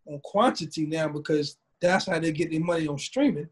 on 0.08 0.20
quantity 0.24 0.86
now, 0.88 1.08
because 1.08 1.58
that's 1.82 2.08
how 2.08 2.20
they 2.20 2.32
get 2.32 2.50
their 2.50 2.62
money 2.62 2.88
on 2.88 2.98
streaming. 2.98 3.50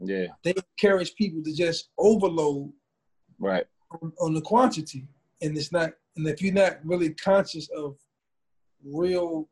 Yeah. 0.00 0.26
They 0.42 0.52
encourage 0.76 1.14
people 1.14 1.42
to 1.44 1.54
just 1.54 1.90
overload 1.96 2.72
Right. 3.38 3.64
on, 4.02 4.12
on 4.20 4.34
the 4.34 4.40
quantity, 4.40 5.06
and 5.40 5.56
it's 5.56 5.72
not. 5.72 5.92
And 6.16 6.26
if 6.28 6.42
you're 6.42 6.52
not 6.52 6.84
really 6.84 7.14
conscious 7.14 7.68
of 7.70 7.96
real 8.84 9.48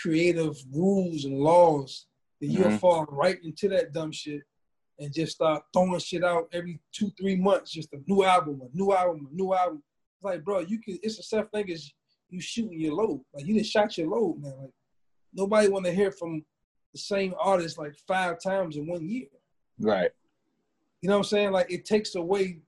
creative 0.00 0.56
rules 0.72 1.24
and 1.24 1.38
laws, 1.38 2.06
then 2.40 2.50
you'll 2.50 2.68
Mhm. 2.68 2.80
fall 2.80 3.04
right 3.06 3.42
into 3.42 3.68
that 3.70 3.92
dumb 3.92 4.12
shit 4.12 4.42
and 4.98 5.12
just 5.12 5.32
start 5.36 5.64
throwing 5.72 5.98
shit 6.00 6.24
out 6.24 6.48
every 6.52 6.80
two, 6.92 7.10
three 7.18 7.36
months. 7.36 7.70
Just 7.72 7.92
a 7.92 8.02
new 8.06 8.22
album, 8.24 8.60
a 8.62 8.76
new 8.76 8.92
album, 8.92 9.28
a 9.30 9.34
new 9.34 9.54
album. 9.54 9.82
It's 10.14 10.22
like, 10.24 10.44
bro, 10.44 10.60
you 10.60 10.78
can. 10.80 10.98
It's 11.02 11.16
the 11.16 11.22
same 11.22 11.46
thing 11.48 11.70
as 11.70 11.92
you 12.28 12.40
shooting 12.40 12.80
your 12.80 12.94
load. 12.94 13.24
Like 13.32 13.46
you 13.46 13.58
just 13.58 13.70
shot 13.70 13.96
your 13.96 14.08
load, 14.08 14.42
man. 14.42 14.56
Like 14.58 14.72
nobody 15.32 15.68
want 15.68 15.86
to 15.86 15.92
hear 15.92 16.10
from 16.10 16.44
the 16.92 16.98
same 16.98 17.34
artist 17.38 17.78
like 17.78 17.94
five 18.06 18.40
times 18.40 18.76
in 18.76 18.86
one 18.86 19.06
year. 19.08 19.28
Right. 19.78 20.10
You 21.02 21.08
know 21.08 21.16
what 21.18 21.26
I'm 21.26 21.30
saying? 21.30 21.52
Like 21.52 21.70
it 21.70 21.84
takes 21.84 22.14
away 22.14 22.60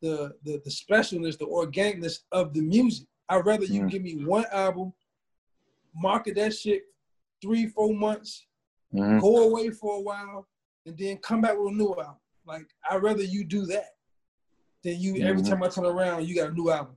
the 0.00 0.36
the, 0.44 0.60
the 0.64 0.70
specialness, 0.70 1.38
the 1.38 1.46
organicness 1.46 2.20
of 2.32 2.52
the 2.54 2.62
music. 2.62 3.06
I'd 3.28 3.44
rather 3.46 3.64
you 3.64 3.82
Mm. 3.82 3.90
give 3.90 4.02
me 4.02 4.24
one 4.24 4.44
album, 4.52 4.92
market 5.94 6.34
that 6.36 6.54
shit 6.54 6.82
three, 7.42 7.66
four 7.68 7.94
months, 7.94 8.46
Mhm. 8.92 9.20
go 9.20 9.48
away 9.48 9.70
for 9.70 9.96
a 9.96 10.00
while, 10.00 10.48
and 10.86 10.96
then 10.98 11.18
come 11.18 11.40
back 11.40 11.56
with 11.58 11.72
a 11.72 11.76
new 11.76 11.94
album. 11.94 12.16
Like 12.46 12.66
I'd 12.88 13.02
rather 13.02 13.22
you 13.22 13.44
do 13.44 13.64
that 13.66 13.96
than 14.82 15.00
you 15.00 15.16
every 15.22 15.42
Mhm. 15.42 15.48
time 15.48 15.62
I 15.62 15.68
turn 15.68 15.86
around, 15.86 16.26
you 16.26 16.34
got 16.34 16.50
a 16.50 16.54
new 16.54 16.70
album. 16.70 16.96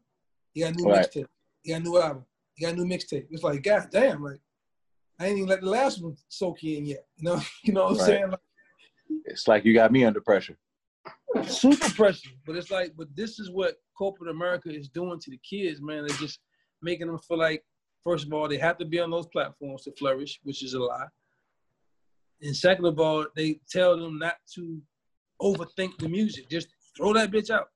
You 0.53 0.65
got 0.65 0.73
a 0.73 0.77
new 0.77 0.85
Right. 0.85 1.05
mixtape. 1.05 1.27
You 1.63 1.73
got 1.73 1.81
a 1.81 1.83
new 1.83 1.97
album. 1.97 2.25
You 2.55 2.67
got 2.67 2.73
a 2.73 2.77
new 2.77 2.85
mixtape. 2.85 3.27
It's 3.29 3.43
like, 3.43 3.61
god 3.63 3.89
damn, 3.91 4.23
like 4.23 4.41
I 5.19 5.27
ain't 5.27 5.37
even 5.37 5.49
let 5.49 5.61
the 5.61 5.69
last 5.69 6.01
one 6.01 6.15
soak 6.27 6.63
in 6.63 6.85
yet. 6.85 7.07
You 7.17 7.23
know, 7.25 7.41
you 7.63 7.73
know 7.73 7.83
what 7.85 7.91
I'm 7.93 7.97
Right. 7.97 8.05
saying? 8.05 8.29
Like, 8.31 8.39
It's 9.25 9.47
like 9.47 9.65
you 9.65 9.73
got 9.73 9.91
me 9.91 10.03
under 10.05 10.21
pressure. 10.21 10.57
super 11.47 11.89
pressure. 11.91 12.29
But 12.45 12.55
it's 12.55 12.71
like, 12.71 12.95
but 12.95 13.13
this 13.15 13.39
is 13.39 13.49
what 13.51 13.81
corporate 13.97 14.29
America 14.29 14.69
is 14.69 14.89
doing 14.89 15.19
to 15.19 15.31
the 15.31 15.37
kids, 15.39 15.81
man. 15.81 16.05
They're 16.07 16.17
just 16.17 16.39
making 16.81 17.07
them 17.07 17.19
feel 17.19 17.37
like, 17.37 17.65
first 18.07 18.25
of 18.25 18.31
all, 18.31 18.47
they 18.47 18.57
have 18.57 18.77
to 18.77 18.85
be 18.85 19.01
on 19.01 19.11
those 19.11 19.27
platforms 19.27 19.83
to 19.83 19.91
flourish, 19.91 20.39
which 20.43 20.63
is 20.63 20.73
a 20.75 20.79
lie. 20.79 21.07
And 22.41 22.55
second 22.55 22.85
of 22.85 22.97
all, 23.01 23.25
they 23.35 23.59
tell 23.69 23.97
them 23.97 24.17
not 24.17 24.37
to 24.53 24.81
overthink 25.41 25.97
the 25.97 26.07
music. 26.07 26.49
Just 26.49 26.69
throw 26.95 27.11
that 27.13 27.31
bitch 27.31 27.49
out. 27.49 27.67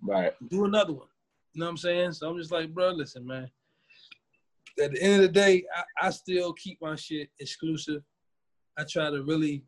Right. 0.00 0.32
Do 0.48 0.64
another 0.64 0.92
one. 0.92 1.08
You 1.54 1.60
know 1.60 1.66
what 1.66 1.70
I'm 1.70 1.76
saying? 1.76 2.12
So 2.12 2.30
I'm 2.30 2.38
just 2.38 2.52
like, 2.52 2.72
bro, 2.72 2.90
listen, 2.90 3.26
man. 3.26 3.50
At 4.80 4.92
the 4.92 5.02
end 5.02 5.14
of 5.14 5.22
the 5.22 5.28
day, 5.28 5.64
I, 5.74 6.06
I 6.06 6.10
still 6.10 6.52
keep 6.52 6.80
my 6.80 6.94
shit 6.94 7.30
exclusive. 7.40 8.02
I 8.78 8.84
try 8.84 9.10
to 9.10 9.24
really 9.24 9.64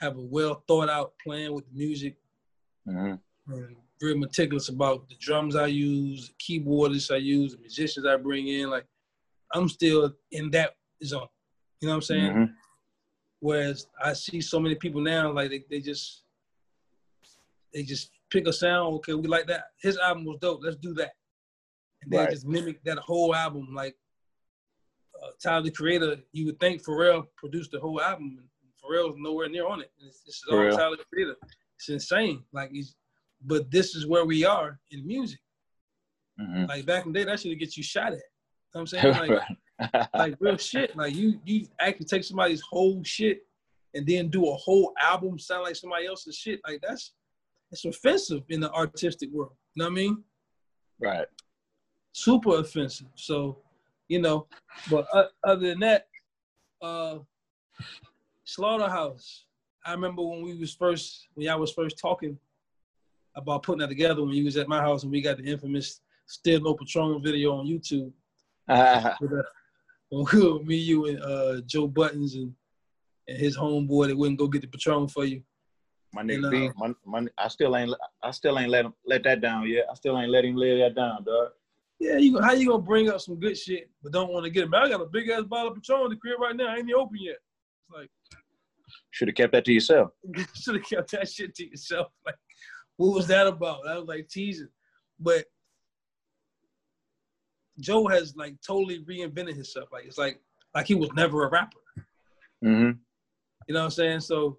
have 0.00 0.16
a 0.16 0.20
well 0.20 0.64
thought 0.66 0.88
out 0.88 1.12
plan 1.22 1.52
with 1.52 1.66
the 1.66 1.74
music. 1.78 2.16
hmm 2.84 3.14
Very 4.02 4.18
meticulous 4.18 4.68
about 4.68 5.08
the 5.08 5.14
drums 5.20 5.54
I 5.54 5.66
use, 5.68 6.28
the 6.28 6.34
keyboardists 6.60 7.14
I 7.14 7.18
use, 7.18 7.52
the 7.52 7.58
musicians 7.60 8.04
I 8.04 8.16
bring 8.16 8.48
in. 8.48 8.68
Like 8.68 8.84
I'm 9.54 9.68
still 9.68 10.12
in 10.32 10.50
that 10.50 10.72
zone. 11.04 11.28
You 11.80 11.86
know 11.86 11.92
what 11.92 11.96
I'm 11.98 12.02
saying? 12.02 12.32
Mhm. 12.32 12.54
Whereas 13.38 13.86
I 14.02 14.12
see 14.14 14.40
so 14.40 14.58
many 14.58 14.74
people 14.74 15.00
now, 15.00 15.30
like 15.32 15.50
they, 15.50 15.64
they 15.70 15.80
just 15.80 16.24
they 17.72 17.84
just 17.84 18.10
pick 18.30 18.48
a 18.48 18.52
sound. 18.52 18.94
Okay, 18.96 19.14
we 19.14 19.28
like 19.28 19.46
that. 19.46 19.66
His 19.80 19.96
album 19.98 20.24
was 20.24 20.38
dope. 20.40 20.60
Let's 20.64 20.76
do 20.76 20.94
that. 20.94 21.12
And 22.02 22.10
they 22.10 22.18
Right. 22.18 22.30
just 22.30 22.44
mimic 22.46 22.82
that 22.82 22.98
whole 22.98 23.34
album. 23.36 23.72
Like 23.72 23.96
uh, 25.22 25.30
Tyler 25.40 25.62
the 25.62 25.70
Creator, 25.70 26.16
you 26.32 26.46
would 26.46 26.58
think 26.58 26.82
Pharrell 26.82 27.28
produced 27.36 27.70
the 27.70 27.78
whole 27.78 28.00
album. 28.00 28.36
and 28.38 28.48
Pharrell's 28.82 29.14
nowhere 29.16 29.48
near 29.48 29.68
on 29.68 29.80
it. 29.80 29.92
It's, 30.00 30.22
it's 30.26 30.42
all 30.50 30.70
Tyler 30.76 30.96
the 30.96 31.04
Creator. 31.04 31.36
It's 31.76 31.88
insane. 31.88 32.42
Like 32.52 32.70
he's, 32.72 32.96
but 33.44 33.70
this 33.70 33.94
is 33.94 34.06
where 34.06 34.24
we 34.24 34.44
are 34.44 34.78
in 34.90 35.06
music. 35.06 35.40
Mhm. 36.40 36.68
Like 36.68 36.86
back 36.86 37.06
in 37.06 37.12
the 37.12 37.18
day, 37.18 37.24
that 37.24 37.40
should 37.40 37.58
get 37.58 37.76
you 37.76 37.82
shot 37.82 38.12
at. 38.12 38.12
You 38.12 38.18
know 38.18 38.22
what 38.72 38.80
I'm 38.80 38.86
saying? 38.86 39.38
Like, 39.78 40.08
like 40.14 40.34
real 40.40 40.56
shit. 40.56 40.96
Like 40.96 41.14
you 41.14 41.40
you 41.44 41.66
actually 41.80 42.06
take 42.06 42.24
somebody's 42.24 42.62
whole 42.62 43.02
shit 43.04 43.40
and 43.94 44.06
then 44.06 44.28
do 44.28 44.48
a 44.48 44.54
whole 44.54 44.92
album 45.00 45.38
sound 45.38 45.64
like 45.64 45.76
somebody 45.76 46.06
else's 46.06 46.36
shit. 46.36 46.60
Like 46.66 46.80
that's 46.86 47.12
it's 47.70 47.84
offensive 47.84 48.42
in 48.48 48.60
the 48.60 48.70
artistic 48.72 49.30
world. 49.32 49.52
You 49.74 49.80
know 49.80 49.86
what 49.86 49.92
I 49.92 49.94
mean? 49.94 50.24
right. 51.00 51.26
Super 52.14 52.58
offensive. 52.58 53.06
So, 53.14 53.58
you 54.08 54.20
know, 54.20 54.46
but 54.90 55.06
uh, 55.14 55.24
other 55.44 55.68
than 55.68 55.80
that, 55.80 56.06
uh 56.80 57.18
Slaughterhouse. 58.44 59.46
I 59.84 59.92
remember 59.92 60.22
when 60.22 60.42
we 60.42 60.54
was 60.58 60.74
first 60.74 61.28
when 61.34 61.46
y'all 61.46 61.58
was 61.58 61.72
first 61.72 61.98
talking 61.98 62.38
about 63.34 63.62
putting 63.62 63.80
that 63.80 63.88
together 63.88 64.22
when 64.22 64.34
you 64.34 64.44
was 64.44 64.56
at 64.56 64.68
my 64.68 64.80
house 64.80 65.02
and 65.02 65.12
we 65.12 65.20
got 65.20 65.38
the 65.38 65.44
infamous 65.44 66.00
Still 66.26 66.60
No 66.60 66.74
Patron 66.74 67.22
video 67.22 67.56
on 67.56 67.66
YouTube. 67.66 68.12
with, 69.20 69.32
uh, 69.32 69.42
when 70.08 70.26
we 70.32 70.42
were, 70.42 70.62
me, 70.62 70.76
you, 70.76 71.06
and 71.06 71.22
uh, 71.22 71.60
Joe 71.66 71.86
Budden 71.86 72.22
and, 72.22 72.54
and 73.28 73.38
his 73.38 73.56
homeboy 73.56 74.08
that 74.08 74.16
wouldn't 74.16 74.38
go 74.38 74.46
get 74.46 74.62
the 74.62 74.68
Patron 74.68 75.08
for 75.08 75.24
you. 75.24 75.42
My 76.12 76.20
And, 76.22 76.30
nigga 76.30 76.46
uh, 76.46 76.50
B, 76.50 76.70
my, 76.76 76.94
my, 77.04 77.28
I 77.38 77.48
still 77.48 77.76
ain't 77.76 77.94
I 78.22 78.30
still 78.30 78.58
ain't 78.58 78.70
let 78.70 78.84
him 78.84 78.94
let 79.06 79.24
that 79.24 79.40
down 79.40 79.66
yet. 79.66 79.86
I 79.90 79.94
still 79.94 80.18
ain't 80.18 80.30
let 80.30 80.44
him 80.44 80.56
lay 80.56 80.78
that 80.78 80.94
down, 80.94 81.24
dog. 81.24 81.48
Yeah, 81.98 82.16
you 82.16 82.40
how 82.40 82.52
you 82.52 82.68
gonna 82.68 82.82
bring 82.82 83.08
up 83.08 83.20
some 83.20 83.36
good 83.36 83.56
shit 83.56 83.88
but 84.02 84.12
don't 84.12 84.30
want 84.32 84.44
to 84.44 84.50
get 84.50 84.64
it? 84.64 84.70
Man, 84.70 84.82
I 84.82 84.88
got 84.88 85.00
a 85.00 85.06
big 85.06 85.28
ass 85.30 85.44
bottle 85.44 85.68
of 85.68 85.74
Patron 85.76 86.04
in 86.04 86.10
the 86.10 86.16
crib 86.16 86.40
right 86.40 86.54
now. 86.54 86.66
I 86.66 86.76
ain't 86.76 86.88
even 86.88 86.94
open 86.94 87.16
yet. 87.20 87.36
It's 87.36 87.90
like 87.96 88.10
Should 89.10 89.28
have 89.28 89.36
kept 89.36 89.52
that 89.52 89.64
to 89.64 89.72
yourself. 89.72 90.10
should 90.54 90.74
have 90.74 90.84
kept 90.84 91.12
that 91.12 91.28
shit 91.28 91.54
to 91.54 91.70
yourself. 91.70 92.08
Like, 92.26 92.34
what 93.02 93.16
was 93.16 93.26
that 93.26 93.48
about? 93.48 93.80
That 93.84 93.98
was 93.98 94.06
like 94.06 94.28
teasing. 94.28 94.68
But 95.18 95.46
Joe 97.80 98.06
has 98.06 98.36
like 98.36 98.54
totally 98.64 99.00
reinvented 99.00 99.54
himself. 99.54 99.88
Like 99.92 100.04
it's 100.04 100.18
like 100.18 100.40
like 100.72 100.86
he 100.86 100.94
was 100.94 101.10
never 101.14 101.44
a 101.44 101.50
rapper. 101.50 101.80
hmm 102.62 102.90
You 103.66 103.74
know 103.74 103.80
what 103.80 103.84
I'm 103.86 103.90
saying? 103.90 104.20
So 104.20 104.58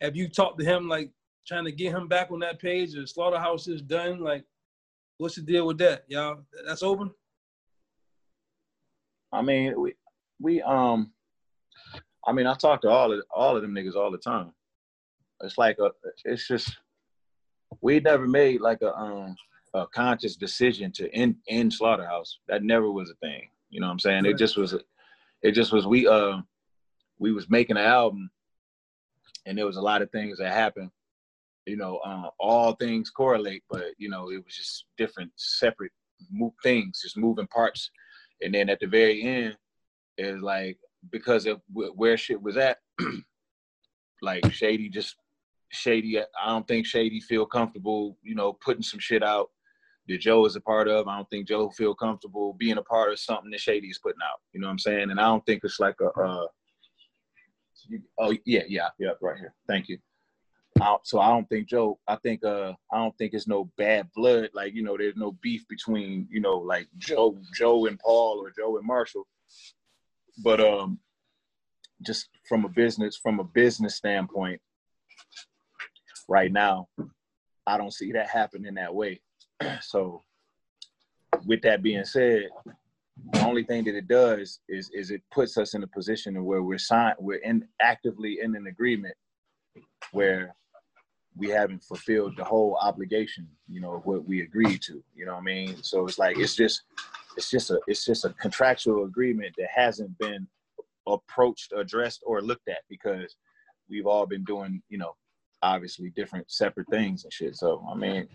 have 0.00 0.14
you 0.14 0.28
talked 0.28 0.60
to 0.60 0.64
him 0.64 0.88
like 0.88 1.10
trying 1.44 1.64
to 1.64 1.72
get 1.72 1.92
him 1.92 2.06
back 2.06 2.30
on 2.30 2.38
that 2.40 2.60
page 2.60 2.96
or 2.96 3.06
slaughterhouse 3.06 3.66
is 3.66 3.82
done? 3.82 4.20
Like, 4.20 4.44
what's 5.18 5.34
the 5.34 5.42
deal 5.42 5.66
with 5.66 5.78
that? 5.78 6.04
Y'all 6.06 6.44
that's 6.64 6.84
open? 6.84 7.10
I 9.32 9.42
mean, 9.42 9.80
we 9.80 9.94
we 10.40 10.62
um, 10.62 11.12
I 12.24 12.30
mean, 12.30 12.46
I 12.46 12.54
talk 12.54 12.82
to 12.82 12.88
all 12.88 13.12
of 13.12 13.20
all 13.34 13.56
of 13.56 13.62
them 13.62 13.74
niggas 13.74 13.96
all 13.96 14.12
the 14.12 14.18
time. 14.18 14.52
It's 15.42 15.58
like 15.58 15.78
a, 15.80 15.90
it's 16.24 16.46
just 16.46 16.76
we 17.80 18.00
never 18.00 18.26
made 18.26 18.60
like 18.60 18.82
a 18.82 18.94
um 18.96 19.36
a 19.74 19.86
conscious 19.86 20.36
decision 20.36 20.90
to 20.92 21.12
end 21.14 21.36
end 21.48 21.72
slaughterhouse. 21.72 22.38
That 22.48 22.62
never 22.62 22.90
was 22.90 23.10
a 23.10 23.14
thing. 23.14 23.48
You 23.70 23.80
know 23.80 23.86
what 23.86 23.92
I'm 23.92 23.98
saying? 24.00 24.26
It 24.26 24.36
just 24.36 24.56
was. 24.56 24.74
It 25.42 25.52
just 25.52 25.72
was 25.72 25.86
we 25.86 26.06
uh 26.06 26.38
we 27.18 27.32
was 27.32 27.48
making 27.48 27.76
an 27.76 27.84
album, 27.84 28.30
and 29.46 29.56
there 29.56 29.66
was 29.66 29.76
a 29.76 29.82
lot 29.82 30.02
of 30.02 30.10
things 30.10 30.38
that 30.38 30.52
happened. 30.52 30.90
You 31.66 31.76
know, 31.76 31.98
uh, 31.98 32.30
all 32.40 32.72
things 32.72 33.10
correlate, 33.10 33.62
but 33.70 33.84
you 33.98 34.08
know, 34.08 34.30
it 34.30 34.44
was 34.44 34.56
just 34.56 34.86
different, 34.98 35.30
separate 35.36 35.92
move 36.30 36.52
things, 36.62 37.00
just 37.02 37.16
moving 37.16 37.46
parts. 37.46 37.90
And 38.42 38.54
then 38.54 38.68
at 38.68 38.80
the 38.80 38.86
very 38.86 39.22
end, 39.22 39.56
is 40.18 40.40
like 40.42 40.78
because 41.10 41.46
of 41.46 41.60
where 41.70 42.16
shit 42.16 42.40
was 42.42 42.56
at, 42.56 42.78
like 44.22 44.52
Shady 44.52 44.88
just 44.88 45.16
Shady. 45.70 46.18
I 46.18 46.24
don't 46.46 46.66
think 46.66 46.86
Shady 46.86 47.20
feel 47.20 47.46
comfortable, 47.46 48.18
you 48.22 48.34
know, 48.34 48.52
putting 48.52 48.82
some 48.82 49.00
shit 49.00 49.22
out 49.22 49.50
that 50.08 50.20
Joe 50.20 50.44
is 50.44 50.56
a 50.56 50.60
part 50.60 50.88
of. 50.88 51.08
I 51.08 51.16
don't 51.16 51.30
think 51.30 51.48
Joe 51.48 51.70
feel 51.70 51.94
comfortable 51.94 52.54
being 52.54 52.78
a 52.78 52.82
part 52.82 53.12
of 53.12 53.18
something 53.18 53.50
that 53.50 53.60
Shady 53.60 53.88
is 53.88 53.98
putting 53.98 54.20
out. 54.22 54.40
You 54.52 54.60
know 54.60 54.66
what 54.66 54.72
I'm 54.72 54.78
saying? 54.78 55.10
And 55.10 55.20
I 55.20 55.24
don't 55.24 55.44
think 55.46 55.62
it's 55.64 55.80
like 55.80 55.96
a. 56.00 56.08
Uh, 56.20 56.46
you, 57.88 58.02
oh 58.18 58.34
yeah, 58.44 58.62
yeah, 58.68 58.88
yeah, 58.98 59.10
right 59.22 59.38
here. 59.38 59.54
Thank 59.66 59.88
you. 59.88 59.98
I, 60.80 60.96
so 61.02 61.20
I 61.20 61.28
don't 61.28 61.48
think 61.48 61.68
Joe. 61.68 61.98
I 62.06 62.16
think 62.16 62.44
uh, 62.44 62.72
I 62.92 62.98
don't 62.98 63.16
think 63.16 63.34
it's 63.34 63.48
no 63.48 63.70
bad 63.76 64.08
blood. 64.14 64.50
Like 64.52 64.74
you 64.74 64.82
know, 64.82 64.96
there's 64.96 65.16
no 65.16 65.32
beef 65.42 65.66
between 65.68 66.28
you 66.30 66.40
know 66.40 66.58
like 66.58 66.88
Joe, 66.98 67.38
Joe 67.54 67.86
and 67.86 67.98
Paul 67.98 68.40
or 68.44 68.52
Joe 68.56 68.76
and 68.76 68.86
Marshall. 68.86 69.26
But 70.42 70.60
um, 70.60 70.98
just 72.02 72.28
from 72.48 72.64
a 72.64 72.68
business 72.68 73.16
from 73.16 73.40
a 73.40 73.44
business 73.44 73.96
standpoint, 73.96 74.60
right 76.30 76.52
now, 76.52 76.88
I 77.66 77.76
don't 77.76 77.92
see 77.92 78.12
that 78.12 78.30
happening 78.30 78.74
that 78.74 78.94
way. 78.94 79.20
so, 79.82 80.22
with 81.44 81.60
that 81.62 81.82
being 81.82 82.04
said, 82.04 82.48
the 83.32 83.44
only 83.44 83.64
thing 83.64 83.84
that 83.84 83.94
it 83.94 84.08
does 84.08 84.60
is 84.68 84.90
is 84.94 85.10
it 85.10 85.22
puts 85.30 85.58
us 85.58 85.74
in 85.74 85.82
a 85.82 85.86
position 85.86 86.42
where 86.44 86.62
we're 86.62 86.78
signed, 86.78 87.16
we're 87.18 87.38
in 87.38 87.66
actively 87.82 88.38
in 88.40 88.56
an 88.56 88.68
agreement 88.68 89.14
where 90.12 90.54
we 91.36 91.48
haven't 91.48 91.84
fulfilled 91.84 92.36
the 92.36 92.44
whole 92.44 92.76
obligation, 92.80 93.46
you 93.68 93.80
know, 93.80 93.94
of 93.94 94.06
what 94.06 94.24
we 94.26 94.42
agreed 94.42 94.82
to. 94.82 95.02
You 95.14 95.26
know 95.26 95.34
what 95.34 95.40
I 95.40 95.44
mean? 95.44 95.82
So 95.82 96.06
it's 96.06 96.18
like 96.18 96.38
it's 96.38 96.56
just 96.56 96.82
it's 97.36 97.50
just 97.50 97.70
a 97.70 97.80
it's 97.86 98.04
just 98.04 98.24
a 98.24 98.30
contractual 98.30 99.04
agreement 99.04 99.54
that 99.58 99.68
hasn't 99.74 100.16
been 100.18 100.46
approached, 101.06 101.72
addressed, 101.76 102.22
or 102.24 102.40
looked 102.40 102.68
at 102.68 102.82
because 102.88 103.36
we've 103.88 104.06
all 104.06 104.26
been 104.26 104.44
doing, 104.44 104.82
you 104.88 104.98
know, 104.98 105.14
obviously 105.62 106.10
different 106.10 106.50
separate 106.50 106.88
things 106.90 107.24
and 107.24 107.32
shit. 107.32 107.56
So 107.56 107.86
I 107.90 107.94
mean, 107.94 108.28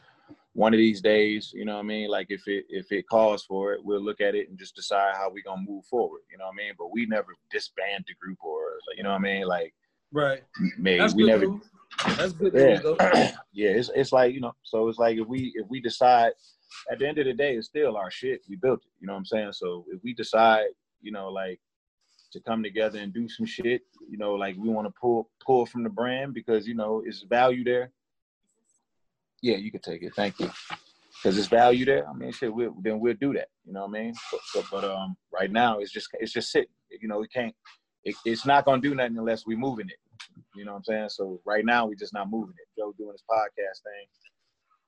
one 0.54 0.74
of 0.74 0.78
these 0.78 1.02
days, 1.02 1.52
you 1.54 1.66
know 1.66 1.76
what 1.76 1.84
I 1.84 1.88
mean? 1.88 2.10
Like 2.10 2.28
if 2.30 2.48
it 2.48 2.66
if 2.70 2.92
it 2.92 3.08
calls 3.10 3.44
for 3.44 3.74
it, 3.74 3.84
we'll 3.84 4.04
look 4.04 4.22
at 4.22 4.36
it 4.36 4.50
and 4.50 4.58
just 4.58 4.76
decide 4.76 5.16
how 5.16 5.30
we 5.30 5.42
gonna 5.42 5.62
move 5.68 5.86
forward. 5.86 6.22
You 6.32 6.38
know 6.38 6.46
what 6.46 6.54
I 6.54 6.58
mean? 6.58 6.74
But 6.78 6.92
we 6.92 7.06
never 7.06 7.34
disband 7.52 8.06
the 8.08 8.14
group 8.16 8.38
or 8.44 8.78
you 8.96 9.04
know 9.04 9.10
what 9.10 9.20
I 9.20 9.20
mean? 9.20 9.48
Like 9.48 9.74
Right. 10.12 10.44
maybe 10.78 11.00
That's 11.00 11.14
we 11.14 11.24
good. 11.24 11.28
never 11.28 11.46
news. 11.48 11.70
That's 12.18 12.34
good 12.34 12.54
yeah. 12.54 13.32
yeah, 13.54 13.70
it's 13.72 13.90
it's 13.96 14.12
like, 14.12 14.34
you 14.34 14.42
know, 14.42 14.54
so 14.64 14.88
it's 14.88 15.00
like 15.00 15.18
if 15.18 15.28
we 15.28 15.52
if 15.56 15.68
we 15.68 15.80
decide 15.80 16.34
at 16.92 17.00
the 17.00 17.08
end 17.08 17.18
of 17.18 17.26
the 17.26 17.34
day 17.34 17.56
it's 17.56 17.68
still 17.68 17.98
our 17.98 18.12
shit. 18.12 18.42
We 18.50 18.56
built 18.56 18.80
it. 18.80 18.92
You 19.00 19.08
know 19.08 19.14
what 19.14 19.20
I'm 19.20 19.26
saying? 19.26 19.54
So 19.54 19.86
if 19.92 20.02
we 20.04 20.14
decide, 20.14 20.66
you 21.02 21.12
know, 21.12 21.30
like 21.30 21.60
to 22.36 22.42
come 22.42 22.62
together 22.62 23.00
and 23.00 23.14
do 23.14 23.28
some 23.30 23.46
shit, 23.46 23.82
you 24.10 24.18
know, 24.18 24.34
like 24.34 24.56
we 24.58 24.70
want 24.70 24.88
to 24.88 24.94
pull 25.00 25.30
pull 25.44 25.66
from 25.66 25.84
the 25.84 25.90
brand 25.90 26.34
because, 26.34 26.68
you 26.68 26.76
know, 26.76 27.02
it's 27.06 27.24
value 27.24 27.64
there. 27.64 27.92
Yeah, 29.42 29.58
you 29.58 29.72
can 29.72 29.82
take 29.82 30.04
it. 30.04 30.14
Thank 30.16 30.40
you. 30.40 30.50
Because 31.16 31.38
it's 31.38 31.48
value 31.48 31.86
there. 31.86 32.08
I 32.08 32.14
mean, 32.14 32.32
shit, 32.32 32.54
we 32.54 32.68
then 32.82 33.00
we'll 33.00 33.14
do 33.14 33.34
that. 33.34 33.48
You 33.66 33.74
know 33.74 33.86
what 33.86 33.98
I 33.98 34.04
mean? 34.04 34.14
So, 34.30 34.40
so, 34.52 34.64
but 34.70 34.84
um, 34.84 35.16
right 35.34 35.52
now 35.52 35.80
it's 35.80 35.92
just 35.92 36.10
it's 36.20 36.34
just 36.34 36.52
sitting. 36.52 36.70
You 37.02 37.08
know, 37.08 37.20
we 37.20 37.28
can't. 37.30 37.56
It, 38.04 38.16
it's 38.26 38.46
not 38.46 38.66
gonna 38.66 38.82
do 38.82 38.94
nothing 38.94 39.18
unless 39.18 39.46
we're 39.46 39.58
moving 39.58 39.90
it. 39.90 39.98
You 40.56 40.66
know 40.66 40.74
what 40.74 40.78
I'm 40.80 40.84
saying? 40.84 41.10
So 41.10 41.40
right 41.46 41.66
now 41.66 41.88
we're 41.88 41.96
just 41.96 42.14
not 42.14 42.30
moving 42.30 42.56
it. 42.58 42.80
Joe 42.80 42.94
doing 42.98 43.14
his 43.14 43.24
podcast 43.30 43.82
thing, 43.84 44.08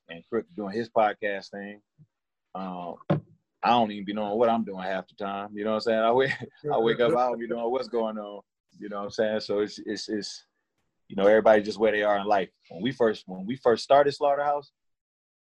and 0.10 0.24
Crook 0.30 0.45
doing 0.56 0.76
his 0.76 0.89
podcast 0.89 1.50
thing. 1.50 1.82
Um, 2.56 2.95
I 3.68 3.72
don't 3.72 3.91
even 3.91 4.05
be 4.05 4.13
knowing 4.13 4.38
what 4.38 4.49
I'm 4.49 4.63
doing 4.63 4.84
half 4.84 5.07
the 5.07 5.15
time. 5.15 5.49
You 5.53 5.63
know 5.63 5.72
what 5.72 5.76
I'm 5.78 5.82
saying? 5.82 5.99
I 5.99 6.11
wake, 6.11 6.32
I 6.74 6.78
wake 6.78 6.99
up, 6.99 7.11
I 7.11 7.28
don't 7.28 7.39
be 7.39 7.47
knowing 7.47 7.72
what's 7.72 7.88
going 7.88 8.18
on. 8.18 8.41
You 8.80 8.89
know 8.89 8.97
what 8.97 9.05
I'm 9.05 9.11
saying? 9.11 9.39
So 9.41 9.59
it's 9.59 9.80
it's 9.86 10.07
it's 10.09 10.45
you 11.07 11.15
know 11.15 11.26
everybody 11.26 11.61
just 11.61 11.80
where 11.80 11.91
they 11.91 12.03
are 12.03 12.18
in 12.20 12.28
life. 12.28 12.49
When 12.70 12.82
we 12.82 12.91
first 12.91 13.24
when 13.28 13.45
we 13.45 13.55
first 13.57 13.84
started 13.84 14.13
Slaughterhouse, 14.13 14.72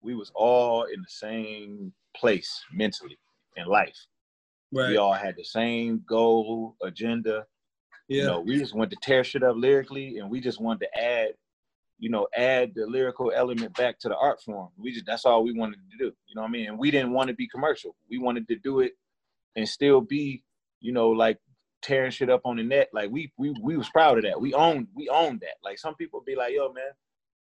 we 0.02 0.14
was 0.14 0.30
all 0.34 0.84
in 0.84 1.00
the 1.00 1.08
same 1.08 1.92
place 2.16 2.62
mentally 2.72 3.18
in 3.56 3.66
life. 3.66 3.96
Right. 4.72 4.90
We 4.90 4.96
all 4.96 5.12
had 5.12 5.36
the 5.36 5.44
same 5.44 6.02
goal, 6.08 6.76
agenda. 6.82 7.46
yeah. 8.08 8.22
You 8.22 8.28
know, 8.28 8.40
we 8.40 8.58
just 8.58 8.74
wanted 8.74 8.90
to 8.90 8.96
tear 9.02 9.24
shit 9.24 9.42
up 9.42 9.56
lyrically, 9.56 10.18
and 10.18 10.30
we 10.30 10.40
just 10.40 10.60
wanted 10.60 10.86
to 10.86 11.00
add, 11.00 11.28
you 12.04 12.10
know, 12.10 12.28
add 12.36 12.72
the 12.74 12.84
lyrical 12.84 13.32
element 13.34 13.74
back 13.78 13.98
to 13.98 14.10
the 14.10 14.16
art 14.18 14.38
form. 14.42 14.68
We 14.76 14.92
just 14.92 15.06
that's 15.06 15.24
all 15.24 15.42
we 15.42 15.54
wanted 15.54 15.78
to 15.90 15.96
do. 15.96 16.12
You 16.26 16.34
know 16.34 16.42
what 16.42 16.48
I 16.48 16.50
mean? 16.50 16.66
And 16.66 16.78
we 16.78 16.90
didn't 16.90 17.12
want 17.12 17.28
to 17.28 17.34
be 17.34 17.48
commercial. 17.48 17.96
We 18.10 18.18
wanted 18.18 18.46
to 18.48 18.56
do 18.56 18.80
it 18.80 18.92
and 19.56 19.66
still 19.66 20.02
be, 20.02 20.42
you 20.80 20.92
know, 20.92 21.08
like 21.08 21.38
tearing 21.80 22.10
shit 22.10 22.28
up 22.28 22.42
on 22.44 22.58
the 22.58 22.62
net. 22.62 22.90
Like 22.92 23.10
we 23.10 23.32
we 23.38 23.54
we 23.62 23.78
was 23.78 23.88
proud 23.88 24.18
of 24.18 24.24
that. 24.24 24.38
We 24.38 24.52
owned 24.52 24.88
we 24.94 25.08
owned 25.08 25.40
that. 25.40 25.56
Like 25.64 25.78
some 25.78 25.94
people 25.94 26.22
be 26.26 26.36
like, 26.36 26.52
yo, 26.52 26.70
man, 26.74 26.92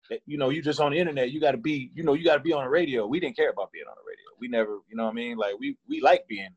eh, 0.10 0.20
you 0.26 0.38
know, 0.38 0.48
you 0.52 0.62
just 0.62 0.80
on 0.80 0.94
the 0.94 1.00
internet, 1.00 1.32
you 1.32 1.42
gotta 1.42 1.58
be, 1.58 1.92
you 1.94 2.04
know, 2.04 2.14
you 2.14 2.24
gotta 2.24 2.40
be 2.40 2.54
on 2.54 2.64
the 2.64 2.70
radio. 2.70 3.06
We 3.08 3.20
didn't 3.20 3.36
care 3.36 3.50
about 3.50 3.74
being 3.74 3.88
on 3.90 3.96
the 3.98 4.10
radio. 4.10 4.26
We 4.40 4.48
never, 4.48 4.80
you 4.88 4.96
know 4.96 5.04
what 5.04 5.12
I 5.12 5.16
mean? 5.16 5.36
Like 5.36 5.56
we 5.60 5.78
we 5.90 6.00
like 6.00 6.26
being 6.30 6.56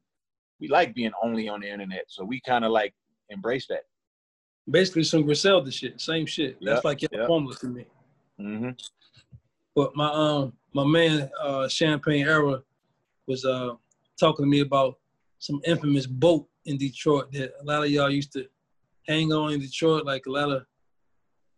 we 0.61 0.69
like 0.69 0.95
being 0.95 1.11
only 1.21 1.49
on 1.49 1.63
the 1.63 1.69
internet. 1.69 2.05
So 2.07 2.25
we 2.25 2.41
kind 2.43 2.65
of 2.65 2.71
like 2.71 2.95
embrace 3.29 3.67
that. 3.71 3.83
Basically, 4.71 5.05
some 5.05 5.23
Griselda 5.23 5.71
shit. 5.71 6.01
Same 6.01 6.27
shit. 6.27 6.59
That's 6.61 6.85
like 6.85 7.03
your 7.03 7.11
yep. 7.13 7.27
formula 7.27 7.57
to 7.57 7.67
me. 7.69 7.85
Mm-hmm. 8.41 8.71
But 9.75 9.97
my 9.97 10.11
um 10.13 10.53
my 10.75 10.85
man 10.85 11.31
uh 11.41 11.69
Champagne 11.69 12.27
Era 12.27 12.63
was 13.27 13.45
uh 13.45 13.75
talking 14.19 14.45
to 14.45 14.49
me 14.49 14.61
about 14.61 14.99
some 15.39 15.61
infamous 15.65 16.07
boat 16.07 16.49
in 16.67 16.77
Detroit 16.77 17.33
that 17.33 17.53
a 17.61 17.65
lot 17.65 17.85
of 17.85 17.91
y'all 17.91 18.11
used 18.11 18.33
to 18.33 18.47
hang 19.07 19.33
on 19.33 19.53
in 19.53 19.61
Detroit, 19.61 20.05
like 20.05 20.27
a 20.27 20.31
lot 20.31 20.51
of 20.51 20.67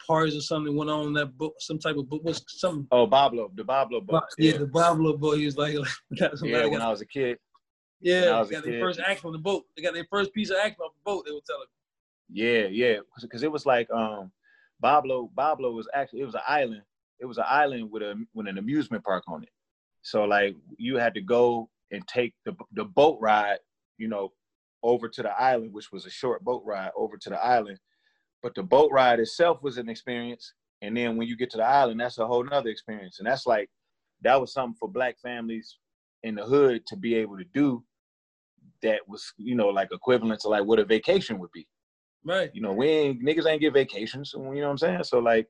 parties 0.07 0.37
or 0.37 0.41
something 0.41 0.77
went 0.77 0.91
on 0.91 1.09
in 1.09 1.13
that 1.15 1.37
boat, 1.37 1.55
some 1.59 1.79
type 1.79 1.97
of 1.97 2.09
boat, 2.09 2.25
was 2.25 2.45
something. 2.49 2.87
Oh, 2.91 3.07
Boblo, 3.07 3.55
the 3.55 3.65
Boblo 3.65 4.05
book. 4.05 4.25
yeah, 4.39 4.57
the 4.57 4.69
Pablo 4.69 5.17
boy, 5.17 5.37
he 5.37 5.47
was 5.47 5.57
like, 5.57 5.75
got 6.19 6.33
yeah. 6.43 6.67
When 6.67 6.81
I 6.81 6.91
was 6.91 7.01
a 7.01 7.07
kid. 7.07 7.39
yeah, 8.01 8.39
was 8.39 8.51
got 8.51 8.65
their 8.65 8.81
first 8.81 9.01
act 9.01 9.25
on 9.25 9.33
the 9.33 9.39
boat. 9.39 9.65
They 9.77 9.83
got 9.83 9.95
their 9.95 10.07
first 10.11 10.33
piece 10.33 10.51
of 10.51 10.57
act 10.63 10.81
off 10.81 10.93
the 10.95 11.11
boat. 11.11 11.25
They 11.27 11.33
were 11.33 11.41
telling. 11.47 11.67
Yeah, 12.33 12.67
yeah, 12.71 12.99
because 13.21 13.43
it 13.43 13.51
was 13.51 13.67
like 13.67 13.91
um, 13.91 14.31
Boblo. 14.83 15.31
Boblo 15.35 15.75
was 15.75 15.89
actually 15.95 16.21
it 16.21 16.27
was 16.27 16.35
an 16.35 16.43
island. 16.47 16.83
It 17.19 17.27
was 17.27 17.39
an 17.39 17.45
island 17.49 17.91
with 17.91 18.03
a 18.03 18.15
with 18.35 18.47
an 18.47 18.59
amusement 18.59 19.05
park 19.05 19.25
on 19.29 19.43
it. 19.43 19.51
So 20.03 20.25
like 20.25 20.57
you 20.77 20.97
had 20.97 21.15
to 21.15 21.21
go 21.21 21.71
and 21.91 22.07
take 22.07 22.35
the 22.45 22.55
the 22.73 22.85
boat 22.85 23.19
ride, 23.21 23.59
you 23.99 24.09
know, 24.09 24.33
over 24.83 25.09
to 25.09 25.23
the 25.23 25.31
island, 25.41 25.73
which 25.73 25.93
was 25.93 26.07
a 26.07 26.11
short 26.11 26.45
boat 26.45 26.63
ride 26.65 26.91
over 26.97 27.17
to 27.19 27.31
the 27.31 27.45
island. 27.45 27.79
But 28.43 28.55
the 28.55 28.63
boat 28.63 28.91
ride 28.93 29.21
itself 29.21 29.63
was 29.63 29.77
an 29.77 29.89
experience, 29.89 30.55
and 30.83 30.97
then 30.97 31.17
when 31.17 31.29
you 31.29 31.37
get 31.37 31.51
to 31.51 31.59
the 31.59 31.65
island, 31.65 32.01
that's 32.01 32.19
a 32.19 32.27
whole 32.27 32.45
nother 32.45 32.71
experience. 32.71 33.19
And 33.19 33.27
that's 33.27 33.47
like 33.47 33.69
that 34.23 34.41
was 34.41 34.53
something 34.53 34.77
for 34.79 34.89
black 34.89 35.19
families 35.21 35.79
in 36.23 36.37
the 36.37 36.45
hood 36.45 36.87
to 36.87 36.97
be 36.97 37.15
able 37.17 37.39
to 37.39 37.45
do. 37.53 37.85
That 38.83 39.01
was 39.09 39.33
you 39.37 39.57
know 39.57 39.69
like 39.69 39.89
equivalent 39.93 40.41
to 40.43 40.49
like 40.49 40.65
what 40.65 40.79
a 40.79 40.85
vacation 40.85 41.39
would 41.41 41.53
be 41.53 41.67
Right. 42.25 42.51
you 42.53 42.61
know, 42.61 42.73
we 42.73 42.89
ain't 42.89 43.25
niggas 43.25 43.47
ain't 43.47 43.63
get 43.63 43.73
vacations, 43.73 44.33
you 44.35 44.43
know 44.43 44.51
what 44.51 44.65
I'm 44.67 44.79
saying? 44.79 45.05
So 45.05 45.21
like 45.21 45.49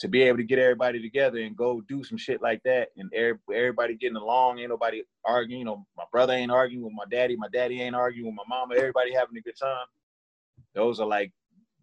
to 0.00 0.08
be 0.08 0.22
able 0.22 0.38
to 0.38 0.44
get 0.44 0.58
everybody 0.58 1.00
together 1.00 1.38
and 1.38 1.56
go 1.56 1.80
do 1.88 2.04
some 2.04 2.18
shit 2.18 2.40
like 2.40 2.60
that 2.64 2.88
and 2.96 3.12
every, 3.12 3.38
everybody 3.52 3.96
getting 3.96 4.16
along, 4.16 4.58
ain't 4.58 4.70
nobody 4.70 5.02
arguing, 5.24 5.60
you 5.60 5.64
know, 5.64 5.86
my 5.96 6.04
brother 6.12 6.32
ain't 6.32 6.52
arguing 6.52 6.84
with 6.84 6.92
my 6.94 7.04
daddy, 7.10 7.36
my 7.36 7.48
daddy 7.52 7.80
ain't 7.82 7.96
arguing 7.96 8.26
with 8.26 8.36
my 8.36 8.56
mama, 8.56 8.74
everybody 8.76 9.12
having 9.12 9.36
a 9.36 9.40
good 9.40 9.58
time. 9.60 9.86
Those 10.74 11.00
are 11.00 11.06
like 11.06 11.32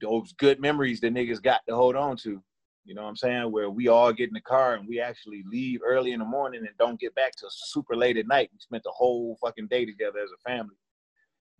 those 0.01 0.33
good 0.33 0.59
memories 0.59 1.01
that 1.01 1.13
niggas 1.13 1.41
got 1.41 1.61
to 1.67 1.75
hold 1.75 1.95
on 1.95 2.17
to. 2.17 2.41
You 2.85 2.93
know 2.93 3.03
what 3.03 3.09
I'm 3.09 3.15
saying? 3.15 3.51
Where 3.51 3.69
we 3.69 3.87
all 3.87 4.13
get 4.13 4.27
in 4.29 4.33
the 4.33 4.41
car 4.41 4.75
and 4.75 4.87
we 4.87 4.99
actually 4.99 5.43
leave 5.49 5.79
early 5.83 6.11
in 6.11 6.19
the 6.19 6.25
morning 6.25 6.61
and 6.61 6.77
don't 6.77 6.99
get 6.99 7.15
back 7.15 7.33
till 7.35 7.49
super 7.51 7.95
late 7.95 8.17
at 8.17 8.27
night. 8.27 8.49
We 8.53 8.59
spent 8.59 8.83
the 8.83 8.91
whole 8.91 9.37
fucking 9.41 9.67
day 9.67 9.85
together 9.85 10.19
as 10.19 10.29
a 10.31 10.49
family 10.49 10.75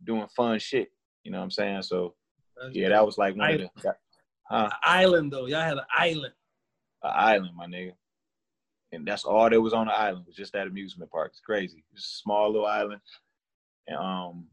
doing 0.04 0.28
fun 0.36 0.60
shit. 0.60 0.90
You 1.24 1.32
know 1.32 1.40
what 1.40 1.46
I'm 1.46 1.52
saying? 1.52 1.82
So 1.82 2.14
yeah, 2.72 2.89
that 2.89 3.06
was 3.06 3.18
like 3.18 3.36
one 3.36 3.53
of 3.53 3.60
the 3.60 3.95
huh, 4.43 4.70
island 4.84 5.32
though. 5.32 5.45
Y'all 5.45 5.62
had 5.62 5.78
an 5.78 5.86
island. 5.95 6.34
an 7.03 7.12
island, 7.14 7.56
my 7.56 7.68
nigga. 7.68 7.93
And 8.91 9.06
that's 9.06 9.26
all 9.26 9.49
that 9.49 9.60
was 9.60 9.74
on 9.74 9.88
the 9.88 9.93
island 9.93 10.26
was 10.26 10.36
just 10.36 10.53
that 10.53 10.68
amusement 10.68 11.12
park. 11.12 11.32
It's 11.32 11.41
crazy. 11.41 11.84
It's 11.91 12.06
a 12.06 12.18
small 12.22 12.51
little 12.51 12.68
island. 12.68 13.01
And 13.88 13.97
um 13.97 14.45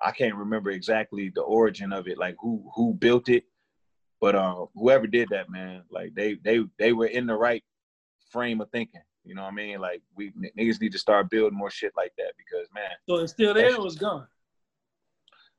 I 0.00 0.10
can't 0.10 0.34
remember 0.34 0.70
exactly 0.70 1.30
the 1.34 1.42
origin 1.42 1.92
of 1.92 2.06
it, 2.06 2.18
like 2.18 2.36
who 2.38 2.70
who 2.74 2.94
built 2.94 3.28
it. 3.28 3.44
But 4.20 4.34
uh, 4.34 4.66
whoever 4.74 5.06
did 5.06 5.28
that, 5.30 5.50
man, 5.50 5.82
like 5.90 6.14
they 6.14 6.34
they 6.44 6.60
they 6.78 6.92
were 6.92 7.06
in 7.06 7.26
the 7.26 7.34
right 7.34 7.62
frame 8.30 8.60
of 8.60 8.70
thinking. 8.70 9.02
You 9.24 9.34
know 9.34 9.42
what 9.42 9.52
I 9.52 9.56
mean? 9.56 9.80
Like 9.80 10.02
we 10.14 10.32
niggas 10.58 10.80
need 10.80 10.92
to 10.92 10.98
start 10.98 11.30
building 11.30 11.58
more 11.58 11.70
shit 11.70 11.92
like 11.96 12.12
that 12.18 12.32
because 12.36 12.68
man, 12.74 12.90
So 13.08 13.16
it's 13.16 13.32
still 13.32 13.54
there. 13.54 13.70
Or 13.72 13.74
it 13.74 13.80
was 13.80 13.96
gone. 13.96 14.26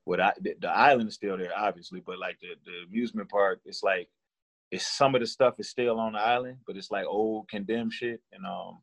What 0.08 0.20
I 0.20 0.32
the, 0.40 0.54
the 0.58 0.70
island 0.70 1.10
is 1.10 1.16
still 1.16 1.36
there, 1.36 1.52
obviously, 1.54 2.00
but 2.00 2.18
like 2.18 2.38
the, 2.40 2.48
the 2.64 2.86
amusement 2.88 3.28
park, 3.28 3.60
it's 3.66 3.82
like 3.82 4.08
it's 4.70 4.86
some 4.86 5.14
of 5.14 5.20
the 5.20 5.26
stuff 5.26 5.60
is 5.60 5.68
still 5.68 6.00
on 6.00 6.14
the 6.14 6.18
island, 6.18 6.56
but 6.66 6.78
it's 6.78 6.90
like 6.90 7.04
old 7.04 7.46
condemned 7.50 7.92
shit. 7.92 8.22
And 8.32 8.46
um 8.46 8.78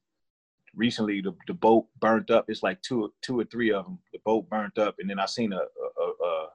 recently 0.75 1.21
the, 1.21 1.33
the 1.47 1.55
boat 1.55 1.87
burnt 1.99 2.29
up. 2.29 2.45
It's 2.47 2.61
like 2.61 2.79
two 2.83 3.11
two 3.23 3.39
or 3.39 3.45
three 3.45 3.71
of 3.71 3.85
them. 3.85 3.97
The 4.13 4.19
boat 4.23 4.47
burnt 4.51 4.77
up, 4.77 4.97
and 4.99 5.09
then 5.09 5.19
I 5.19 5.25
seen 5.25 5.51
a 5.51 5.61
a, 5.61 6.25
a, 6.25 6.47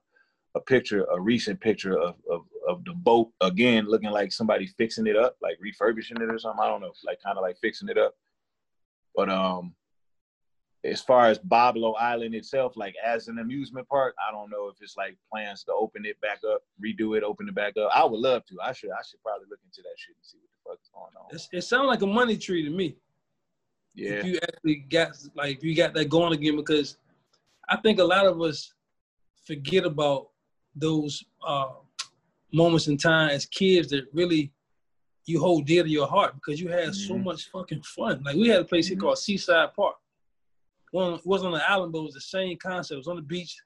a 0.54 0.60
picture, 0.60 1.04
a 1.12 1.20
recent 1.20 1.60
picture 1.60 1.98
of, 1.98 2.14
of 2.30 2.42
of 2.68 2.84
the 2.84 2.92
boat 2.92 3.32
again, 3.40 3.86
looking 3.88 4.10
like 4.10 4.30
somebody 4.30 4.68
fixing 4.68 5.08
it 5.08 5.16
up, 5.16 5.34
like 5.42 5.58
refurbishing 5.60 6.18
it 6.18 6.32
or 6.32 6.38
something. 6.38 6.62
I 6.62 6.68
don't 6.68 6.80
know, 6.80 6.92
like 7.04 7.18
kind 7.24 7.36
of 7.36 7.42
like 7.42 7.58
fixing 7.58 7.88
it 7.88 7.98
up. 7.98 8.14
But 9.16 9.30
um, 9.30 9.74
as 10.84 11.00
far 11.02 11.26
as 11.26 11.38
Boblo 11.38 11.94
Island 12.00 12.34
itself, 12.34 12.72
like 12.76 12.94
as 13.04 13.28
an 13.28 13.38
amusement 13.38 13.86
park, 13.88 14.14
I 14.26 14.32
don't 14.32 14.50
know 14.50 14.68
if 14.68 14.76
it's 14.80 14.96
like 14.96 15.16
plans 15.30 15.62
to 15.64 15.72
open 15.74 16.06
it 16.06 16.18
back 16.20 16.40
up, 16.50 16.62
redo 16.82 17.16
it, 17.16 17.22
open 17.22 17.48
it 17.48 17.54
back 17.54 17.76
up. 17.76 17.90
I 17.94 18.04
would 18.04 18.18
love 18.20 18.44
to. 18.46 18.56
I 18.64 18.72
should. 18.72 18.90
I 18.90 19.02
should 19.08 19.22
probably 19.22 19.46
look 19.50 19.60
into 19.64 19.82
that 19.82 19.94
shit 19.98 20.16
and 20.16 20.24
see 20.24 20.38
what 20.38 20.50
the 20.50 20.70
fuck 20.70 20.80
is 20.82 20.90
going 20.94 21.12
on. 21.18 21.34
It's, 21.34 21.48
it 21.52 21.62
sounds 21.68 21.86
like 21.88 22.00
a 22.02 22.06
money 22.06 22.36
tree 22.38 22.64
to 22.64 22.70
me. 22.70 22.96
Yeah. 23.94 24.12
If 24.12 24.24
you 24.24 24.38
actually 24.42 24.76
got 24.76 25.10
like 25.34 25.58
if 25.58 25.64
you 25.64 25.74
got 25.76 25.92
that 25.94 26.08
going 26.08 26.32
again, 26.32 26.56
because 26.56 26.96
I 27.68 27.76
think 27.76 27.98
a 27.98 28.04
lot 28.04 28.24
of 28.26 28.40
us 28.40 28.72
forget 29.44 29.84
about 29.84 30.28
those 30.74 31.22
uh, 31.46 31.72
moments 32.52 32.88
in 32.88 32.96
time 32.96 33.30
as 33.30 33.44
kids 33.44 33.88
that 33.90 34.06
really 34.14 34.50
you 35.26 35.40
hold 35.40 35.66
dear 35.66 35.82
to 35.82 35.88
your 35.88 36.06
heart 36.06 36.34
because 36.34 36.60
you 36.60 36.68
had 36.68 36.94
so 36.94 37.14
Mhm. 37.14 37.24
much 37.24 37.50
fucking 37.50 37.82
fun. 37.82 38.22
Like 38.24 38.36
we 38.36 38.48
had 38.48 38.60
a 38.60 38.64
place 38.64 38.88
here 38.88 38.96
Mhm. 38.96 39.00
called 39.00 39.18
Seaside 39.18 39.74
Park. 39.74 39.96
One 40.90 41.14
it 41.14 41.20
wasn't 41.24 41.52
on 41.54 41.58
the 41.58 41.70
island, 41.70 41.92
but 41.92 42.00
it 42.00 42.04
was 42.04 42.14
the 42.14 42.20
same 42.20 42.56
concept. 42.58 42.94
It 42.94 42.98
was 42.98 43.08
on 43.08 43.16
the 43.16 43.22
beach. 43.22 43.56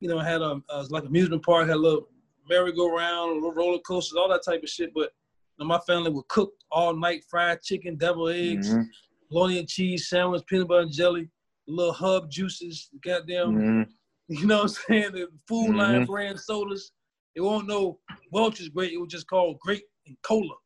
You 0.00 0.08
know, 0.08 0.18
had 0.18 0.40
a 0.40 0.60
uh, 0.68 0.86
like 0.90 1.04
amusement 1.04 1.44
park, 1.44 1.68
had 1.68 1.76
a 1.76 1.78
little 1.78 2.08
merry-go-round, 2.48 3.34
little 3.34 3.52
roller 3.52 3.78
coasters, 3.80 4.16
all 4.16 4.28
that 4.28 4.44
type 4.44 4.62
of 4.62 4.68
shit. 4.68 4.92
But 4.94 5.10
you 5.58 5.64
know, 5.64 5.66
my 5.66 5.78
family 5.86 6.10
would 6.10 6.26
cook 6.28 6.52
all 6.70 6.94
night, 6.94 7.22
fried 7.30 7.62
chicken, 7.62 7.96
devil 7.96 8.28
eggs, 8.28 8.68
Mhm. 8.74 8.88
bologna 9.30 9.58
and 9.60 9.68
cheese 9.68 10.08
sandwich, 10.08 10.42
peanut 10.46 10.68
butter 10.68 10.82
and 10.82 10.92
jelly, 10.92 11.30
little 11.68 11.92
hub 11.92 12.30
juices, 12.30 12.90
goddamn, 13.00 13.52
Mhm. 13.52 13.92
you 14.28 14.46
know 14.46 14.56
what 14.56 14.62
I'm 14.62 14.68
saying? 14.88 15.12
The 15.12 15.28
Food 15.46 15.76
Lion 15.76 16.02
Mhm. 16.02 16.06
brand 16.06 16.40
sodas. 16.40 16.92
It 17.34 17.40
won't 17.42 17.68
know 17.68 18.00
Welch's 18.30 18.68
great. 18.68 18.92
It 18.92 18.98
was 18.98 19.10
just 19.12 19.26
called 19.28 19.58
grape 19.60 19.86
and 20.06 20.16
cola. 20.22 20.56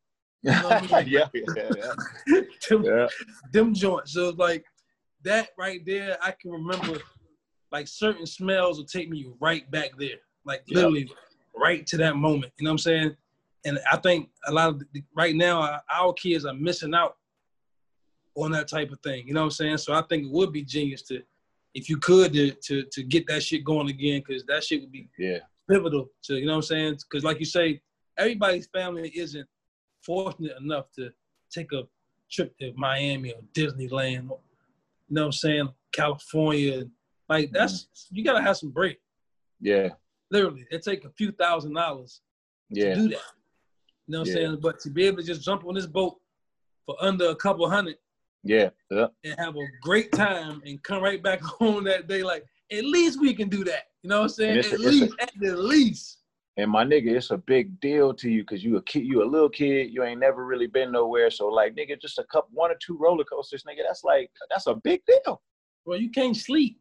You 0.41 0.51
know 0.51 0.69
what 0.69 0.83
I 0.83 0.87
mean? 1.05 1.07
yeah, 1.07 1.29
yeah, 1.33 1.71
yeah. 1.75 1.93
them, 2.69 2.83
yeah. 2.83 3.07
them 3.51 3.73
joints. 3.73 4.13
So 4.13 4.29
it's 4.29 4.37
like 4.37 4.65
that 5.23 5.49
right 5.57 5.85
there. 5.85 6.17
I 6.21 6.31
can 6.31 6.51
remember 6.51 6.99
like 7.71 7.87
certain 7.87 8.25
smells 8.25 8.77
will 8.77 8.85
take 8.85 9.09
me 9.09 9.27
right 9.39 9.69
back 9.71 9.91
there, 9.97 10.17
like 10.45 10.63
Yeah. 10.67 10.77
literally 10.77 11.09
right 11.55 11.85
to 11.87 11.97
that 11.97 12.15
moment. 12.15 12.53
You 12.57 12.65
know 12.65 12.69
what 12.71 12.73
I'm 12.73 12.77
saying? 12.79 13.15
And 13.65 13.79
I 13.91 13.97
think 13.97 14.29
a 14.45 14.51
lot 14.51 14.69
of 14.69 14.79
the, 14.93 15.03
right 15.15 15.35
now 15.35 15.61
our, 15.61 15.81
our 15.93 16.13
kids 16.13 16.45
are 16.45 16.53
missing 16.53 16.93
out 16.93 17.17
on 18.35 18.51
that 18.51 18.67
type 18.67 18.91
of 18.91 18.99
thing. 19.01 19.27
You 19.27 19.33
know 19.33 19.41
what 19.41 19.45
I'm 19.45 19.51
saying? 19.51 19.77
So 19.77 19.93
I 19.93 20.03
think 20.03 20.23
it 20.25 20.31
would 20.31 20.53
be 20.53 20.63
genius 20.63 21.01
to, 21.03 21.21
if 21.73 21.89
you 21.89 21.97
could, 21.97 22.33
to 22.33 22.51
to, 22.51 22.83
to 22.83 23.03
get 23.03 23.27
that 23.27 23.43
shit 23.43 23.63
going 23.65 23.89
again, 23.89 24.23
because 24.25 24.45
that 24.45 24.63
shit 24.63 24.81
would 24.81 24.91
be 24.91 25.09
Yeah. 25.17 25.39
pivotal 25.69 26.09
to 26.23 26.35
you 26.37 26.45
know 26.45 26.53
what 26.53 26.57
I'm 26.57 26.61
saying? 26.63 26.99
Because 27.09 27.23
like 27.23 27.39
you 27.39 27.45
say, 27.45 27.81
everybody's 28.17 28.67
family 28.67 29.09
isn't 29.15 29.47
fortunate 30.03 30.55
enough 30.61 30.85
to 30.93 31.09
take 31.51 31.73
a 31.73 31.83
trip 32.31 32.57
to 32.59 32.71
Miami 32.75 33.31
or 33.31 33.41
Disneyland, 33.53 34.29
or, 34.29 34.39
you 35.09 35.15
know 35.15 35.21
what 35.21 35.25
I'm 35.27 35.31
saying? 35.31 35.69
California, 35.93 36.85
like 37.29 37.51
that's 37.51 37.87
you 38.11 38.23
gotta 38.23 38.41
have 38.41 38.57
some 38.57 38.69
bread. 38.71 38.97
Yeah. 39.59 39.89
Literally, 40.31 40.65
it 40.71 40.83
take 40.83 41.05
a 41.05 41.09
few 41.11 41.31
thousand 41.31 41.73
dollars 41.73 42.21
Yeah. 42.69 42.95
to 42.95 42.95
do 42.95 43.07
that. 43.09 43.21
You 44.07 44.13
know 44.13 44.19
what 44.19 44.27
I'm 44.27 44.33
saying? 44.33 44.59
But 44.61 44.79
to 44.81 44.89
be 44.89 45.05
able 45.05 45.17
to 45.17 45.23
just 45.23 45.41
jump 45.43 45.65
on 45.65 45.73
this 45.75 45.85
boat 45.87 46.17
for 46.85 46.95
under 47.01 47.29
a 47.29 47.35
couple 47.35 47.69
hundred 47.69 47.97
Yeah. 48.43 48.69
Yeah. 48.91 49.07
and 49.23 49.35
have 49.39 49.55
a 49.55 49.65
great 49.81 50.11
time 50.11 50.61
and 50.65 50.81
come 50.83 51.01
right 51.03 51.21
back 51.21 51.41
home 51.59 51.83
that 51.85 52.07
day, 52.07 52.23
like 52.23 52.45
at 52.71 52.83
least 52.83 53.19
we 53.19 53.33
can 53.33 53.49
do 53.49 53.63
that. 53.65 53.83
You 54.03 54.09
know 54.09 54.17
what 54.19 54.23
I'm 54.23 54.29
saying? 54.29 54.49
And 54.57 54.59
it's 54.59 54.67
a- 54.69 54.73
At 54.73 54.79
it's 54.79 54.85
a- 54.85 54.89
least, 54.89 55.13
at 55.19 55.31
the 55.39 55.55
least. 55.57 56.17
And 56.57 56.71
my 56.71 56.83
nigga, 56.83 57.11
it's 57.11 57.29
a 57.29 57.37
big 57.37 57.79
deal 57.79 58.13
to 58.15 58.29
you 58.29 58.41
because 58.41 58.63
you 58.63 58.77
a 58.77 58.81
kid, 58.81 59.05
you 59.05 59.23
a 59.23 59.25
little 59.25 59.49
kid, 59.49 59.91
you 59.91 60.03
ain't 60.03 60.19
never 60.19 60.43
really 60.43 60.65
been 60.65 60.91
nowhere. 60.91 61.29
So 61.29 61.47
like, 61.47 61.75
nigga, 61.75 62.01
just 62.01 62.17
a 62.17 62.23
couple, 62.23 62.49
one 62.53 62.71
or 62.71 62.77
two 62.83 62.97
roller 62.97 63.23
coasters, 63.23 63.63
nigga. 63.63 63.83
That's 63.87 64.03
like, 64.03 64.31
that's 64.49 64.65
a 64.65 64.73
big 64.73 65.01
deal. 65.05 65.41
Bro, 65.85 65.95
you 65.95 66.09
can't 66.09 66.35
sleep. 66.35 66.79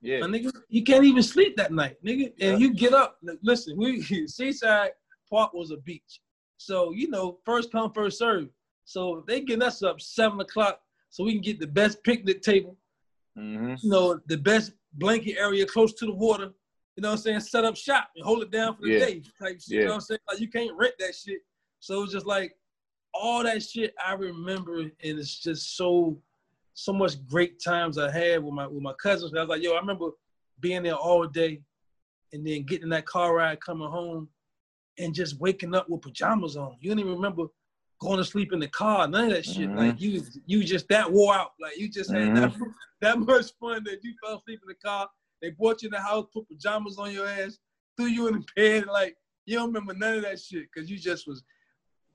Yeah. 0.00 0.20
My 0.20 0.28
nigga, 0.28 0.52
you 0.68 0.84
can't 0.84 1.04
even 1.04 1.24
sleep 1.24 1.56
that 1.56 1.72
night, 1.72 1.96
nigga. 2.04 2.32
Yeah. 2.36 2.50
And 2.50 2.60
you 2.60 2.72
get 2.72 2.92
up. 2.92 3.18
Listen, 3.42 3.76
we 3.76 4.00
Seaside 4.26 4.90
Park 5.28 5.52
was 5.52 5.72
a 5.72 5.78
beach, 5.78 6.20
so 6.58 6.92
you 6.92 7.08
know 7.10 7.38
first 7.44 7.72
come 7.72 7.92
first 7.92 8.18
serve. 8.18 8.48
So 8.84 9.24
they 9.26 9.40
getting 9.40 9.62
us 9.62 9.82
up 9.82 10.00
seven 10.00 10.40
o'clock 10.40 10.80
so 11.10 11.24
we 11.24 11.32
can 11.32 11.40
get 11.40 11.58
the 11.58 11.66
best 11.66 12.02
picnic 12.04 12.42
table, 12.42 12.76
Mm-hmm. 13.36 13.74
you 13.82 13.90
know, 13.90 14.18
the 14.28 14.38
best 14.38 14.72
blanket 14.94 15.36
area 15.38 15.66
close 15.66 15.92
to 15.94 16.06
the 16.06 16.14
water. 16.14 16.52
You 16.96 17.02
know 17.02 17.08
what 17.10 17.16
I'm 17.16 17.22
saying? 17.22 17.40
Set 17.40 17.64
up 17.64 17.76
shop 17.76 18.08
and 18.16 18.24
hold 18.24 18.42
it 18.42 18.50
down 18.50 18.74
for 18.74 18.82
the 18.82 18.92
Yeah. 18.92 18.98
day 19.00 19.22
type 19.38 19.60
shit. 19.60 19.68
You 19.68 19.80
know 19.84 19.88
what 19.88 19.94
I'm 19.96 20.00
saying? 20.00 20.20
Like 20.28 20.40
you 20.40 20.48
can't 20.48 20.74
rent 20.76 20.94
that 20.98 21.14
shit. 21.14 21.40
So 21.80 22.02
it's 22.02 22.12
just 22.12 22.26
like 22.26 22.56
all 23.12 23.42
that 23.44 23.62
shit 23.62 23.94
I 24.04 24.14
remember, 24.14 24.80
and 24.80 24.92
it's 25.02 25.38
just 25.40 25.76
so 25.76 26.20
so 26.78 26.92
much 26.92 27.24
great 27.26 27.62
times 27.62 27.96
I 27.96 28.10
had 28.10 28.42
with 28.42 28.52
my 28.54 28.66
with 28.66 28.82
my 28.82 28.92
cousins. 28.94 29.34
I 29.34 29.40
was 29.40 29.48
like, 29.48 29.62
yo, 29.62 29.72
I 29.74 29.80
remember 29.80 30.10
being 30.60 30.82
there 30.82 30.94
all 30.94 31.26
day, 31.26 31.62
and 32.32 32.46
then 32.46 32.64
getting 32.64 32.88
that 32.90 33.06
car 33.06 33.34
ride 33.36 33.60
coming 33.60 33.88
home, 33.90 34.28
and 34.98 35.14
just 35.14 35.38
waking 35.38 35.74
up 35.74 35.88
with 35.90 36.00
pajamas 36.02 36.56
on. 36.56 36.76
You 36.80 36.90
don't 36.90 36.98
even 37.00 37.12
remember 37.12 37.44
going 37.98 38.18
to 38.18 38.24
sleep 38.24 38.52
in 38.52 38.58
the 38.60 38.68
car, 38.68 39.08
none 39.08 39.24
of 39.24 39.30
that 39.30 39.44
shit. 39.44 39.70
Mhm. 39.70 39.76
Like 39.76 40.00
you, 40.00 40.22
you 40.44 40.62
just 40.64 40.86
that 40.88 41.10
wore 41.10 41.34
out. 41.34 41.52
Like 41.58 41.78
you 41.78 41.88
just 41.88 42.10
had 42.10 42.36
that, 42.36 42.52
that 43.00 43.18
much 43.18 43.52
fun 43.58 43.84
that 43.84 44.02
you 44.04 44.14
fell 44.22 44.36
asleep 44.38 44.60
in 44.62 44.68
the 44.68 44.74
car. 44.74 45.08
They 45.42 45.50
brought 45.50 45.82
you 45.82 45.88
in 45.88 45.92
the 45.92 46.00
house, 46.00 46.26
put 46.32 46.48
pajamas 46.48 46.98
on 46.98 47.12
your 47.12 47.26
ass, 47.26 47.58
threw 47.96 48.06
you 48.06 48.28
in 48.28 48.34
the 48.34 48.44
bed. 48.56 48.86
Like 48.86 49.16
you 49.44 49.56
don't 49.56 49.68
remember 49.68 49.94
none 49.94 50.16
of 50.16 50.22
that 50.22 50.40
shit 50.40 50.66
because 50.72 50.90
you 50.90 50.98
just 50.98 51.26
was 51.26 51.42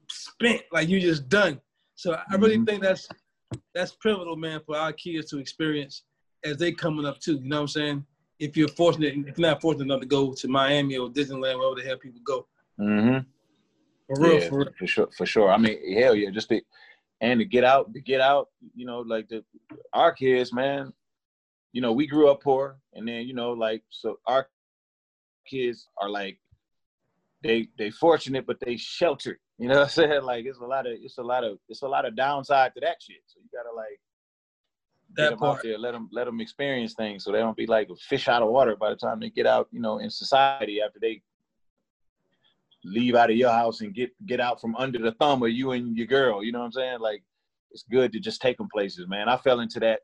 spent. 0.10 0.62
Like 0.72 0.88
you 0.90 1.00
just 1.00 1.30
done. 1.30 1.60
So 1.96 2.14
I 2.14 2.36
really 2.36 2.58
Mhm. 2.58 2.66
think 2.68 2.82
that's 2.84 3.08
that's 3.74 3.96
pivotal, 3.96 4.36
man, 4.36 4.62
for 4.66 4.76
our 4.78 4.92
kids 4.94 5.30
to 5.32 5.38
experience 5.38 6.04
as 6.44 6.58
they 6.58 6.72
coming 6.72 7.06
up 7.06 7.20
too. 7.20 7.36
You 7.36 7.48
know 7.50 7.58
what 7.58 7.62
I'm 7.62 7.68
saying? 7.68 8.06
If 8.40 8.58
you're 8.58 8.68
fortunate, 8.70 9.14
if 9.28 9.38
you're 9.38 9.50
not 9.50 9.62
fortunate 9.62 9.86
enough 9.86 10.02
to 10.02 10.08
go 10.08 10.34
to 10.34 10.48
Miami 10.48 10.98
or 10.98 11.10
Disneyland, 11.10 11.60
wherever 11.60 11.76
the 11.76 11.84
hell 11.88 11.98
people 11.98 12.22
go, 12.26 12.48
Mm-hmm. 12.80 13.20
for 14.08 14.20
real, 14.20 14.40
yeah, 14.40 14.50
for 14.50 14.58
real. 14.60 14.74
for 14.78 14.88
sure, 14.88 15.10
for 15.16 15.26
sure. 15.26 15.52
I 15.52 15.58
mean, 15.58 15.94
hell 15.96 16.16
yeah, 16.16 16.32
just 16.32 16.50
to 16.50 16.60
and 17.22 17.40
to 17.40 17.46
get 17.46 17.64
out, 17.64 17.94
to 17.94 18.02
get 18.02 18.20
out, 18.20 18.50
you 18.76 18.86
know, 18.86 19.02
like 19.02 19.30
the 19.30 19.44
our 19.94 20.12
kids, 20.12 20.52
man. 20.52 20.92
You 21.74 21.82
know, 21.82 21.94
we 21.94 22.08
grew 22.08 22.30
up 22.30 22.42
poor, 22.42 22.78
and 22.94 23.08
then 23.08 23.28
you 23.28 23.34
know, 23.34 23.52
like 23.52 23.84
so, 23.90 24.20
our 24.26 24.48
kids 25.48 25.88
are 26.02 26.10
like 26.10 26.40
they 27.44 27.68
they 27.78 27.92
fortunate, 27.92 28.46
but 28.46 28.60
they 28.60 28.78
sheltered. 28.78 29.40
You 29.58 29.68
know 29.68 29.76
what 29.76 29.84
I'm 29.84 29.90
saying? 29.90 30.22
Like 30.24 30.46
it's 30.46 30.60
a 30.60 30.66
lot 30.66 30.86
of 30.86 30.94
it's 31.02 31.18
a 31.18 31.24
lot 31.24 31.44
of 31.44 31.58
it's 31.70 31.82
a 31.82 31.88
lot 31.88 32.06
of 32.06 32.16
downside 32.16 32.74
to 32.76 32.82
that 32.82 32.98
shit. 33.02 33.22
So 33.28 33.40
you 33.42 33.50
gotta 33.54 33.76
like 33.76 34.00
get 35.16 35.24
That 35.24 35.40
them 35.40 35.44
out 35.44 35.60
there, 35.64 35.78
let 35.78 35.92
them 35.94 36.10
let 36.12 36.26
them 36.26 36.42
experience 36.42 36.94
things, 36.94 37.24
so 37.24 37.32
they 37.32 37.40
don't 37.40 37.58
be 37.58 37.68
like 37.68 37.90
a 37.90 37.96
fish 37.96 38.28
out 38.28 38.42
of 38.42 38.50
water 38.50 38.76
by 38.76 38.90
the 38.90 38.96
time 38.96 39.20
they 39.20 39.30
get 39.30 39.48
out, 39.48 39.68
you 39.72 39.82
know, 39.82 40.00
in 40.00 40.10
society 40.10 40.82
after 40.82 41.00
they 41.00 41.22
leave 42.84 43.16
out 43.16 43.30
of 43.30 43.38
your 43.38 43.52
house 43.52 43.82
and 43.82 43.94
get 43.94 44.12
get 44.26 44.40
out 44.40 44.60
from 44.60 44.76
under 44.76 45.00
the 45.00 45.12
thumb 45.14 45.44
of 45.44 45.50
you 45.50 45.72
and 45.72 45.98
your 45.98 46.08
girl. 46.08 46.44
You 46.44 46.52
know 46.52 46.60
what 46.60 46.66
I'm 46.66 46.72
saying? 46.72 47.00
Like 47.00 47.24
it's 47.72 47.84
good 47.84 48.12
to 48.14 48.20
just 48.20 48.42
take 48.42 48.58
them 48.58 48.70
places, 48.72 49.08
man. 49.08 49.30
I 49.30 49.38
fell 49.38 49.60
into 49.60 49.80
that 49.82 50.02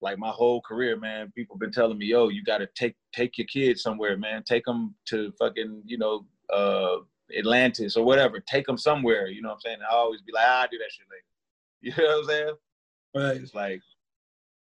like 0.00 0.18
my 0.18 0.30
whole 0.30 0.60
career, 0.60 0.96
man. 0.96 1.32
People 1.34 1.56
been 1.56 1.72
telling 1.72 1.98
me, 1.98 2.06
"Yo, 2.06 2.28
you 2.28 2.42
got 2.42 2.58
to 2.58 2.68
take 2.74 2.94
take 3.12 3.38
your 3.38 3.46
kids 3.46 3.82
somewhere, 3.82 4.16
man. 4.16 4.42
Take 4.44 4.64
them 4.64 4.94
to 5.06 5.32
fucking, 5.38 5.82
you 5.86 5.98
know, 5.98 6.26
uh 6.52 6.98
Atlantis 7.36 7.96
or 7.96 8.04
whatever. 8.04 8.40
Take 8.40 8.66
them 8.66 8.78
somewhere." 8.78 9.28
You 9.28 9.42
know 9.42 9.48
what 9.48 9.56
I'm 9.56 9.60
saying? 9.60 9.78
I 9.88 9.94
always 9.94 10.22
be 10.22 10.32
like, 10.32 10.44
ah, 10.46 10.62
"I'll 10.62 10.68
do 10.68 10.78
that 10.78 10.92
shit 10.92 11.06
later." 11.10 11.24
You 11.80 11.92
know 11.96 12.08
what 12.08 12.18
I'm 12.18 12.24
saying? 12.24 12.54
Right. 13.14 13.36
It's 13.40 13.54
like, 13.54 13.80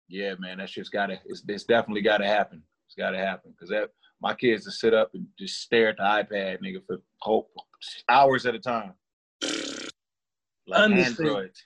yeah, 0.08 0.34
man, 0.40 0.58
that 0.58 0.70
shit's 0.70 0.90
gotta, 0.90 1.20
it's, 1.26 1.44
it's 1.48 1.64
definitely 1.64 2.02
gotta 2.02 2.26
happen. 2.26 2.64
It's 2.88 2.96
gotta 2.96 3.18
happen. 3.18 3.54
Cause 3.60 3.70
that, 3.70 3.90
my 4.22 4.34
kids 4.34 4.64
to 4.66 4.72
sit 4.72 4.94
up 4.94 5.12
and 5.14 5.28
just 5.38 5.62
stare 5.62 5.90
at 5.90 5.98
the 5.98 6.04
iPad, 6.04 6.62
nigga, 6.62 6.82
for 6.88 7.02
whole, 7.20 7.50
hours 8.10 8.46
at 8.46 8.56
a 8.56 8.60
time. 8.60 8.94
Like 10.66 10.82
Understand. 10.82 11.20
androids. 11.20 11.64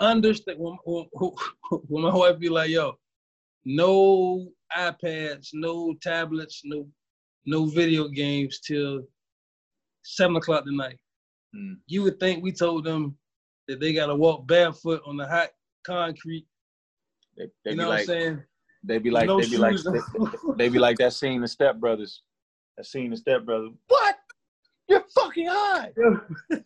Understand 0.00 0.58
when, 0.58 0.76
when, 0.84 1.06
when 1.88 2.02
my 2.02 2.14
wife 2.14 2.38
be 2.38 2.48
like, 2.48 2.70
yo, 2.70 2.98
no 3.64 4.48
iPads, 4.76 5.48
no 5.54 5.94
tablets, 6.02 6.62
no 6.64 6.86
no 7.46 7.66
video 7.66 8.08
games 8.08 8.60
till 8.60 9.02
seven 10.02 10.36
o'clock 10.36 10.64
tonight. 10.64 10.98
Mm. 11.54 11.76
You 11.86 12.02
would 12.02 12.18
think 12.18 12.42
we 12.42 12.52
told 12.52 12.84
them 12.84 13.16
that 13.68 13.80
they 13.80 13.92
gotta 13.92 14.14
walk 14.14 14.46
barefoot 14.46 15.00
on 15.06 15.16
the 15.16 15.26
hot 15.26 15.50
concrete. 15.84 16.46
They, 17.36 17.46
they 17.64 17.70
you 17.70 17.76
be 17.76 17.82
know 17.82 17.88
like, 17.88 18.08
what 18.08 18.16
I'm 18.16 18.20
saying? 18.20 18.42
they 18.82 18.98
be 18.98 19.10
like, 19.10 19.26
no 19.26 19.40
they 19.40 19.48
be 19.48 19.58
like, 19.58 19.76
they, 19.76 20.00
they 20.56 20.68
be 20.68 20.78
like 20.78 20.98
that 20.98 21.12
scene 21.12 21.42
in 21.42 21.48
Step 21.48 21.78
Brothers. 21.78 22.22
That 22.76 22.86
scene 22.86 23.12
in 23.12 23.16
Step 23.16 23.44
Brothers. 23.44 23.72
What? 23.88 24.16
You're 24.88 25.04
fucking 25.14 25.48
high. 25.48 25.92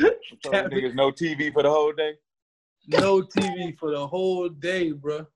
Niggas 0.00 0.94
no 0.94 1.10
TV 1.10 1.52
for 1.52 1.62
the 1.62 1.70
whole 1.70 1.92
day. 1.92 2.14
no 2.88 3.22
TV 3.22 3.76
for 3.78 3.90
the 3.90 4.06
whole 4.06 4.48
day, 4.48 4.92
bro. 4.92 5.26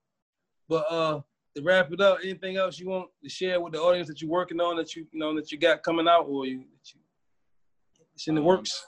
But 0.67 0.85
uh, 0.89 1.21
to 1.55 1.63
wrap 1.63 1.91
it 1.91 2.01
up, 2.01 2.19
anything 2.23 2.57
else 2.57 2.79
you 2.79 2.89
want 2.89 3.09
to 3.23 3.29
share 3.29 3.59
with 3.59 3.73
the 3.73 3.79
audience 3.79 4.07
that 4.07 4.21
you're 4.21 4.29
working 4.29 4.59
on 4.59 4.75
that 4.77 4.95
you 4.95 5.05
you 5.11 5.19
know 5.19 5.33
that 5.35 5.51
you 5.51 5.57
got 5.57 5.83
coming 5.83 6.07
out 6.07 6.25
or 6.27 6.45
you, 6.45 6.59
that 6.59 6.93
you 6.93 6.99
it's 8.13 8.27
in 8.27 8.35
the 8.35 8.41
Um, 8.41 8.47
works? 8.47 8.85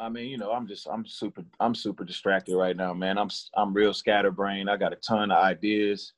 I 0.00 0.08
mean, 0.08 0.28
you 0.30 0.38
know, 0.38 0.52
I'm 0.52 0.66
just 0.66 0.86
I'm 0.88 1.06
super 1.06 1.42
I'm 1.60 1.74
super 1.74 2.04
distracted 2.04 2.56
right 2.56 2.76
now, 2.76 2.92
man. 2.92 3.18
I'm 3.18 3.30
I'm 3.56 3.72
real 3.72 3.94
scatterbrained. 3.94 4.68
I 4.70 4.76
got 4.76 4.92
a 4.92 4.96
ton 4.96 5.30
of 5.30 5.38
ideas. 5.42 6.12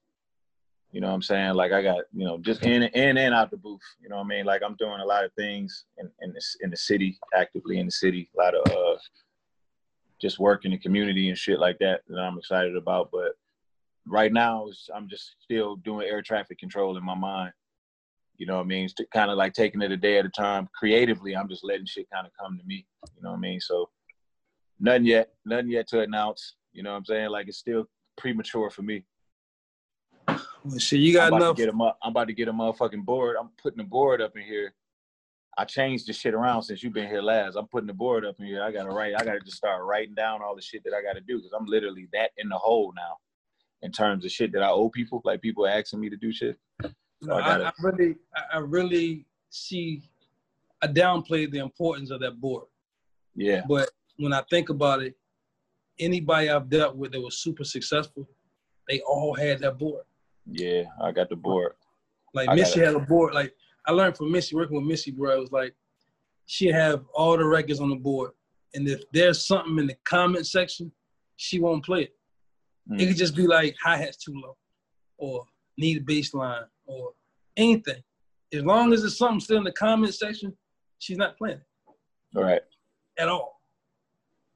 You 0.92 1.00
know 1.00 1.08
what 1.08 1.14
I'm 1.14 1.22
saying? 1.22 1.54
Like 1.54 1.72
I 1.72 1.82
got, 1.82 1.98
you 2.12 2.24
know, 2.24 2.38
just 2.38 2.64
in 2.64 2.82
in 2.82 3.16
and 3.16 3.34
out 3.34 3.50
the 3.50 3.56
booth. 3.56 3.80
You 4.02 4.08
know 4.08 4.16
what 4.16 4.24
I 4.24 4.28
mean? 4.28 4.44
Like 4.44 4.62
I'm 4.64 4.74
doing 4.76 5.00
a 5.00 5.06
lot 5.06 5.24
of 5.24 5.32
things 5.34 5.84
in 5.98 6.10
in 6.20 6.32
the, 6.32 6.40
in 6.62 6.70
the 6.70 6.76
city, 6.76 7.18
actively 7.34 7.78
in 7.78 7.86
the 7.86 7.92
city. 7.92 8.28
A 8.36 8.42
lot 8.42 8.54
of 8.54 8.72
uh 8.72 8.98
just 10.20 10.38
work 10.38 10.64
in 10.64 10.72
the 10.72 10.78
community 10.78 11.28
and 11.28 11.38
shit 11.38 11.58
like 11.58 11.78
that 11.78 12.02
that 12.08 12.18
I'm 12.18 12.38
excited 12.38 12.76
about. 12.76 13.10
But 13.12 13.32
right 14.06 14.32
now 14.32 14.68
I'm 14.94 15.08
just 15.08 15.36
still 15.40 15.76
doing 15.76 16.08
air 16.08 16.22
traffic 16.22 16.58
control 16.58 16.96
in 16.96 17.04
my 17.04 17.14
mind. 17.14 17.52
You 18.36 18.46
know 18.46 18.56
what 18.56 18.64
I 18.64 18.68
mean? 18.68 18.86
It's 18.86 18.94
kind 19.12 19.30
of 19.30 19.36
like 19.36 19.52
taking 19.52 19.82
it 19.82 19.92
a 19.92 19.96
day 19.96 20.18
at 20.18 20.26
a 20.26 20.30
time. 20.30 20.68
Creatively, 20.74 21.36
I'm 21.36 21.48
just 21.48 21.62
letting 21.62 21.86
shit 21.86 22.08
kind 22.10 22.26
of 22.26 22.32
come 22.40 22.58
to 22.58 22.64
me. 22.64 22.86
You 23.16 23.22
know 23.22 23.30
what 23.30 23.36
I 23.36 23.40
mean? 23.40 23.60
So 23.60 23.90
nothing 24.80 25.04
yet, 25.04 25.30
nothing 25.44 25.68
yet 25.68 25.86
to 25.88 26.00
announce. 26.00 26.54
You 26.72 26.82
know 26.82 26.92
what 26.92 26.96
I'm 26.96 27.04
saying? 27.04 27.30
Like 27.30 27.48
it's 27.48 27.58
still 27.58 27.84
premature 28.16 28.70
for 28.70 28.82
me. 28.82 29.04
Well, 30.64 30.78
shit, 30.78 31.00
you 31.00 31.18
I'm 31.20 31.30
got 31.30 31.36
about 31.38 31.42
enough. 31.42 31.56
to 31.56 31.62
get 31.62 31.68
a 31.70 31.76
mu- 31.76 31.90
I'm 32.02 32.10
about 32.10 32.28
to 32.28 32.34
get 32.34 32.48
a 32.48 32.52
motherfucking 32.52 33.04
board. 33.04 33.36
I'm 33.40 33.50
putting 33.62 33.80
a 33.80 33.84
board 33.84 34.20
up 34.20 34.36
in 34.36 34.42
here. 34.42 34.74
I 35.58 35.64
changed 35.64 36.06
the 36.06 36.12
shit 36.12 36.32
around 36.34 36.62
since 36.62 36.82
you've 36.82 36.92
been 36.92 37.08
here 37.08 37.22
last. 37.22 37.56
I'm 37.56 37.66
putting 37.66 37.86
the 37.86 37.92
board 37.94 38.24
up 38.24 38.36
in 38.38 38.46
here. 38.46 38.62
I 38.62 38.70
gotta 38.70 38.90
write. 38.90 39.14
I 39.18 39.24
gotta 39.24 39.40
just 39.40 39.56
start 39.56 39.84
writing 39.84 40.14
down 40.14 40.42
all 40.42 40.54
the 40.54 40.62
shit 40.62 40.84
that 40.84 40.94
I 40.94 41.02
gotta 41.02 41.20
do 41.20 41.38
because 41.38 41.52
I'm 41.52 41.66
literally 41.66 42.08
that 42.12 42.30
in 42.38 42.48
the 42.48 42.56
hole 42.56 42.92
now, 42.96 43.16
in 43.82 43.90
terms 43.92 44.24
of 44.24 44.30
shit 44.30 44.52
that 44.52 44.62
I 44.62 44.70
owe 44.70 44.88
people. 44.90 45.20
Like 45.24 45.40
people 45.42 45.66
asking 45.66 46.00
me 46.00 46.08
to 46.10 46.16
do 46.16 46.32
shit. 46.32 46.58
You 46.82 46.90
know, 47.28 47.34
I 47.34 47.38
I, 47.40 47.58
got 47.58 47.60
I, 47.62 47.68
it. 47.68 47.74
really, 47.82 48.14
I, 48.36 48.56
I 48.56 48.58
really 48.60 49.26
see. 49.50 50.02
I 50.82 50.86
downplayed 50.86 51.50
the 51.50 51.58
importance 51.58 52.10
of 52.10 52.20
that 52.20 52.40
board, 52.40 52.64
Yeah. 53.34 53.62
but 53.68 53.90
when 54.16 54.32
I 54.32 54.42
think 54.48 54.70
about 54.70 55.02
it, 55.02 55.14
anybody 55.98 56.48
I've 56.48 56.70
dealt 56.70 56.96
with 56.96 57.12
that 57.12 57.20
was 57.20 57.36
super 57.38 57.64
successful, 57.64 58.26
they 58.88 59.00
all 59.00 59.34
had 59.34 59.58
that 59.58 59.76
board. 59.78 60.04
Yeah. 60.50 60.84
I 61.02 61.12
got 61.12 61.28
the 61.28 61.36
board. 61.36 61.72
Like 62.34 62.48
I 62.48 62.54
Missy 62.54 62.80
had 62.80 62.94
a 62.94 63.00
board. 63.00 63.34
Like 63.34 63.54
I 63.86 63.92
learned 63.92 64.16
from 64.16 64.30
Missy 64.30 64.54
working 64.56 64.76
with 64.76 64.84
Missy, 64.84 65.10
bro. 65.10 65.36
It 65.36 65.40
was 65.40 65.52
like 65.52 65.74
she 66.46 66.68
have 66.68 67.04
all 67.14 67.36
the 67.36 67.44
records 67.44 67.80
on 67.80 67.90
the 67.90 67.96
board, 67.96 68.32
and 68.74 68.88
if 68.88 69.02
there's 69.12 69.46
something 69.46 69.78
in 69.78 69.86
the 69.86 69.96
comment 70.04 70.46
section, 70.46 70.92
she 71.36 71.60
won't 71.60 71.84
play 71.84 72.02
it. 72.02 72.14
It 72.90 72.92
Mm. 73.04 73.08
could 73.08 73.16
just 73.16 73.36
be 73.36 73.46
like 73.46 73.76
hi 73.82 73.96
hats 73.96 74.16
too 74.16 74.32
low, 74.34 74.56
or 75.18 75.44
need 75.76 75.98
a 75.98 76.00
bass 76.00 76.34
line, 76.34 76.64
or 76.86 77.12
anything. 77.56 78.02
As 78.52 78.64
long 78.64 78.92
as 78.92 79.00
there's 79.02 79.16
something 79.18 79.40
still 79.40 79.58
in 79.58 79.64
the 79.64 79.72
comment 79.72 80.14
section, 80.14 80.56
she's 80.98 81.16
not 81.16 81.36
playing 81.38 81.58
it 81.60 82.38
Right. 82.38 82.62
at 83.18 83.28
all. 83.28 83.60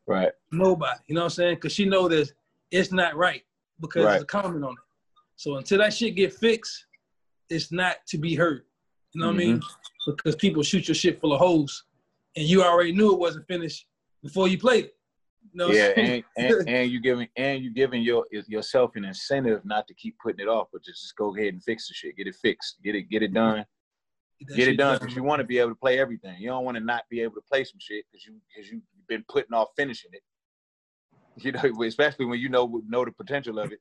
Right. 0.07 0.33
Nobody, 0.51 1.01
you 1.07 1.15
know 1.15 1.23
what 1.23 1.25
I'm 1.27 1.31
saying? 1.31 1.55
Because 1.57 1.73
she 1.73 1.85
know 1.87 2.09
that 2.09 2.31
it's 2.71 2.93
not 2.93 3.15
right 3.17 3.45
because 3.81 4.05
Right. 4.05 4.11
there's 4.13 4.23
a 4.23 4.27
comment 4.27 4.65
on 4.65 4.73
it. 4.73 4.79
So 5.37 5.57
until 5.57 5.79
that 5.79 5.93
shit 5.93 6.15
get 6.15 6.33
fixed, 6.33 6.87
it's 7.51 7.73
not 7.73 7.97
to 8.09 8.19
be 8.19 8.35
heard. 8.35 8.63
You 9.13 9.21
know 9.21 9.29
what 9.29 9.37
I 9.37 9.39
mean? 9.39 9.59
Mm-hmm. 9.59 10.13
Because 10.13 10.37
people 10.37 10.63
shoot 10.63 10.89
your 10.89 10.95
shit 10.95 11.21
full 11.21 11.33
of 11.33 11.41
holes, 11.41 11.85
and 12.37 12.47
you 12.47 12.63
already 12.63 12.93
knew 12.93 13.13
it 13.13 13.19
wasn't 13.19 13.47
finished 13.47 13.87
before 14.23 14.49
you 14.49 14.59
played 14.59 14.87
it. 14.87 14.97
You 15.53 15.59
know 15.59 15.71
Yeah, 15.71 15.93
and, 15.97 16.25
and 16.37 16.69
and 16.69 16.91
you 16.91 17.01
giving 17.01 17.29
and 17.37 17.63
you 17.63 17.73
giving 17.73 18.03
your 18.03 18.27
yourself 18.31 18.93
an 18.97 19.05
incentive 19.05 19.65
not 19.65 19.87
to 19.89 19.95
keep 19.95 20.19
putting 20.19 20.45
it 20.45 20.49
off, 20.49 20.69
but 20.73 20.83
just, 20.83 21.03
just 21.03 21.17
go 21.17 21.35
ahead 21.35 21.53
and 21.53 21.63
fix 21.63 21.89
the 21.89 21.95
shit. 21.95 22.17
Get 22.17 22.27
it 22.27 22.35
fixed. 22.35 22.77
Get 22.83 22.97
it 22.97 23.09
get 23.09 23.23
it 23.23 23.33
done. 23.33 23.65
that 24.41 24.57
Get 24.57 24.69
it 24.69 24.77
done 24.77 24.99
because 24.99 25.15
you 25.15 25.23
want 25.23 25.41
to 25.41 25.45
be 25.45 25.59
able 25.59 25.71
to 25.71 25.77
play 25.77 25.99
everything. 25.99 26.37
You 26.41 26.49
don't 26.49 26.65
want 26.65 26.77
to 26.77 26.83
not 26.83 27.05
be 27.09 27.21
able 27.21 27.35
to 27.35 27.43
play 27.43 27.65
some 27.65 27.79
shit 27.79 28.05
because 28.11 28.27
you 28.27 28.35
because 28.55 28.71
you've 28.71 28.83
been 29.09 29.25
putting 29.29 29.55
off 29.55 29.69
finishing 29.77 30.11
it. 30.13 30.23
You 31.37 31.51
know, 31.51 31.83
especially 31.83 32.27
when 32.27 32.39
you 32.39 32.49
know 32.49 32.81
know 32.89 33.05
the 33.05 33.11
potential 33.11 33.59
of 33.59 33.73
it. 33.73 33.81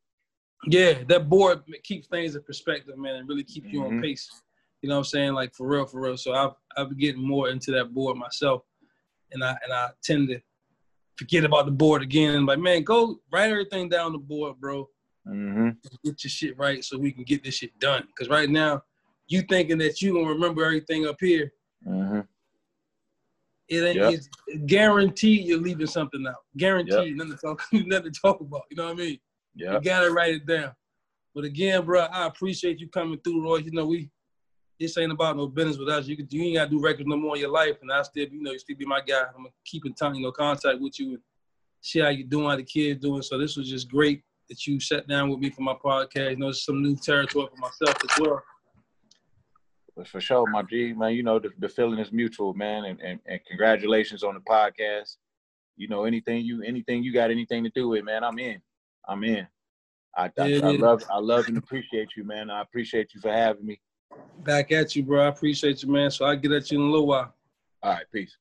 Yeah, 0.67 1.03
that 1.07 1.29
board 1.29 1.63
keeps 1.83 2.07
things 2.07 2.35
in 2.35 2.43
perspective, 2.43 2.97
man, 2.97 3.15
and 3.15 3.27
really 3.27 3.43
keep 3.43 3.65
you 3.71 3.83
on 3.83 3.91
Mhm. 3.91 4.01
pace. 4.01 4.41
You 4.81 4.89
know 4.89 4.95
what 4.95 4.99
I'm 4.99 5.05
saying? 5.05 5.33
Like 5.33 5.53
for 5.53 5.67
real, 5.67 5.85
for 5.85 6.01
real. 6.01 6.17
So 6.17 6.33
I've 6.33 6.51
I've 6.77 6.89
been 6.89 6.97
getting 6.97 7.21
more 7.25 7.49
into 7.49 7.71
that 7.71 7.93
board 7.93 8.17
myself, 8.17 8.63
and 9.31 9.43
I 9.43 9.57
and 9.63 9.73
I 9.73 9.89
tend 10.03 10.29
to 10.29 10.39
forget 11.17 11.43
about 11.43 11.65
the 11.65 11.71
board 11.71 12.01
again. 12.01 12.45
Like, 12.45 12.59
man, 12.59 12.83
go 12.83 13.19
write 13.31 13.51
everything 13.51 13.87
down 13.89 14.13
the 14.13 14.17
board, 14.17 14.59
bro. 14.59 14.89
Mm-hmm. 15.27 15.69
Get 16.03 16.23
your 16.23 16.29
shit 16.31 16.57
right 16.57 16.83
so 16.83 16.97
we 16.97 17.11
can 17.11 17.23
get 17.23 17.43
this 17.43 17.55
shit 17.55 17.77
done. 17.79 18.03
Because 18.07 18.29
right 18.29 18.49
now, 18.49 18.83
you 19.27 19.41
thinking 19.43 19.77
that 19.79 20.01
you 20.01 20.13
gonna 20.13 20.27
remember 20.27 20.63
everything 20.65 21.05
up 21.07 21.17
here, 21.19 21.53
Mm-hmm. 21.87 22.21
it 23.69 23.81
ain't. 23.83 23.95
Yep. 23.97 24.13
It's 24.13 24.29
guaranteed 24.65 25.45
you're 25.45 25.59
leaving 25.61 25.87
something 25.87 26.25
out. 26.27 26.43
Guaranteed, 26.57 27.09
Yep. 27.09 27.15
nothing 27.17 27.33
to 27.35 27.41
talk, 27.41 27.63
nothing 27.87 28.11
to 28.11 28.19
talk 28.19 28.39
about. 28.41 28.63
You 28.69 28.77
know 28.77 28.85
what 28.85 28.93
I 28.93 28.95
mean? 28.95 29.19
Yeah. 29.55 29.73
You 29.73 29.81
gotta 29.81 30.11
write 30.11 30.35
it 30.35 30.45
down. 30.45 30.73
But 31.35 31.45
again, 31.45 31.83
bro, 31.85 32.01
I 32.01 32.27
appreciate 32.27 32.79
you 32.79 32.87
coming 32.89 33.19
through, 33.19 33.43
Roy. 33.43 33.57
You 33.57 33.71
know, 33.71 33.85
we 33.85 34.09
this 34.79 34.97
ain't 34.97 35.11
about 35.11 35.37
no 35.37 35.47
business 35.47 35.77
with 35.77 35.89
us. 35.89 36.07
You 36.07 36.17
could, 36.17 36.31
you 36.31 36.43
ain't 36.43 36.55
gotta 36.55 36.69
do 36.69 36.79
records 36.79 37.07
no 37.07 37.17
more 37.17 37.35
in 37.35 37.41
your 37.41 37.51
life, 37.51 37.77
and 37.81 37.91
I 37.91 38.01
still, 38.01 38.27
you 38.27 38.41
know, 38.41 38.51
you 38.51 38.59
still 38.59 38.77
be 38.77 38.85
my 38.85 39.01
guy. 39.01 39.21
I'm 39.29 39.43
gonna 39.43 39.49
keep 39.65 39.85
in 39.85 39.93
time, 39.93 40.15
you 40.15 40.21
know, 40.21 40.31
contact 40.31 40.79
with 40.79 40.99
you 40.99 41.09
and 41.09 41.19
see 41.81 41.99
how 41.99 42.09
you 42.09 42.23
doing, 42.23 42.49
how 42.49 42.55
the 42.55 42.63
kids 42.63 43.01
doing. 43.01 43.21
So 43.21 43.37
this 43.37 43.55
was 43.55 43.69
just 43.69 43.89
great 43.89 44.23
that 44.49 44.65
you 44.67 44.79
sat 44.79 45.07
down 45.07 45.29
with 45.29 45.39
me 45.39 45.49
for 45.49 45.61
my 45.61 45.73
podcast. 45.73 46.31
You 46.31 46.37
know, 46.37 46.49
it's 46.49 46.65
some 46.65 46.81
new 46.81 46.95
territory 46.95 47.47
for 47.53 47.59
myself 47.59 47.95
as 48.03 48.19
well. 48.19 48.41
But 49.95 50.07
for 50.07 50.19
sure, 50.19 50.47
my 50.49 50.63
G, 50.63 50.93
man, 50.93 51.13
you 51.13 51.23
know, 51.23 51.39
the, 51.39 51.51
the 51.59 51.69
feeling 51.69 51.99
is 51.99 52.11
mutual, 52.11 52.53
man. 52.53 52.85
And, 52.85 52.99
and, 52.99 53.19
and 53.27 53.39
congratulations 53.47 54.23
on 54.23 54.33
the 54.33 54.39
podcast. 54.41 55.17
You 55.77 55.87
know, 55.87 56.05
anything 56.05 56.45
you 56.45 56.61
anything 56.63 57.03
you 57.03 57.13
got 57.13 57.31
anything 57.31 57.63
to 57.63 57.69
do 57.69 57.89
with, 57.89 58.03
man, 58.03 58.23
I'm 58.23 58.37
in. 58.39 58.61
I'm 59.07 59.23
in. 59.23 59.47
I, 60.15 60.31
I, 60.37 60.53
I 60.63 60.71
love 60.77 61.03
I 61.09 61.17
love 61.17 61.47
and 61.47 61.57
appreciate 61.57 62.09
you, 62.15 62.23
man. 62.23 62.49
I 62.49 62.61
appreciate 62.61 63.13
you 63.13 63.21
for 63.21 63.31
having 63.31 63.65
me. 63.65 63.81
Back 64.43 64.71
at 64.71 64.95
you, 64.95 65.03
bro. 65.03 65.25
I 65.25 65.27
appreciate 65.27 65.81
you, 65.81 65.91
man. 65.91 66.11
So 66.11 66.25
I'll 66.25 66.35
get 66.35 66.51
at 66.51 66.69
you 66.71 66.79
in 66.79 66.87
a 66.87 66.91
little 66.91 67.07
while. 67.07 67.33
All 67.81 67.93
right, 67.93 68.05
peace. 68.11 68.37